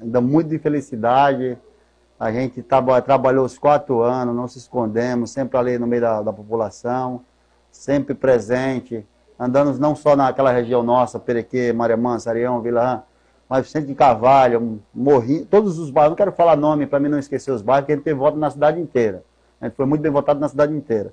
ainda 0.00 0.20
muito 0.20 0.48
de 0.48 0.58
felicidade. 0.58 1.58
A 2.18 2.32
gente 2.32 2.62
tá, 2.62 2.82
trabalhou 3.02 3.44
os 3.44 3.58
quatro 3.58 4.00
anos, 4.00 4.34
não 4.34 4.48
se 4.48 4.58
escondemos, 4.58 5.30
sempre 5.30 5.58
ali 5.58 5.78
no 5.78 5.86
meio 5.86 6.02
da, 6.02 6.22
da 6.22 6.32
população, 6.32 7.22
sempre 7.70 8.14
presente, 8.14 9.06
andando 9.38 9.78
não 9.78 9.94
só 9.94 10.16
naquela 10.16 10.50
região 10.50 10.82
nossa, 10.82 11.18
Perequê, 11.18 11.72
Mansa, 11.72 12.24
Sarião, 12.24 12.62
Vila 12.62 13.04
mas 13.48 13.66
Vicente 13.66 13.86
de 13.86 13.94
Carvalho, 13.94 14.80
Morri, 14.92 15.44
todos 15.44 15.78
os 15.78 15.90
bairros, 15.90 16.10
não 16.10 16.16
quero 16.16 16.32
falar 16.32 16.56
nome 16.56 16.86
para 16.86 16.98
mim 16.98 17.08
não 17.08 17.18
esquecer 17.18 17.50
os 17.52 17.62
bairros, 17.62 17.82
porque 17.82 17.92
ele 17.92 18.02
teve 18.02 18.18
voto 18.18 18.36
na 18.36 18.50
cidade 18.50 18.80
inteira. 18.80 19.22
A 19.60 19.66
gente 19.66 19.76
foi 19.76 19.86
muito 19.86 20.02
bem 20.02 20.10
votado 20.10 20.40
na 20.40 20.48
cidade 20.48 20.74
inteira. 20.74 21.12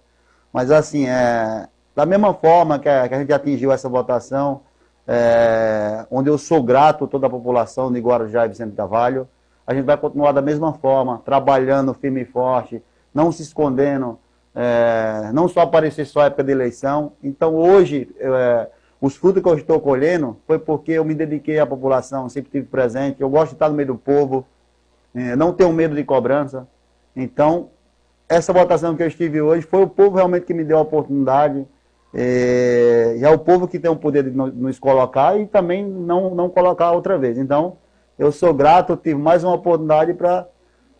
Mas 0.51 0.71
assim, 0.71 1.07
é, 1.07 1.67
da 1.95 2.05
mesma 2.05 2.33
forma 2.33 2.79
que 2.79 2.89
a, 2.89 3.07
que 3.07 3.13
a 3.13 3.19
gente 3.19 3.31
atingiu 3.31 3.71
essa 3.71 3.87
votação, 3.87 4.61
é, 5.07 6.05
onde 6.09 6.29
eu 6.29 6.37
sou 6.37 6.63
grato 6.63 7.05
a 7.05 7.07
toda 7.07 7.27
a 7.27 7.29
população 7.29 7.91
de 7.91 7.99
Guarujá 7.99 8.45
e 8.45 8.49
Vicente 8.49 8.75
Carvalho, 8.75 9.27
a 9.65 9.73
gente 9.73 9.85
vai 9.85 9.95
continuar 9.95 10.31
da 10.31 10.41
mesma 10.41 10.73
forma, 10.73 11.21
trabalhando 11.23 11.93
firme 11.93 12.21
e 12.21 12.25
forte, 12.25 12.81
não 13.13 13.31
se 13.31 13.43
escondendo, 13.43 14.19
é, 14.55 15.29
não 15.33 15.47
só 15.47 15.61
aparecer 15.61 16.05
só 16.05 16.25
época 16.25 16.43
de 16.43 16.51
eleição. 16.51 17.13
Então 17.23 17.55
hoje, 17.55 18.09
é, 18.19 18.67
os 19.03 19.17
frutos 19.17 19.43
que 19.43 19.49
eu 19.49 19.55
estou 19.55 19.81
colhendo 19.81 20.37
foi 20.47 20.57
porque 20.57 20.93
eu 20.93 21.03
me 21.03 21.13
dediquei 21.13 21.59
à 21.59 21.65
população, 21.65 22.29
sempre 22.29 22.47
estive 22.47 22.67
presente. 22.67 23.19
Eu 23.19 23.29
gosto 23.29 23.49
de 23.49 23.55
estar 23.55 23.67
no 23.67 23.75
meio 23.75 23.87
do 23.87 23.97
povo, 23.97 24.45
é, 25.13 25.35
não 25.35 25.51
tenho 25.51 25.73
medo 25.73 25.93
de 25.93 26.05
cobrança. 26.05 26.65
Então, 27.13 27.67
essa 28.29 28.53
votação 28.53 28.95
que 28.95 29.03
eu 29.03 29.07
estive 29.07 29.41
hoje 29.41 29.67
foi 29.67 29.83
o 29.83 29.89
povo 29.89 30.15
realmente 30.15 30.45
que 30.45 30.53
me 30.53 30.63
deu 30.63 30.77
a 30.77 30.81
oportunidade. 30.83 31.67
É, 32.13 33.17
é 33.21 33.29
o 33.29 33.37
povo 33.37 33.67
que 33.67 33.77
tem 33.77 33.91
o 33.91 33.95
poder 33.97 34.23
de 34.23 34.31
nos 34.31 34.79
colocar 34.79 35.37
e 35.37 35.47
também 35.47 35.85
não, 35.85 36.33
não 36.33 36.47
colocar 36.47 36.93
outra 36.93 37.17
vez. 37.17 37.37
Então, 37.37 37.75
eu 38.17 38.31
sou 38.31 38.53
grato, 38.53 38.95
tive 38.95 39.19
mais 39.19 39.43
uma 39.43 39.55
oportunidade 39.55 40.13
para 40.13 40.47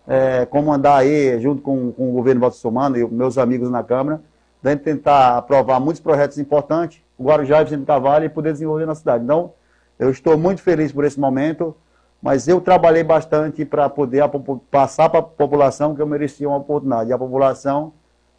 é, 0.05 0.45
comandar 0.45 0.99
aí, 0.99 1.39
junto 1.39 1.61
com, 1.61 1.93
com 1.93 2.09
o 2.09 2.11
governo 2.11 2.41
Bolsonaro 2.41 2.97
e 2.97 3.07
meus 3.09 3.37
amigos 3.37 3.71
na 3.71 3.81
Câmara, 3.81 4.19
gente 4.61 4.81
tentar 4.81 5.37
aprovar 5.37 5.79
muitos 5.79 6.01
projetos 6.01 6.37
importantes 6.37 7.01
Guarujá 7.19 7.61
e 7.61 7.63
Vicente 7.65 7.85
Carvalho 7.85 8.25
e 8.25 8.29
poder 8.29 8.51
desenvolver 8.51 8.85
na 8.85 8.95
cidade. 8.95 9.23
Então, 9.23 9.53
eu 9.99 10.09
estou 10.09 10.37
muito 10.37 10.61
feliz 10.61 10.91
por 10.91 11.05
esse 11.05 11.19
momento, 11.19 11.75
mas 12.21 12.47
eu 12.47 12.59
trabalhei 12.59 13.03
bastante 13.03 13.65
para 13.65 13.89
poder 13.89 14.23
passar 14.71 15.09
para 15.09 15.19
a 15.19 15.23
população 15.23 15.95
que 15.95 16.01
eu 16.01 16.07
merecia 16.07 16.47
uma 16.47 16.57
oportunidade. 16.57 17.09
E 17.09 17.13
a 17.13 17.17
população, 17.17 17.93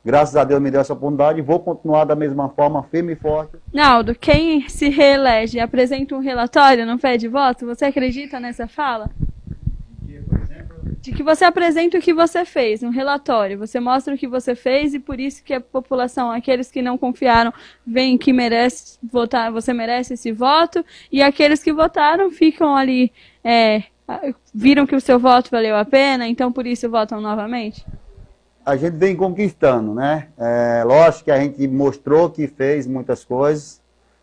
graças 0.05 0.37
a 0.37 0.45
Deus, 0.45 0.61
me 0.61 0.70
deu 0.70 0.81
essa 0.81 0.93
oportunidade 0.93 1.39
e 1.39 1.43
vou 1.43 1.61
continuar 1.61 2.05
da 2.05 2.14
mesma 2.14 2.49
forma, 2.49 2.83
firme 2.85 3.12
e 3.12 3.16
forte. 3.16 3.57
Naldo, 3.72 4.14
quem 4.14 4.68
se 4.68 4.89
reelege 4.89 5.61
apresenta 5.61 6.14
um 6.14 6.20
relatório, 6.20 6.87
não 6.87 6.99
pede 6.99 7.29
voto? 7.29 7.66
Você 7.66 7.85
acredita 7.85 8.41
nessa 8.41 8.66
fala? 8.66 9.11
De 11.01 11.12
que 11.12 11.22
você 11.22 11.45
apresenta 11.45 11.99
o 11.99 12.01
que 12.01 12.12
você 12.12 12.45
fez, 12.45 12.82
um 12.82 12.91
relatório. 12.91 13.59
Você 13.59 13.80
mostra 13.80 14.14
o 14.14 14.18
que 14.18 14.26
você 14.26 14.55
fez 14.55 14.95
e 14.95 14.99
por 14.99 15.18
isso 15.18 15.43
que 15.43 15.55
a 15.55 15.61
população, 15.61 16.30
aqueles 16.30 16.70
que 16.70 16.82
não 16.82 16.99
confiaram, 16.99 17.53
veem 17.87 18.18
que 18.18 18.32
merece 18.32 18.99
votar, 19.03 19.51
você 19.51 19.72
merece 19.72 20.14
esse 20.14 20.32
voto, 20.32 20.85
e 21.11 21.22
aqueles 21.22 21.62
que 21.62 21.72
votaram 21.72 22.30
ficam 22.30 22.76
ali, 22.76 23.12
é, 23.43 23.85
viram 24.55 24.87
que 24.87 24.97
o 24.97 25.01
seu 25.01 25.18
voto 25.18 25.51
valeu 25.51 25.76
a 25.76 25.85
pena, 25.85 26.26
então 26.28 26.53
por 26.53 26.66
isso 26.66 26.89
votam 26.91 27.20
novamente? 27.20 27.85
A 28.64 28.76
gente 28.76 28.97
vem 28.97 29.14
conquistando, 29.14 29.93
né? 29.95 30.28
É, 30.39 30.82
lógico 30.85 31.24
que 31.24 31.30
a 31.30 31.39
gente 31.39 31.66
mostrou 31.68 32.30
que 32.30 32.47
fez 32.47 32.87
muitas 32.87 33.22
coisas. 33.22 33.80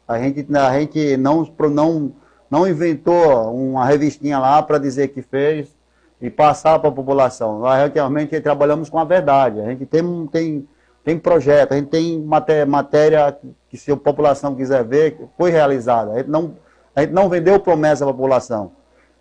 A 0.07 0.17
gente, 0.19 0.47
a 0.55 0.79
gente 0.79 1.15
não, 1.15 1.47
não, 1.71 2.11
não 2.49 2.67
inventou 2.67 3.53
uma 3.53 3.85
revistinha 3.85 4.39
lá 4.39 4.63
para 4.63 4.79
dizer 4.79 5.09
que 5.09 5.21
fez 5.21 5.79
e 6.21 6.29
passar 6.29 6.79
para 6.79 6.89
a 6.89 6.93
população. 6.93 7.59
Nós 7.59 7.91
realmente 7.93 8.39
trabalhamos 8.41 8.89
com 8.89 8.99
a 8.99 9.03
verdade. 9.03 9.59
A 9.59 9.65
gente 9.65 9.85
tem, 9.85 10.27
tem, 10.27 10.67
tem 11.03 11.17
projeto, 11.17 11.71
a 11.71 11.75
gente 11.75 11.89
tem 11.89 12.21
matéria, 12.21 12.65
matéria 12.65 13.37
que 13.69 13.77
se 13.77 13.91
a 13.91 13.97
população 13.97 14.55
quiser 14.55 14.83
ver, 14.83 15.17
foi 15.37 15.49
realizada. 15.49 16.11
A 16.11 16.17
gente 16.17 16.29
não, 16.29 16.53
a 16.95 17.01
gente 17.01 17.13
não 17.13 17.27
vendeu 17.27 17.59
promessa 17.59 18.03
à 18.03 18.07
população. 18.07 18.71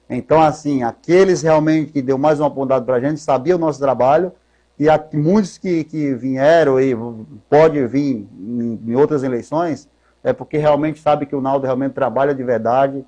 Então, 0.08 0.42
assim, 0.42 0.82
aqueles 0.82 1.40
realmente 1.40 1.92
que 1.92 2.02
deu 2.02 2.18
mais 2.18 2.40
uma 2.40 2.48
oportunidade 2.48 2.84
para 2.84 2.96
a 2.96 3.00
gente, 3.00 3.20
sabiam 3.20 3.56
o 3.56 3.60
nosso 3.60 3.78
trabalho, 3.78 4.32
e 4.76 4.88
há 4.88 5.00
muitos 5.12 5.56
que, 5.56 5.84
que 5.84 6.14
vieram 6.14 6.80
e 6.80 6.96
pode 7.48 7.86
vir 7.86 8.26
em, 8.38 8.80
em 8.86 8.94
outras 8.96 9.22
eleições, 9.22 9.88
é 10.24 10.32
porque 10.32 10.56
realmente 10.56 11.00
sabe 11.00 11.26
que 11.26 11.36
o 11.36 11.40
Naldo 11.40 11.64
realmente 11.64 11.92
trabalha 11.92 12.34
de 12.34 12.42
verdade, 12.42 13.04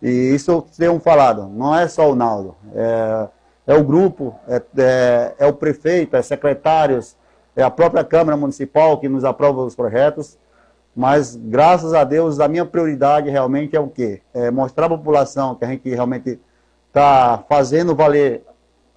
e 0.00 0.08
isso 0.08 0.50
eu 0.50 0.66
tenho 0.76 0.98
falado, 0.98 1.48
não 1.48 1.76
é 1.76 1.88
só 1.88 2.10
o 2.10 2.14
Naldo, 2.14 2.54
é, 2.74 3.28
é 3.66 3.74
o 3.74 3.82
grupo, 3.82 4.34
é, 4.46 4.62
é, 4.78 5.34
é, 5.40 5.46
o 5.46 5.52
prefeito, 5.52 6.14
é 6.16 6.22
secretários, 6.22 7.16
é 7.54 7.62
a 7.62 7.70
própria 7.70 8.04
Câmara 8.04 8.36
Municipal 8.36 8.98
que 8.98 9.08
nos 9.08 9.24
aprova 9.24 9.62
os 9.62 9.74
projetos, 9.74 10.38
mas 10.94 11.34
graças 11.36 11.92
a 11.92 12.04
Deus 12.04 12.38
a 12.38 12.48
minha 12.48 12.64
prioridade 12.64 13.28
realmente 13.28 13.74
é 13.76 13.80
o 13.80 13.88
quê? 13.88 14.22
É 14.32 14.50
mostrar 14.50 14.86
à 14.86 14.88
população 14.88 15.54
que 15.54 15.64
a 15.64 15.68
gente 15.68 15.88
realmente 15.88 16.40
está 16.88 17.44
fazendo 17.48 17.94
valer, 17.94 18.44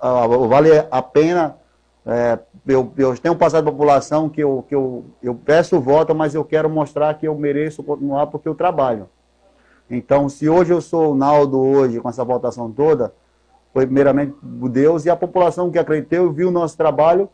uh, 0.02 0.48
valer 0.48 0.88
a 0.90 1.02
pena. 1.02 1.58
É, 2.06 2.40
eu, 2.66 2.92
eu, 2.98 3.18
tenho 3.18 3.36
passado 3.36 3.68
a 3.68 3.72
população 3.72 4.30
que, 4.30 4.42
eu, 4.42 4.64
que 4.68 4.74
eu, 4.74 5.04
eu 5.22 5.36
peço 5.36 5.80
voto, 5.82 6.16
mas 6.16 6.34
eu 6.34 6.46
quero 6.46 6.70
mostrar 6.70 7.14
que 7.16 7.28
eu 7.28 7.36
mereço 7.36 7.84
continuar 7.84 8.28
porque 8.28 8.48
eu 8.48 8.56
trabalho. 8.56 9.10
Então, 9.90 10.30
se 10.30 10.48
hoje 10.48 10.72
eu 10.72 10.80
sou 10.80 11.12
o 11.12 11.16
Naldo 11.16 11.60
hoje 11.60 12.00
com 12.00 12.08
essa 12.08 12.24
votação 12.24 12.72
toda, 12.72 13.14
foi 13.74 13.86
primeiramente 13.86 14.36
Deus 14.42 15.06
e 15.06 15.10
a 15.10 15.16
população 15.16 15.70
que 15.70 15.78
acreditou 15.78 16.32
viu 16.32 16.50
o 16.50 16.52
nosso 16.52 16.76
trabalho 16.76 17.30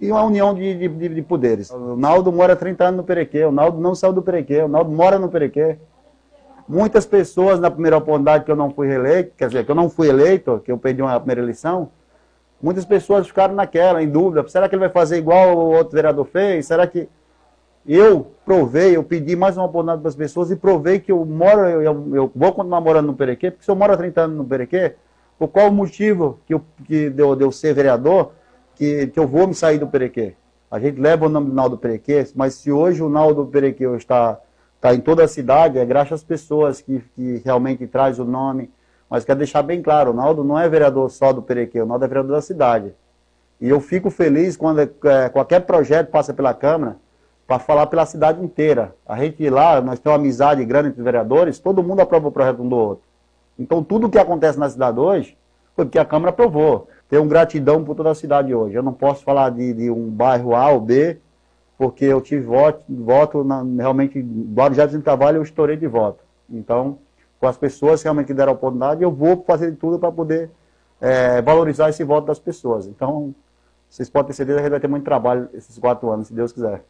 e 0.00 0.10
uma 0.10 0.22
união 0.22 0.54
de, 0.54 0.88
de, 0.88 1.08
de, 1.08 1.22
poderes. 1.22 1.70
O 1.70 1.96
Naldo 1.96 2.30
mora 2.30 2.54
30 2.54 2.84
anos 2.84 2.98
no 2.98 3.04
Perequê, 3.04 3.44
o 3.44 3.50
Naldo 3.50 3.80
não 3.80 3.94
saiu 3.94 4.12
do 4.12 4.22
Perequê, 4.22 4.62
o 4.62 4.68
Naldo 4.68 4.90
mora 4.90 5.18
no 5.18 5.28
Perequê. 5.28 5.76
Muitas 6.68 7.06
pessoas, 7.06 7.58
na 7.58 7.70
primeira 7.70 7.96
oportunidade 7.96 8.44
que 8.44 8.50
eu 8.50 8.56
não 8.56 8.70
fui 8.70 8.86
reeleito, 8.86 9.32
quer 9.36 9.48
dizer, 9.48 9.64
que 9.64 9.70
eu 9.70 9.74
não 9.74 9.88
fui 9.88 10.08
eleito, 10.08 10.60
que 10.64 10.70
eu 10.70 10.78
perdi 10.78 11.02
uma 11.02 11.18
primeira 11.18 11.40
eleição, 11.40 11.90
muitas 12.62 12.84
pessoas 12.84 13.26
ficaram 13.26 13.54
naquela, 13.54 14.02
em 14.02 14.08
dúvida, 14.08 14.46
será 14.48 14.68
que 14.68 14.74
ele 14.74 14.80
vai 14.80 14.90
fazer 14.90 15.16
igual 15.16 15.56
o 15.56 15.74
outro 15.74 15.94
vereador 15.94 16.26
fez? 16.26 16.66
Será 16.66 16.86
que... 16.86 17.08
Eu 17.86 18.32
provei, 18.44 18.94
eu 18.94 19.02
pedi 19.02 19.34
mais 19.34 19.56
uma 19.56 19.64
oportunidade 19.64 20.02
para 20.02 20.10
as 20.10 20.14
pessoas 20.14 20.50
e 20.50 20.56
provei 20.56 21.00
que 21.00 21.10
eu 21.10 21.24
moro, 21.24 21.60
eu, 21.60 21.80
eu, 21.80 22.14
eu 22.14 22.32
vou 22.34 22.52
continuar 22.52 22.82
morando 22.82 23.06
no 23.06 23.14
Perequê, 23.14 23.50
porque 23.50 23.64
se 23.64 23.70
eu 23.70 23.74
moro 23.74 23.94
há 23.94 23.96
30 23.96 24.20
anos 24.20 24.36
no 24.36 24.44
Perequê, 24.44 24.94
por 25.38 25.48
qual 25.48 25.68
o 25.68 25.72
motivo 25.72 26.40
que, 26.46 26.54
eu, 26.54 26.62
que 26.84 27.08
deu, 27.08 27.36
deu 27.36 27.52
ser 27.52 27.72
vereador 27.72 28.32
que, 28.74 29.06
que 29.06 29.18
eu 29.18 29.26
vou 29.26 29.46
me 29.46 29.54
sair 29.54 29.78
do 29.78 29.86
Perequê? 29.86 30.34
A 30.70 30.78
gente 30.78 31.00
leva 31.00 31.26
o 31.26 31.28
nome 31.28 31.48
do 31.48 31.54
Naldo 31.54 31.78
Perequê, 31.78 32.26
mas 32.34 32.54
se 32.54 32.70
hoje 32.70 33.02
o 33.02 33.08
Naldo 33.08 33.46
Perequê 33.46 33.84
está, 33.96 34.38
está 34.76 34.94
em 34.94 35.00
toda 35.00 35.24
a 35.24 35.28
cidade, 35.28 35.78
é 35.78 35.84
graças 35.84 36.14
às 36.14 36.24
pessoas 36.24 36.80
que, 36.80 37.00
que 37.14 37.40
realmente 37.44 37.86
traz 37.86 38.18
o 38.18 38.24
nome. 38.24 38.70
Mas 39.08 39.24
quero 39.24 39.38
deixar 39.38 39.62
bem 39.62 39.80
claro, 39.80 40.10
o 40.10 40.14
Naldo 40.14 40.44
não 40.44 40.58
é 40.58 40.68
vereador 40.68 41.10
só 41.10 41.32
do 41.32 41.40
Perequê, 41.40 41.80
o 41.80 41.86
Naldo 41.86 42.04
é 42.04 42.08
vereador 42.08 42.32
da 42.32 42.42
cidade. 42.42 42.92
E 43.60 43.68
eu 43.68 43.80
fico 43.80 44.10
feliz 44.10 44.56
quando 44.56 44.80
é, 44.80 45.28
qualquer 45.30 45.60
projeto 45.60 46.10
passa 46.10 46.34
pela 46.34 46.52
Câmara 46.52 46.96
para 47.46 47.58
falar 47.58 47.86
pela 47.86 48.04
cidade 48.04 48.44
inteira. 48.44 48.94
A 49.06 49.16
gente 49.16 49.48
lá, 49.48 49.80
nós 49.80 49.98
temos 49.98 50.18
uma 50.18 50.22
amizade 50.22 50.62
grande 50.66 50.88
entre 50.88 51.00
os 51.00 51.04
vereadores, 51.04 51.58
todo 51.58 51.82
mundo 51.82 52.00
aprova 52.00 52.28
o 52.28 52.32
projeto 52.32 52.62
um 52.62 52.68
do 52.68 52.76
outro. 52.76 53.07
Então 53.58 53.82
tudo 53.82 54.08
que 54.08 54.18
acontece 54.18 54.58
na 54.58 54.70
cidade 54.70 54.98
hoje 55.00 55.36
foi 55.74 55.84
porque 55.84 55.98
a 55.98 56.04
Câmara 56.04 56.30
aprovou. 56.30 56.88
Tenho 57.08 57.24
gratidão 57.24 57.82
por 57.84 57.94
toda 57.94 58.10
a 58.10 58.14
cidade 58.14 58.54
hoje. 58.54 58.74
Eu 58.74 58.82
não 58.82 58.92
posso 58.92 59.24
falar 59.24 59.50
de, 59.50 59.72
de 59.72 59.90
um 59.90 60.08
bairro 60.10 60.54
A 60.54 60.70
ou 60.70 60.80
B, 60.80 61.18
porque 61.76 62.04
eu 62.04 62.20
tive 62.20 62.44
voto, 62.44 62.82
voto 62.88 63.44
na, 63.44 63.62
realmente, 63.62 64.20
Guarujá 64.20 64.86
de 64.86 64.98
Trabalho 64.98 65.36
eu 65.38 65.42
estourei 65.42 65.76
de 65.76 65.86
voto. 65.86 66.22
Então, 66.50 66.98
com 67.40 67.46
as 67.46 67.56
pessoas 67.56 68.00
que 68.00 68.04
realmente 68.04 68.34
deram 68.34 68.52
a 68.52 68.54
oportunidade, 68.54 69.02
eu 69.02 69.12
vou 69.12 69.42
fazer 69.46 69.72
tudo 69.76 69.98
para 69.98 70.10
poder 70.10 70.50
é, 71.00 71.40
valorizar 71.40 71.88
esse 71.88 72.02
voto 72.04 72.26
das 72.26 72.38
pessoas. 72.38 72.86
Então, 72.86 73.34
vocês 73.88 74.10
podem 74.10 74.28
ter 74.28 74.34
certeza 74.34 74.62
que 74.62 74.68
vai 74.68 74.80
ter 74.80 74.88
muito 74.88 75.04
trabalho 75.04 75.48
esses 75.54 75.78
quatro 75.78 76.10
anos, 76.10 76.26
se 76.26 76.34
Deus 76.34 76.52
quiser. 76.52 76.82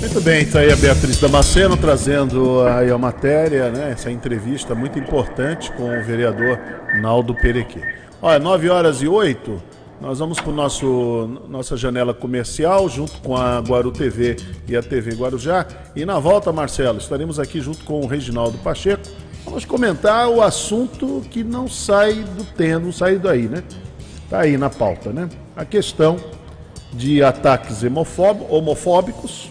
Muito 0.00 0.20
bem, 0.20 0.42
está 0.42 0.60
aí 0.60 0.72
a 0.72 0.76
Beatriz 0.76 1.20
Damasceno 1.20 1.76
trazendo 1.76 2.60
aí 2.62 2.90
a 2.90 2.98
matéria, 2.98 3.70
né, 3.70 3.92
essa 3.92 4.10
entrevista 4.10 4.74
muito 4.74 4.98
importante 4.98 5.70
com 5.72 5.84
o 5.84 6.02
vereador 6.02 6.58
Naldo 7.00 7.34
Perequê. 7.34 7.80
Olha, 8.20 8.38
9 8.38 8.68
horas 8.68 9.00
e 9.00 9.08
8, 9.08 9.62
nós 10.00 10.18
vamos 10.18 10.40
para 10.40 10.52
nosso 10.52 11.40
nossa 11.48 11.76
janela 11.76 12.12
comercial, 12.12 12.88
junto 12.88 13.20
com 13.20 13.36
a 13.36 13.60
Guaru 13.60 13.92
TV 13.92 14.36
e 14.66 14.76
a 14.76 14.82
TV 14.82 15.14
Guarujá. 15.14 15.64
E 15.94 16.04
na 16.04 16.18
volta, 16.18 16.52
Marcelo, 16.52 16.98
estaremos 16.98 17.38
aqui 17.38 17.60
junto 17.60 17.84
com 17.84 18.00
o 18.00 18.06
Reginaldo 18.06 18.58
Pacheco. 18.58 19.08
Vamos 19.44 19.64
comentar 19.64 20.28
o 20.28 20.42
assunto 20.42 21.22
que 21.30 21.44
não 21.44 21.68
sai 21.68 22.14
do 22.14 22.44
tempo, 22.44 22.86
não 22.86 22.92
sai 22.92 23.16
daí, 23.16 23.42
né? 23.42 23.62
Está 24.24 24.40
aí 24.40 24.56
na 24.56 24.68
pauta, 24.68 25.10
né? 25.12 25.28
A 25.56 25.64
questão 25.64 26.16
de 26.92 27.22
ataques 27.22 27.82
homofóbicos, 28.50 29.50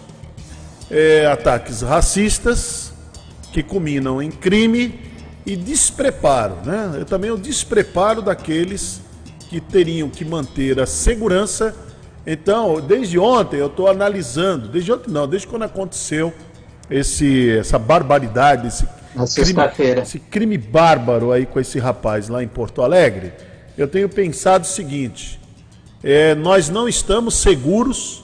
é, 0.92 1.26
ataques 1.26 1.80
racistas, 1.80 2.92
que 3.52 3.62
culminam 3.62 4.22
em 4.22 4.30
crime 4.30 5.00
e 5.44 5.56
despreparo, 5.56 6.58
né? 6.64 6.92
Eu 6.98 7.04
também 7.04 7.30
o 7.30 7.36
despreparo 7.36 8.22
daqueles 8.22 9.00
que 9.48 9.60
teriam 9.60 10.08
que 10.08 10.24
manter 10.24 10.78
a 10.78 10.86
segurança. 10.86 11.74
Então, 12.24 12.80
desde 12.80 13.18
ontem 13.18 13.56
eu 13.56 13.66
estou 13.66 13.88
analisando, 13.88 14.68
desde 14.68 14.92
ontem 14.92 15.10
não, 15.10 15.26
desde 15.26 15.48
quando 15.48 15.64
aconteceu 15.64 16.32
esse, 16.88 17.50
essa 17.58 17.78
barbaridade, 17.78 18.68
esse 18.68 18.86
crime, 19.42 20.00
esse 20.00 20.18
crime 20.20 20.56
bárbaro 20.56 21.32
aí 21.32 21.46
com 21.46 21.58
esse 21.58 21.78
rapaz 21.78 22.28
lá 22.28 22.42
em 22.42 22.48
Porto 22.48 22.82
Alegre 22.82 23.32
eu 23.76 23.88
tenho 23.88 24.08
pensado 24.08 24.64
o 24.64 24.68
seguinte: 24.68 25.40
é, 26.02 26.34
nós 26.34 26.68
não 26.68 26.88
estamos 26.88 27.34
seguros 27.34 28.21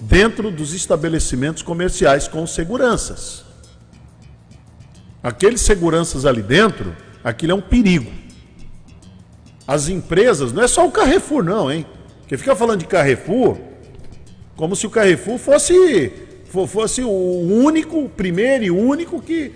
dentro 0.00 0.50
dos 0.50 0.74
estabelecimentos 0.74 1.62
comerciais 1.62 2.28
com 2.28 2.46
seguranças. 2.46 3.44
Aqueles 5.22 5.60
seguranças 5.60 6.24
ali 6.24 6.42
dentro, 6.42 6.96
aquilo 7.22 7.52
é 7.52 7.54
um 7.54 7.60
perigo. 7.60 8.10
As 9.66 9.88
empresas, 9.88 10.52
não 10.52 10.62
é 10.62 10.68
só 10.68 10.86
o 10.86 10.90
Carrefour, 10.90 11.42
não, 11.42 11.70
hein? 11.70 11.84
Porque 12.20 12.36
fica 12.36 12.54
falando 12.54 12.80
de 12.80 12.86
Carrefour 12.86 13.58
como 14.56 14.74
se 14.74 14.86
o 14.86 14.90
Carrefour 14.90 15.38
fosse, 15.38 16.12
fosse 16.66 17.02
o 17.02 17.08
único, 17.10 18.04
o 18.04 18.08
primeiro 18.08 18.64
e 18.64 18.70
único 18.70 19.20
que, 19.20 19.52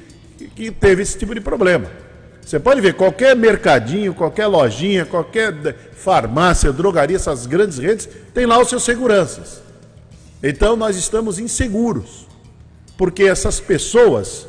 que 0.54 0.70
teve 0.70 1.02
esse 1.02 1.18
tipo 1.18 1.34
de 1.34 1.40
problema. 1.40 1.90
Você 2.44 2.58
pode 2.58 2.80
ver, 2.80 2.94
qualquer 2.94 3.34
mercadinho, 3.34 4.14
qualquer 4.14 4.46
lojinha, 4.46 5.06
qualquer 5.06 5.54
farmácia, 5.94 6.72
drogaria, 6.72 7.16
essas 7.16 7.46
grandes 7.46 7.78
redes, 7.78 8.08
tem 8.34 8.46
lá 8.46 8.60
os 8.60 8.68
seus 8.68 8.82
seguranças. 8.82 9.61
Então 10.42 10.74
nós 10.76 10.96
estamos 10.96 11.38
inseguros. 11.38 12.26
Porque 12.96 13.24
essas 13.24 13.60
pessoas, 13.60 14.46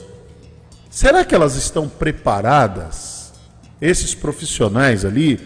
será 0.90 1.24
que 1.24 1.34
elas 1.36 1.56
estão 1.56 1.88
preparadas? 1.88 3.34
Esses 3.80 4.16
profissionais 4.16 5.06
ali, 5.06 5.38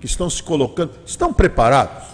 que 0.00 0.06
estão 0.06 0.28
se 0.28 0.42
colocando, 0.42 0.92
estão 1.06 1.32
preparados? 1.32 2.08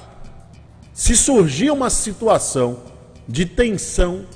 Se 0.92 1.16
surgir 1.16 1.70
uma 1.70 1.90
situação 1.90 2.82
de 3.26 3.46
tensão, 3.46 4.26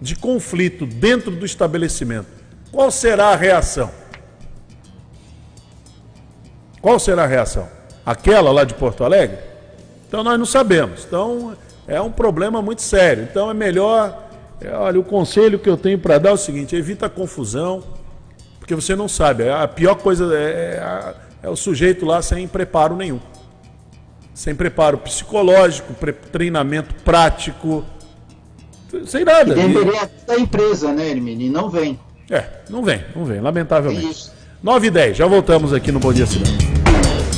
de 0.00 0.14
conflito 0.14 0.86
dentro 0.86 1.30
do 1.30 1.46
estabelecimento, 1.46 2.26
qual 2.70 2.90
será 2.90 3.28
a 3.28 3.36
reação? 3.36 3.90
Qual 6.82 6.98
será 6.98 7.24
a 7.24 7.26
reação? 7.26 7.66
Aquela 8.04 8.52
lá 8.52 8.64
de 8.64 8.74
Porto 8.74 9.04
Alegre? 9.04 9.38
Então 10.06 10.22
nós 10.22 10.38
não 10.38 10.44
sabemos. 10.44 11.04
Então 11.06 11.56
é 11.86 12.00
um 12.00 12.10
problema 12.10 12.62
muito 12.62 12.82
sério. 12.82 13.26
Então 13.30 13.50
é 13.50 13.54
melhor. 13.54 14.28
É, 14.60 14.72
olha, 14.74 14.98
o 14.98 15.04
conselho 15.04 15.58
que 15.58 15.68
eu 15.68 15.76
tenho 15.76 15.98
para 15.98 16.18
dar 16.18 16.30
é 16.30 16.32
o 16.32 16.36
seguinte: 16.36 16.74
evita 16.74 17.06
a 17.06 17.10
confusão, 17.10 17.82
porque 18.58 18.74
você 18.74 18.96
não 18.96 19.08
sabe. 19.08 19.48
A 19.48 19.66
pior 19.68 19.96
coisa 19.96 20.34
é, 20.34 21.14
é, 21.42 21.46
é 21.46 21.48
o 21.48 21.56
sujeito 21.56 22.04
lá 22.04 22.22
sem 22.22 22.46
preparo 22.48 22.96
nenhum. 22.96 23.20
Sem 24.32 24.54
preparo 24.54 24.98
psicológico, 24.98 25.94
pre 25.94 26.12
treinamento 26.12 26.94
prático, 27.04 27.84
sem 29.06 29.24
nada. 29.24 29.52
E 29.52 29.54
deveria 29.54 30.10
da 30.26 30.36
empresa, 30.36 30.92
né, 30.92 31.08
Hermine? 31.08 31.46
E 31.46 31.50
não 31.50 31.70
vem. 31.70 31.98
É, 32.30 32.44
não 32.68 32.82
vem, 32.82 33.04
não 33.14 33.24
vem, 33.24 33.40
lamentavelmente. 33.40 34.06
É 34.06 34.10
isso. 34.10 34.32
9 34.62 34.86
e 34.86 34.90
10, 34.90 35.16
já 35.18 35.26
voltamos 35.26 35.72
aqui 35.72 35.92
no 35.92 36.00
Bom 36.00 36.12
Dia 36.12 36.26
Cidade. 36.26 36.56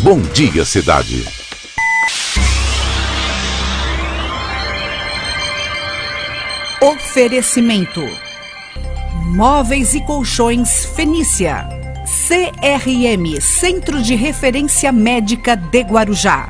Bom 0.02 0.20
Dia 0.20 0.64
Cidade. 0.64 1.26
Oferecimento: 6.86 8.00
Móveis 9.34 9.92
e 9.92 10.00
Colchões 10.02 10.84
Fenícia. 10.94 11.68
CRM 12.28 13.40
Centro 13.40 14.00
de 14.00 14.14
Referência 14.14 14.92
Médica 14.92 15.56
de 15.56 15.80
Guarujá. 15.80 16.48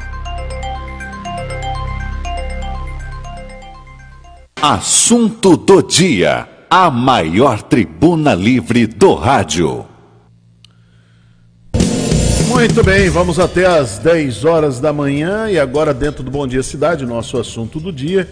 Assunto 4.61 5.57
do 5.57 5.83
dia. 5.83 6.47
A 6.69 6.91
maior 6.91 7.63
tribuna 7.63 8.35
livre 8.35 8.87
do 8.87 9.15
rádio. 9.15 9.87
Muito 12.49 12.85
bem, 12.85 13.09
vamos 13.09 13.39
até 13.39 13.65
às 13.65 13.99
10 13.99 14.45
horas 14.45 14.81
da 14.81 14.93
manhã 14.93 15.49
e 15.51 15.59
agora 15.59 15.95
dentro 15.95 16.23
do 16.23 16.31
Bom 16.31 16.47
Dia 16.47 16.63
Cidade, 16.63 17.07
nosso 17.07 17.39
assunto 17.39 17.81
do 17.81 17.91
dia. 17.91 18.29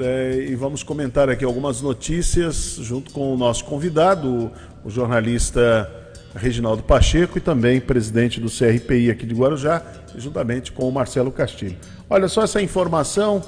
É, 0.00 0.46
e 0.48 0.54
vamos 0.56 0.82
comentar 0.82 1.28
aqui 1.30 1.44
algumas 1.44 1.80
notícias 1.80 2.76
junto 2.80 3.12
com 3.12 3.32
o 3.32 3.36
nosso 3.36 3.64
convidado, 3.64 4.50
o 4.84 4.90
jornalista 4.90 5.88
Reginaldo 6.34 6.82
Pacheco 6.82 7.38
e 7.38 7.40
também 7.40 7.80
presidente 7.80 8.40
do 8.40 8.48
CRPI 8.48 9.10
aqui 9.10 9.24
de 9.24 9.34
Guarujá, 9.34 9.82
juntamente 10.16 10.72
com 10.72 10.88
o 10.88 10.92
Marcelo 10.92 11.30
Castilho. 11.30 11.76
Olha 12.10 12.26
só 12.26 12.42
essa 12.42 12.60
informação 12.60 13.40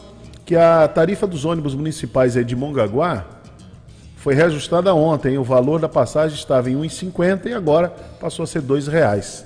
que 0.45 0.55
a 0.55 0.87
tarifa 0.87 1.27
dos 1.27 1.45
ônibus 1.45 1.75
municipais 1.75 2.35
de 2.35 2.55
Mongaguá 2.55 3.27
foi 4.17 4.35
reajustada 4.35 4.95
ontem. 4.95 5.37
O 5.39 5.43
valor 5.43 5.81
da 5.81 5.89
passagem 5.89 6.39
estava 6.39 6.71
em 6.71 6.81
R$ 6.81 6.87
1,50 6.87 7.47
e 7.47 7.55
agora 7.55 7.89
passou 8.21 8.45
a 8.45 8.47
ser 8.47 8.61
R$ 8.61 8.69
2,00. 8.69 9.45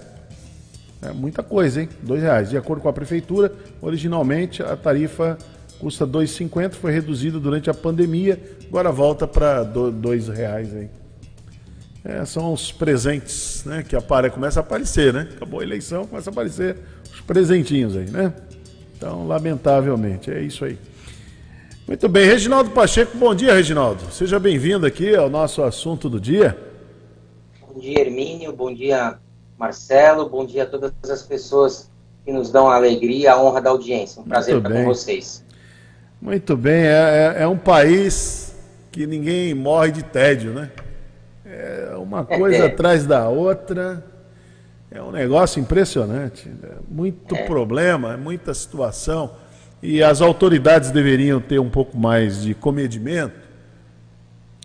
É 1.03 1.13
muita 1.15 1.43
coisa, 1.43 1.81
hein? 1.81 1.89
Dois 2.03 2.21
reais. 2.21 2.51
De 2.51 2.59
acordo 2.59 2.83
com 2.83 2.89
a 2.91 2.93
prefeitura, 2.93 3.51
originalmente 3.81 4.63
a 4.63 4.77
tarifa 4.77 5.39
custa 5.81 6.07
2,50, 6.07 6.75
foi 6.75 6.93
reduzida 6.93 7.41
durante 7.41 7.71
a 7.71 7.75
pandemia, 7.75 8.39
agora 8.69 8.93
volta 8.93 9.27
para 9.27 9.63
dois 9.65 10.29
reais 10.29 10.75
aí. 10.75 10.91
É, 12.05 12.25
são 12.25 12.53
os 12.53 12.73
presentes, 12.73 13.63
né? 13.65 13.83
Que 13.87 13.95
apare, 13.95 14.31
começa 14.31 14.61
a 14.61 14.63
aparecer, 14.63 15.13
né? 15.13 15.29
Acabou 15.37 15.61
a 15.61 15.63
eleição, 15.63 16.07
começa 16.07 16.31
a 16.31 16.33
aparecer 16.33 16.79
os 17.13 17.21
presentinhos 17.21 17.97
aí, 17.97 18.09
né? 18.09 18.33
Então, 18.97 19.27
lamentavelmente, 19.27 20.31
é 20.31 20.41
isso 20.41 20.65
aí. 20.65 20.79
Muito 21.87 22.09
bem, 22.09 22.27
Reginaldo 22.27 22.71
Pacheco, 22.71 23.17
bom 23.17 23.35
dia, 23.35 23.53
Reginaldo. 23.53 24.11
Seja 24.13 24.39
bem-vindo 24.39 24.87
aqui 24.87 25.15
ao 25.15 25.29
nosso 25.29 25.63
assunto 25.63 26.09
do 26.09 26.21
dia. 26.21 26.57
Bom 27.67 27.79
dia, 27.79 28.01
Hermínio. 28.01 28.53
Bom 28.53 28.73
dia, 28.73 29.19
Marcelo, 29.59 30.29
bom 30.29 30.47
dia 30.47 30.63
a 30.63 30.67
todas 30.67 30.93
as 31.03 31.23
pessoas 31.23 31.91
que 32.25 32.33
nos 32.33 32.51
dão 32.51 32.69
a 32.69 32.77
alegria, 32.77 33.33
a 33.33 33.43
honra 33.43 33.61
da 33.61 33.71
audiência. 33.71 34.23
Um 34.23 34.25
prazer 34.25 34.57
estar 34.57 34.71
com 34.71 34.85
vocês. 34.85 35.45
Muito 36.21 36.55
bem, 36.55 36.83
é, 36.83 37.35
é, 37.39 37.43
é, 37.45 37.49
um 37.49 37.57
país 37.57 38.55
que 38.93 39.07
ninguém 39.07 39.55
morre 39.55 39.91
de 39.91 40.03
tédio, 40.03 40.53
né? 40.53 40.71
É 41.47 41.95
uma 41.97 42.27
coisa 42.27 42.65
é. 42.65 42.67
atrás 42.67 43.07
da 43.07 43.27
outra. 43.29 44.05
É 44.91 45.01
um 45.01 45.11
negócio 45.11 45.59
impressionante. 45.61 46.47
Né? 46.49 46.69
Muito 46.91 47.35
é. 47.35 47.45
problema, 47.45 48.19
muita 48.19 48.53
situação. 48.53 49.33
E 49.83 50.03
as 50.03 50.21
autoridades 50.21 50.91
deveriam 50.91 51.41
ter 51.41 51.59
um 51.59 51.71
pouco 51.71 51.97
mais 51.97 52.43
de 52.43 52.53
comedimento 52.53 53.49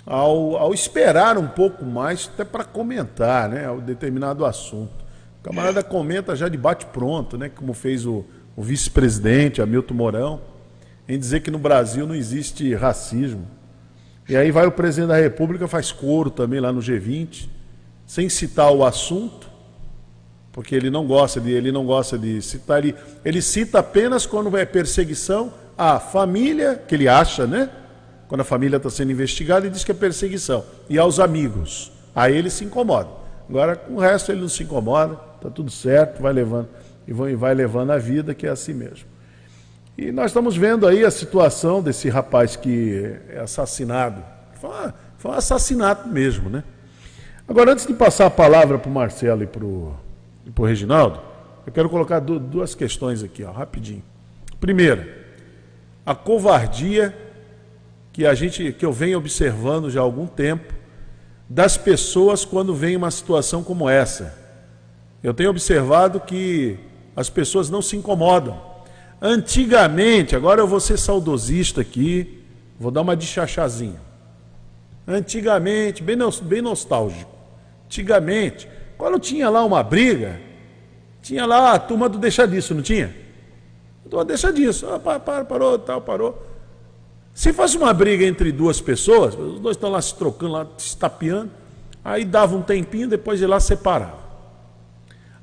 ao, 0.05 0.57
ao 0.57 0.73
esperar 0.73 1.37
um 1.37 1.47
pouco 1.47 1.85
mais, 1.85 2.29
até 2.33 2.43
para 2.43 2.65
comentar 2.65 3.47
né, 3.47 3.69
o 3.69 3.79
determinado 3.79 4.45
assunto. 4.45 5.05
O 5.39 5.43
camarada 5.43 5.81
comenta 5.81 6.35
já 6.35 6.49
de 6.49 6.57
bate-pronto, 6.57 7.37
né, 7.37 7.47
como 7.47 7.73
fez 7.73 8.05
o, 8.05 8.25
o 8.57 8.61
vice-presidente 8.61 9.61
Hamilton 9.61 9.93
Mourão, 9.93 10.54
em 11.07 11.19
dizer 11.19 11.41
que 11.41 11.51
no 11.51 11.59
Brasil 11.59 12.07
não 12.07 12.15
existe 12.15 12.73
racismo. 12.73 13.47
E 14.27 14.35
aí 14.35 14.51
vai 14.51 14.65
o 14.65 14.71
presidente 14.71 15.09
da 15.09 15.17
República, 15.17 15.67
faz 15.67 15.91
coro 15.91 16.29
também 16.29 16.59
lá 16.59 16.71
no 16.73 16.81
G20, 16.81 17.47
sem 18.07 18.27
citar 18.27 18.71
o 18.71 18.83
assunto, 18.83 19.49
porque 20.51 20.73
ele 20.73 20.89
não 20.89 21.05
gosta 21.05 21.39
de, 21.39 21.51
ele 21.51 21.71
não 21.71 21.85
gosta 21.85 22.17
de 22.17 22.41
citar, 22.41 22.79
ele, 22.79 22.95
ele 23.23 23.41
cita 23.41 23.79
apenas 23.79 24.25
quando 24.25 24.49
vai 24.49 24.65
perseguição 24.65 25.53
à 25.77 25.99
família, 25.99 26.81
que 26.87 26.95
ele 26.95 27.07
acha, 27.07 27.45
né? 27.45 27.69
Quando 28.27 28.41
a 28.41 28.45
família 28.45 28.77
está 28.77 28.89
sendo 28.89 29.11
investigada, 29.11 29.65
ele 29.65 29.73
diz 29.73 29.83
que 29.83 29.91
é 29.91 29.95
perseguição. 29.95 30.63
E 30.89 30.97
aos 30.97 31.19
amigos. 31.19 31.91
Aí 32.15 32.35
ele 32.35 32.49
se 32.49 32.63
incomoda. 32.63 33.09
Agora, 33.47 33.75
com 33.75 33.95
o 33.95 33.99
resto, 33.99 34.31
ele 34.31 34.41
não 34.41 34.49
se 34.49 34.63
incomoda, 34.63 35.19
está 35.35 35.49
tudo 35.49 35.69
certo, 35.69 36.21
vai 36.21 36.33
levando 36.33 36.67
e 37.07 37.13
vai 37.13 37.53
levando 37.53 37.91
a 37.91 37.97
vida, 37.97 38.33
que 38.33 38.47
é 38.47 38.49
assim 38.49 38.73
mesmo. 38.73 39.05
E 39.97 40.11
nós 40.11 40.27
estamos 40.27 40.57
vendo 40.57 40.85
aí 40.85 41.05
a 41.05 41.11
situação 41.11 41.81
desse 41.81 42.09
rapaz 42.09 42.55
que 42.55 43.17
é 43.29 43.39
assassinado. 43.39 44.21
Foi, 44.59 44.69
uma, 44.69 44.93
foi 45.17 45.31
um 45.31 45.33
assassinato 45.33 46.09
mesmo, 46.09 46.49
né? 46.49 46.63
Agora, 47.47 47.71
antes 47.71 47.85
de 47.85 47.93
passar 47.93 48.25
a 48.25 48.29
palavra 48.29 48.77
para 48.77 48.89
o 48.89 48.93
Marcelo 48.93 49.43
e 49.43 49.47
para 49.47 49.63
o 49.63 49.95
Reginaldo, 50.65 51.19
eu 51.65 51.71
quero 51.71 51.89
colocar 51.89 52.19
duas 52.19 52.75
questões 52.75 53.23
aqui, 53.23 53.43
ó, 53.43 53.51
rapidinho. 53.51 54.03
Primeira, 54.59 55.07
a 56.05 56.13
covardia 56.13 57.15
que 58.11 58.25
a 58.25 58.33
gente, 58.33 58.73
que 58.73 58.85
eu 58.85 58.91
venho 58.91 59.17
observando 59.17 59.89
já 59.89 59.99
há 59.99 60.03
algum 60.03 60.27
tempo 60.27 60.73
das 61.49 61.77
pessoas 61.77 62.43
quando 62.43 62.73
vem 62.73 62.95
uma 62.95 63.11
situação 63.11 63.63
como 63.63 63.89
essa. 63.89 64.37
Eu 65.23 65.33
tenho 65.33 65.49
observado 65.49 66.19
que 66.19 66.77
as 67.15 67.29
pessoas 67.29 67.69
não 67.69 67.81
se 67.81 67.95
incomodam. 67.95 68.74
Antigamente, 69.21 70.35
agora 70.35 70.61
eu 70.61 70.67
vou 70.67 70.79
ser 70.79 70.97
saudosista 70.97 71.81
aqui, 71.81 72.43
vou 72.79 72.91
dar 72.91 73.01
uma 73.01 73.15
de 73.15 73.25
chachazinha. 73.25 74.01
Antigamente, 75.07 76.03
bem, 76.03 76.17
bem 76.43 76.61
nostálgico. 76.61 77.31
Antigamente, 77.85 78.67
quando 78.97 79.19
tinha 79.19 79.49
lá 79.49 79.63
uma 79.63 79.83
briga, 79.83 80.39
tinha 81.21 81.45
lá 81.45 81.73
a 81.73 81.79
turma 81.79 82.09
do 82.09 82.17
deixa 82.17 82.47
disso, 82.47 82.73
não 82.73 82.81
tinha? 82.81 83.15
Deixa 84.27 84.51
disso. 84.51 84.87
Ah, 84.87 84.99
parou, 85.43 85.79
tal, 85.79 86.01
parou. 86.01 86.45
Se 87.33 87.51
fosse 87.51 87.77
uma 87.77 87.93
briga 87.93 88.23
entre 88.25 88.51
duas 88.51 88.79
pessoas, 88.79 89.35
os 89.35 89.59
dois 89.59 89.75
estão 89.75 89.89
lá 89.89 90.01
se 90.01 90.15
trocando, 90.15 90.53
lá 90.53 90.67
se 90.77 90.95
tapeando, 90.95 91.51
aí 92.03 92.23
dava 92.23 92.55
um 92.55 92.61
tempinho, 92.61 93.09
depois 93.09 93.39
de 93.39 93.45
lá 93.45 93.59
separava. 93.59 94.25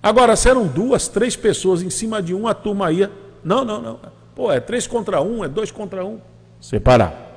Agora, 0.03 0.35
se 0.35 0.49
eram 0.49 0.67
duas, 0.67 1.07
três 1.07 1.37
pessoas 1.37 1.83
em 1.83 1.91
cima 1.91 2.23
de 2.23 2.35
um, 2.35 2.49
a 2.49 2.55
turma 2.55 2.91
ia. 2.91 3.11
Não, 3.45 3.65
não, 3.65 3.81
não. 3.81 4.01
Pô, 4.35 4.51
é 4.51 4.61
três 4.61 4.87
contra 4.87 5.21
um, 5.21 5.45
é 5.45 5.49
dois 5.49 5.71
contra 5.71 6.05
um. 6.05 6.21
Separar. 6.61 7.31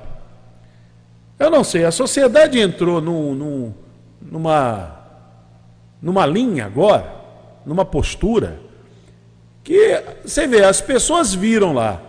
Eu 1.38 1.50
não 1.50 1.62
sei, 1.62 1.84
a 1.84 1.90
sociedade 1.90 2.58
entrou 2.58 3.00
num, 3.00 3.34
num, 3.34 3.74
numa, 4.22 4.96
numa 6.00 6.24
linha 6.24 6.64
agora, 6.64 7.14
numa 7.66 7.84
postura, 7.84 8.58
que 9.62 10.02
você 10.24 10.46
vê, 10.46 10.64
as 10.64 10.80
pessoas 10.80 11.34
viram 11.34 11.74
lá 11.74 12.00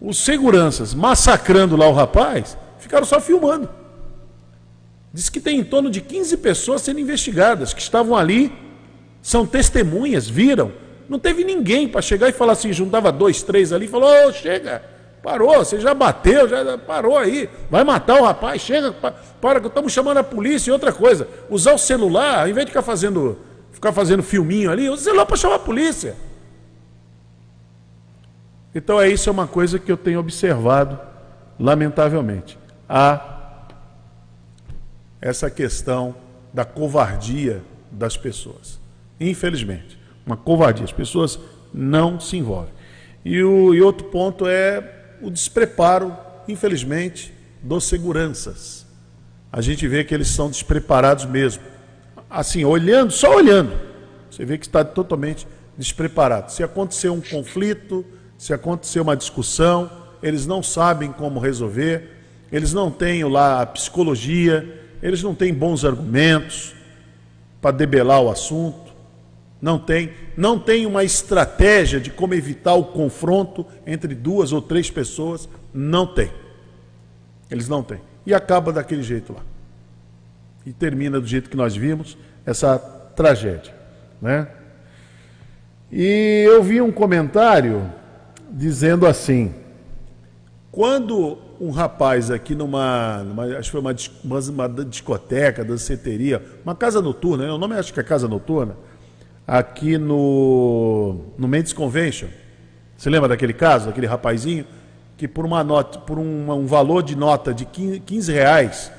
os 0.00 0.18
seguranças 0.18 0.94
massacrando 0.94 1.76
lá 1.76 1.88
o 1.88 1.92
rapaz, 1.92 2.56
ficaram 2.78 3.04
só 3.04 3.20
filmando. 3.20 3.68
Diz 5.12 5.28
que 5.28 5.40
tem 5.40 5.58
em 5.58 5.64
torno 5.64 5.90
de 5.90 6.00
15 6.00 6.36
pessoas 6.36 6.82
sendo 6.82 7.00
investigadas, 7.00 7.72
que 7.72 7.80
estavam 7.80 8.14
ali, 8.14 8.52
são 9.22 9.46
testemunhas, 9.46 10.28
viram. 10.28 10.70
Não 11.08 11.18
teve 11.18 11.44
ninguém 11.44 11.88
para 11.88 12.02
chegar 12.02 12.28
e 12.28 12.32
falar 12.32 12.52
assim, 12.52 12.72
juntava 12.72 13.12
dois, 13.12 13.42
três 13.42 13.72
ali 13.72 13.86
falou, 13.86 14.10
oh, 14.26 14.32
chega, 14.32 14.82
parou, 15.22 15.58
você 15.58 15.80
já 15.80 15.94
bateu, 15.94 16.48
já 16.48 16.78
parou 16.78 17.16
aí, 17.16 17.48
vai 17.70 17.84
matar 17.84 18.20
o 18.20 18.24
rapaz, 18.24 18.62
chega, 18.62 18.92
para 19.40 19.60
que 19.60 19.66
estamos 19.66 19.92
chamando 19.92 20.18
a 20.18 20.24
polícia 20.24 20.70
e 20.70 20.72
outra 20.72 20.92
coisa. 20.92 21.28
Usar 21.48 21.74
o 21.74 21.78
celular, 21.78 22.40
ao 22.40 22.48
invés 22.48 22.66
de 22.66 22.72
ficar 22.72 22.82
fazendo, 22.82 23.38
ficar 23.72 23.92
fazendo 23.92 24.22
filminho 24.22 24.70
ali, 24.70 24.88
usa 24.88 25.02
o 25.02 25.04
celular 25.04 25.26
para 25.26 25.36
chamar 25.36 25.56
a 25.56 25.60
polícia. 25.60 26.16
Então 28.74 29.00
é 29.00 29.08
isso 29.08 29.28
é 29.28 29.32
uma 29.32 29.46
coisa 29.46 29.78
que 29.78 29.90
eu 29.90 29.96
tenho 29.96 30.20
observado, 30.20 30.98
lamentavelmente. 31.58 32.58
Há 32.88 33.64
essa 35.20 35.50
questão 35.50 36.14
da 36.52 36.64
covardia 36.64 37.62
das 37.90 38.16
pessoas. 38.16 38.78
Infelizmente, 39.18 39.95
uma 40.26 40.36
covardia. 40.36 40.84
As 40.84 40.92
pessoas 40.92 41.38
não 41.72 42.20
se 42.20 42.36
envolvem. 42.36 42.74
E, 43.24 43.42
o, 43.42 43.72
e 43.72 43.80
outro 43.80 44.08
ponto 44.08 44.46
é 44.46 45.16
o 45.22 45.30
despreparo, 45.30 46.14
infelizmente, 46.48 47.32
dos 47.62 47.84
seguranças. 47.84 48.84
A 49.52 49.60
gente 49.60 49.86
vê 49.88 50.04
que 50.04 50.12
eles 50.12 50.28
são 50.28 50.50
despreparados 50.50 51.24
mesmo. 51.24 51.62
Assim, 52.28 52.64
olhando, 52.64 53.12
só 53.12 53.34
olhando, 53.34 53.72
você 54.30 54.44
vê 54.44 54.58
que 54.58 54.66
está 54.66 54.84
totalmente 54.84 55.46
despreparado. 55.78 56.52
Se 56.52 56.62
acontecer 56.62 57.08
um 57.08 57.20
conflito, 57.20 58.04
se 58.36 58.52
acontecer 58.52 59.00
uma 59.00 59.16
discussão, 59.16 59.90
eles 60.22 60.46
não 60.46 60.62
sabem 60.62 61.12
como 61.12 61.40
resolver, 61.40 62.10
eles 62.50 62.72
não 62.72 62.90
têm 62.90 63.24
lá 63.24 63.62
a 63.62 63.66
psicologia, 63.66 64.82
eles 65.02 65.22
não 65.22 65.34
têm 65.34 65.54
bons 65.54 65.84
argumentos 65.84 66.74
para 67.60 67.70
debelar 67.70 68.20
o 68.20 68.30
assunto, 68.30 68.85
não 69.60 69.78
tem, 69.78 70.12
não 70.36 70.58
tem 70.58 70.86
uma 70.86 71.02
estratégia 71.02 71.98
de 71.98 72.10
como 72.10 72.34
evitar 72.34 72.74
o 72.74 72.84
confronto 72.84 73.66
entre 73.86 74.14
duas 74.14 74.52
ou 74.52 74.60
três 74.60 74.90
pessoas, 74.90 75.48
não 75.72 76.06
tem. 76.06 76.30
Eles 77.50 77.68
não 77.68 77.82
têm. 77.82 78.00
E 78.24 78.34
acaba 78.34 78.72
daquele 78.72 79.02
jeito 79.02 79.32
lá. 79.32 79.40
E 80.64 80.72
termina 80.72 81.20
do 81.20 81.26
jeito 81.26 81.48
que 81.48 81.56
nós 81.56 81.76
vimos 81.76 82.18
essa 82.44 82.78
tragédia, 82.78 83.72
né? 84.20 84.48
E 85.90 86.44
eu 86.46 86.62
vi 86.62 86.80
um 86.80 86.90
comentário 86.90 87.90
dizendo 88.50 89.06
assim: 89.06 89.54
quando 90.72 91.38
um 91.60 91.70
rapaz 91.70 92.30
aqui 92.30 92.54
numa, 92.54 93.22
numa 93.24 93.44
acho 93.44 93.70
que 93.70 93.70
foi 93.70 93.80
uma, 93.80 93.94
uma, 94.24 94.40
uma 94.40 94.84
discoteca, 94.84 95.64
danceteria, 95.64 96.44
uma 96.64 96.74
casa 96.74 97.00
noturna, 97.00 97.46
né? 97.46 97.52
o 97.52 97.58
nome 97.58 97.76
acho 97.76 97.94
que 97.94 98.00
é 98.00 98.02
casa 98.02 98.28
noturna, 98.28 98.76
aqui 99.46 99.96
no, 99.96 101.20
no 101.38 101.46
Mendes 101.46 101.72
Convention. 101.72 102.28
Você 102.96 103.08
lembra 103.10 103.28
daquele 103.28 103.52
caso, 103.52 103.86
daquele 103.86 104.06
rapazinho 104.06 104.66
que 105.16 105.26
por 105.26 105.46
uma 105.46 105.64
nota, 105.64 105.98
por 105.98 106.18
um, 106.18 106.50
um 106.50 106.66
valor 106.66 107.02
de 107.02 107.16
nota 107.16 107.54
de 107.54 107.64
15 107.64 108.32
reais, 108.32 108.92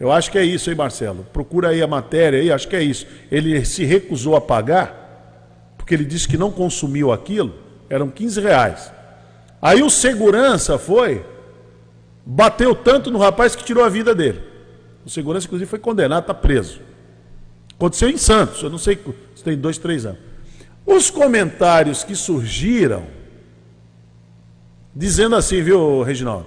eu 0.00 0.10
acho 0.10 0.30
que 0.30 0.38
é 0.38 0.44
isso, 0.44 0.70
hein, 0.70 0.76
Marcelo? 0.76 1.26
Procura 1.32 1.68
aí 1.68 1.82
a 1.82 1.86
matéria 1.86 2.40
aí, 2.40 2.50
acho 2.50 2.66
que 2.66 2.76
é 2.76 2.82
isso. 2.82 3.06
Ele 3.30 3.64
se 3.64 3.84
recusou 3.84 4.36
a 4.36 4.40
pagar, 4.40 5.74
porque 5.76 5.94
ele 5.94 6.04
disse 6.04 6.26
que 6.26 6.38
não 6.38 6.50
consumiu 6.50 7.12
aquilo 7.12 7.64
eram 7.88 8.08
15 8.08 8.40
reais. 8.40 8.92
Aí 9.60 9.82
o 9.82 9.90
segurança 9.90 10.78
foi, 10.78 11.24
bateu 12.24 12.74
tanto 12.74 13.10
no 13.10 13.18
rapaz 13.18 13.54
que 13.54 13.64
tirou 13.64 13.84
a 13.84 13.88
vida 13.88 14.14
dele. 14.14 14.40
O 15.04 15.10
segurança, 15.10 15.46
inclusive, 15.46 15.68
foi 15.68 15.78
condenado, 15.78 16.22
está 16.22 16.34
preso. 16.34 16.80
Aconteceu 17.74 18.08
em 18.08 18.16
Santos, 18.16 18.62
eu 18.62 18.70
não 18.70 18.78
sei 18.78 18.98
se 19.33 19.33
tem 19.44 19.56
dois, 19.56 19.78
três 19.78 20.04
anos. 20.06 20.18
Os 20.86 21.10
comentários 21.10 22.02
que 22.02 22.14
surgiram, 22.16 23.04
dizendo 24.94 25.36
assim, 25.36 25.62
viu, 25.62 26.02
Reginaldo? 26.02 26.46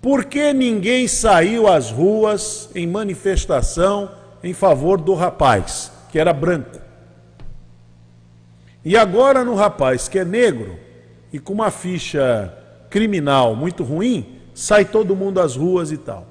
Por 0.00 0.26
que 0.26 0.52
ninguém 0.52 1.08
saiu 1.08 1.66
às 1.66 1.90
ruas 1.90 2.68
em 2.74 2.86
manifestação 2.86 4.10
em 4.42 4.52
favor 4.52 5.00
do 5.00 5.14
rapaz, 5.14 5.90
que 6.12 6.18
era 6.18 6.32
branco? 6.32 6.78
E 8.84 8.96
agora 8.96 9.42
no 9.42 9.54
rapaz 9.54 10.08
que 10.08 10.18
é 10.18 10.24
negro 10.24 10.78
e 11.32 11.38
com 11.38 11.54
uma 11.54 11.70
ficha 11.70 12.52
criminal 12.90 13.56
muito 13.56 13.82
ruim, 13.82 14.40
sai 14.52 14.84
todo 14.84 15.16
mundo 15.16 15.40
às 15.40 15.56
ruas 15.56 15.90
e 15.90 15.96
tal. 15.96 16.28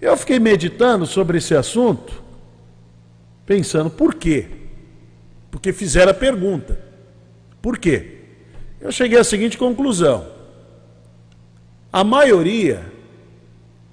Eu 0.00 0.16
fiquei 0.16 0.38
meditando 0.38 1.04
sobre 1.04 1.38
esse 1.38 1.54
assunto, 1.54 2.22
pensando 3.44 3.90
por 3.90 4.14
quê? 4.14 4.61
Porque 5.52 5.70
fizeram 5.72 6.10
a 6.10 6.14
pergunta. 6.14 6.80
Por 7.60 7.78
quê? 7.78 8.20
Eu 8.80 8.90
cheguei 8.90 9.18
à 9.18 9.22
seguinte 9.22 9.58
conclusão: 9.58 10.26
a 11.92 12.02
maioria 12.02 12.82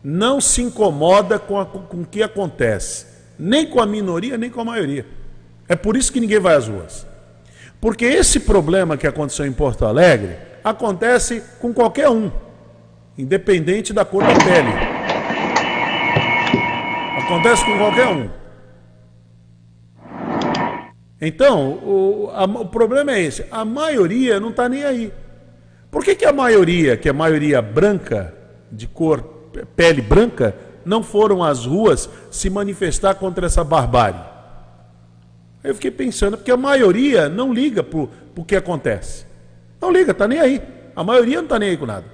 não 0.02 0.40
se 0.40 0.62
incomoda 0.62 1.38
com, 1.38 1.60
a, 1.60 1.66
com 1.66 2.02
o 2.02 2.06
que 2.06 2.24
acontece, 2.24 3.06
nem 3.38 3.68
com 3.68 3.82
a 3.82 3.86
minoria, 3.86 4.38
nem 4.38 4.50
com 4.50 4.62
a 4.62 4.66
maioria. 4.66 5.06
É 5.68 5.76
por 5.76 5.98
isso 5.98 6.12
que 6.14 6.22
ninguém 6.22 6.40
vai 6.40 6.56
às 6.56 6.68
ruas. 6.68 7.06
Porque 7.82 8.06
esse 8.06 8.40
problema 8.40 8.96
que 8.96 9.06
aconteceu 9.06 9.46
em 9.46 9.52
Porto 9.52 9.86
Alegre 9.86 10.38
acontece 10.64 11.44
com 11.60 11.74
qualquer 11.74 12.10
um, 12.10 12.32
independente 13.18 13.92
da 13.92 14.06
cor 14.06 14.24
da 14.24 14.34
pele. 14.34 14.72
Acontece 17.18 17.66
com 17.66 17.78
qualquer 17.78 18.08
um. 18.08 18.39
Então, 21.22 21.72
o, 21.84 22.30
a, 22.34 22.46
o 22.46 22.66
problema 22.66 23.12
é 23.12 23.22
esse: 23.22 23.46
a 23.52 23.66
maioria 23.66 24.40
não 24.40 24.50
está 24.50 24.70
nem 24.70 24.84
aí. 24.84 25.14
Por 25.92 26.04
que, 26.04 26.16
que 26.16 26.26
a 26.26 26.32
maioria, 26.32 26.96
que 26.96 27.08
é 27.08 27.12
a 27.12 27.14
maioria 27.14 27.62
branca, 27.62 28.34
de 28.72 28.88
cor, 28.88 29.22
pele 29.76 30.02
branca, 30.02 30.56
não 30.86 31.02
foram 31.04 31.44
às 31.44 31.66
ruas 31.66 32.10
se 32.30 32.50
manifestar 32.50 33.16
contra 33.16 33.48
essa 33.48 33.64
barbárie? 33.64 34.22
Eu 35.64 35.76
fiquei 35.76 35.92
pensando, 35.92 36.38
porque 36.38 36.52
a 36.52 36.58
maioria 36.58 37.28
não 37.28 37.52
liga 37.52 37.84
para 37.84 38.00
o 38.00 38.46
que 38.46 38.56
acontece. 38.56 39.26
Não 39.82 39.92
liga, 39.92 40.12
está 40.12 40.28
nem 40.28 40.40
aí. 40.40 40.62
A 40.96 41.04
maioria 41.04 41.38
não 41.38 41.44
está 41.44 41.60
nem 41.60 41.70
aí 41.70 41.78
com 41.78 41.86
nada. 41.86 42.06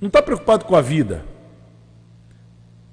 Não 0.00 0.08
está 0.08 0.20
preocupado 0.20 0.64
com 0.64 0.74
a 0.74 0.80
vida 0.80 1.24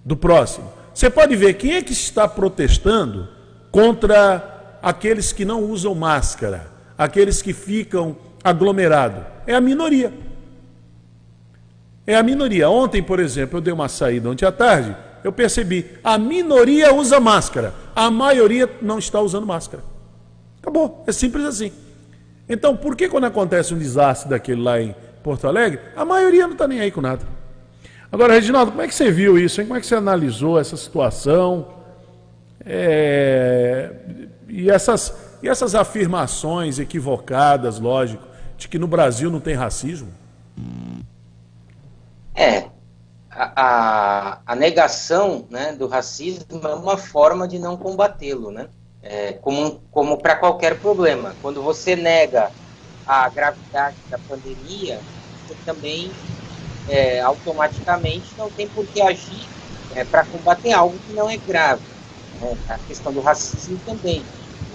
do 0.06 0.16
próximo. 0.16 0.72
Você 0.94 1.10
pode 1.10 1.36
ver 1.36 1.56
quem 1.56 1.74
é 1.74 1.82
que 1.82 1.94
está 1.94 2.28
protestando 2.28 3.28
contra 3.72 4.78
aqueles 4.82 5.32
que 5.32 5.46
não 5.46 5.64
usam 5.64 5.96
máscara, 5.96 6.68
aqueles 6.98 7.42
que 7.42 7.54
ficam 7.54 8.16
aglomerados. 8.44 9.24
É 9.48 9.56
a 9.56 9.62
minoria. 9.62 10.14
É 12.06 12.16
a 12.16 12.24
minoria. 12.24 12.70
Ontem, 12.70 13.02
por 13.02 13.20
exemplo, 13.20 13.58
eu 13.58 13.62
dei 13.62 13.74
uma 13.74 13.88
saída 13.88 14.30
ontem 14.30 14.46
à 14.46 14.52
tarde, 14.52 14.96
eu 15.24 15.32
percebi, 15.32 15.86
a 16.04 16.18
minoria 16.18 16.94
usa 16.94 17.20
máscara, 17.20 17.74
a 17.96 18.10
maioria 18.10 18.70
não 18.82 18.98
está 18.98 19.22
usando 19.22 19.46
máscara. 19.46 19.84
Acabou, 20.60 21.04
é 21.08 21.12
simples 21.12 21.46
assim. 21.46 21.72
Então, 22.50 22.76
por 22.76 22.96
que 22.96 23.08
quando 23.08 23.26
acontece 23.26 23.74
um 23.74 23.78
desastre 23.78 24.30
daquele 24.30 24.62
lá 24.62 24.82
em 24.82 24.96
Porto 25.24 25.48
Alegre, 25.48 25.80
a 25.96 26.04
maioria 26.04 26.46
não 26.48 26.54
está 26.54 26.68
nem 26.68 26.80
aí 26.82 26.92
com 26.92 27.02
nada? 27.02 27.26
Agora, 28.12 28.34
Reginaldo, 28.34 28.72
como 28.72 28.84
é 28.84 28.88
que 28.88 28.94
você 28.94 29.10
viu 29.10 29.38
isso? 29.38 29.62
Hein? 29.62 29.68
Como 29.68 29.78
é 29.78 29.80
que 29.80 29.88
você 29.88 29.96
analisou 29.96 30.60
essa 30.60 30.76
situação? 30.76 31.81
É... 32.74 33.92
E, 34.48 34.70
essas, 34.70 35.14
e 35.44 35.50
essas 35.50 35.76
afirmações 35.76 36.80
equivocadas, 36.80 37.80
lógico, 37.80 38.26
de 38.58 38.70
que 38.70 38.80
no 38.80 38.88
Brasil 38.88 39.30
não 39.30 39.42
tem 39.42 39.56
racismo? 39.56 40.08
É, 42.34 42.70
a, 43.30 43.52
a, 43.56 44.40
a, 44.46 44.56
negação 44.56 45.46
né, 45.50 45.74
do 45.74 45.86
racismo 45.86 46.62
é 46.64 46.74
uma 46.74 46.96
forma 46.96 47.46
de 47.46 47.60
não 47.60 47.76
combatê-lo, 47.76 48.52
né? 48.52 48.70
É, 49.04 49.34
como 49.34 49.82
como 49.92 50.18
para 50.18 50.36
qualquer 50.36 50.80
problema. 50.80 51.36
Quando 51.42 51.62
você 51.62 51.96
nega 51.96 52.52
a 53.06 53.28
gravidade 53.28 53.98
da 54.10 54.18
pandemia, 54.20 55.02
você 55.46 55.56
também 55.66 56.12
é, 56.88 57.20
automaticamente 57.20 58.28
não 58.38 58.50
tem 58.50 58.70
por 58.70 58.86
que 58.86 59.02
agir 59.02 59.48
é, 59.94 60.06
para 60.06 60.24
combater 60.24 60.72
algo 60.72 60.98
que 61.08 61.14
não 61.14 61.30
é 61.30 61.36
grave. 61.36 61.82
Né? 62.42 62.58
A 62.68 62.78
questão 62.80 63.14
do 63.14 63.22
racismo 63.22 63.80
também. 63.86 64.24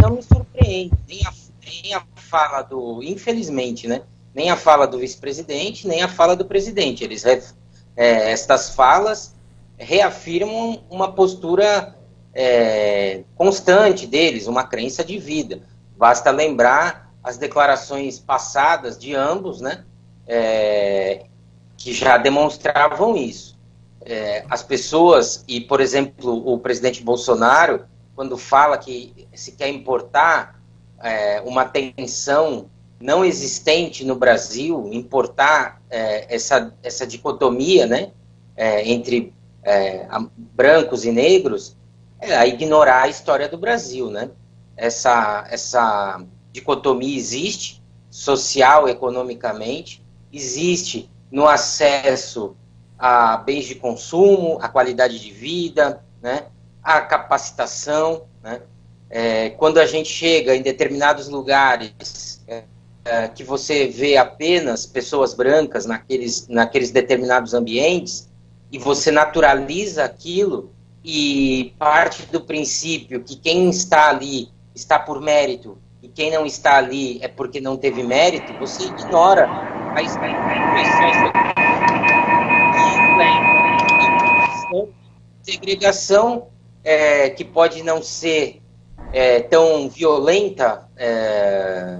Não 0.01 0.17
me 0.17 0.23
surpreende, 0.23 0.95
nem 1.09 1.21
a, 1.27 1.33
nem 1.65 1.95
a 1.95 2.03
fala 2.15 2.63
do, 2.63 3.03
infelizmente, 3.03 3.87
né? 3.87 4.03
nem 4.35 4.51
a 4.51 4.57
fala 4.57 4.87
do 4.87 4.99
vice-presidente, 4.99 5.89
nem 5.89 6.03
a 6.03 6.09
fala 6.09 6.37
do 6.37 6.45
presidente. 6.45 7.03
Eles 7.03 7.25
é, 7.25 8.31
estas 8.31 8.71
falas 8.71 9.35
reafirmam 9.79 10.83
uma 10.91 11.13
postura 11.13 11.97
é, 12.35 13.25
constante 13.35 14.07
deles, 14.07 14.47
uma 14.47 14.65
crença 14.65 15.03
de 15.03 15.19
vida. 15.19 15.63
Basta 15.97 16.31
lembrar 16.31 17.11
as 17.25 17.39
declarações 17.39 18.19
passadas 18.19 18.99
de 18.99 19.15
ambos, 19.15 19.61
né, 19.61 19.85
é, 20.27 21.25
que 21.77 21.93
já 21.93 22.19
demonstravam 22.19 23.17
isso. 23.17 23.56
É, 24.09 24.45
as 24.49 24.63
pessoas, 24.63 25.45
e 25.49 25.61
por 25.61 25.81
exemplo, 25.81 26.33
o 26.47 26.61
presidente 26.61 27.03
Bolsonaro, 27.03 27.87
quando 28.15 28.39
fala 28.39 28.79
que 28.79 29.27
se 29.35 29.51
quer 29.51 29.69
importar 29.69 30.63
é, 31.03 31.41
uma 31.41 31.65
tensão 31.65 32.71
não 33.01 33.25
existente 33.25 34.05
no 34.05 34.15
Brasil, 34.15 34.89
importar 34.93 35.83
é, 35.91 36.33
essa, 36.33 36.73
essa 36.85 37.05
dicotomia 37.05 37.85
né, 37.85 38.13
é, 38.57 38.89
entre 38.89 39.35
é, 39.65 40.07
brancos 40.37 41.05
e 41.05 41.11
negros, 41.11 41.77
é 42.21 42.47
ignorar 42.47 43.03
a 43.03 43.09
história 43.09 43.49
do 43.49 43.59
Brasil. 43.59 44.09
Né? 44.09 44.31
Essa, 44.77 45.45
essa 45.51 46.25
dicotomia 46.53 47.17
existe, 47.17 47.83
social, 48.09 48.89
economicamente, 48.89 50.01
existe 50.33 51.11
no 51.29 51.47
acesso 51.47 52.57
a 52.99 53.37
bens 53.37 53.67
de 53.67 53.75
consumo, 53.75 54.59
a 54.61 54.69
qualidade 54.69 55.19
de 55.19 55.31
vida, 55.31 56.03
né, 56.23 56.45
a 56.83 57.01
capacitação. 57.01 58.25
Né? 58.43 58.61
É, 59.11 59.51
quando 59.51 59.79
a 59.79 59.87
gente 59.87 60.09
chega 60.09 60.55
em 60.55 60.63
determinados 60.63 61.29
lugares 61.29 62.43
é, 62.49 62.65
é, 63.05 63.29
que 63.29 63.45
você 63.45 63.87
vê 63.87 64.17
apenas 64.17 64.87
pessoas 64.87 65.35
brancas 65.35 65.87
naqueles, 65.87 66.49
naqueles 66.49 66.91
determinados 66.91 67.55
ambientes 67.55 68.29
e 68.71 68.79
você 68.79 69.11
naturaliza 69.11 70.05
aquilo 70.05 70.73
e 71.05 71.73
parte 71.79 72.27
do 72.27 72.41
princípio 72.41 73.23
que 73.23 73.37
quem 73.37 73.71
está 73.71 74.09
ali 74.09 74.49
está 74.75 74.99
por 74.99 75.21
mérito 75.21 75.79
e 76.03 76.09
quem 76.09 76.33
não 76.33 76.45
está 76.45 76.77
ali 76.77 77.19
é 77.23 77.29
porque 77.29 77.61
não 77.61 77.77
teve 77.77 78.03
mérito, 78.03 78.53
você 78.59 78.85
ignora 78.85 79.49
a 79.95 80.03
instituição 80.03 81.36
segregação 85.47 86.49
é, 86.83 87.31
que 87.31 87.45
pode 87.45 87.83
não 87.85 88.03
ser 88.03 88.61
é, 89.13 89.41
tão 89.41 89.89
violenta 89.89 90.89
é, 90.97 91.99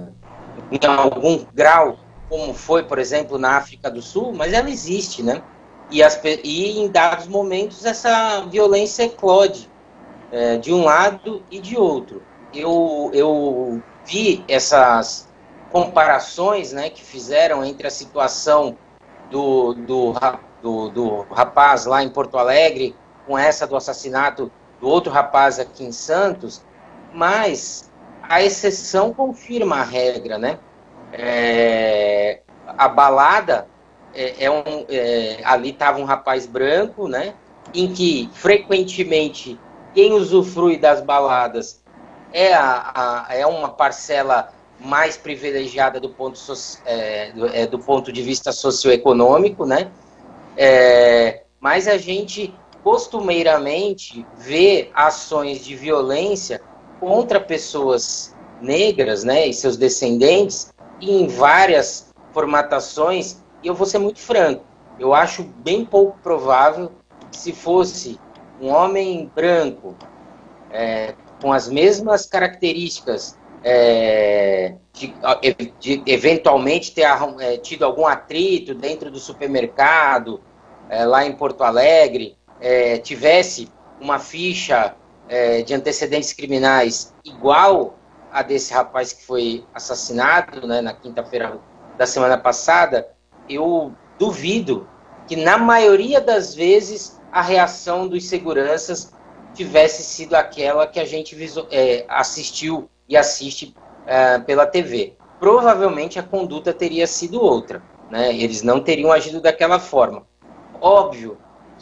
em 0.69 0.85
algum 0.85 1.45
grau, 1.53 1.97
como 2.27 2.53
foi, 2.53 2.83
por 2.83 2.99
exemplo, 2.99 3.37
na 3.37 3.55
África 3.55 3.89
do 3.89 4.01
Sul, 4.01 4.33
mas 4.33 4.51
ela 4.51 4.69
existe, 4.69 5.23
né? 5.23 5.41
E, 5.89 6.03
as, 6.03 6.19
e 6.43 6.77
em 6.77 6.89
dados 6.89 7.27
momentos 7.27 7.85
essa 7.85 8.41
violência 8.41 9.03
eclode 9.03 9.69
é, 10.29 10.57
de 10.57 10.73
um 10.73 10.83
lado 10.83 11.41
e 11.49 11.59
de 11.59 11.77
outro. 11.77 12.21
Eu, 12.53 13.09
eu 13.13 13.81
vi 14.05 14.43
essas 14.49 15.29
comparações 15.71 16.73
né, 16.73 16.89
que 16.89 17.01
fizeram 17.01 17.63
entre 17.63 17.87
a 17.87 17.91
situação 17.91 18.77
do, 19.31 19.73
do, 19.73 20.13
do, 20.61 20.89
do 20.89 21.21
rapaz 21.31 21.85
lá 21.85 22.03
em 22.03 22.09
Porto 22.09 22.37
Alegre 22.37 22.93
com 23.27 23.37
essa 23.37 23.67
do 23.67 23.75
assassinato 23.75 24.49
do 24.79 24.87
outro 24.87 25.11
rapaz 25.11 25.59
aqui 25.59 25.83
em 25.83 25.91
Santos, 25.91 26.63
mas 27.13 27.91
a 28.23 28.41
exceção 28.41 29.13
confirma 29.13 29.77
a 29.77 29.83
regra, 29.83 30.37
né? 30.37 30.57
É, 31.11 32.41
a 32.65 32.87
balada 32.87 33.67
é, 34.13 34.45
é 34.45 34.51
um, 34.51 34.85
é, 34.89 35.39
ali 35.43 35.69
estava 35.69 35.99
um 35.99 36.05
rapaz 36.05 36.45
branco, 36.45 37.07
né? 37.07 37.33
Em 37.73 37.93
que 37.93 38.29
frequentemente 38.33 39.59
quem 39.93 40.13
usufrui 40.13 40.77
das 40.77 41.01
baladas 41.01 41.83
é, 42.31 42.53
a, 42.53 43.25
a 43.29 43.35
é 43.35 43.45
uma 43.45 43.69
parcela 43.69 44.53
mais 44.79 45.17
privilegiada 45.17 45.99
do 45.99 46.09
ponto, 46.09 46.37
so, 46.37 46.79
é, 46.85 47.31
do, 47.31 47.47
é, 47.47 47.65
do, 47.65 47.79
ponto 47.79 48.11
de 48.11 48.21
vista 48.21 48.51
socioeconômico, 48.51 49.65
né? 49.65 49.89
É, 50.55 51.43
mas 51.59 51.87
a 51.87 51.97
gente 51.97 52.53
costumeiramente 52.87 54.25
vê 54.37 54.89
ações 54.93 55.65
de 55.65 55.75
violência 55.75 56.61
contra 57.01 57.37
pessoas 57.37 58.33
negras, 58.61 59.25
né, 59.25 59.45
e 59.45 59.53
seus 59.53 59.75
descendentes, 59.75 60.73
em 61.01 61.27
várias 61.27 62.13
formatações, 62.31 63.43
e 63.61 63.67
eu 63.67 63.75
vou 63.75 63.85
ser 63.85 63.97
muito 63.97 64.19
franco, 64.19 64.63
eu 64.97 65.13
acho 65.13 65.43
bem 65.43 65.83
pouco 65.83 66.17
provável 66.23 66.93
que 67.29 67.37
se 67.37 67.51
fosse 67.51 68.17
um 68.61 68.69
homem 68.69 69.29
branco, 69.35 69.93
é, 70.71 71.13
com 71.41 71.51
as 71.51 71.67
mesmas 71.67 72.25
características 72.25 73.37
é, 73.65 74.75
de, 74.93 75.13
de, 75.77 76.03
eventualmente 76.05 76.93
ter 76.93 77.05
é, 77.41 77.57
tido 77.57 77.83
algum 77.83 78.07
atrito 78.07 78.73
dentro 78.73 79.11
do 79.11 79.19
supermercado, 79.19 80.39
é, 80.89 81.05
lá 81.05 81.25
em 81.25 81.33
Porto 81.33 81.65
Alegre, 81.65 82.36
é, 82.59 82.97
tivesse 82.97 83.69
uma 83.99 84.19
ficha 84.19 84.95
é, 85.27 85.61
de 85.61 85.73
antecedentes 85.73 86.33
criminais 86.33 87.13
igual 87.23 87.97
a 88.31 88.41
desse 88.41 88.73
rapaz 88.73 89.13
que 89.13 89.25
foi 89.25 89.65
assassinado 89.73 90.67
né, 90.67 90.81
na 90.81 90.93
quinta-feira 90.93 91.59
da 91.97 92.05
semana 92.05 92.37
passada, 92.37 93.09
eu 93.49 93.93
duvido 94.19 94.87
que 95.27 95.35
na 95.35 95.57
maioria 95.57 96.21
das 96.21 96.53
vezes 96.53 97.19
a 97.31 97.41
reação 97.41 98.07
dos 98.07 98.27
seguranças 98.27 99.13
tivesse 99.53 100.03
sido 100.03 100.35
aquela 100.35 100.85
que 100.85 100.99
a 100.99 101.05
gente 101.05 101.35
é, 101.71 102.05
assistiu 102.07 102.89
e 103.09 103.17
assiste 103.17 103.75
é, 104.05 104.39
pela 104.39 104.65
TV. 104.65 105.15
provavelmente 105.39 106.19
a 106.19 106.23
conduta 106.23 106.73
teria 106.73 107.07
sido 107.07 107.41
outra. 107.41 107.81
Né? 108.09 108.35
Eles 108.35 108.61
não 108.61 108.79
teriam 108.79 109.11
agido 109.11 109.41
daquela 109.41 109.79
forma. 109.79 110.25
Óbvio 110.79 111.37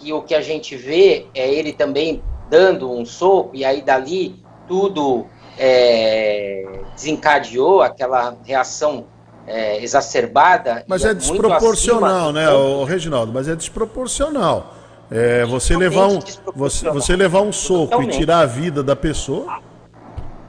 que 0.05 0.13
o 0.13 0.21
que 0.21 0.35
a 0.35 0.41
gente 0.41 0.75
vê 0.75 1.25
é 1.33 1.51
ele 1.51 1.73
também 1.73 2.21
dando 2.47 2.91
um 2.91 3.03
soco, 3.03 3.49
e 3.55 3.65
aí 3.65 3.81
dali 3.81 4.35
tudo 4.67 5.25
é, 5.57 6.63
desencadeou 6.93 7.81
aquela 7.81 8.37
reação 8.45 9.05
é, 9.47 9.83
exacerbada. 9.83 10.85
Mas 10.87 11.03
é 11.03 11.13
desproporcional, 11.13 12.31
né, 12.31 12.47
o 12.51 12.83
Reginaldo? 12.83 13.33
Mas 13.33 13.47
é 13.47 13.55
desproporcional. 13.55 14.75
É, 15.09 15.43
você 15.45 15.75
levar 15.75 16.07
um 16.07 16.19
você, 16.55 16.89
você 16.89 17.15
levar 17.15 17.41
um 17.41 17.51
soco 17.51 17.85
totalmente. 17.85 18.15
e 18.15 18.19
tirar 18.19 18.39
a 18.39 18.45
vida 18.45 18.83
da 18.83 18.95
pessoa. 18.95 19.59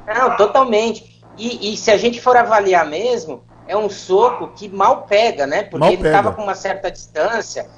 Não, 0.07 0.37
totalmente. 0.37 1.23
E, 1.37 1.73
e, 1.73 1.77
se 1.77 1.91
a 1.91 1.97
gente 1.99 2.21
for 2.21 2.37
avaliar 2.37 2.87
mesmo, 2.87 3.43
é 3.69 3.77
um 3.77 3.91
soco 3.91 4.49
que 4.57 4.69
mal 4.69 5.03
pega, 5.03 5.47
né? 5.47 5.63
Porque 5.63 5.79
mal 5.79 5.93
ele 5.93 6.07
estava 6.07 6.33
com 6.33 6.43
uma 6.43 6.55
certa 6.55 6.91
distância. 6.91 7.69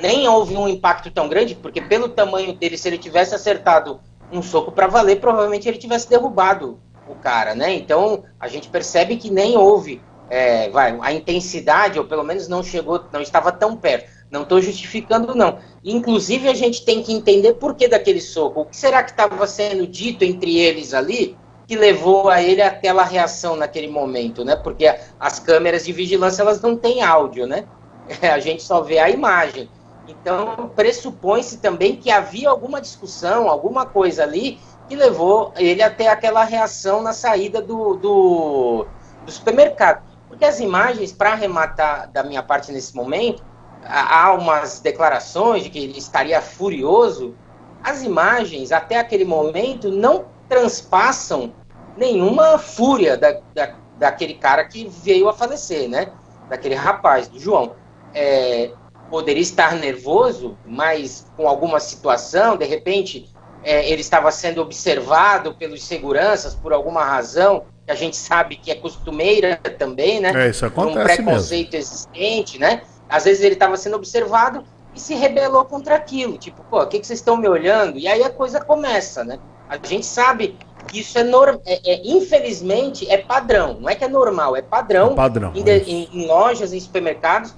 Nem 0.00 0.28
houve 0.28 0.56
um 0.56 0.68
impacto 0.68 1.10
tão 1.10 1.28
grande, 1.28 1.54
porque 1.54 1.80
pelo 1.80 2.08
tamanho 2.08 2.52
dele, 2.54 2.76
se 2.76 2.88
ele 2.88 2.98
tivesse 2.98 3.34
acertado 3.34 4.00
um 4.30 4.42
soco 4.42 4.72
para 4.72 4.86
valer, 4.86 5.20
provavelmente 5.20 5.68
ele 5.68 5.78
tivesse 5.78 6.08
derrubado 6.08 6.78
o 7.08 7.14
cara, 7.14 7.54
né? 7.54 7.74
Então 7.74 8.24
a 8.38 8.48
gente 8.48 8.68
percebe 8.68 9.16
que 9.16 9.30
nem 9.30 9.56
houve 9.56 10.02
é, 10.28 10.68
vai, 10.70 10.96
a 11.00 11.12
intensidade, 11.12 11.98
ou 11.98 12.04
pelo 12.04 12.24
menos 12.24 12.48
não 12.48 12.62
chegou, 12.62 13.04
não 13.12 13.20
estava 13.20 13.52
tão 13.52 13.76
perto. 13.76 14.16
Não 14.30 14.42
estou 14.42 14.60
justificando, 14.60 15.36
não. 15.36 15.58
Inclusive, 15.84 16.48
a 16.48 16.54
gente 16.54 16.84
tem 16.84 17.00
que 17.00 17.12
entender 17.12 17.54
por 17.54 17.76
que 17.76 17.86
daquele 17.86 18.20
soco. 18.20 18.62
O 18.62 18.64
que 18.64 18.76
será 18.76 19.02
que 19.04 19.12
estava 19.12 19.46
sendo 19.46 19.86
dito 19.86 20.24
entre 20.24 20.58
eles 20.58 20.92
ali 20.92 21.36
que 21.66 21.76
levou 21.76 22.28
a 22.28 22.42
ele 22.42 22.62
aquela 22.62 23.04
reação 23.04 23.56
naquele 23.56 23.88
momento, 23.88 24.44
né? 24.44 24.56
Porque 24.56 24.92
as 25.18 25.38
câmeras 25.38 25.84
de 25.84 25.92
vigilância 25.92 26.42
elas 26.42 26.60
não 26.60 26.76
têm 26.76 27.02
áudio, 27.02 27.46
né? 27.46 27.64
A 28.22 28.38
gente 28.38 28.62
só 28.62 28.80
vê 28.82 28.98
a 28.98 29.10
imagem. 29.10 29.68
Então, 30.08 30.70
pressupõe-se 30.74 31.58
também 31.58 31.96
que 31.96 32.10
havia 32.10 32.48
alguma 32.48 32.80
discussão, 32.80 33.48
alguma 33.48 33.84
coisa 33.84 34.22
ali 34.22 34.58
que 34.88 34.94
levou 34.94 35.52
ele 35.56 35.82
até 35.82 36.08
aquela 36.08 36.44
reação 36.44 37.02
na 37.02 37.12
saída 37.12 37.60
do, 37.60 37.94
do, 37.94 38.86
do 39.24 39.32
supermercado. 39.32 40.02
Porque 40.28 40.44
as 40.44 40.60
imagens, 40.60 41.12
para 41.12 41.32
arrematar 41.32 42.10
da 42.10 42.22
minha 42.22 42.42
parte 42.42 42.70
nesse 42.70 42.94
momento, 42.94 43.42
há 43.84 44.32
umas 44.32 44.80
declarações 44.80 45.64
de 45.64 45.70
que 45.70 45.78
ele 45.78 45.98
estaria 45.98 46.40
furioso. 46.40 47.34
As 47.82 48.02
imagens, 48.02 48.72
até 48.72 48.98
aquele 48.98 49.24
momento, 49.24 49.90
não 49.90 50.26
transpassam 50.48 51.52
nenhuma 51.96 52.58
fúria 52.58 53.16
da, 53.16 53.40
da, 53.54 53.74
daquele 53.98 54.34
cara 54.34 54.64
que 54.64 54.86
veio 54.88 55.28
a 55.28 55.32
falecer, 55.32 55.88
né? 55.88 56.12
Daquele 56.48 56.74
rapaz, 56.74 57.28
do 57.28 57.38
João. 57.38 57.74
É, 58.14 58.70
poderia 59.10 59.42
estar 59.42 59.74
nervoso, 59.74 60.56
mas 60.66 61.26
com 61.36 61.48
alguma 61.48 61.80
situação, 61.80 62.56
de 62.56 62.64
repente 62.64 63.28
é, 63.62 63.90
ele 63.90 64.00
estava 64.00 64.30
sendo 64.30 64.60
observado 64.60 65.54
pelos 65.54 65.82
seguranças 65.84 66.54
por 66.54 66.72
alguma 66.72 67.04
razão, 67.04 67.64
que 67.84 67.90
a 67.90 67.94
gente 67.94 68.16
sabe 68.16 68.56
que 68.56 68.70
é 68.70 68.74
costumeira 68.74 69.56
também, 69.78 70.20
né? 70.20 70.32
É, 70.34 70.50
isso 70.50 70.66
acontece 70.66 70.98
um 70.98 71.24
preconceito 71.24 71.72
mesmo. 71.72 71.94
existente, 71.94 72.58
né? 72.58 72.82
Às 73.08 73.24
vezes 73.24 73.42
ele 73.42 73.54
estava 73.54 73.76
sendo 73.76 73.96
observado 73.96 74.64
e 74.94 75.00
se 75.00 75.14
rebelou 75.14 75.64
contra 75.64 75.94
aquilo. 75.94 76.38
Tipo, 76.38 76.62
pô, 76.70 76.82
o 76.82 76.86
que, 76.86 76.98
que 76.98 77.06
vocês 77.06 77.18
estão 77.18 77.36
me 77.36 77.48
olhando? 77.48 77.98
E 77.98 78.08
aí 78.08 78.22
a 78.22 78.30
coisa 78.30 78.60
começa, 78.60 79.24
né? 79.24 79.38
A 79.68 79.76
gente 79.76 80.06
sabe 80.06 80.56
que 80.86 81.00
isso 81.00 81.18
é, 81.18 81.24
normal, 81.24 81.60
é, 81.66 81.80
é, 81.84 82.00
infelizmente, 82.04 83.08
é 83.10 83.18
padrão. 83.18 83.78
Não 83.80 83.88
é 83.88 83.94
que 83.94 84.04
é 84.04 84.08
normal, 84.08 84.56
é 84.56 84.62
padrão. 84.62 85.12
É 85.12 85.14
padrão. 85.14 85.52
Em, 85.54 85.62
de, 85.62 85.78
em, 85.78 86.08
em, 86.12 86.26
lojas, 86.26 86.72
em 86.72 86.80
supermercados, 86.80 87.54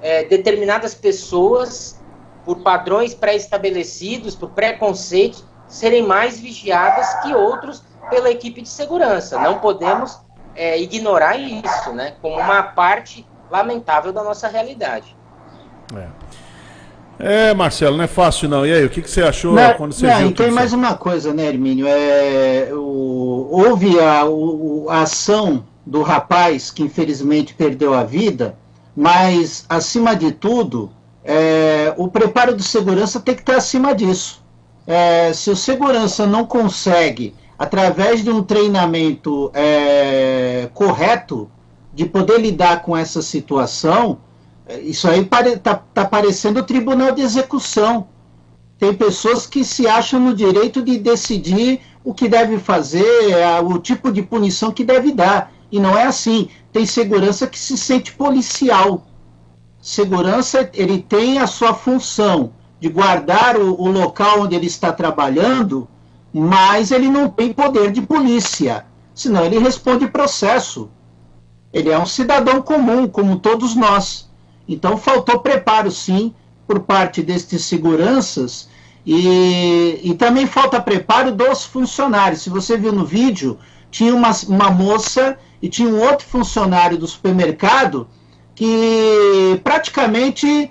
é, 0.00 0.24
determinadas 0.24 0.94
pessoas, 0.94 2.00
por 2.44 2.60
padrões 2.62 3.14
pré-estabelecidos, 3.14 4.34
por 4.34 4.50
preconceitos, 4.50 5.44
serem 5.66 6.06
mais 6.06 6.40
vigiadas 6.40 7.12
que 7.22 7.34
outros 7.34 7.82
pela 8.08 8.30
equipe 8.30 8.62
de 8.62 8.68
segurança. 8.68 9.38
Não 9.38 9.58
podemos 9.58 10.18
é, 10.54 10.80
ignorar 10.80 11.36
isso, 11.36 11.92
né? 11.92 12.14
Como 12.22 12.36
uma 12.36 12.62
parte 12.62 13.26
lamentável 13.50 14.12
da 14.12 14.22
nossa 14.22 14.48
realidade. 14.48 15.16
É. 17.20 17.50
é. 17.50 17.54
Marcelo, 17.54 17.96
não 17.96 18.04
é 18.04 18.08
fácil 18.08 18.48
não. 18.48 18.66
E 18.66 18.72
aí, 18.72 18.84
o 18.84 18.90
que, 18.90 19.02
que 19.02 19.10
você 19.10 19.22
achou 19.22 19.52
não, 19.52 19.74
quando 19.74 19.92
você 19.92 20.06
não, 20.06 20.18
viu? 20.18 20.28
E 20.28 20.34
tem 20.34 20.50
mais 20.50 20.72
uma 20.72 20.96
coisa, 20.96 21.32
né, 21.34 21.44
Hermínio? 21.46 21.86
É, 21.86 22.70
o, 22.72 23.48
houve 23.50 24.00
a, 24.00 24.24
o, 24.24 24.86
a 24.88 25.02
ação 25.02 25.64
do 25.84 26.02
rapaz 26.02 26.70
que 26.70 26.82
infelizmente 26.82 27.54
perdeu 27.54 27.94
a 27.94 28.04
vida, 28.04 28.56
mas, 29.00 29.64
acima 29.68 30.16
de 30.16 30.32
tudo, 30.32 30.90
é, 31.22 31.94
o 31.96 32.08
preparo 32.08 32.56
de 32.56 32.64
segurança 32.64 33.20
tem 33.20 33.32
que 33.32 33.42
estar 33.42 33.54
acima 33.54 33.94
disso. 33.94 34.42
É, 34.88 35.32
se 35.32 35.50
o 35.50 35.54
segurança 35.54 36.26
não 36.26 36.44
consegue, 36.44 37.32
através 37.56 38.24
de 38.24 38.30
um 38.30 38.42
treinamento 38.42 39.52
é, 39.54 40.68
correto, 40.74 41.48
de 41.94 42.06
poder 42.06 42.40
lidar 42.40 42.82
com 42.82 42.96
essa 42.96 43.22
situação, 43.22 44.18
é, 44.66 44.80
isso 44.80 45.08
aí 45.08 45.20
está 45.20 45.76
tá 45.76 46.04
parecendo 46.04 46.58
o 46.58 46.64
tribunal 46.64 47.12
de 47.12 47.22
execução. 47.22 48.08
Tem 48.80 48.92
pessoas 48.92 49.46
que 49.46 49.62
se 49.62 49.86
acham 49.86 50.18
no 50.18 50.34
direito 50.34 50.82
de 50.82 50.98
decidir 50.98 51.82
o 52.02 52.12
que 52.12 52.28
deve 52.28 52.58
fazer, 52.58 53.30
é, 53.30 53.60
o 53.60 53.78
tipo 53.78 54.10
de 54.10 54.22
punição 54.22 54.72
que 54.72 54.82
deve 54.82 55.12
dar. 55.12 55.52
E 55.70 55.78
não 55.78 55.96
é 55.96 56.04
assim. 56.04 56.48
Tem 56.72 56.86
segurança 56.86 57.46
que 57.46 57.58
se 57.58 57.76
sente 57.76 58.12
policial. 58.12 59.06
Segurança, 59.80 60.70
ele 60.74 61.00
tem 61.00 61.38
a 61.38 61.46
sua 61.46 61.74
função 61.74 62.52
de 62.80 62.88
guardar 62.88 63.56
o, 63.56 63.80
o 63.80 63.90
local 63.90 64.42
onde 64.42 64.54
ele 64.54 64.66
está 64.66 64.92
trabalhando, 64.92 65.88
mas 66.32 66.90
ele 66.90 67.08
não 67.08 67.28
tem 67.28 67.52
poder 67.52 67.90
de 67.90 68.02
polícia. 68.02 68.86
Senão 69.14 69.44
ele 69.44 69.58
responde 69.58 70.06
processo. 70.06 70.90
Ele 71.72 71.90
é 71.90 71.98
um 71.98 72.06
cidadão 72.06 72.62
comum, 72.62 73.06
como 73.08 73.38
todos 73.38 73.74
nós. 73.74 74.28
Então 74.68 74.96
faltou 74.96 75.40
preparo, 75.40 75.90
sim, 75.90 76.34
por 76.66 76.80
parte 76.80 77.22
destes 77.22 77.64
seguranças 77.64 78.68
e, 79.10 80.00
e 80.02 80.14
também 80.14 80.46
falta 80.46 80.78
preparo 80.78 81.32
dos 81.32 81.64
funcionários. 81.64 82.42
Se 82.42 82.50
você 82.50 82.76
viu 82.76 82.92
no 82.92 83.06
vídeo, 83.06 83.58
tinha 83.90 84.14
uma, 84.14 84.30
uma 84.46 84.70
moça 84.70 85.38
e 85.60 85.68
tinha 85.68 85.88
um 85.88 86.00
outro 86.00 86.26
funcionário 86.26 86.96
do 86.96 87.06
supermercado 87.06 88.08
que 88.54 89.60
praticamente 89.62 90.70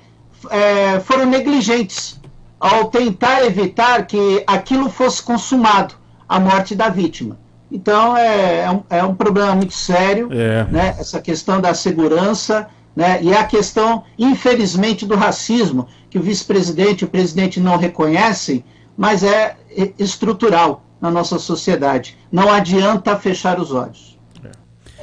é, 0.49 0.99
foram 0.99 1.25
negligentes 1.25 2.19
ao 2.59 2.85
tentar 2.85 3.45
evitar 3.45 4.05
que 4.05 4.43
aquilo 4.47 4.89
fosse 4.89 5.21
consumado, 5.21 5.95
a 6.27 6.39
morte 6.39 6.75
da 6.75 6.89
vítima. 6.89 7.37
Então 7.71 8.15
é, 8.15 8.61
é, 8.61 8.71
um, 8.71 8.83
é 8.89 9.03
um 9.03 9.13
problema 9.13 9.53
muito 9.55 9.73
sério, 9.73 10.29
é. 10.31 10.65
né, 10.71 10.95
essa 10.99 11.21
questão 11.21 11.61
da 11.61 11.73
segurança, 11.73 12.67
né, 12.95 13.19
e 13.21 13.33
a 13.33 13.43
questão, 13.43 14.03
infelizmente, 14.17 15.05
do 15.05 15.15
racismo, 15.15 15.87
que 16.09 16.17
o 16.17 16.21
vice-presidente 16.21 17.01
e 17.01 17.05
o 17.05 17.09
presidente 17.09 17.59
não 17.59 17.77
reconhecem, 17.77 18.63
mas 18.97 19.23
é 19.23 19.55
estrutural 19.99 20.83
na 20.99 21.11
nossa 21.11 21.37
sociedade. 21.37 22.17
Não 22.31 22.51
adianta 22.51 23.15
fechar 23.15 23.59
os 23.59 23.71
olhos. 23.71 24.16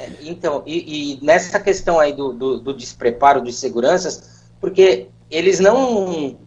É, 0.05 0.11
então, 0.21 0.63
e, 0.65 1.13
e, 1.13 1.25
nessa 1.25 1.59
questão 1.59 1.99
aí 1.99 2.13
do, 2.13 2.33
do, 2.33 2.59
do 2.59 2.73
despreparo 2.73 3.41
dos 3.41 3.55
seguranças, 3.57 4.45
porque 4.59 5.07
eles 5.29 5.59
não 5.59 6.37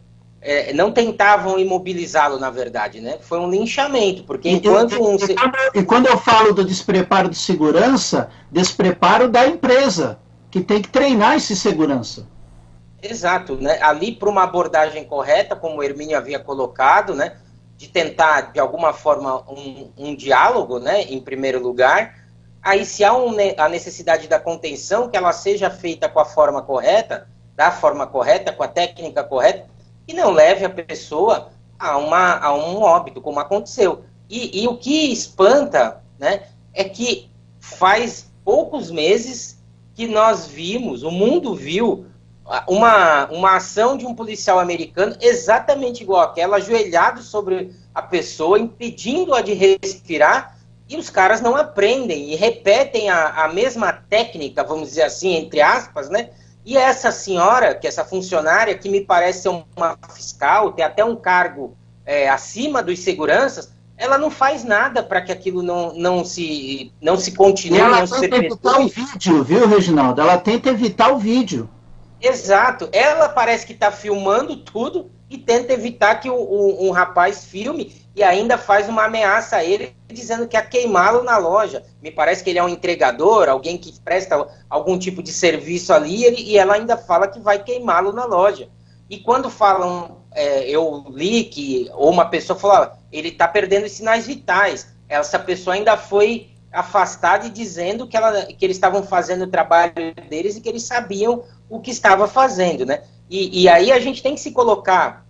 é, 0.40 0.72
não 0.72 0.92
tentavam 0.92 1.58
imobilizá-lo, 1.58 2.38
na 2.38 2.50
verdade, 2.50 3.00
né? 3.00 3.18
Foi 3.20 3.38
um 3.38 3.50
linchamento, 3.50 4.22
porque 4.24 4.48
enquanto 4.48 4.94
e, 4.94 4.98
um... 4.98 5.16
E 5.16 5.34
quando, 5.34 5.56
e 5.74 5.82
quando 5.84 6.06
eu 6.06 6.18
falo 6.18 6.52
do 6.52 6.64
despreparo 6.64 7.28
de 7.28 7.36
segurança, 7.36 8.30
despreparo 8.50 9.28
da 9.28 9.46
empresa, 9.46 10.18
que 10.50 10.60
tem 10.60 10.80
que 10.80 10.88
treinar 10.88 11.36
esse 11.36 11.54
segurança. 11.56 12.26
Exato, 13.02 13.56
né? 13.56 13.80
Ali 13.82 14.12
para 14.12 14.28
uma 14.28 14.42
abordagem 14.42 15.04
correta, 15.04 15.54
como 15.54 15.76
o 15.76 15.82
Hermínio 15.82 16.16
havia 16.16 16.38
colocado, 16.38 17.14
né? 17.14 17.36
De 17.76 17.88
tentar, 17.88 18.52
de 18.52 18.58
alguma 18.58 18.92
forma, 18.92 19.42
um, 19.48 19.90
um 19.96 20.14
diálogo, 20.16 20.78
né? 20.78 21.02
Em 21.02 21.20
primeiro 21.20 21.62
lugar. 21.62 22.17
Aí, 22.62 22.84
se 22.84 23.04
há 23.04 23.16
um, 23.16 23.36
a 23.56 23.68
necessidade 23.68 24.28
da 24.28 24.38
contenção, 24.38 25.08
que 25.08 25.16
ela 25.16 25.32
seja 25.32 25.70
feita 25.70 26.08
com 26.08 26.20
a 26.20 26.24
forma 26.24 26.62
correta, 26.62 27.28
da 27.54 27.70
forma 27.70 28.06
correta, 28.06 28.52
com 28.52 28.62
a 28.62 28.68
técnica 28.68 29.24
correta, 29.24 29.66
e 30.06 30.12
não 30.12 30.30
leve 30.30 30.64
a 30.64 30.70
pessoa 30.70 31.50
a, 31.78 31.96
uma, 31.96 32.38
a 32.38 32.54
um 32.54 32.82
óbito, 32.82 33.20
como 33.20 33.40
aconteceu. 33.40 34.04
E, 34.28 34.62
e 34.62 34.68
o 34.68 34.76
que 34.76 35.12
espanta 35.12 36.02
né, 36.18 36.44
é 36.74 36.84
que 36.84 37.30
faz 37.60 38.30
poucos 38.44 38.90
meses 38.90 39.58
que 39.94 40.06
nós 40.06 40.46
vimos, 40.46 41.02
o 41.02 41.10
mundo 41.10 41.54
viu 41.54 42.06
uma, 42.66 43.26
uma 43.26 43.56
ação 43.56 43.96
de 43.96 44.06
um 44.06 44.14
policial 44.14 44.58
americano 44.58 45.16
exatamente 45.20 46.02
igual 46.02 46.22
àquela, 46.22 46.56
ajoelhado 46.56 47.20
sobre 47.22 47.72
a 47.94 48.00
pessoa, 48.00 48.58
impedindo-a 48.58 49.40
de 49.42 49.52
respirar, 49.52 50.57
e 50.88 50.96
os 50.96 51.10
caras 51.10 51.40
não 51.40 51.54
aprendem 51.54 52.32
e 52.32 52.36
repetem 52.36 53.10
a, 53.10 53.44
a 53.44 53.48
mesma 53.52 53.92
técnica, 53.92 54.64
vamos 54.64 54.88
dizer 54.88 55.02
assim, 55.02 55.34
entre 55.34 55.60
aspas, 55.60 56.08
né? 56.08 56.30
E 56.64 56.76
essa 56.76 57.10
senhora, 57.10 57.74
que 57.74 57.86
é 57.86 57.88
essa 57.88 58.04
funcionária, 58.04 58.76
que 58.76 58.88
me 58.88 59.02
parece 59.02 59.42
ser 59.42 59.48
uma 59.48 59.98
fiscal, 60.14 60.72
tem 60.72 60.84
até 60.84 61.04
um 61.04 61.16
cargo 61.16 61.76
é, 62.04 62.28
acima 62.28 62.82
dos 62.82 62.98
seguranças, 63.00 63.70
ela 63.96 64.16
não 64.16 64.30
faz 64.30 64.64
nada 64.64 65.02
para 65.02 65.20
que 65.20 65.32
aquilo 65.32 65.62
não, 65.62 65.92
não, 65.94 66.24
se, 66.24 66.92
não 67.02 67.16
se 67.16 67.32
continue. 67.32 67.80
ela 67.80 68.06
não 68.06 68.20
tenta 68.20 68.36
evitar 68.36 68.80
o 68.80 68.88
vídeo, 68.88 69.42
viu, 69.42 69.66
Reginaldo? 69.66 70.20
Ela 70.20 70.38
tenta 70.38 70.70
evitar 70.70 71.12
o 71.12 71.18
vídeo. 71.18 71.68
Exato. 72.20 72.88
Ela 72.92 73.28
parece 73.28 73.66
que 73.66 73.72
está 73.72 73.90
filmando 73.90 74.56
tudo 74.56 75.10
e 75.30 75.36
tenta 75.36 75.72
evitar 75.72 76.20
que 76.20 76.30
o, 76.30 76.34
o, 76.34 76.86
um 76.86 76.90
rapaz 76.90 77.44
filme 77.44 77.92
e 78.14 78.22
ainda 78.22 78.56
faz 78.58 78.88
uma 78.88 79.04
ameaça 79.04 79.56
a 79.56 79.64
ele 79.64 79.94
dizendo 80.08 80.48
que 80.48 80.56
ia 80.56 80.62
queimá-lo 80.62 81.22
na 81.22 81.36
loja. 81.36 81.84
Me 82.02 82.10
parece 82.10 82.42
que 82.42 82.50
ele 82.50 82.58
é 82.58 82.64
um 82.64 82.68
entregador, 82.68 83.48
alguém 83.48 83.76
que 83.76 84.00
presta 84.00 84.46
algum 84.68 84.98
tipo 84.98 85.22
de 85.22 85.32
serviço 85.32 85.92
ali 85.92 86.24
ele, 86.24 86.42
e 86.42 86.56
ela 86.56 86.74
ainda 86.74 86.96
fala 86.96 87.28
que 87.28 87.38
vai 87.38 87.62
queimá-lo 87.62 88.12
na 88.12 88.24
loja. 88.24 88.68
E 89.08 89.18
quando 89.18 89.48
falam, 89.50 90.22
é, 90.32 90.68
eu 90.68 91.04
li 91.10 91.44
que, 91.44 91.90
ou 91.94 92.10
uma 92.10 92.26
pessoa 92.26 92.58
falou, 92.58 92.90
ele 93.12 93.28
está 93.28 93.46
perdendo 93.46 93.84
os 93.84 93.92
sinais 93.92 94.26
vitais. 94.26 94.88
Essa 95.08 95.38
pessoa 95.38 95.74
ainda 95.74 95.96
foi 95.96 96.50
afastada 96.72 97.46
e 97.46 97.50
dizendo 97.50 98.06
que, 98.06 98.16
ela, 98.16 98.46
que 98.46 98.64
eles 98.64 98.76
estavam 98.76 99.02
fazendo 99.02 99.44
o 99.44 99.50
trabalho 99.50 100.14
deles 100.28 100.56
e 100.56 100.60
que 100.60 100.68
eles 100.68 100.82
sabiam 100.82 101.44
o 101.68 101.80
que 101.80 101.90
estava 101.90 102.28
fazendo, 102.28 102.84
né? 102.84 103.02
E, 103.30 103.62
e 103.62 103.68
aí 103.68 103.92
a 103.92 103.98
gente 103.98 104.22
tem 104.22 104.34
que 104.34 104.40
se 104.40 104.52
colocar 104.52 105.26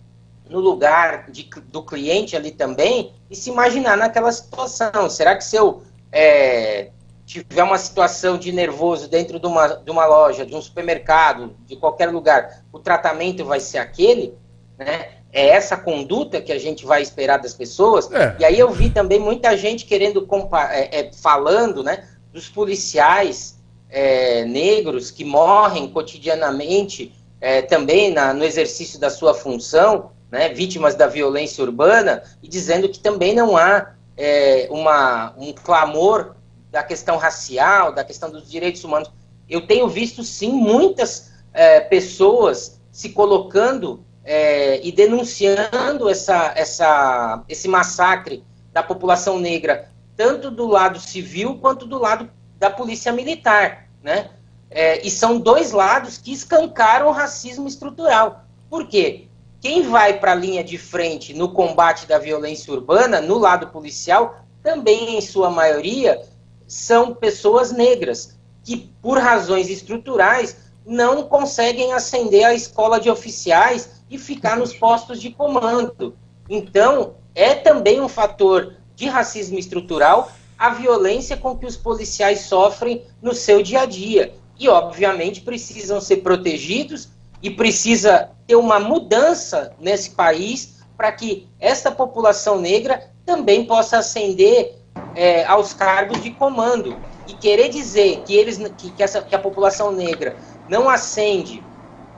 no 0.49 0.59
lugar 0.59 1.29
de, 1.29 1.47
do 1.67 1.83
cliente 1.83 2.35
ali 2.35 2.51
também 2.51 3.13
e 3.29 3.35
se 3.35 3.49
imaginar 3.49 3.95
naquela 3.95 4.31
situação. 4.31 5.09
Será 5.09 5.35
que 5.35 5.43
se 5.43 5.55
eu 5.55 5.83
é, 6.11 6.89
tiver 7.25 7.61
uma 7.61 7.77
situação 7.77 8.37
de 8.37 8.51
nervoso 8.51 9.07
dentro 9.07 9.39
de 9.39 9.45
uma, 9.45 9.67
de 9.67 9.91
uma 9.91 10.05
loja, 10.05 10.45
de 10.45 10.55
um 10.55 10.61
supermercado, 10.61 11.55
de 11.67 11.75
qualquer 11.75 12.09
lugar, 12.09 12.63
o 12.73 12.79
tratamento 12.79 13.45
vai 13.45 13.59
ser 13.59 13.77
aquele, 13.77 14.33
né? 14.77 15.09
É 15.31 15.49
essa 15.49 15.77
conduta 15.77 16.41
que 16.41 16.51
a 16.51 16.57
gente 16.57 16.87
vai 16.87 17.03
esperar 17.03 17.37
das 17.37 17.53
pessoas. 17.53 18.11
É. 18.11 18.35
E 18.39 18.45
aí 18.45 18.57
eu 18.57 18.71
vi 18.71 18.89
também 18.89 19.19
muita 19.19 19.55
gente 19.55 19.85
querendo 19.85 20.27
é, 20.71 21.01
é, 21.01 21.13
falando, 21.13 21.83
né, 21.83 22.09
dos 22.33 22.49
policiais 22.49 23.59
é, 23.91 24.43
negros 24.45 25.11
que 25.11 25.23
morrem 25.23 25.87
cotidianamente 25.87 27.13
é, 27.41 27.61
também 27.61 28.11
na, 28.11 28.33
no 28.33 28.43
exercício 28.43 28.99
da 28.99 29.09
sua 29.09 29.33
função, 29.33 30.11
né, 30.31 30.49
vítimas 30.49 30.95
da 30.95 31.07
violência 31.07 31.63
urbana, 31.63 32.23
e 32.41 32.47
dizendo 32.47 32.89
que 32.89 32.99
também 32.99 33.33
não 33.33 33.57
há 33.57 33.93
é, 34.15 34.67
uma, 34.69 35.33
um 35.37 35.53
clamor 35.53 36.35
da 36.69 36.83
questão 36.83 37.17
racial, 37.17 37.93
da 37.93 38.03
questão 38.03 38.29
dos 38.29 38.49
direitos 38.49 38.83
humanos. 38.83 39.11
Eu 39.49 39.65
tenho 39.65 39.87
visto, 39.87 40.23
sim, 40.23 40.51
muitas 40.51 41.31
é, 41.53 41.79
pessoas 41.79 42.79
se 42.91 43.09
colocando 43.09 44.03
é, 44.23 44.85
e 44.85 44.91
denunciando 44.91 46.09
essa, 46.09 46.53
essa, 46.55 47.43
esse 47.49 47.67
massacre 47.67 48.43
da 48.71 48.83
população 48.83 49.39
negra, 49.39 49.89
tanto 50.15 50.51
do 50.51 50.67
lado 50.67 50.99
civil 50.99 51.57
quanto 51.59 51.87
do 51.87 51.97
lado 51.97 52.29
da 52.59 52.69
polícia 52.69 53.11
militar. 53.11 53.89
Né? 54.03 54.29
É, 54.71 55.05
e 55.05 55.09
são 55.09 55.39
dois 55.39 55.71
lados 55.71 56.17
que 56.17 56.31
escancaram 56.31 57.07
o 57.07 57.11
racismo 57.11 57.67
estrutural. 57.67 58.45
Por 58.69 58.87
quê? 58.87 59.27
Quem 59.61 59.81
vai 59.81 60.19
para 60.19 60.31
a 60.31 60.35
linha 60.35 60.63
de 60.63 60.77
frente 60.77 61.33
no 61.33 61.51
combate 61.51 62.05
da 62.05 62.17
violência 62.17 62.71
urbana, 62.71 63.19
no 63.19 63.37
lado 63.37 63.67
policial, 63.67 64.45
também 64.63 65.17
em 65.17 65.21
sua 65.21 65.49
maioria 65.49 66.21
são 66.67 67.15
pessoas 67.15 67.71
negras, 67.71 68.37
que 68.63 68.91
por 69.01 69.17
razões 69.17 69.69
estruturais 69.69 70.55
não 70.85 71.23
conseguem 71.23 71.93
ascender 71.93 72.45
à 72.45 72.53
escola 72.53 72.99
de 72.99 73.09
oficiais 73.09 74.01
e 74.09 74.17
ficar 74.17 74.55
nos 74.55 74.73
postos 74.73 75.19
de 75.19 75.31
comando. 75.31 76.15
Então, 76.47 77.15
é 77.35 77.55
também 77.55 77.99
um 77.99 78.07
fator 78.07 78.75
de 78.95 79.07
racismo 79.07 79.57
estrutural 79.57 80.31
a 80.57 80.71
violência 80.71 81.37
com 81.37 81.57
que 81.57 81.65
os 81.65 81.77
policiais 81.77 82.41
sofrem 82.41 83.05
no 83.21 83.33
seu 83.33 83.63
dia 83.63 83.81
a 83.81 83.85
dia. 83.85 84.33
E, 84.59 84.67
obviamente, 84.67 85.41
precisam 85.41 86.01
ser 86.01 86.17
protegidos 86.17 87.09
e 87.41 87.49
precisa 87.49 88.31
ter 88.45 88.57
uma 88.57 88.79
mudança 88.79 89.73
nesse 89.79 90.11
país 90.11 90.79
para 90.97 91.11
que 91.13 91.47
essa 91.59 91.89
população 91.89 92.59
negra 92.59 93.09
também 93.25 93.65
possa 93.65 93.99
ascender 93.99 94.75
é, 95.15 95.45
aos 95.45 95.73
cargos 95.73 96.21
de 96.21 96.31
comando. 96.31 96.97
E 97.25 97.33
querer 97.35 97.69
dizer 97.69 98.23
que, 98.25 98.35
eles, 98.35 98.57
que, 98.77 98.91
que, 98.91 99.01
essa, 99.01 99.21
que 99.21 99.33
a 99.33 99.39
população 99.39 99.91
negra 99.91 100.35
não 100.67 100.89
ascende 100.89 101.63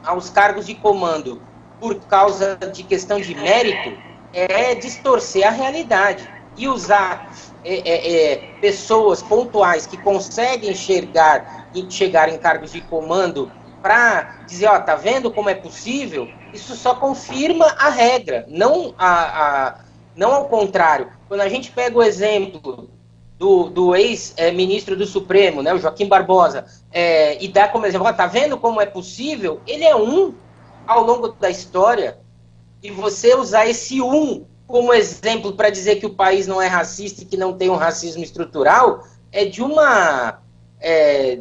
aos 0.04 0.30
cargos 0.30 0.66
de 0.66 0.74
comando 0.74 1.42
por 1.80 1.96
causa 2.06 2.56
de 2.56 2.84
questão 2.84 3.20
de 3.20 3.36
mérito 3.36 3.92
é 4.34 4.74
distorcer 4.76 5.46
a 5.46 5.52
realidade 5.52 6.28
e 6.58 6.68
usar 6.68 7.30
é, 7.64 7.90
é, 7.90 8.34
é 8.34 8.36
pessoas 8.60 9.22
pontuais 9.22 9.86
que 9.86 9.98
conseguem 9.98 10.72
enxergar 10.72 11.70
e 11.74 11.90
chegar 11.90 12.30
em 12.30 12.38
cargos 12.38 12.72
de 12.72 12.82
comando 12.82 13.52
para 13.82 14.44
dizer, 14.48 14.68
ó, 14.68 14.80
tá 14.80 14.96
vendo 14.96 15.32
como 15.32 15.50
é 15.50 15.56
possível? 15.56 16.28
Isso 16.54 16.76
só 16.76 16.96
confirma 16.96 17.66
a 17.78 17.90
regra, 17.90 18.46
não 18.48 18.94
a, 18.98 19.68
a 19.68 19.80
não 20.16 20.34
ao 20.34 20.46
contrário. 20.46 21.10
Quando 21.28 21.42
a 21.42 21.50
gente 21.50 21.72
pega 21.72 21.98
o 21.98 22.04
exemplo 22.04 22.90
do, 23.38 23.70
do 23.70 23.96
ex-ministro 23.96 24.96
do 24.96 25.06
Supremo, 25.06 25.64
né, 25.64 25.74
o 25.74 25.80
Joaquim 25.80 26.08
Barbosa, 26.08 26.66
é, 26.92 27.44
e 27.44 27.48
dá 27.48 27.68
como 27.68 27.86
exemplo, 27.86 28.08
ó, 28.08 28.14
tá 28.14 28.28
vendo 28.28 28.58
como 28.58 28.80
é 28.80 28.86
possível? 28.86 29.62
Ele 29.66 29.84
é 29.84 29.96
um 29.96 30.36
ao 30.86 31.04
longo 31.04 31.30
da 31.30 31.50
história, 31.50 32.20
e 32.84 32.92
você 32.92 33.36
usar 33.36 33.68
esse 33.68 34.02
um 34.02 34.46
como 34.72 34.94
exemplo 34.94 35.54
para 35.54 35.70
dizer 35.70 35.98
que 35.98 36.06
o 36.06 36.16
país 36.16 36.48
não 36.48 36.62
é 36.62 36.68
racista 36.68 37.22
e 37.22 37.26
que 37.26 37.38
não 37.38 37.54
tem 37.54 37.70
um 37.70 37.76
racismo 37.76 38.24
estrutural, 38.24 39.06
é 39.32 39.46
de 39.46 39.62
uma 39.62 40.40
é, 40.80 41.40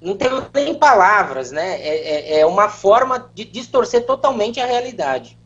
não 0.00 0.16
tem 0.16 0.30
nem 0.54 0.74
palavras, 0.74 1.50
né? 1.50 1.80
É, 1.80 2.38
é, 2.38 2.40
é, 2.40 2.46
uma 2.46 2.68
forma 2.68 3.30
de 3.34 3.44
distorcer 3.44 4.06
totalmente 4.06 4.60
a 4.60 4.66
realidade. 4.66 5.36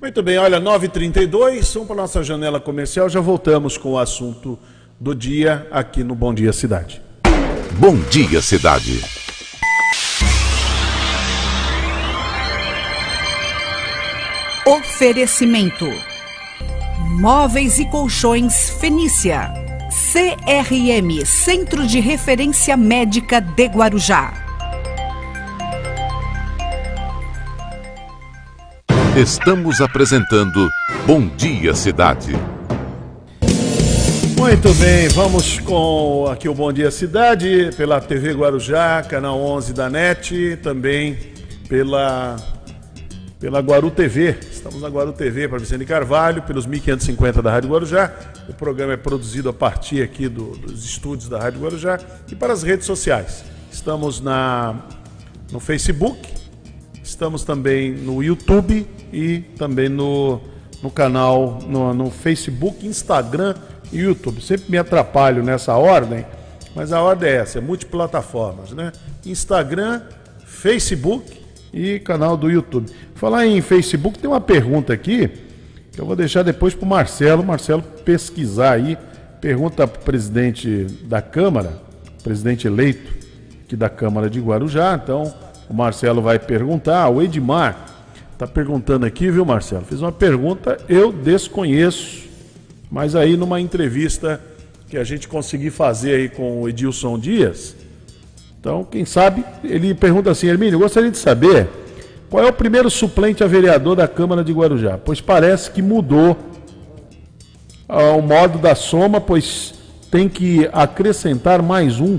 Muito 0.00 0.22
bem, 0.22 0.38
olha, 0.38 0.60
9h32, 0.60 1.72
vamos 1.72 1.86
para 1.86 1.94
a 1.94 1.96
nossa 1.96 2.22
janela 2.22 2.60
comercial, 2.60 3.08
já 3.08 3.20
voltamos 3.20 3.78
com 3.78 3.92
o 3.92 3.98
assunto 3.98 4.58
do 5.00 5.14
dia 5.14 5.66
aqui 5.70 6.04
no 6.04 6.14
Bom 6.14 6.34
Dia 6.34 6.52
Cidade. 6.52 7.02
Bom 7.78 7.96
Dia 8.10 8.42
Cidade. 8.42 9.25
Oferecimento: 14.96 15.86
Móveis 17.20 17.78
e 17.78 17.84
Colchões 17.84 18.70
Fenícia. 18.80 19.52
CRM 19.90 21.22
Centro 21.26 21.86
de 21.86 22.00
Referência 22.00 22.78
Médica 22.78 23.38
de 23.38 23.66
Guarujá. 23.66 24.32
Estamos 29.14 29.82
apresentando 29.82 30.66
Bom 31.06 31.28
Dia 31.36 31.74
Cidade. 31.74 32.32
Muito 34.38 34.72
bem, 34.76 35.08
vamos 35.08 35.60
com 35.60 36.26
aqui 36.32 36.48
o 36.48 36.54
Bom 36.54 36.72
Dia 36.72 36.90
Cidade, 36.90 37.68
pela 37.76 38.00
TV 38.00 38.32
Guarujá, 38.32 39.02
canal 39.02 39.38
11 39.38 39.74
da 39.74 39.90
NET, 39.90 40.56
também 40.62 41.18
pela 41.68 42.55
pela 43.38 43.60
Guaru 43.60 43.90
TV. 43.90 44.36
Estamos 44.50 44.80
na 44.80 44.88
Guaru 44.88 45.12
TV 45.12 45.48
para 45.48 45.58
Vicente 45.58 45.84
Carvalho, 45.84 46.42
pelos 46.42 46.66
1550 46.66 47.42
da 47.42 47.50
Rádio 47.50 47.70
Guarujá. 47.70 48.12
O 48.48 48.54
programa 48.54 48.94
é 48.94 48.96
produzido 48.96 49.48
a 49.48 49.52
partir 49.52 50.02
aqui 50.02 50.28
do, 50.28 50.56
dos 50.56 50.84
estúdios 50.84 51.28
da 51.28 51.38
Rádio 51.38 51.60
Guarujá 51.60 52.00
e 52.30 52.34
para 52.34 52.52
as 52.52 52.62
redes 52.62 52.86
sociais. 52.86 53.44
Estamos 53.70 54.20
na, 54.20 54.76
no 55.52 55.60
Facebook, 55.60 56.18
estamos 57.04 57.44
também 57.44 57.92
no 57.92 58.22
YouTube 58.22 58.86
e 59.12 59.40
também 59.58 59.88
no, 59.88 60.40
no 60.82 60.90
canal, 60.90 61.58
no, 61.66 61.92
no 61.92 62.10
Facebook, 62.10 62.86
Instagram 62.86 63.54
e 63.92 63.98
YouTube. 63.98 64.40
Sempre 64.40 64.70
me 64.70 64.78
atrapalho 64.78 65.42
nessa 65.42 65.74
ordem, 65.74 66.24
mas 66.74 66.90
a 66.90 67.02
ordem 67.02 67.28
é 67.28 67.36
essa, 67.36 67.58
é 67.58 67.60
multiplataformas, 67.60 68.70
né? 68.72 68.92
Instagram, 69.26 70.00
Facebook 70.44 71.44
e 71.72 71.98
canal 72.00 72.38
do 72.38 72.50
YouTube. 72.50 72.90
Falar 73.16 73.46
em 73.46 73.62
Facebook, 73.62 74.18
tem 74.18 74.28
uma 74.28 74.42
pergunta 74.42 74.92
aqui 74.92 75.30
que 75.90 75.98
eu 75.98 76.04
vou 76.04 76.14
deixar 76.14 76.42
depois 76.42 76.74
para 76.74 76.84
o 76.84 76.88
Marcelo. 76.88 77.42
Marcelo 77.42 77.82
pesquisar 78.04 78.72
aí. 78.72 78.98
Pergunta 79.40 79.88
para 79.88 79.98
o 79.98 80.04
presidente 80.04 80.86
da 81.04 81.22
Câmara, 81.22 81.80
presidente 82.22 82.66
eleito 82.66 83.10
aqui 83.64 83.74
da 83.74 83.88
Câmara 83.88 84.28
de 84.28 84.38
Guarujá. 84.38 85.00
Então, 85.02 85.34
o 85.66 85.72
Marcelo 85.72 86.20
vai 86.20 86.38
perguntar. 86.38 87.08
O 87.08 87.22
Edmar 87.22 87.86
está 88.34 88.46
perguntando 88.46 89.06
aqui, 89.06 89.30
viu, 89.30 89.46
Marcelo? 89.46 89.86
Fiz 89.86 90.02
uma 90.02 90.12
pergunta, 90.12 90.76
eu 90.86 91.10
desconheço, 91.10 92.28
mas 92.90 93.16
aí 93.16 93.34
numa 93.34 93.58
entrevista 93.58 94.38
que 94.90 94.98
a 94.98 95.04
gente 95.04 95.26
conseguir 95.26 95.70
fazer 95.70 96.16
aí 96.16 96.28
com 96.28 96.60
o 96.60 96.68
Edilson 96.68 97.18
Dias. 97.18 97.74
Então, 98.60 98.84
quem 98.84 99.06
sabe, 99.06 99.42
ele 99.64 99.94
pergunta 99.94 100.30
assim, 100.30 100.48
Hermínio, 100.48 100.78
gostaria 100.78 101.10
de 101.10 101.16
saber 101.16 101.66
qual 102.28 102.44
é 102.44 102.48
o 102.48 102.52
primeiro 102.52 102.90
suplente 102.90 103.44
a 103.44 103.46
vereador 103.46 103.96
da 103.96 104.08
Câmara 104.08 104.42
de 104.42 104.52
Guarujá? 104.52 104.98
Pois 105.02 105.20
parece 105.20 105.70
que 105.70 105.80
mudou 105.80 106.36
ah, 107.88 108.10
o 108.10 108.22
modo 108.22 108.58
da 108.58 108.74
soma, 108.74 109.20
pois 109.20 109.74
tem 110.10 110.28
que 110.28 110.68
acrescentar 110.72 111.62
mais 111.62 112.00
um 112.00 112.18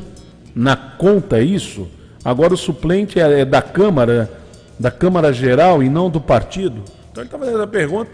na 0.56 0.76
conta, 0.76 1.40
é 1.40 1.44
isso? 1.44 1.88
Agora 2.24 2.54
o 2.54 2.58
suplente 2.58 3.20
é, 3.20 3.42
é 3.42 3.46
da 3.46 3.62
Câmara, 3.62 4.32
da 4.80 4.90
Câmara 4.90 5.34
Geral 5.34 5.84
e 5.84 5.90
não 5.90 6.10
do 6.10 6.22
partido? 6.22 6.84
Então 7.12 7.24
ele 7.24 7.28
está 7.28 7.38
fazendo 7.38 7.62
a 7.62 7.68
pergunta. 7.68 8.12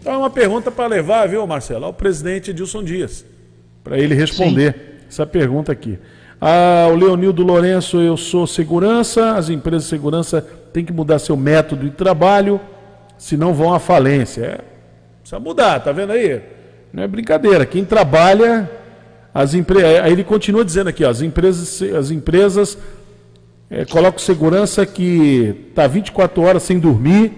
Então 0.00 0.12
é 0.12 0.16
uma 0.16 0.30
pergunta 0.30 0.70
para 0.70 0.86
levar, 0.86 1.28
viu, 1.28 1.46
Marcelo, 1.46 1.84
ao 1.84 1.92
presidente 1.92 2.50
Edilson 2.50 2.82
Dias, 2.82 3.24
para 3.84 3.98
ele 3.98 4.14
responder 4.14 4.72
Sim. 4.72 5.06
essa 5.08 5.26
pergunta 5.26 5.70
aqui. 5.70 5.98
Ah, 6.40 6.86
o 6.90 6.94
Leonildo 6.94 7.42
Lourenço, 7.42 8.00
eu 8.00 8.16
sou 8.16 8.46
segurança, 8.46 9.32
as 9.32 9.48
empresas 9.48 9.84
de 9.84 9.88
segurança 9.88 10.40
têm 10.72 10.84
que 10.84 10.92
mudar 10.92 11.18
seu 11.18 11.36
método 11.36 11.84
de 11.84 11.90
trabalho, 11.90 12.60
senão 13.16 13.52
vão 13.52 13.74
à 13.74 13.80
falência. 13.80 14.44
É, 14.44 14.60
precisa 15.20 15.40
mudar, 15.40 15.80
tá 15.80 15.90
vendo 15.90 16.12
aí? 16.12 16.40
Não 16.92 17.02
é 17.02 17.08
brincadeira. 17.08 17.66
Quem 17.66 17.84
trabalha, 17.84 18.70
as 19.34 19.52
empre... 19.52 19.84
aí 19.84 20.12
ele 20.12 20.22
continua 20.22 20.64
dizendo 20.64 20.88
aqui, 20.88 21.04
ó, 21.04 21.10
as 21.10 21.22
empresas, 21.22 21.82
as 21.82 22.12
empresas 22.12 22.78
é, 23.68 23.84
colocam 23.84 24.20
segurança 24.20 24.86
que 24.86 25.66
está 25.70 25.88
24 25.88 26.40
horas 26.40 26.62
sem 26.62 26.78
dormir, 26.78 27.32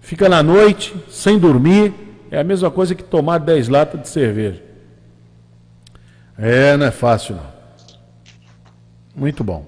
fica 0.00 0.28
na 0.28 0.42
noite 0.42 0.92
sem 1.08 1.38
dormir, 1.38 1.94
é 2.32 2.40
a 2.40 2.44
mesma 2.44 2.70
coisa 2.70 2.96
que 2.96 3.04
tomar 3.04 3.38
10 3.38 3.68
latas 3.68 4.02
de 4.02 4.08
cerveja. 4.08 4.60
É, 6.36 6.76
não 6.76 6.86
é 6.86 6.90
fácil 6.90 7.36
não. 7.36 7.57
Muito 9.18 9.42
bom. 9.42 9.66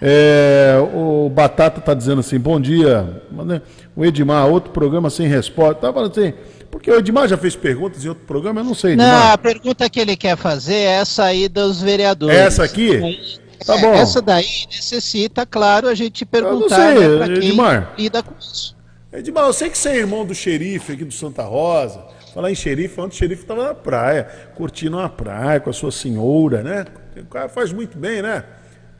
É, 0.00 0.76
o 0.94 1.30
Batata 1.30 1.80
está 1.80 1.94
dizendo 1.94 2.20
assim, 2.20 2.38
bom 2.38 2.60
dia. 2.60 3.22
Né, 3.30 3.62
o 3.96 4.04
Edmar, 4.04 4.46
outro 4.46 4.70
programa 4.70 5.08
sem 5.08 5.26
resposta. 5.26 5.76
Tá 5.76 5.92
falando 5.92 6.10
assim, 6.10 6.34
porque 6.70 6.90
o 6.90 6.98
Edmar 6.98 7.26
já 7.26 7.38
fez 7.38 7.56
perguntas 7.56 8.04
em 8.04 8.08
outro 8.08 8.24
programa, 8.26 8.60
eu 8.60 8.64
não 8.64 8.74
sei. 8.74 8.92
Edmar. 8.92 9.08
Não, 9.08 9.32
a 9.32 9.38
pergunta 9.38 9.88
que 9.88 9.98
ele 9.98 10.16
quer 10.16 10.36
fazer 10.36 10.74
é 10.74 11.00
essa 11.00 11.24
aí 11.24 11.48
dos 11.48 11.80
vereadores. 11.80 12.36
Essa 12.36 12.64
aqui? 12.64 13.40
Tá 13.64 13.78
bom. 13.78 13.94
Essa 13.94 14.20
daí 14.20 14.66
necessita, 14.70 15.46
claro, 15.46 15.88
a 15.88 15.94
gente 15.94 16.26
perguntar 16.26 16.94
né, 16.94 17.16
para 17.16 17.34
quem 17.34 17.48
Edmar. 17.48 17.94
lida 17.98 18.22
com 18.22 18.34
isso. 18.38 18.76
Edmar, 19.10 19.44
eu 19.44 19.52
sei 19.54 19.70
que 19.70 19.78
você 19.78 19.88
é 19.88 19.96
irmão 19.96 20.26
do 20.26 20.34
xerife 20.34 20.92
aqui 20.92 21.04
do 21.04 21.14
Santa 21.14 21.42
Rosa. 21.42 22.04
Falar 22.34 22.50
em 22.50 22.54
xerife, 22.54 23.00
ontem 23.00 23.14
o 23.14 23.16
xerife 23.16 23.42
estava 23.42 23.64
na 23.64 23.74
praia, 23.74 24.28
curtindo 24.54 24.98
uma 24.98 25.08
praia 25.08 25.58
com 25.58 25.70
a 25.70 25.72
sua 25.72 25.90
senhora, 25.90 26.62
né? 26.62 26.84
O 27.16 27.24
cara 27.24 27.48
faz 27.48 27.72
muito 27.72 27.96
bem, 27.96 28.20
né? 28.20 28.44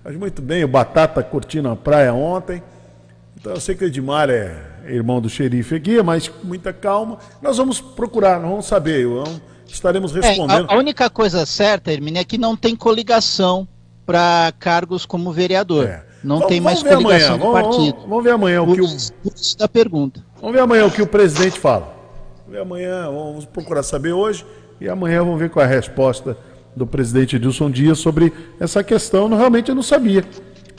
Faz 0.07 0.17
muito 0.17 0.41
bem, 0.41 0.63
o 0.63 0.69
Batata 0.69 1.21
curtindo 1.21 1.69
a 1.69 1.75
praia 1.75 2.15
ontem. 2.15 2.63
Então 3.37 3.55
eu 3.55 3.61
sei 3.61 3.75
que 3.75 3.83
o 3.83 3.89
Edmar 3.89 4.31
é 4.31 4.57
irmão 4.87 5.21
do 5.21 5.29
xerife 5.29 5.75
aqui, 5.75 6.01
mas 6.01 6.29
com 6.29 6.47
muita 6.47 6.73
calma. 6.73 7.19
Nós 7.43 7.57
vamos 7.57 7.81
procurar, 7.81 8.39
nós 8.39 8.49
vamos 8.49 8.67
saber, 8.67 9.05
vamos, 9.05 9.43
estaremos 9.67 10.13
respondendo. 10.13 10.71
É, 10.71 10.73
a, 10.73 10.77
a, 10.77 10.79
única 10.79 11.11
coisa 11.11 11.45
certa, 11.45 11.93
Hermine, 11.93 12.21
é 12.21 12.25
que 12.25 12.39
não 12.39 12.57
tem 12.57 12.77
coligação 12.77 13.67
para 14.07 14.53
cargos 14.61 15.05
como 15.05 15.33
vereador. 15.33 15.89
É. 15.89 16.05
Não 16.23 16.37
vamos, 16.37 16.53
tem 16.53 16.61
mais 16.61 16.85
coligação 16.85 17.35
amanhã. 17.35 17.49
do 17.49 17.53
partido. 17.53 17.97
Vamos, 17.97 18.09
vamos, 18.09 18.25
ver 18.25 18.31
amanhã 18.31 18.63
o 18.63 18.75
que 18.75 18.81
o. 18.81 19.59
da 19.59 19.67
pergunta. 19.67 20.25
Vamos 20.41 20.55
ver 20.55 20.63
amanhã 20.63 20.87
o 20.87 20.91
que 20.93 21.03
o 21.03 21.07
presidente 21.09 21.59
fala. 21.59 21.93
Vamos 22.47 22.53
ver 22.53 22.61
amanhã, 22.61 23.07
vamos 23.07 23.45
procurar 23.45 23.83
saber 23.83 24.13
hoje 24.13 24.47
e 24.81 24.89
amanhã 24.89 25.25
vamos 25.25 25.41
ver 25.41 25.51
qual 25.51 25.65
é 25.65 25.69
a 25.69 25.73
resposta 25.73 26.37
do 26.77 26.87
presidente 26.87 27.37
Edilson 27.37 27.71
Dias 27.71 27.99
sobre 27.99 28.33
essa 28.61 28.85
questão. 28.85 29.29
Realmente 29.29 29.71
eu 29.71 29.75
não 29.75 29.83
sabia. 29.83 30.23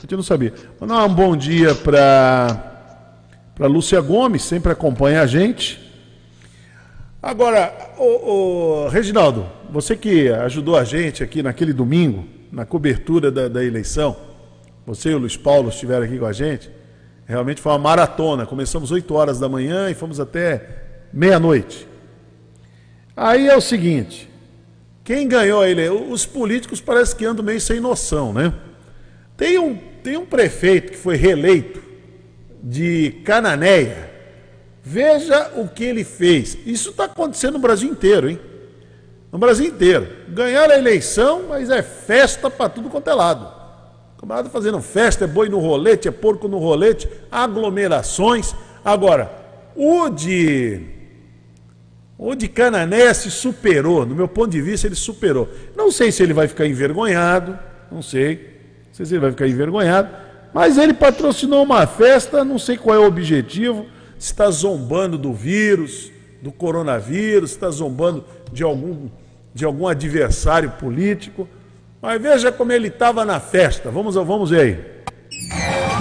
Eu 0.08 0.16
não 0.16 0.22
sabia. 0.22 0.54
Mandar 0.80 1.04
um 1.04 1.12
bom 1.12 1.36
dia 1.36 1.74
para 1.74 2.68
para 3.58 3.66
Lúcia 3.66 4.00
Gomes, 4.00 4.42
sempre 4.42 4.70
acompanha 4.70 5.20
a 5.20 5.26
gente. 5.26 5.80
Agora, 7.20 7.74
o, 7.98 8.84
o, 8.84 8.88
Reginaldo, 8.88 9.44
você 9.68 9.96
que 9.96 10.28
ajudou 10.28 10.76
a 10.76 10.84
gente 10.84 11.24
aqui 11.24 11.42
naquele 11.42 11.72
domingo, 11.72 12.24
na 12.52 12.64
cobertura 12.64 13.32
da, 13.32 13.48
da 13.48 13.64
eleição, 13.64 14.16
você 14.86 15.10
e 15.10 15.14
o 15.14 15.18
Luiz 15.18 15.36
Paulo 15.36 15.70
estiveram 15.70 16.04
aqui 16.04 16.16
com 16.20 16.26
a 16.26 16.32
gente, 16.32 16.70
realmente 17.26 17.60
foi 17.60 17.72
uma 17.72 17.78
maratona. 17.78 18.46
Começamos 18.46 18.92
8 18.92 19.12
horas 19.12 19.40
da 19.40 19.48
manhã 19.48 19.90
e 19.90 19.94
fomos 19.94 20.20
até 20.20 20.84
meia-noite. 21.12 21.88
Aí 23.16 23.48
é 23.48 23.56
o 23.56 23.60
seguinte, 23.60 24.30
quem 25.08 25.26
ganhou 25.26 25.64
ele? 25.64 25.88
Os 25.88 26.26
políticos 26.26 26.82
parece 26.82 27.16
que 27.16 27.24
andam 27.24 27.42
meio 27.42 27.58
sem 27.62 27.80
noção, 27.80 28.30
né? 28.30 28.52
Tem 29.38 29.58
um, 29.58 29.74
tem 30.02 30.18
um 30.18 30.26
prefeito 30.26 30.92
que 30.92 30.98
foi 30.98 31.16
reeleito 31.16 31.82
de 32.62 33.12
Cananéia. 33.24 34.10
Veja 34.84 35.50
o 35.56 35.66
que 35.66 35.82
ele 35.82 36.04
fez. 36.04 36.58
Isso 36.66 36.90
está 36.90 37.04
acontecendo 37.04 37.54
no 37.54 37.58
Brasil 37.58 37.90
inteiro, 37.90 38.28
hein? 38.28 38.38
No 39.32 39.38
Brasil 39.38 39.68
inteiro. 39.68 40.06
Ganharam 40.28 40.74
a 40.74 40.78
eleição, 40.78 41.44
mas 41.48 41.70
é 41.70 41.82
festa 41.82 42.50
para 42.50 42.68
tudo 42.68 42.90
quanto 42.90 43.08
é 43.08 43.14
lado. 43.14 43.50
Camarada 44.20 44.50
fazendo 44.50 44.78
festa, 44.82 45.24
é 45.24 45.26
boi 45.26 45.48
no 45.48 45.58
rolete, 45.58 46.06
é 46.06 46.10
porco 46.10 46.48
no 46.48 46.58
rolete, 46.58 47.08
aglomerações. 47.30 48.54
Agora, 48.84 49.32
o 49.74 50.10
de 50.10 50.97
o 52.18 52.34
de 52.34 52.48
Canané 52.48 53.14
se 53.14 53.30
superou, 53.30 54.04
no 54.04 54.12
meu 54.12 54.26
ponto 54.26 54.50
de 54.50 54.60
vista, 54.60 54.88
ele 54.88 54.96
superou. 54.96 55.48
Não 55.76 55.92
sei 55.92 56.10
se 56.10 56.20
ele 56.20 56.32
vai 56.32 56.48
ficar 56.48 56.66
envergonhado, 56.66 57.56
não 57.92 58.02
sei. 58.02 58.58
Não 58.88 58.94
sei 58.94 59.06
se 59.06 59.14
ele 59.14 59.20
vai 59.20 59.30
ficar 59.30 59.46
envergonhado, 59.46 60.08
mas 60.52 60.76
ele 60.76 60.92
patrocinou 60.92 61.62
uma 61.62 61.86
festa, 61.86 62.44
não 62.44 62.58
sei 62.58 62.76
qual 62.76 62.96
é 62.96 62.98
o 62.98 63.06
objetivo, 63.06 63.86
se 64.18 64.32
está 64.32 64.50
zombando 64.50 65.16
do 65.16 65.32
vírus, 65.32 66.10
do 66.42 66.50
coronavírus, 66.50 67.52
está 67.52 67.70
zombando 67.70 68.24
de 68.52 68.64
algum, 68.64 69.08
de 69.54 69.64
algum 69.64 69.86
adversário 69.86 70.70
político. 70.72 71.48
Mas 72.02 72.20
veja 72.20 72.50
como 72.50 72.72
ele 72.72 72.88
estava 72.88 73.24
na 73.24 73.38
festa. 73.38 73.90
Vamos, 73.92 74.16
vamos 74.16 74.50
ver 74.50 74.60
aí. 74.60 75.97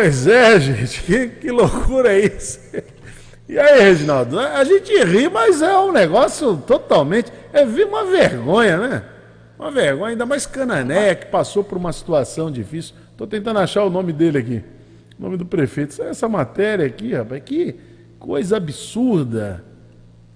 Pois 0.00 0.28
é, 0.28 0.60
gente, 0.60 1.02
que, 1.02 1.26
que 1.26 1.50
loucura 1.50 2.12
é 2.12 2.26
isso? 2.26 2.60
E 3.48 3.58
aí, 3.58 3.80
Reginaldo, 3.80 4.38
a 4.38 4.62
gente 4.62 4.92
ri, 5.04 5.28
mas 5.28 5.60
é 5.60 5.76
um 5.76 5.90
negócio 5.90 6.56
totalmente. 6.58 7.32
É 7.52 7.64
uma 7.64 8.04
vergonha, 8.04 8.76
né? 8.76 9.02
Uma 9.58 9.72
vergonha, 9.72 10.10
ainda 10.12 10.24
mais 10.24 10.46
Canané, 10.46 11.16
que 11.16 11.26
passou 11.26 11.64
por 11.64 11.76
uma 11.76 11.92
situação 11.92 12.48
difícil. 12.48 12.94
Estou 13.10 13.26
tentando 13.26 13.58
achar 13.58 13.82
o 13.82 13.90
nome 13.90 14.12
dele 14.12 14.38
aqui 14.38 14.64
nome 15.18 15.36
do 15.36 15.44
prefeito. 15.44 16.00
Essa 16.00 16.28
matéria 16.28 16.86
aqui, 16.86 17.12
rapaz, 17.12 17.42
que 17.44 17.74
coisa 18.20 18.56
absurda. 18.56 19.64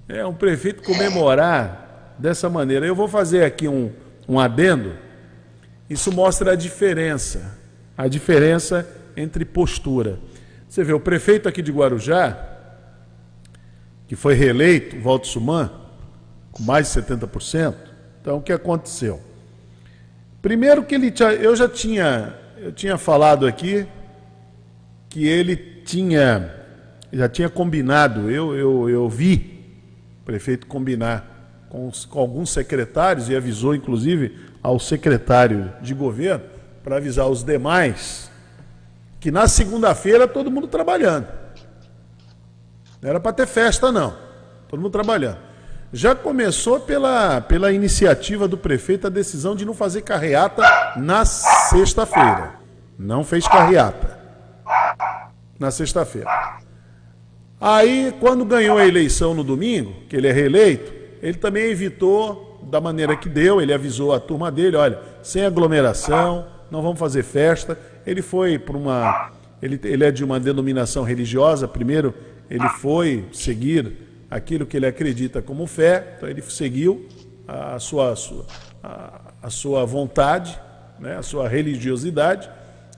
É 0.09 0.27
um 0.27 0.35
prefeito 0.35 0.83
comemorar 0.83 2.17
dessa 2.19 2.51
maneira. 2.51 2.85
Eu 2.85 2.97
vou 2.97 3.07
fazer 3.07 3.45
aqui 3.45 3.69
um, 3.69 3.93
um 4.29 4.41
adendo. 4.41 4.95
Isso 5.89 6.11
mostra 6.11 6.51
a 6.53 6.57
diferença. 6.57 7.57
A 7.97 8.09
diferença 8.09 9.02
entre 9.17 9.45
postura. 9.45 10.19
Você 10.69 10.83
vê, 10.83 10.93
o 10.93 11.01
prefeito 11.01 11.49
aqui 11.49 11.61
de 11.61 11.71
Guarujá, 11.71 12.35
que 14.09 14.17
foi 14.17 14.35
reeleito, 14.35 14.99
Walter 15.01 15.29
Suman, 15.29 15.71
com 16.51 16.63
mais 16.63 16.93
de 16.93 17.01
70%. 17.01 17.75
Então, 18.21 18.39
o 18.39 18.43
que 18.43 18.53
aconteceu? 18.53 19.21
Primeiro 20.41 20.83
que 20.83 20.95
ele 20.95 21.13
eu 21.41 21.55
já 21.55 21.69
tinha, 21.69 22.35
eu 22.57 22.73
tinha 22.73 22.99
falado 22.99 23.47
aqui 23.47 23.87
que 25.09 25.27
ele 25.27 25.57
tinha, 25.85 26.53
já 27.13 27.29
tinha 27.29 27.51
combinado, 27.51 28.31
eu, 28.31 28.57
eu, 28.57 28.89
eu 28.89 29.09
vi 29.09 29.63
o 30.23 30.25
prefeito 30.25 30.67
combinar 30.67 31.65
com, 31.69 31.91
com 32.09 32.19
alguns 32.19 32.51
secretários 32.51 33.29
e 33.29 33.37
avisou 33.37 33.75
inclusive 33.75 34.39
ao 34.63 34.79
secretário 34.79 35.71
de 35.83 35.93
governo 35.93 36.45
para 36.83 36.97
avisar 36.97 37.29
os 37.29 37.45
demais 37.45 38.32
que 39.23 39.31
na 39.31 39.47
segunda-feira 39.47 40.27
todo 40.27 40.51
mundo 40.51 40.67
trabalhando. 40.67 41.29
Não 43.01 43.09
era 43.09 43.21
para 43.21 43.33
ter 43.33 43.47
festa, 43.47 43.93
não. 43.93 44.17
Todo 44.67 44.81
mundo 44.81 44.91
trabalhando. 44.91 45.39
Já 45.93 46.13
começou 46.13 46.81
pela, 46.81 47.41
pela 47.41 47.71
iniciativa 47.71 48.49
do 48.49 48.59
prefeito 48.59 49.07
a 49.07 49.11
decisão 49.11 49.55
de 49.55 49.65
não 49.65 49.75
fazer 49.75 50.03
carreata 50.03 50.65
na 50.97 51.25
sexta-feira. 51.25 52.55
Não 52.99 53.23
fez 53.23 53.47
carreata 53.47 54.19
na 55.57 55.71
sexta-feira. 55.71 56.29
Aí, 57.61 58.13
quando 58.19 58.45
ganhou 58.45 58.77
a 58.77 58.89
eleição 58.89 59.35
no 59.35 59.45
domingo, 59.45 59.95
que 60.09 60.17
ele 60.17 60.27
é 60.27 60.33
reeleito, 60.33 60.93
ele 61.23 61.39
também 61.39 61.71
evitou 61.71 62.61
da 62.65 62.81
maneira 62.81 63.17
que 63.17 63.29
deu, 63.29 63.61
ele 63.61 63.73
avisou 63.73 64.13
a 64.13 64.19
turma 64.19 64.51
dele, 64.51 64.77
olha, 64.77 64.99
sem 65.23 65.45
aglomeração, 65.45 66.45
não 66.73 66.83
vamos 66.83 66.99
fazer 66.99 67.23
festa. 67.23 67.79
Ele 68.07 68.23
foi 68.23 68.59
para 68.59 68.77
uma. 68.77 69.31
Ele, 69.61 69.79
ele 69.85 70.05
é 70.05 70.11
de 70.11 70.25
uma 70.25 70.41
denominação 70.41 71.05
religiosa, 71.05 71.69
primeiro 71.69 72.13
ele 72.51 72.69
foi 72.69 73.25
seguir 73.33 73.93
aquilo 74.29 74.67
que 74.67 74.77
ele 74.77 74.87
acredita 74.87 75.41
como 75.41 75.67
fé, 75.67 76.15
então 76.17 76.29
ele 76.29 76.43
seguiu 76.43 77.07
a 77.47 77.79
sua, 77.79 78.13
a 78.13 78.17
sua, 78.17 78.47
a, 79.43 79.51
sua 79.51 79.85
vontade, 79.85 80.59
né, 80.99 81.17
a 81.17 81.23
sua 81.23 81.49
religiosidade, 81.49 82.51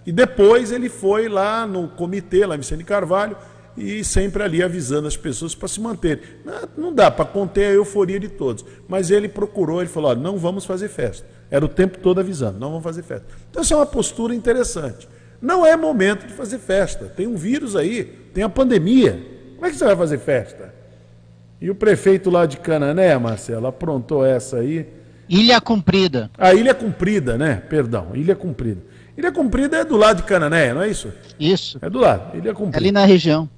e 0.07 0.13
depois 0.13 0.71
ele 0.71 0.89
foi 0.89 1.29
lá 1.29 1.67
no 1.67 1.89
comitê, 1.89 2.47
lá 2.47 2.55
em 2.55 2.59
Vicente 2.59 2.85
Carvalho, 2.85 3.37
e 3.77 4.05
sempre 4.05 4.43
ali 4.43 4.63
avisando 4.63 5.09
as 5.09 5.17
pessoas 5.17 5.55
para 5.55 5.67
se 5.67 5.81
manterem. 5.81 6.23
Não, 6.45 6.85
não 6.85 6.95
dá 6.95 7.11
para 7.11 7.25
conter 7.25 7.67
a 7.67 7.73
euforia 7.73 8.21
de 8.21 8.29
todos, 8.29 8.65
mas 8.87 9.11
ele 9.11 9.29
procurou, 9.29 9.81
ele 9.81 9.91
falou: 9.91 10.13
ó, 10.13 10.15
não 10.15 10.39
vamos 10.39 10.65
fazer 10.65 10.89
festa. 10.89 11.27
Era 11.55 11.65
o 11.65 11.69
tempo 11.69 11.99
todo 11.99 12.19
avisando: 12.19 12.59
não 12.59 12.71
vamos 12.71 12.83
fazer 12.83 13.05
festa. 13.05 13.29
Então, 13.49 13.63
essa 13.63 13.75
é 13.75 13.77
uma 13.77 13.87
postura 13.87 14.35
interessante. 14.35 15.09
Não 15.41 15.65
é 15.65 15.77
momento 15.77 16.27
de 16.27 16.33
fazer 16.33 16.59
festa. 16.59 17.05
Tem 17.05 17.29
um 17.29 17.37
vírus 17.37 17.77
aí, 17.77 18.03
tem 18.35 18.43
a 18.43 18.49
pandemia. 18.49 19.25
Como 19.55 19.65
é 19.65 19.71
que 19.71 19.77
você 19.77 19.85
vai 19.85 19.95
fazer 19.95 20.19
festa? 20.19 20.75
E 21.61 21.71
o 21.71 21.75
prefeito 21.77 22.29
lá 22.29 22.45
de 22.45 22.57
Canané, 22.57 23.17
Marcelo, 23.19 23.69
aprontou 23.69 24.27
essa 24.27 24.57
aí. 24.57 24.85
Ilha 25.29 25.61
Comprida. 25.61 26.29
A 26.37 26.53
Ilha 26.53 26.75
Comprida, 26.75 27.39
né? 27.39 27.63
Perdão, 27.71 28.09
Ilha 28.15 28.35
Comprida. 28.35 28.83
Ilha 29.17 29.31
Comprida 29.31 29.77
é 29.77 29.85
do 29.85 29.97
lado 29.97 30.17
de 30.17 30.23
Canané, 30.25 30.75
não 30.75 30.83
é 30.83 30.89
isso? 30.89 31.13
Isso. 31.39 31.79
É 31.81 31.89
do 31.89 32.01
lado, 32.01 32.37
Ilha 32.37 32.53
Comprida. 32.53 32.79
Ali 32.79 32.91
na 32.91 33.05
região. 33.05 33.49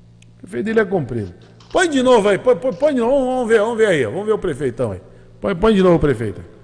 Prefeito 0.43 0.67
de 0.67 0.71
Ilha 0.73 0.85
Comprida. 0.85 1.35
Põe 1.73 1.89
de 1.89 2.03
novo 2.03 2.29
aí, 2.29 2.37
põe, 2.37 2.57
põe, 2.57 2.75
põe 2.75 2.93
de 2.93 3.01
novo, 3.01 3.25
vamos, 3.25 3.49
ver, 3.49 3.61
vamos 3.61 3.79
ver 3.79 3.87
aí, 3.87 4.05
vamos 4.05 4.27
ver 4.27 4.33
o 4.33 4.39
prefeitão 4.39 4.93
aí. 4.93 5.01
Põe, 5.41 5.55
põe 5.55 5.75
de 5.75 5.83
novo 5.83 5.97
o 5.97 5.99
prefeito. 5.99 6.56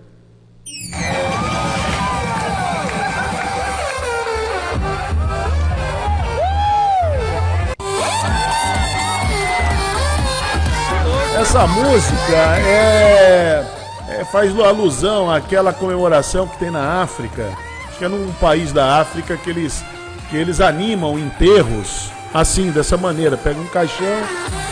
Essa 11.40 11.66
música 11.66 12.36
é, 12.64 13.64
é- 14.08 14.24
faz 14.30 14.56
alusão 14.60 15.30
àquela 15.30 15.72
comemoração 15.72 16.46
que 16.46 16.56
tem 16.58 16.70
na 16.70 17.02
África. 17.02 17.48
Acho 17.88 17.98
que 17.98 18.04
é 18.04 18.08
num 18.08 18.32
país 18.34 18.72
da 18.72 19.00
África 19.00 19.36
que 19.36 19.50
eles, 19.50 19.84
que 20.30 20.36
eles 20.36 20.60
animam 20.60 21.18
enterros 21.18 22.10
assim, 22.32 22.70
dessa 22.70 22.96
maneira. 22.96 23.36
Pega 23.36 23.58
um 23.60 23.66
caixão, 23.66 24.06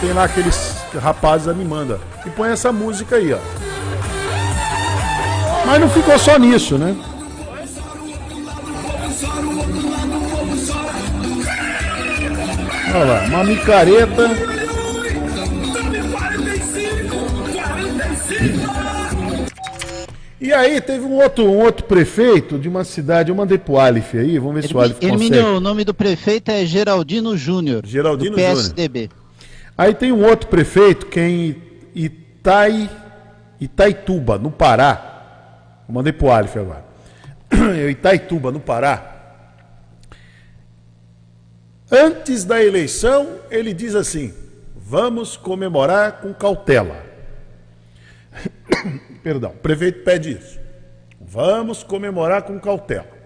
tem 0.00 0.12
lá 0.12 0.24
aqueles 0.24 0.76
rapazes 1.02 1.48
animando. 1.48 2.00
E 2.24 2.30
põe 2.30 2.50
essa 2.50 2.70
música 2.72 3.16
aí, 3.16 3.32
ó. 3.32 3.69
Mas 5.70 5.80
não 5.80 5.88
ficou 5.88 6.18
só 6.18 6.36
nisso, 6.36 6.76
né? 6.76 6.96
Olha 12.92 13.04
lá, 13.04 13.24
uma 13.26 13.44
micareta. 13.44 14.30
E 20.40 20.52
aí 20.52 20.80
teve 20.80 21.04
um 21.04 21.22
outro, 21.22 21.44
um 21.44 21.60
outro 21.60 21.84
prefeito 21.84 22.58
de 22.58 22.68
uma 22.68 22.82
cidade, 22.82 23.28
eu 23.30 23.36
mandei 23.36 23.56
pro 23.56 23.78
Alif 23.78 24.18
aí, 24.18 24.40
vamos 24.40 24.62
ver 24.62 24.66
se 24.66 24.76
o 24.76 24.80
Alif 24.80 24.98
Hermínio, 25.00 25.38
consegue. 25.38 25.56
o 25.56 25.60
nome 25.60 25.84
do 25.84 25.94
prefeito 25.94 26.50
é 26.50 26.66
Geraldino 26.66 27.36
Júnior. 27.36 27.86
Geraldino 27.86 28.32
do 28.32 28.40
Júnior. 28.40 28.56
PSDB. 28.56 29.08
Aí 29.78 29.94
tem 29.94 30.10
um 30.10 30.24
outro 30.24 30.48
prefeito 30.48 31.06
que 31.06 31.20
é 31.20 31.28
em 31.28 31.56
Itai, 31.94 32.90
Itaituba, 33.60 34.36
no 34.36 34.50
Pará. 34.50 35.09
Eu 35.90 35.94
mandei 35.94 36.12
pro 36.12 36.30
Alif 36.30 36.56
agora. 36.56 36.84
É 37.76 37.90
Itaituba, 37.90 38.52
no 38.52 38.60
Pará. 38.60 39.16
Antes 41.90 42.44
da 42.44 42.62
eleição, 42.62 43.40
ele 43.50 43.74
diz 43.74 43.96
assim: 43.96 44.32
vamos 44.76 45.36
comemorar 45.36 46.20
com 46.20 46.32
cautela. 46.32 47.04
Perdão, 49.20 49.50
o 49.50 49.54
prefeito 49.54 50.04
pede 50.04 50.38
isso. 50.38 50.60
Vamos 51.20 51.82
comemorar 51.82 52.42
com 52.42 52.60
cautela. 52.60 53.18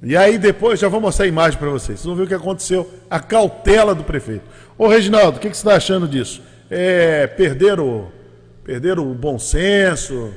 E 0.00 0.16
aí 0.16 0.38
depois 0.38 0.78
já 0.78 0.86
vou 0.86 1.00
mostrar 1.00 1.24
a 1.24 1.28
imagem 1.28 1.58
para 1.58 1.70
vocês. 1.70 1.98
Vocês 1.98 2.06
vão 2.06 2.14
ver 2.14 2.22
o 2.22 2.28
que 2.28 2.34
aconteceu, 2.34 2.88
a 3.10 3.18
cautela 3.18 3.96
do 3.96 4.04
prefeito. 4.04 4.44
Ô 4.78 4.86
Reginaldo, 4.86 5.38
o 5.38 5.40
que, 5.40 5.50
que 5.50 5.56
você 5.56 5.66
está 5.66 5.74
achando 5.76 6.06
disso? 6.06 6.40
É, 6.70 7.26
perderam, 7.26 8.12
perderam 8.66 9.08
o 9.08 9.14
bom 9.14 9.38
senso, 9.38 10.34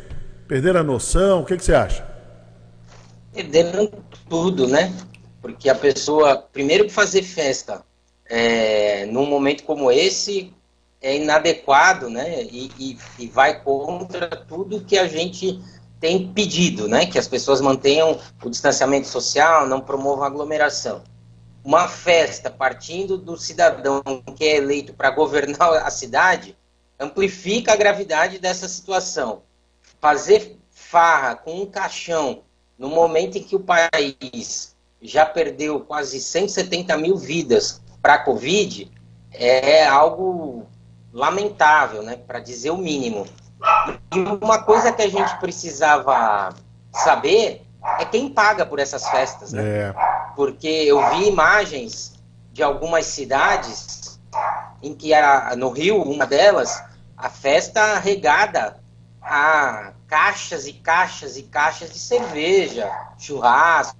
perderam 0.48 0.82
a 0.82 0.84
noção, 0.84 1.42
o 1.42 1.46
que, 1.46 1.58
que 1.58 1.66
você 1.66 1.74
acha? 1.74 2.08
Perderam 3.34 3.92
tudo, 4.30 4.68
né? 4.68 4.94
Porque 5.42 5.68
a 5.68 5.74
pessoa, 5.74 6.38
primeiro 6.38 6.86
que 6.86 6.92
fazer 6.92 7.24
festa 7.24 7.84
é, 8.30 9.08
num 9.08 9.26
momento 9.26 9.64
como 9.64 9.92
esse 9.92 10.54
é 11.02 11.18
inadequado, 11.18 12.08
né? 12.08 12.44
E, 12.44 12.72
e, 12.78 12.98
e 13.18 13.28
vai 13.28 13.64
contra 13.64 14.28
tudo 14.28 14.82
que 14.82 15.00
a 15.00 15.08
gente 15.08 15.60
tem 16.00 16.32
pedido, 16.32 16.88
né? 16.88 17.08
Que 17.08 17.18
as 17.18 17.28
pessoas 17.28 17.60
mantenham 17.60 18.20
o 18.44 18.50
distanciamento 18.50 19.08
social, 19.08 19.68
não 19.68 19.82
promovam 19.82 20.24
aglomeração. 20.24 21.02
Uma 21.64 21.88
festa 21.88 22.52
partindo 22.52 23.18
do 23.18 23.36
cidadão 23.38 24.04
que 24.36 24.44
é 24.44 24.58
eleito 24.58 24.94
para 24.94 25.10
governar 25.10 25.74
a 25.84 25.90
cidade 25.90 26.56
amplifica 27.00 27.74
a 27.74 27.78
gravidade 27.78 28.40
dessa 28.40 28.68
situação. 28.68 29.44
Fazer 30.02 30.60
farra 30.70 31.36
com 31.36 31.62
um 31.62 31.66
caixão 31.66 32.44
no 32.78 32.90
momento 32.90 33.38
em 33.38 33.44
que 33.44 33.56
o 33.56 33.60
país 33.60 34.76
já 35.02 35.26
perdeu 35.26 35.80
quase 35.82 36.20
170 36.20 36.98
mil 36.98 37.18
vidas 37.18 37.82
para 38.02 38.16
a 38.16 38.24
Covid 38.24 38.92
é 39.32 39.86
algo 39.86 40.66
lamentável, 41.14 42.02
né? 42.02 42.16
Para 42.16 42.40
dizer 42.40 42.72
o 42.72 42.78
mínimo. 42.78 43.26
E 44.14 44.20
uma 44.20 44.64
coisa 44.64 44.92
que 44.92 45.02
a 45.02 45.10
gente 45.10 45.38
precisava 45.40 46.54
saber 46.92 47.66
é 48.00 48.06
quem 48.06 48.30
paga 48.30 48.66
por 48.66 48.80
essas 48.80 49.08
festas, 49.10 49.54
né? 49.54 49.64
É. 49.64 49.96
Porque 50.36 50.68
eu 50.68 51.10
vi 51.12 51.28
imagens 51.28 52.14
de 52.52 52.64
algumas 52.64 53.06
cidades 53.06 54.20
em 54.82 54.94
que 54.94 55.14
era 55.14 55.56
no 55.56 55.70
Rio, 55.70 56.02
uma 56.02 56.26
delas, 56.26 56.82
a 57.20 57.30
festa 57.30 58.00
regada 58.00 58.80
a 59.22 59.92
caixas 60.08 60.66
e 60.66 60.74
caixas 60.74 61.38
e 61.38 61.44
caixas 61.44 61.92
de 61.92 62.00
cerveja, 62.00 62.90
churrasco. 63.18 63.98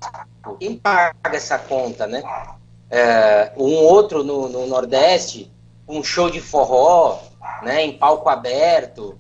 Quem 0.58 0.78
paga 0.78 1.14
essa 1.34 1.60
conta, 1.60 2.08
né? 2.08 2.24
É, 2.90 3.52
um 3.58 3.76
outro 3.76 4.24
no, 4.24 4.48
no 4.48 4.66
Nordeste, 4.66 5.52
um 5.88 6.02
show 6.02 6.30
de 6.30 6.40
forró, 6.40 7.20
né, 7.62 7.84
em 7.84 7.98
palco 7.98 8.30
aberto. 8.30 9.20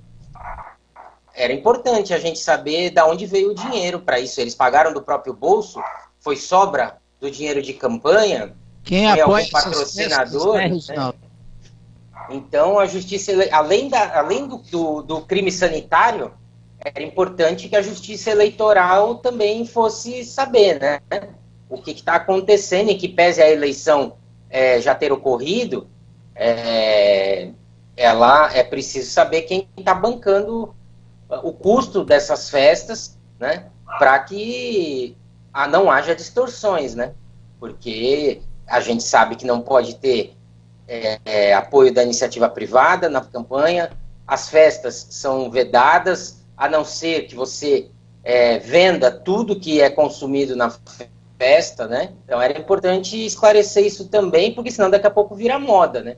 Era 1.35 1.53
importante 1.53 2.13
a 2.13 2.17
gente 2.17 2.39
saber 2.39 2.89
da 2.91 3.05
onde 3.05 3.26
veio 3.26 3.51
o 3.51 3.55
dinheiro 3.55 3.99
para 3.99 4.19
isso. 4.19 4.41
Eles 4.41 4.55
pagaram 4.55 4.93
do 4.93 5.01
próprio 5.01 5.34
bolso? 5.34 5.80
Foi 6.19 6.35
sobra 6.35 6.97
do 7.19 7.30
dinheiro 7.30 7.61
de 7.61 7.73
campanha? 7.73 8.55
Quem 8.84 9.11
apoia 9.11 9.43
algum 9.43 9.51
patrocinador? 9.51 10.57
festas, 10.57 10.88
né? 10.88 11.28
Então, 12.31 12.80
a 12.80 12.85
justiça, 12.85 13.31
além, 13.51 13.89
da, 13.89 14.19
além 14.19 14.47
do, 14.47 14.57
do, 14.57 15.01
do 15.01 15.22
crime 15.22 15.51
sanitário, 15.51 16.31
era 16.80 17.03
importante 17.03 17.68
que 17.68 17.76
a 17.76 17.81
justiça 17.81 18.31
eleitoral 18.31 19.15
também 19.15 19.65
fosse 19.65 20.23
saber, 20.23 20.80
né? 20.80 21.01
O 21.69 21.81
que 21.81 21.91
está 21.91 22.15
acontecendo 22.15 22.89
e 22.89 22.95
que 22.95 23.07
pese 23.07 23.41
a 23.41 23.49
eleição 23.49 24.14
é, 24.49 24.80
já 24.80 24.95
ter 24.95 25.11
ocorrido, 25.11 25.88
é, 26.34 27.49
ela 27.97 28.51
é 28.53 28.64
preciso 28.64 29.11
saber 29.11 29.41
quem 29.41 29.68
está 29.77 29.93
bancando 29.93 30.73
o 31.43 31.51
custo 31.51 32.03
dessas 32.03 32.49
festas, 32.49 33.18
né? 33.38 33.65
Para 33.97 34.18
que 34.19 35.18
não 35.69 35.91
haja 35.91 36.15
distorções, 36.15 36.95
né? 36.95 37.14
Porque 37.60 38.41
a 38.65 38.80
gente 38.80 39.03
sabe 39.03 39.35
que 39.35 39.45
não 39.45 39.61
pode 39.61 39.95
ter 39.95 40.34
é, 40.90 41.20
é, 41.24 41.53
apoio 41.53 41.94
da 41.94 42.03
iniciativa 42.03 42.49
privada 42.49 43.07
na 43.07 43.22
campanha, 43.22 43.91
as 44.28 44.49
festas 44.49 45.07
são 45.11 45.49
vedadas, 45.52 46.44
a 46.57 46.68
não 46.68 46.84
ser 46.84 47.28
que 47.28 47.36
você 47.36 47.88
é, 48.24 48.57
venda 48.57 49.11
tudo 49.11 49.60
que 49.60 49.80
é 49.80 49.90
consumido 49.90 50.56
na 50.56 50.74
festa, 51.38 51.88
né? 51.88 52.10
Então 52.26 52.41
era 52.41 52.60
importante 52.60 53.24
esclarecer 53.24 53.86
isso 53.86 54.10
também, 54.10 54.53
porque 54.53 54.72
senão 54.72 54.90
daqui 54.90 55.06
a 55.06 55.11
pouco 55.11 55.36
vira 55.36 55.60
moda, 55.60 56.02
né? 56.02 56.18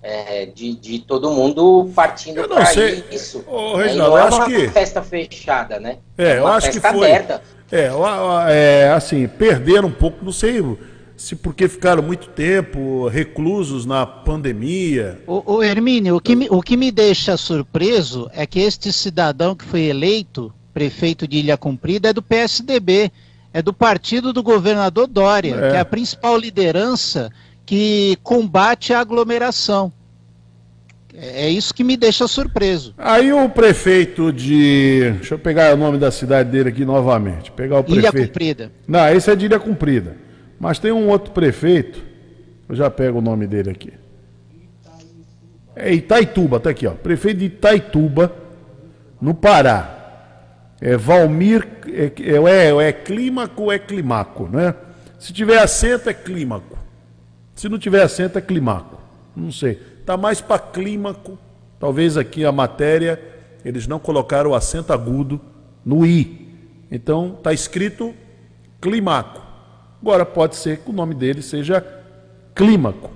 É, 0.00 0.46
de, 0.46 0.74
de 0.76 0.98
todo 1.00 1.30
mundo 1.30 1.90
partindo 1.94 2.46
para 2.46 2.72
isso. 3.10 3.42
Ô, 3.46 3.76
Reginaldo, 3.76 3.86
é, 3.86 3.94
eu 3.94 3.96
não 3.96 4.18
é 4.18 4.22
acho 4.22 4.36
uma 4.36 4.46
que... 4.46 4.68
festa 4.68 5.02
fechada, 5.02 5.80
né? 5.80 5.98
É, 6.16 6.38
eu 6.38 6.44
uma 6.44 6.56
acho 6.56 6.68
que 6.68 6.74
festa 6.74 6.92
foi. 6.92 7.06
aberta. 7.10 7.42
É, 7.72 7.88
é, 8.50 8.90
assim, 8.90 9.26
perderam 9.26 9.88
um 9.88 9.92
pouco, 9.92 10.24
não 10.24 10.32
sei 10.32 10.60
se 11.16 11.36
porque 11.36 11.68
ficaram 11.68 12.02
muito 12.02 12.28
tempo 12.28 13.08
reclusos 13.08 13.86
na 13.86 14.04
pandemia. 14.04 15.20
O, 15.26 15.54
o 15.54 15.62
Hermínio, 15.62 16.16
o 16.16 16.20
que, 16.20 16.34
me, 16.34 16.48
o 16.50 16.60
que 16.60 16.76
me 16.76 16.90
deixa 16.90 17.36
surpreso 17.36 18.30
é 18.32 18.46
que 18.46 18.60
este 18.60 18.92
cidadão 18.92 19.54
que 19.54 19.64
foi 19.64 19.82
eleito 19.82 20.52
prefeito 20.72 21.28
de 21.28 21.38
Ilha 21.38 21.56
Cumprida 21.56 22.08
é 22.08 22.12
do 22.12 22.20
PSDB, 22.20 23.12
é 23.52 23.62
do 23.62 23.72
partido 23.72 24.32
do 24.32 24.42
governador 24.42 25.06
Dória, 25.06 25.54
é. 25.54 25.70
que 25.70 25.76
é 25.76 25.80
a 25.80 25.84
principal 25.84 26.36
liderança 26.36 27.30
que 27.64 28.18
combate 28.22 28.92
a 28.92 29.00
aglomeração. 29.00 29.92
É 31.16 31.48
isso 31.48 31.72
que 31.72 31.84
me 31.84 31.96
deixa 31.96 32.26
surpreso. 32.26 32.92
Aí 32.98 33.32
o 33.32 33.48
prefeito 33.48 34.32
de. 34.32 35.12
Deixa 35.12 35.34
eu 35.34 35.38
pegar 35.38 35.72
o 35.72 35.76
nome 35.76 35.96
da 35.96 36.10
cidade 36.10 36.50
dele 36.50 36.70
aqui 36.70 36.84
novamente. 36.84 37.52
Pegar 37.52 37.78
o 37.78 37.84
prefeito. 37.84 38.16
Ilha 38.16 38.26
Cumprida. 38.26 38.72
Não, 38.88 39.08
esse 39.08 39.30
é 39.30 39.36
de 39.36 39.44
Ilha 39.46 39.60
Cumprida. 39.60 40.16
Mas 40.64 40.78
tem 40.78 40.90
um 40.90 41.10
outro 41.10 41.30
prefeito. 41.30 42.02
Eu 42.66 42.74
já 42.74 42.90
pego 42.90 43.18
o 43.18 43.20
nome 43.20 43.46
dele 43.46 43.68
aqui. 43.68 43.92
É 45.76 45.92
Itaituba, 45.92 46.58
tá 46.58 46.70
aqui, 46.70 46.86
ó. 46.86 46.92
Prefeito 46.92 47.40
de 47.40 47.44
Itaituba, 47.44 48.34
no 49.20 49.34
Pará. 49.34 50.72
É 50.80 50.96
Valmir. 50.96 51.68
É, 51.86 52.04
é, 52.18 52.80
é, 52.80 52.88
é 52.88 52.92
clímaco 52.94 53.70
é 53.70 53.78
climaco, 53.78 54.48
né? 54.48 54.74
Se 55.18 55.34
tiver 55.34 55.58
acento, 55.58 56.08
é 56.08 56.14
clímaco. 56.14 56.78
Se 57.54 57.68
não 57.68 57.78
tiver 57.78 58.00
acento, 58.00 58.38
é 58.38 58.40
climaco. 58.40 58.98
Não 59.36 59.52
sei. 59.52 59.78
Está 60.00 60.16
mais 60.16 60.40
para 60.40 60.58
clímaco. 60.58 61.38
Talvez 61.78 62.16
aqui 62.16 62.42
a 62.42 62.50
matéria 62.50 63.20
eles 63.62 63.86
não 63.86 63.98
colocaram 63.98 64.52
o 64.52 64.54
acento 64.54 64.94
agudo 64.94 65.38
no 65.84 66.06
i. 66.06 66.48
Então 66.90 67.34
está 67.36 67.52
escrito 67.52 68.14
climaco. 68.80 69.43
Agora 70.04 70.26
pode 70.26 70.56
ser 70.56 70.80
que 70.80 70.90
o 70.90 70.92
nome 70.92 71.14
dele 71.14 71.40
seja 71.40 71.82
clímaco. 72.54 73.10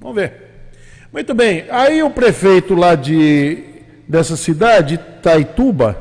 Vamos 0.00 0.16
ver. 0.16 0.72
Muito 1.12 1.32
bem. 1.34 1.66
Aí 1.70 2.02
o 2.02 2.10
prefeito 2.10 2.74
lá 2.74 2.96
de 2.96 3.62
dessa 4.08 4.36
cidade, 4.36 4.98
Taituba, 5.22 5.96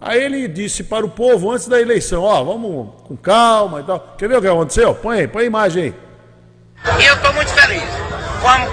aí 0.00 0.20
ele 0.20 0.48
disse 0.48 0.82
para 0.82 1.06
o 1.06 1.08
povo 1.08 1.52
antes 1.52 1.68
da 1.68 1.80
eleição, 1.80 2.24
ó, 2.24 2.42
vamos 2.42 3.02
com 3.04 3.16
calma 3.16 3.82
e 3.82 3.84
tal. 3.84 4.16
Quer 4.18 4.28
ver 4.28 4.38
o 4.38 4.40
que 4.40 4.48
aconteceu? 4.48 4.92
Põe 4.96 5.20
aí, 5.20 5.28
põe 5.28 5.44
a 5.44 5.46
imagem 5.46 5.82
aí. 5.84 5.94
E 7.00 7.06
eu 7.06 7.14
estou 7.14 7.32
muito 7.32 7.50
feliz. 7.50 7.84
Vamos 8.42 8.68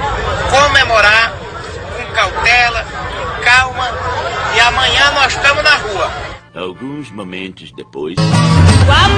comemorar 0.50 1.34
com 1.96 2.14
cautela, 2.16 2.84
com 2.84 3.44
calma. 3.44 3.90
E 4.56 4.60
amanhã 4.60 5.12
nós 5.12 5.36
estamos 5.36 5.64
na 5.64 5.76
rua. 5.76 6.12
Alguns 6.56 7.12
momentos 7.12 7.72
depois. 7.72 8.16
Com 8.16 8.92
a 8.92 9.14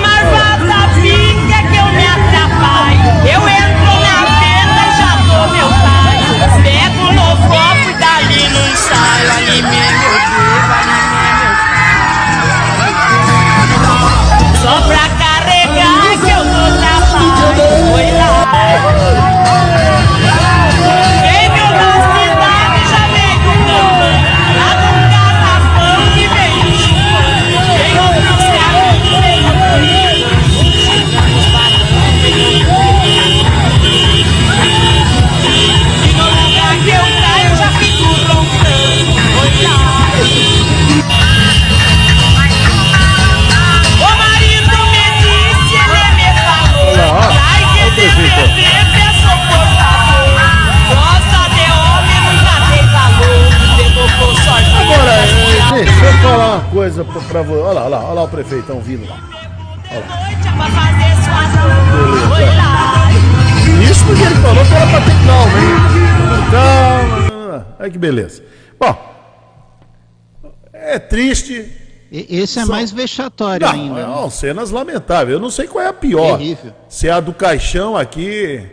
fica 1.56 1.68
que 1.70 1.78
eu 1.78 1.86
me 1.86 2.06
atrapalho. 2.08 3.00
Eu 3.26 3.48
entro 3.48 4.00
na 4.00 4.26
venda 4.40 4.88
e 4.88 4.92
já 4.98 5.16
dou 5.28 5.48
meu 5.50 5.70
pai. 5.70 6.18
Pego 6.64 7.12
no 7.14 7.38
copo 7.48 7.90
e 7.90 7.94
dali 7.94 8.50
não 8.50 8.68
ensaio. 8.68 9.32
Ali 9.38 9.62
mesmo 9.62 10.04
eu 10.04 10.20
bebo, 10.32 10.74
ali 10.74 11.02
mesmo 11.12 11.46
eu 14.44 14.56
Só 14.56 14.82
pra 14.82 15.10
carregar 15.18 16.18
que 16.24 16.32
eu 16.32 16.44
dou 16.44 16.78
trabalho. 16.80 17.92
Foi 17.92 18.12
lá. 18.12 19.05
Coisa 57.04 57.28
pra 57.28 57.42
você. 57.42 57.62
Olha 57.62 57.74
lá, 57.74 57.82
olha 57.82 57.90
lá, 57.90 58.04
olha 58.04 58.14
lá 58.14 58.24
o 58.24 58.30
prefeitão 58.30 58.80
vindo 58.80 59.08
lá. 59.10 59.18
Beleza. 62.30 63.92
Isso 63.92 64.06
porque 64.06 64.22
ele 64.22 64.36
falou 64.36 64.66
que 64.66 64.74
era 64.74 64.88
pra 64.88 65.02
ter 65.02 65.16
calma, 65.26 65.60
hein? 65.60 65.76
Calma. 66.52 67.68
Olha 67.80 67.90
que 67.90 67.98
beleza. 67.98 68.44
Bom, 68.80 68.96
é 70.74 71.00
triste. 71.00 71.72
Esse 72.12 72.60
é 72.60 72.66
mais 72.66 72.92
vexatório 72.92 73.66
não, 73.66 73.74
ainda. 73.74 74.08
Não, 74.08 74.24
né? 74.26 74.30
cenas 74.30 74.72
lamentáveis. 74.72 75.34
Eu 75.34 75.40
não 75.40 75.50
sei 75.50 75.68
qual 75.68 75.84
é 75.84 75.88
a 75.88 75.94
pior. 75.94 76.38
Terrível. 76.38 76.74
Se 76.88 77.08
é 77.08 77.12
a 77.12 77.20
do 77.20 77.34
caixão 77.34 77.98
aqui 77.98 78.66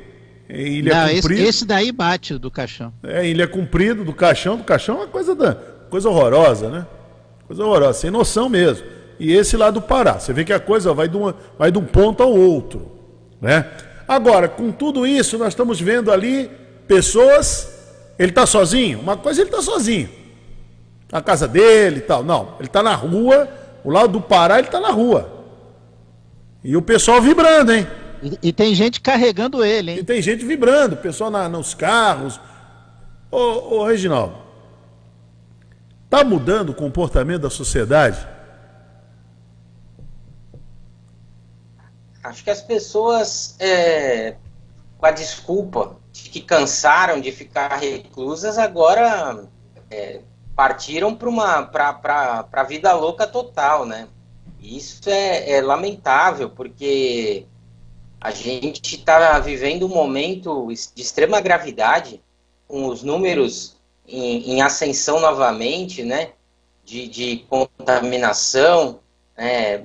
em 0.48 0.66
Ilha 0.74 0.94
não, 0.94 1.14
Comprida. 1.14 1.40
Esse, 1.40 1.48
esse, 1.48 1.64
daí 1.64 1.90
bate 1.90 2.38
do 2.38 2.50
caixão. 2.50 2.92
É, 3.02 3.26
Ilha 3.26 3.48
Comprida, 3.48 4.04
do 4.04 4.12
caixão. 4.12 4.56
Do 4.56 4.64
caixão 4.64 4.96
é 4.96 4.98
uma 4.98 5.06
coisa, 5.08 5.34
da, 5.34 5.54
coisa 5.54 6.08
horrorosa, 6.08 6.68
né? 6.68 6.86
Coisa 7.47 7.64
horrorosa, 7.64 8.01
sem 8.01 8.10
noção 8.10 8.48
mesmo. 8.48 8.86
E 9.19 9.32
esse 9.32 9.56
lá 9.56 9.70
do 9.70 9.81
Pará. 9.81 10.19
Você 10.19 10.32
vê 10.32 10.44
que 10.44 10.52
a 10.52 10.60
coisa 10.60 10.93
vai 10.93 11.09
de, 11.09 11.16
uma, 11.16 11.35
vai 11.59 11.70
de 11.70 11.78
um 11.78 11.85
ponto 11.85 12.23
ao 12.23 12.32
outro. 12.32 12.90
Né? 13.40 13.70
Agora, 14.06 14.48
com 14.48 14.70
tudo 14.73 15.06
isso, 15.06 15.39
nós 15.39 15.48
estamos 15.48 15.81
vendo 15.81 16.10
ali 16.10 16.51
pessoas. 16.86 17.69
Ele 18.19 18.31
está 18.31 18.47
sozinho? 18.47 19.01
Uma 19.01 19.16
coisa 19.16 19.40
ele 19.40 19.51
está 19.51 19.62
sozinho. 19.62 20.09
Na 21.10 21.20
casa 21.20 21.47
dele 21.47 21.98
e 21.98 22.02
tal. 22.02 22.24
Não, 22.24 22.55
ele 22.59 22.69
está 22.69 22.82
na 22.82 22.94
rua. 22.94 23.48
O 23.85 23.90
lado 23.90 24.09
do 24.09 24.20
Pará, 24.20 24.59
ele 24.59 24.69
está 24.69 24.81
na 24.81 24.90
rua. 24.90 25.31
E 26.64 26.77
o 26.77 26.82
pessoal 26.82 27.20
vibrando, 27.20 27.73
hein? 27.73 27.86
E, 28.23 28.48
e, 28.48 28.52
tem 28.52 28.73
gente 28.74 29.01
carregando 29.01 29.64
ele, 29.64 29.93
hein? 29.93 29.98
E 29.98 30.05
tem 30.05 30.23
gente 30.23 30.44
vibrando, 30.44 30.94
o 30.94 30.98
pessoal 30.98 31.28
na, 31.28 31.48
nos 31.48 31.74
carros. 31.74 32.40
Ô, 33.31 33.78
ô 33.78 33.85
Reginaldo, 33.85 34.35
Está 36.12 36.24
mudando 36.24 36.68
o 36.68 36.74
comportamento 36.74 37.40
da 37.40 37.48
sociedade? 37.48 38.28
Acho 42.22 42.44
que 42.44 42.51
as 42.51 42.60
pessoas, 42.60 43.56
é, 43.59 44.36
com 44.98 45.06
a 45.06 45.10
desculpa 45.10 45.97
de 46.12 46.28
que 46.28 46.43
cansaram 46.43 47.18
de 47.18 47.32
ficar 47.32 47.76
reclusas, 47.76 48.59
agora 48.59 49.47
é, 49.90 50.20
partiram 50.55 51.14
para 51.14 52.47
a 52.52 52.62
vida 52.62 52.93
louca 52.93 53.26
total, 53.26 53.86
né? 53.86 54.06
Isso 54.60 55.09
é, 55.09 55.51
é 55.52 55.62
lamentável, 55.62 56.51
porque 56.51 57.47
a 58.20 58.30
gente 58.30 58.97
está 58.97 59.39
vivendo 59.39 59.86
um 59.86 59.94
momento 59.94 60.68
de 60.94 61.01
extrema 61.01 61.40
gravidade, 61.40 62.22
com 62.68 62.86
os 62.86 63.02
números 63.02 63.80
em, 64.12 64.52
em 64.52 64.62
ascensão 64.62 65.20
novamente, 65.20 66.02
né? 66.02 66.32
De, 66.84 67.09
de 67.09 67.47
contaminação, 67.48 69.01
é, 69.36 69.82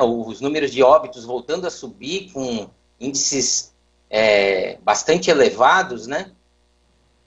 os 0.00 0.40
números 0.40 0.70
de 0.70 0.82
óbitos 0.82 1.24
voltando 1.24 1.66
a 1.66 1.70
subir 1.70 2.30
com 2.32 2.68
índices 3.00 3.72
é, 4.10 4.76
bastante 4.82 5.30
elevados, 5.30 6.06
né? 6.06 6.30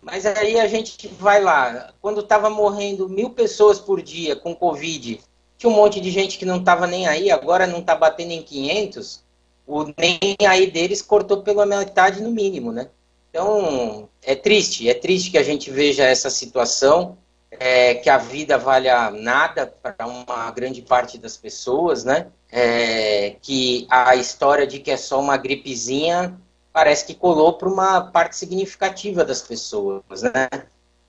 Mas 0.01 0.25
aí 0.25 0.59
a 0.59 0.67
gente 0.67 1.07
vai 1.07 1.41
lá, 1.41 1.91
quando 1.99 2.21
estava 2.21 2.47
morrendo 2.47 3.09
mil 3.09 3.31
pessoas 3.31 3.79
por 3.79 4.03
dia 4.03 4.35
com 4.35 4.53
Covid, 4.53 5.19
tinha 5.57 5.69
um 5.69 5.75
monte 5.75 5.99
de 5.99 6.11
gente 6.11 6.37
que 6.37 6.45
não 6.45 6.57
estava 6.57 6.85
nem 6.85 7.07
aí, 7.07 7.31
agora 7.31 7.65
não 7.65 7.79
está 7.79 7.95
batendo 7.95 8.31
em 8.31 8.43
500, 8.43 9.23
o 9.65 9.85
nem 9.97 10.19
aí 10.47 10.69
deles 10.69 11.01
cortou 11.01 11.41
pela 11.41 11.65
metade 11.65 12.21
no 12.21 12.29
mínimo, 12.29 12.71
né? 12.71 12.89
Então, 13.31 14.07
é 14.25 14.35
triste, 14.35 14.89
é 14.89 14.93
triste 14.93 15.31
que 15.31 15.37
a 15.37 15.43
gente 15.43 15.69
veja 15.69 16.03
essa 16.03 16.29
situação, 16.29 17.17
é, 17.51 17.93
que 17.95 18.09
a 18.09 18.17
vida 18.17 18.57
valha 18.57 19.11
nada 19.11 19.67
para 19.67 20.07
uma 20.07 20.49
grande 20.51 20.81
parte 20.81 21.17
das 21.17 21.37
pessoas, 21.37 22.03
né? 22.03 22.27
É, 22.51 23.35
que 23.41 23.87
a 23.89 24.15
história 24.15 24.65
de 24.65 24.79
que 24.79 24.91
é 24.91 24.97
só 24.97 25.19
uma 25.19 25.37
gripezinha 25.37 26.39
parece 26.73 27.05
que 27.05 27.13
colou 27.13 27.53
para 27.53 27.69
uma 27.69 28.01
parte 28.01 28.35
significativa 28.35 29.23
das 29.23 29.41
pessoas, 29.41 30.23
né? 30.23 30.49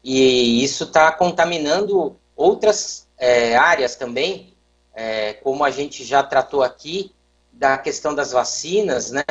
E 0.05 0.63
isso 0.63 0.85
está 0.85 1.11
contaminando 1.11 2.17
outras 2.37 3.09
é, 3.19 3.57
áreas 3.57 3.97
também, 3.97 4.55
é, 4.95 5.33
como 5.33 5.65
a 5.65 5.71
gente 5.71 6.05
já 6.05 6.23
tratou 6.23 6.63
aqui, 6.63 7.13
da 7.53 7.79
questão 7.79 8.15
das 8.15 8.33
vacinas, 8.33 9.11
né? 9.11 9.25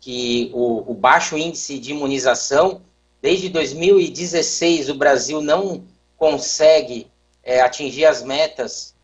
Que 0.00 0.50
o, 0.54 0.92
o 0.92 0.94
baixo 0.94 1.36
índice 1.36 1.78
de 1.78 1.90
imunização, 1.90 2.80
desde 3.20 3.48
2016, 3.48 4.88
o 4.88 4.94
Brasil 4.94 5.40
não 5.40 5.84
consegue 6.16 7.10
é, 7.42 7.60
atingir 7.60 8.04
as 8.04 8.22
metas 8.22 8.94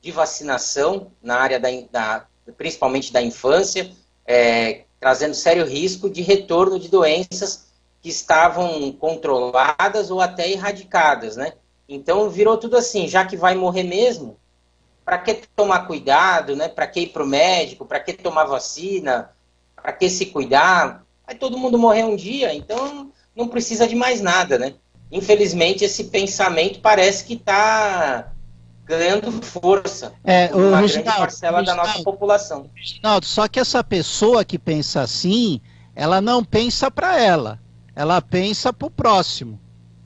de 0.00 0.10
vacinação 0.10 1.12
na 1.22 1.36
área 1.36 1.60
da, 1.60 1.68
da 1.90 2.26
principalmente 2.56 3.12
da 3.12 3.22
infância, 3.22 3.92
é, 4.26 4.82
trazendo 4.98 5.34
sério 5.34 5.64
risco 5.64 6.10
de 6.10 6.22
retorno 6.22 6.78
de 6.78 6.88
doenças 6.88 7.72
que 8.00 8.08
estavam 8.08 8.92
controladas 8.92 10.10
ou 10.10 10.20
até 10.20 10.50
erradicadas, 10.50 11.36
né? 11.36 11.54
Então 11.88 12.28
virou 12.28 12.56
tudo 12.56 12.76
assim, 12.76 13.06
já 13.06 13.24
que 13.24 13.36
vai 13.36 13.54
morrer 13.54 13.84
mesmo, 13.84 14.36
para 15.04 15.18
que 15.18 15.34
tomar 15.54 15.86
cuidado, 15.86 16.56
né? 16.56 16.68
Para 16.68 16.86
que 16.86 17.00
ir 17.00 17.08
para 17.08 17.22
o 17.22 17.26
médico? 17.26 17.84
Para 17.84 18.00
que 18.00 18.12
tomar 18.12 18.44
vacina? 18.44 19.30
Para 19.76 19.92
que 19.92 20.08
se 20.08 20.26
cuidar? 20.26 21.04
Vai 21.26 21.36
todo 21.36 21.58
mundo 21.58 21.78
morrer 21.78 22.04
um 22.04 22.16
dia, 22.16 22.52
então 22.54 23.12
não 23.36 23.48
precisa 23.48 23.86
de 23.86 23.94
mais 23.94 24.20
nada, 24.20 24.58
né? 24.58 24.74
Infelizmente 25.10 25.84
esse 25.84 26.04
pensamento 26.04 26.80
parece 26.80 27.24
que 27.24 27.34
está 27.34 28.32
ganhando 28.84 29.30
força 29.42 30.12
é, 30.24 30.50
uma 30.54 30.82
grande 30.82 31.02
parcela 31.02 31.62
da 31.62 31.74
nossa 31.74 32.02
população. 32.02 32.70
Reginaldo, 32.74 33.26
só 33.26 33.46
que 33.48 33.60
essa 33.60 33.82
pessoa 33.84 34.44
que 34.44 34.58
pensa 34.58 35.02
assim, 35.02 35.60
ela 35.94 36.20
não 36.20 36.44
pensa 36.44 36.90
para 36.90 37.20
ela, 37.20 37.60
ela 37.94 38.20
pensa 38.20 38.72
para 38.72 38.86
o 38.86 38.90
próximo. 38.90 39.60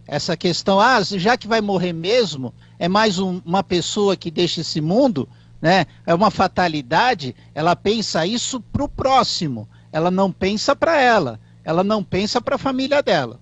Essa 0.06 0.36
questão, 0.36 0.78
ah, 0.78 1.02
já 1.02 1.36
que 1.36 1.48
vai 1.48 1.60
morrer 1.60 1.92
mesmo, 1.92 2.54
é 2.78 2.88
mais 2.88 3.18
um, 3.18 3.40
uma 3.44 3.64
pessoa 3.64 4.16
que 4.16 4.30
deixa 4.30 4.60
esse 4.60 4.80
mundo, 4.80 5.28
né? 5.60 5.84
É 6.06 6.14
uma 6.14 6.30
fatalidade. 6.30 7.34
Ela 7.52 7.74
pensa 7.74 8.24
isso 8.24 8.60
para 8.60 8.84
o 8.84 8.88
próximo. 8.88 9.68
Ela 9.90 10.10
não 10.10 10.30
pensa 10.30 10.76
para 10.76 11.00
ela. 11.00 11.40
Ela 11.66 11.82
não 11.82 12.04
pensa 12.04 12.40
para 12.40 12.54
a 12.54 12.58
família 12.58 13.02
dela. 13.02 13.40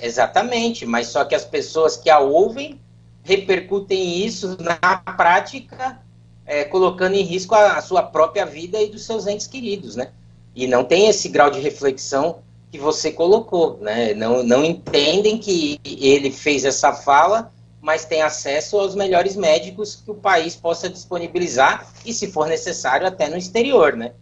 Exatamente, 0.00 0.86
mas 0.86 1.08
só 1.08 1.24
que 1.24 1.34
as 1.34 1.44
pessoas 1.44 1.96
que 1.96 2.08
a 2.08 2.20
ouvem 2.20 2.80
repercutem 3.24 4.24
isso 4.24 4.56
na 4.60 4.76
prática, 4.98 6.00
é, 6.46 6.62
colocando 6.62 7.14
em 7.14 7.24
risco 7.24 7.56
a, 7.56 7.72
a, 7.72 7.82
sua 7.82 8.04
própria 8.04 8.46
vida 8.46 8.80
e 8.80 8.88
dos 8.88 9.04
seus 9.04 9.26
entes 9.26 9.48
queridos, 9.48 9.96
né? 9.96 10.12
E 10.54 10.68
não 10.68 10.84
tem 10.84 11.08
esse 11.08 11.28
grau 11.28 11.50
de 11.50 11.58
reflexão 11.58 12.38
que 12.70 12.78
você 12.78 13.10
colocou, 13.10 13.78
né? 13.80 14.14
Não, 14.14 14.44
não 14.44 14.64
entendem 14.64 15.38
que 15.38 15.80
ele 15.84 16.30
fez 16.30 16.64
essa 16.64 16.92
fala, 16.92 17.52
mas 17.80 18.04
tem 18.04 18.22
acesso 18.22 18.78
aos 18.78 18.94
melhores 18.94 19.34
médicos 19.34 19.96
que 19.96 20.10
o 20.12 20.14
país 20.14 20.54
possa 20.54 20.88
disponibilizar 20.88 21.84
e, 22.04 22.12
se 22.12 22.28
for 22.30 22.46
necessário, 22.46 23.08
até 23.08 23.28
no 23.28 23.36
exterior, 23.36 23.96
né? 23.96 24.12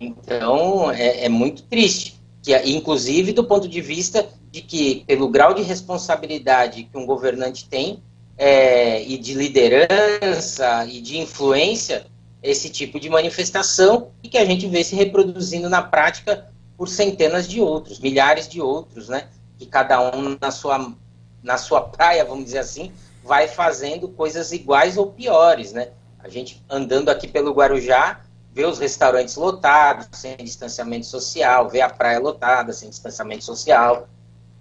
Então, 0.00 0.90
é, 0.90 1.24
é 1.24 1.28
muito 1.28 1.62
triste. 1.64 2.20
Que, 2.42 2.56
inclusive, 2.70 3.32
do 3.32 3.44
ponto 3.44 3.68
de 3.68 3.80
vista 3.80 4.28
de 4.50 4.60
que, 4.60 5.04
pelo 5.06 5.28
grau 5.28 5.54
de 5.54 5.62
responsabilidade 5.62 6.84
que 6.84 6.98
um 6.98 7.06
governante 7.06 7.68
tem, 7.68 8.02
é, 8.36 9.02
e 9.02 9.18
de 9.18 9.34
liderança 9.34 10.86
e 10.86 11.00
de 11.00 11.18
influência 11.18 12.06
esse 12.42 12.68
tipo 12.68 12.98
de 12.98 13.08
manifestação 13.08 14.08
e 14.22 14.28
que 14.28 14.36
a 14.36 14.44
gente 14.44 14.66
vê 14.66 14.82
se 14.82 14.96
reproduzindo 14.96 15.68
na 15.68 15.80
prática 15.80 16.50
por 16.76 16.88
centenas 16.88 17.46
de 17.46 17.60
outros, 17.60 18.00
milhares 18.00 18.48
de 18.48 18.60
outros, 18.60 19.08
né? 19.08 19.28
Que 19.56 19.66
cada 19.66 20.00
um 20.16 20.36
na 20.40 20.50
sua, 20.50 20.92
na 21.40 21.56
sua 21.56 21.82
praia, 21.82 22.24
vamos 22.24 22.46
dizer 22.46 22.58
assim, 22.58 22.90
vai 23.22 23.46
fazendo 23.46 24.08
coisas 24.08 24.50
iguais 24.50 24.96
ou 24.96 25.06
piores, 25.06 25.72
né? 25.72 25.90
A 26.18 26.28
gente 26.28 26.60
andando 26.68 27.10
aqui 27.10 27.28
pelo 27.28 27.52
Guarujá, 27.52 28.20
vê 28.54 28.64
os 28.64 28.78
restaurantes 28.78 29.36
lotados, 29.36 30.08
sem 30.12 30.36
distanciamento 30.36 31.06
social, 31.06 31.68
vê 31.68 31.80
a 31.80 31.88
praia 31.88 32.18
lotada, 32.18 32.72
sem 32.72 32.90
distanciamento 32.90 33.44
social. 33.44 34.08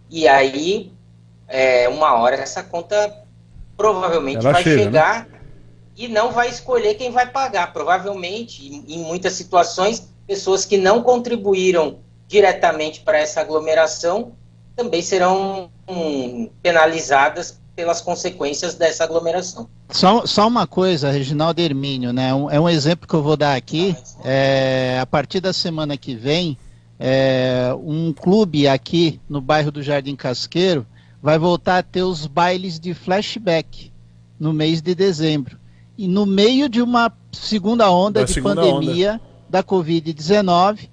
E 0.09 0.27
aí, 0.27 0.93
é, 1.47 1.89
uma 1.89 2.13
hora 2.15 2.35
essa 2.35 2.63
conta 2.63 3.25
provavelmente 3.75 4.37
Ela 4.37 4.53
vai 4.53 4.63
chega, 4.63 4.77
né? 4.77 4.83
chegar 4.83 5.27
né? 5.27 5.39
e 5.97 6.07
não 6.07 6.31
vai 6.31 6.49
escolher 6.49 6.95
quem 6.95 7.11
vai 7.11 7.27
pagar. 7.27 7.73
Provavelmente, 7.73 8.65
em, 8.65 8.95
em 8.95 8.99
muitas 8.99 9.33
situações, 9.33 10.09
pessoas 10.25 10.65
que 10.65 10.77
não 10.77 11.03
contribuíram 11.03 11.99
diretamente 12.27 13.01
para 13.01 13.17
essa 13.17 13.41
aglomeração 13.41 14.33
também 14.75 15.01
serão 15.01 15.69
hum, 15.87 16.49
penalizadas 16.61 17.59
pelas 17.75 18.01
consequências 18.01 18.75
dessa 18.75 19.03
aglomeração. 19.03 19.67
Só, 19.89 20.25
só 20.25 20.47
uma 20.47 20.67
coisa, 20.67 21.11
Reginaldo 21.11 21.61
Hermínio, 21.61 22.11
né? 22.11 22.33
Um, 22.33 22.49
é 22.49 22.59
um 22.59 22.69
exemplo 22.69 23.07
que 23.07 23.13
eu 23.13 23.23
vou 23.23 23.37
dar 23.37 23.55
aqui. 23.55 23.95
É, 24.23 24.99
a 25.01 25.05
partir 25.05 25.39
da 25.39 25.53
semana 25.53 25.97
que 25.97 26.15
vem, 26.15 26.57
é, 26.99 27.73
um 27.83 28.13
clube 28.13 28.67
aqui 28.67 29.19
no 29.27 29.41
bairro 29.41 29.71
do 29.71 29.81
Jardim 29.81 30.15
Casqueiro 30.15 30.85
vai 31.21 31.37
voltar 31.37 31.77
a 31.77 31.83
ter 31.83 32.03
os 32.03 32.27
bailes 32.27 32.79
de 32.79 32.93
flashback 32.93 33.91
no 34.39 34.51
mês 34.51 34.81
de 34.81 34.93
dezembro. 34.93 35.57
E 35.97 36.07
no 36.07 36.25
meio 36.25 36.67
de 36.67 36.81
uma 36.81 37.11
segunda 37.31 37.89
onda 37.91 38.21
da 38.21 38.25
de 38.25 38.33
segunda 38.33 38.61
pandemia 38.61 39.13
onda. 39.13 39.21
da 39.49 39.63
Covid-19, 39.63 40.89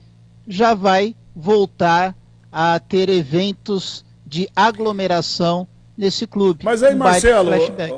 já 0.47 0.75
vai 0.75 1.15
voltar 1.35 2.17
a 2.51 2.79
ter 2.79 3.09
eventos 3.09 4.05
de 4.27 4.49
aglomeração 4.55 5.67
nesse 5.99 6.27
clube. 6.27 6.65
Mas 6.65 6.83
aí, 6.85 6.95
um 6.95 6.99
Marcelo, 6.99 7.51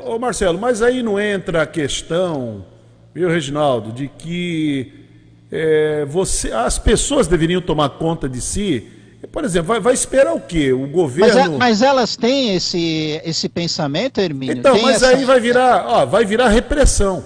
ô, 0.07 0.19
Marcelo, 0.19 0.59
mas 0.59 0.81
aí 0.81 1.03
não 1.03 1.21
entra 1.21 1.63
a 1.63 1.67
questão, 1.67 2.65
viu, 3.15 3.29
Reginaldo, 3.29 3.93
de 3.93 4.09
que 4.09 4.93
é, 5.53 6.07
você, 6.07 6.51
as 6.51 6.79
pessoas 6.79 7.29
deveriam 7.29 7.61
tomar 7.61 7.91
conta 7.91 8.27
de 8.27 8.41
si 8.41 8.97
por 9.31 9.45
exemplo, 9.45 9.69
vai, 9.69 9.81
vai, 9.81 9.95
esperar 9.95 10.35
o 10.35 10.41
quê? 10.41 10.73
O 10.73 10.87
governo. 10.87 11.59
Mas, 11.59 11.59
mas, 11.59 11.83
elas 11.83 12.17
têm 12.17 12.55
esse, 12.55 13.21
esse 13.25 13.49
pensamento, 13.49 14.19
Hermínio? 14.19 14.57
Então, 14.57 14.75
Tem 14.75 14.83
mas 14.83 15.03
essa... 15.03 15.09
aí 15.09 15.25
vai 15.25 15.39
virar, 15.39 15.85
ó, 15.87 16.07
vai 16.07 16.25
virar 16.25 16.49
repressão. 16.49 17.23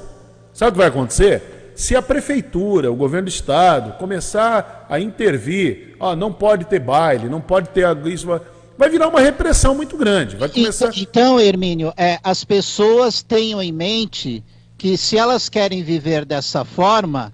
Sabe 0.52 0.70
o 0.70 0.72
que 0.72 0.78
vai 0.78 0.88
acontecer? 0.88 1.72
Se 1.74 1.96
a 1.96 2.02
prefeitura, 2.02 2.90
o 2.90 2.96
governo 2.96 3.26
do 3.26 3.30
estado, 3.30 3.96
começar 3.98 4.86
a 4.88 4.98
intervir, 5.00 5.96
ó, 5.98 6.14
não 6.14 6.32
pode 6.32 6.64
ter 6.66 6.78
baile, 6.78 7.28
não 7.28 7.40
pode 7.40 7.68
ter 7.70 7.86
isso, 8.06 8.28
vai 8.76 8.88
virar 8.88 9.08
uma 9.08 9.20
repressão 9.20 9.74
muito 9.74 9.96
grande. 9.96 10.36
Vai 10.36 10.48
começar... 10.48 10.90
Então, 10.96 11.40
Hermínio, 11.40 11.92
é, 11.96 12.18
as 12.22 12.44
pessoas 12.44 13.22
tenham 13.22 13.62
em 13.62 13.72
mente 13.72 14.42
que 14.76 14.96
se 14.96 15.16
elas 15.16 15.48
querem 15.48 15.82
viver 15.82 16.24
dessa 16.24 16.64
forma, 16.64 17.32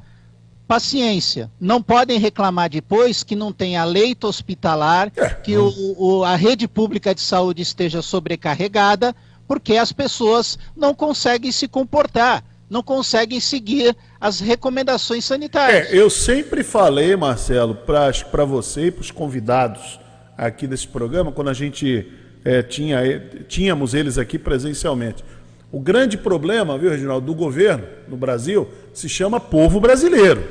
paciência. 0.68 1.50
Não 1.58 1.82
podem 1.82 2.18
reclamar 2.18 2.70
depois 2.70 3.24
que 3.24 3.34
não 3.34 3.52
tenha 3.52 3.82
leito 3.84 4.28
hospitalar, 4.28 5.10
é, 5.16 5.30
que 5.30 5.56
o, 5.56 5.72
o, 5.98 6.24
a 6.24 6.36
rede 6.36 6.68
pública 6.68 7.12
de 7.12 7.20
saúde 7.20 7.62
esteja 7.62 8.00
sobrecarregada, 8.02 9.14
porque 9.48 9.76
as 9.76 9.90
pessoas 9.90 10.56
não 10.76 10.94
conseguem 10.94 11.50
se 11.50 11.66
comportar, 11.66 12.44
não 12.68 12.84
conseguem 12.84 13.40
seguir 13.40 13.96
as 14.20 14.38
recomendações 14.38 15.24
sanitárias. 15.24 15.90
É, 15.90 15.96
eu 15.96 16.08
sempre 16.08 16.62
falei, 16.62 17.16
Marcelo, 17.16 17.74
para 17.74 18.44
você 18.44 18.86
e 18.86 18.90
para 18.92 19.00
os 19.00 19.10
convidados 19.10 19.98
aqui 20.46 20.66
desse 20.66 20.88
programa, 20.88 21.30
quando 21.30 21.48
a 21.48 21.52
gente 21.52 22.10
é, 22.44 22.62
tinha, 22.62 23.00
tínhamos 23.46 23.92
eles 23.92 24.16
aqui 24.16 24.38
presencialmente. 24.38 25.22
O 25.70 25.78
grande 25.78 26.16
problema, 26.16 26.78
viu, 26.78 26.90
Reginaldo, 26.90 27.26
do 27.26 27.34
governo 27.34 27.84
no 28.08 28.16
Brasil 28.16 28.66
se 28.94 29.08
chama 29.08 29.38
povo 29.38 29.78
brasileiro. 29.78 30.42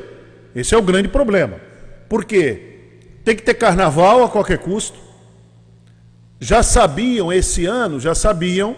Esse 0.55 0.75
é 0.75 0.77
o 0.77 0.81
grande 0.81 1.07
problema. 1.07 1.59
Por 2.07 2.23
quê? 2.23 2.77
Tem 3.25 3.35
que 3.35 3.41
ter 3.41 3.55
carnaval 3.55 4.23
a 4.23 4.29
qualquer 4.29 4.59
custo. 4.59 4.97
Já 6.39 6.63
sabiam 6.63 7.33
esse 7.33 7.65
ano, 7.65 7.99
já 7.99 8.15
sabiam 8.15 8.75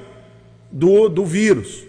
do, 0.72 1.10
do 1.10 1.26
vírus, 1.26 1.84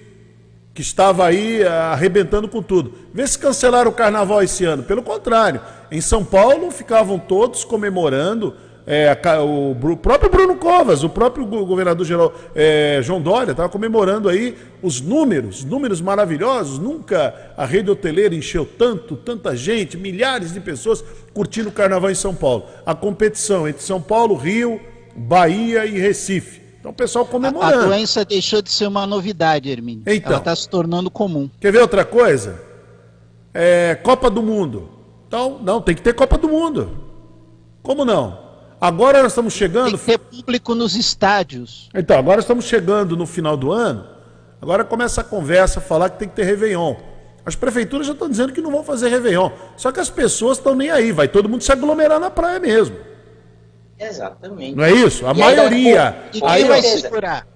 que 0.74 0.82
estava 0.82 1.26
aí 1.26 1.64
arrebentando 1.64 2.48
com 2.48 2.62
tudo. 2.62 2.92
Vê 3.14 3.26
se 3.26 3.38
cancelaram 3.38 3.90
o 3.90 3.94
carnaval 3.94 4.42
esse 4.42 4.64
ano. 4.64 4.82
Pelo 4.82 5.02
contrário, 5.02 5.60
em 5.90 6.00
São 6.00 6.24
Paulo 6.24 6.70
ficavam 6.70 7.18
todos 7.18 7.64
comemorando 7.64 8.54
é, 8.94 9.38
o, 9.38 9.70
o, 9.70 9.96
próprio 9.96 10.30
Bruno 10.30 10.56
Covas, 10.56 11.02
o 11.02 11.08
próprio 11.08 11.46
governador 11.46 12.04
geral 12.04 12.30
é, 12.54 13.00
João 13.02 13.22
Dória, 13.22 13.52
estava 13.52 13.66
comemorando 13.70 14.28
aí 14.28 14.54
os 14.82 15.00
números, 15.00 15.64
números 15.64 15.98
maravilhosos. 16.02 16.78
Nunca 16.78 17.52
a 17.56 17.64
rede 17.64 17.90
hoteleira 17.90 18.34
encheu 18.34 18.66
tanto, 18.66 19.16
tanta 19.16 19.56
gente, 19.56 19.96
milhares 19.96 20.52
de 20.52 20.60
pessoas 20.60 21.02
curtindo 21.32 21.70
o 21.70 21.72
carnaval 21.72 22.10
em 22.10 22.14
São 22.14 22.34
Paulo. 22.34 22.66
A 22.84 22.94
competição 22.94 23.66
entre 23.66 23.82
São 23.82 23.98
Paulo, 23.98 24.34
Rio, 24.34 24.78
Bahia 25.16 25.86
e 25.86 25.98
Recife. 25.98 26.60
Então 26.78 26.90
o 26.90 26.94
pessoal 26.94 27.24
comemorando. 27.24 27.74
A, 27.74 27.84
a 27.84 27.86
doença 27.86 28.26
deixou 28.26 28.60
de 28.60 28.70
ser 28.70 28.88
uma 28.88 29.06
novidade, 29.06 29.70
Hermínio. 29.70 30.02
Então, 30.06 30.32
Ela 30.32 30.38
está 30.38 30.54
se 30.54 30.68
tornando 30.68 31.10
comum. 31.10 31.48
Quer 31.58 31.72
ver 31.72 31.80
outra 31.80 32.04
coisa? 32.04 32.60
É, 33.54 33.94
Copa 34.02 34.28
do 34.28 34.42
Mundo. 34.42 34.90
Então, 35.26 35.58
não, 35.62 35.80
tem 35.80 35.94
que 35.94 36.02
ter 36.02 36.12
Copa 36.12 36.36
do 36.36 36.46
Mundo. 36.46 36.90
Como 37.82 38.04
não? 38.04 38.41
Agora 38.82 39.22
nós 39.22 39.30
estamos 39.30 39.54
chegando. 39.54 39.90
Tem 39.90 39.98
que 39.98 40.04
ter 40.06 40.18
público 40.18 40.74
nos 40.74 40.96
estádios. 40.96 41.88
Então, 41.94 42.18
agora 42.18 42.40
estamos 42.40 42.64
chegando 42.64 43.16
no 43.16 43.26
final 43.26 43.56
do 43.56 43.70
ano. 43.70 44.04
Agora 44.60 44.82
começa 44.84 45.20
a 45.20 45.24
conversa, 45.24 45.80
falar 45.80 46.10
que 46.10 46.18
tem 46.18 46.28
que 46.28 46.34
ter 46.34 46.42
Réveillon. 46.42 46.96
As 47.46 47.54
prefeituras 47.54 48.08
já 48.08 48.12
estão 48.12 48.28
dizendo 48.28 48.52
que 48.52 48.60
não 48.60 48.72
vão 48.72 48.82
fazer 48.82 49.08
Réveillon. 49.08 49.52
Só 49.76 49.92
que 49.92 50.00
as 50.00 50.10
pessoas 50.10 50.58
estão 50.58 50.74
nem 50.74 50.90
aí, 50.90 51.12
vai 51.12 51.28
todo 51.28 51.48
mundo 51.48 51.62
se 51.62 51.70
aglomerar 51.70 52.18
na 52.18 52.28
praia 52.28 52.58
mesmo. 52.58 52.96
Exatamente. 53.98 54.74
Não 54.76 54.82
é 54.82 54.90
isso? 54.92 55.24
A 55.28 55.30
E 55.32 55.38
maioria. 55.38 56.16
com- 56.32 56.40
com 56.40 56.46
Aí, 56.48 56.64
ó, 56.68 56.80
certeza. 56.82 57.46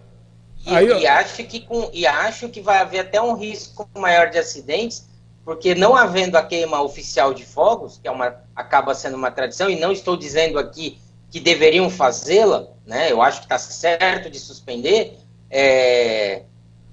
E, 0.65 0.75
Aí, 0.75 0.87
e 1.01 1.07
acho 1.09 1.45
que 1.45 1.61
com, 1.61 1.91
e 1.93 2.07
acho 2.07 2.49
que 2.51 2.61
vai 2.61 2.79
haver 2.79 3.01
até 3.01 3.21
um 3.21 3.35
risco 3.35 3.89
maior 3.99 4.31
de 4.31 4.39
acidentes, 4.39 5.09
porque 5.45 5.75
não 5.75 5.97
havendo 5.97 6.37
a 6.37 6.43
queima 6.43 6.81
oficial 6.83 7.35
de 7.35 7.45
fogos, 7.45 7.99
que 8.01 8.07
é 8.07 8.11
uma, 8.13 8.33
acaba 8.55 8.95
sendo 8.95 9.17
uma 9.17 9.31
tradição, 9.33 9.69
e 9.69 9.79
não 9.79 9.91
estou 9.91 10.17
dizendo 10.17 10.57
aqui 10.59 10.99
que 11.37 11.41
deveriam 11.41 11.91
fazê-la, 11.91 12.67
né? 12.87 13.13
Eu 13.13 13.21
acho 13.21 13.41
que 13.41 13.45
está 13.45 13.59
certo 13.59 14.31
de 14.31 14.39
suspender. 14.39 15.19
é, 15.51 16.43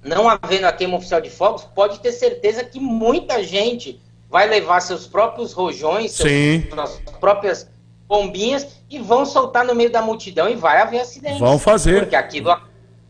não 0.02 0.28
havendo 0.28 0.66
a 0.66 0.72
queima 0.72 0.96
oficial 0.98 1.18
de 1.20 1.30
fogos, 1.30 1.64
pode 1.74 1.98
ter 2.00 2.12
certeza 2.12 2.62
que 2.62 2.78
muita 2.78 3.42
gente 3.42 3.98
vai 4.30 4.46
levar 4.46 4.80
seus 4.80 5.06
próprios 5.06 5.52
rojões, 5.54 6.12
seus- 6.12 6.30
suas 6.68 7.00
próprias 7.18 7.68
bombinhas 8.06 8.66
e 8.90 8.98
vão 9.00 9.24
soltar 9.26 9.64
no 9.64 9.74
meio 9.74 9.90
da 9.90 10.02
multidão 10.02 10.46
e 10.48 10.54
vai 10.54 10.80
haver 10.80 11.00
acidentes. 11.00 11.38
Vão 11.40 11.58
fazer. 11.58 12.00
Porque 12.00 12.14
aquilo 12.16 12.54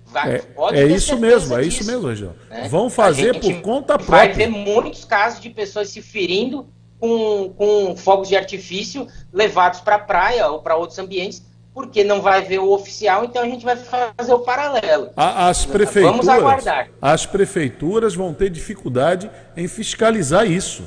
vai, 0.06 0.36
É, 0.36 0.39
pode 0.39 0.78
é 0.78 0.86
ter 0.86 0.94
isso 0.94 1.19
mesmo, 1.19 1.59
é 1.59 1.62
isso 1.65 1.85
mesmo, 1.85 2.09
Região. 2.09 2.32
né? 2.48 2.69
Vão 2.69 2.89
fazer 2.89 3.39
por 3.40 3.61
conta 3.61 3.98
Vai 3.98 4.28
própria. 4.28 4.35
ver 4.35 4.48
muitos 4.48 5.05
casos 5.05 5.40
de 5.40 5.51
pessoas 5.51 5.89
se 5.90 6.01
ferindo 6.01 6.66
com, 6.99 7.53
com 7.57 7.97
fogos 7.97 8.29
de 8.29 8.37
artifício 8.37 9.07
levados 9.33 9.81
para 9.81 9.97
a 9.97 9.99
praia 9.99 10.49
ou 10.49 10.61
para 10.61 10.77
outros 10.77 10.99
ambientes, 10.99 11.43
porque 11.73 12.05
não 12.05 12.23
vai 12.23 12.43
ver 12.43 12.61
o 12.61 12.71
oficial, 12.71 13.25
então 13.25 13.43
a 13.43 13.47
gente 13.47 13.65
vai 13.65 13.77
fazer 13.77 14.33
o 14.33 14.39
paralelo. 14.39 15.11
As 15.16 15.66
prefeituras, 15.66 16.16
Vamos 16.16 16.29
aguardar. 16.29 16.89
as 17.03 17.27
prefeituras 17.27 18.15
vão 18.15 18.33
ter 18.33 18.49
dificuldade 18.49 19.31
em 19.57 19.66
fiscalizar 19.66 20.47
isso. 20.49 20.85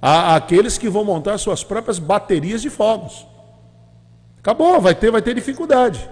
Há 0.00 0.36
aqueles 0.36 0.76
que 0.76 0.88
vão 0.88 1.02
montar 1.02 1.38
suas 1.38 1.64
próprias 1.64 1.98
baterias 1.98 2.62
de 2.62 2.70
fogos. 2.70 3.26
Acabou, 4.38 4.80
vai 4.80 4.94
ter, 4.94 5.10
vai 5.10 5.22
ter 5.22 5.34
dificuldade 5.34 6.08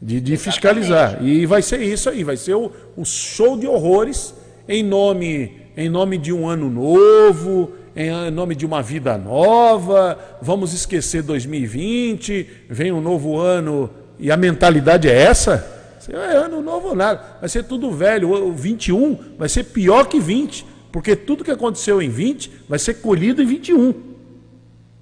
de, 0.00 0.20
de 0.20 0.36
fiscalizar. 0.36 1.24
E 1.24 1.46
vai 1.46 1.62
ser 1.62 1.80
isso 1.80 2.10
aí, 2.10 2.22
vai 2.22 2.36
ser 2.36 2.54
o, 2.54 2.70
o 2.96 3.04
show 3.04 3.56
de 3.58 3.66
horrores 3.66 4.34
em 4.68 4.82
nome, 4.82 5.62
em 5.76 5.88
nome 5.88 6.18
de 6.18 6.32
um 6.32 6.46
ano 6.46 6.68
novo, 6.68 7.72
em 7.96 8.30
nome 8.30 8.54
de 8.54 8.66
uma 8.66 8.82
vida 8.82 9.16
nova. 9.16 10.18
Vamos 10.42 10.72
esquecer 10.72 11.22
2020, 11.22 12.64
vem 12.68 12.92
um 12.92 13.00
novo 13.00 13.38
ano 13.38 13.90
e 14.18 14.30
a 14.30 14.36
mentalidade 14.36 15.08
é 15.08 15.22
essa? 15.22 15.72
É 16.08 16.36
ano 16.36 16.60
novo 16.60 16.88
ou 16.88 16.94
nada. 16.94 17.38
Vai 17.40 17.48
ser 17.48 17.64
tudo 17.64 17.90
velho. 17.90 18.30
O 18.30 18.52
21 18.52 19.36
vai 19.38 19.48
ser 19.48 19.64
pior 19.64 20.06
que 20.06 20.20
20, 20.20 20.66
porque 20.92 21.16
tudo 21.16 21.44
que 21.44 21.50
aconteceu 21.50 22.02
em 22.02 22.10
20 22.10 22.50
vai 22.68 22.78
ser 22.78 22.94
colhido 22.94 23.42
em 23.42 23.46
21. 23.46 23.94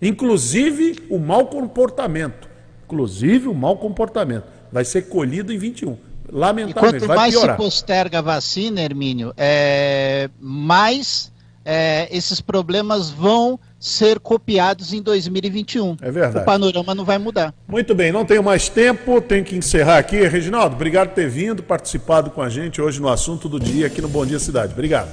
Inclusive 0.00 0.96
o 1.10 1.18
mau 1.18 1.46
comportamento. 1.46 2.48
Inclusive 2.84 3.48
o 3.48 3.54
mau 3.54 3.76
comportamento. 3.76 4.44
Vai 4.70 4.84
ser 4.84 5.02
colhido 5.02 5.52
em 5.52 5.58
21. 5.58 5.92
E 5.92 5.96
Lamentavelmente, 6.30 6.74
quanto 6.74 7.06
vai 7.06 7.16
mais 7.16 7.34
se 7.34 7.52
posterga 7.54 8.18
a 8.18 8.22
vacina, 8.22 8.80
Hermínio, 8.80 9.34
é, 9.36 10.30
mais 10.40 11.31
é, 11.64 12.08
esses 12.14 12.40
problemas 12.40 13.10
vão 13.10 13.58
ser 13.78 14.20
copiados 14.20 14.92
em 14.92 15.02
2021. 15.02 15.96
É 16.00 16.10
verdade. 16.10 16.38
O 16.38 16.44
panorama 16.44 16.94
não 16.94 17.04
vai 17.04 17.18
mudar. 17.18 17.54
Muito 17.66 17.94
bem, 17.94 18.12
não 18.12 18.24
tenho 18.24 18.42
mais 18.42 18.68
tempo, 18.68 19.20
tenho 19.20 19.44
que 19.44 19.56
encerrar 19.56 19.98
aqui. 19.98 20.26
Reginaldo, 20.26 20.76
obrigado 20.76 21.08
por 21.08 21.14
ter 21.16 21.28
vindo, 21.28 21.62
participado 21.62 22.30
com 22.30 22.40
a 22.42 22.48
gente 22.48 22.80
hoje 22.80 23.00
no 23.00 23.08
assunto 23.08 23.48
do 23.48 23.58
dia 23.58 23.86
aqui 23.86 24.00
no 24.00 24.08
Bom 24.08 24.24
Dia 24.24 24.38
Cidade. 24.38 24.72
Obrigado. 24.72 25.08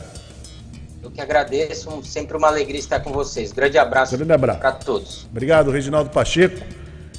Eu 1.01 1.09
que 1.09 1.21
agradeço, 1.21 2.03
sempre 2.03 2.37
uma 2.37 2.47
alegria 2.47 2.79
estar 2.79 2.99
com 2.99 3.11
vocês. 3.11 3.51
Grande 3.51 3.77
abraço, 3.77 4.15
Grande 4.15 4.31
abraço. 4.31 4.59
para 4.59 4.71
todos. 4.73 5.27
Obrigado, 5.31 5.71
Reginaldo 5.71 6.11
Pacheco, 6.11 6.59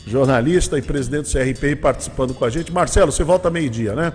jornalista 0.06 0.78
e 0.78 0.82
presidente 0.82 1.32
do 1.32 1.38
CRPI, 1.38 1.76
participando 1.76 2.32
com 2.32 2.44
a 2.44 2.50
gente. 2.50 2.72
Marcelo, 2.72 3.10
você 3.10 3.24
volta 3.24 3.50
meio-dia, 3.50 3.94
né? 3.94 4.12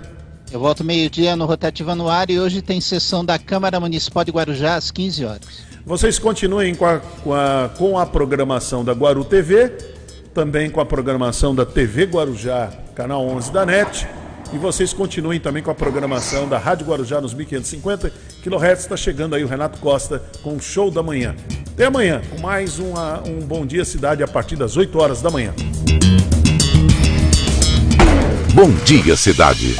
Eu 0.52 0.60
volto 0.60 0.84
meio-dia 0.84 1.34
no 1.36 1.44
Rotativa 1.44 1.94
no 1.94 2.08
Ar 2.08 2.30
e 2.30 2.38
hoje 2.38 2.62
tem 2.62 2.80
sessão 2.80 3.24
da 3.24 3.38
Câmara 3.38 3.78
Municipal 3.80 4.24
de 4.24 4.30
Guarujá 4.30 4.76
às 4.76 4.90
15 4.90 5.24
horas. 5.24 5.66
Vocês 5.84 6.18
continuem 6.18 6.74
com 6.74 6.86
a, 6.86 6.98
com 6.98 7.34
a- 7.34 7.70
com 7.76 7.98
a 7.98 8.06
programação 8.06 8.84
da 8.84 8.92
Guaru 8.92 9.24
TV, 9.24 9.72
também 10.34 10.70
com 10.70 10.80
a 10.80 10.86
programação 10.86 11.54
da 11.54 11.64
TV 11.66 12.04
Guarujá, 12.04 12.70
canal 12.94 13.26
11 13.26 13.52
da 13.52 13.66
NET. 13.66 14.06
E 14.52 14.58
vocês 14.58 14.92
continuem 14.92 15.40
também 15.40 15.60
com 15.62 15.72
a 15.72 15.74
programação 15.74 16.48
da 16.48 16.56
Rádio 16.56 16.86
Guarujá 16.86 17.20
nos 17.20 17.34
1550 17.34 18.12
kHz. 18.44 18.80
Está 18.80 18.96
chegando 18.96 19.34
aí 19.34 19.42
o 19.42 19.48
Renato 19.48 19.78
Costa 19.80 20.22
com 20.42 20.54
o 20.54 20.60
show 20.60 20.88
da 20.90 21.02
manhã. 21.02 21.34
Até 21.72 21.86
amanhã, 21.86 22.22
com 22.30 22.40
mais 22.40 22.78
uma- 22.78 23.20
um 23.26 23.40
Bom 23.40 23.66
Dia 23.66 23.84
Cidade 23.84 24.22
a 24.22 24.28
partir 24.28 24.54
das 24.54 24.76
8 24.76 24.96
horas 25.00 25.20
da 25.20 25.30
manhã. 25.30 25.52
Bom 28.54 28.70
Dia 28.84 29.16
Cidade. 29.16 29.76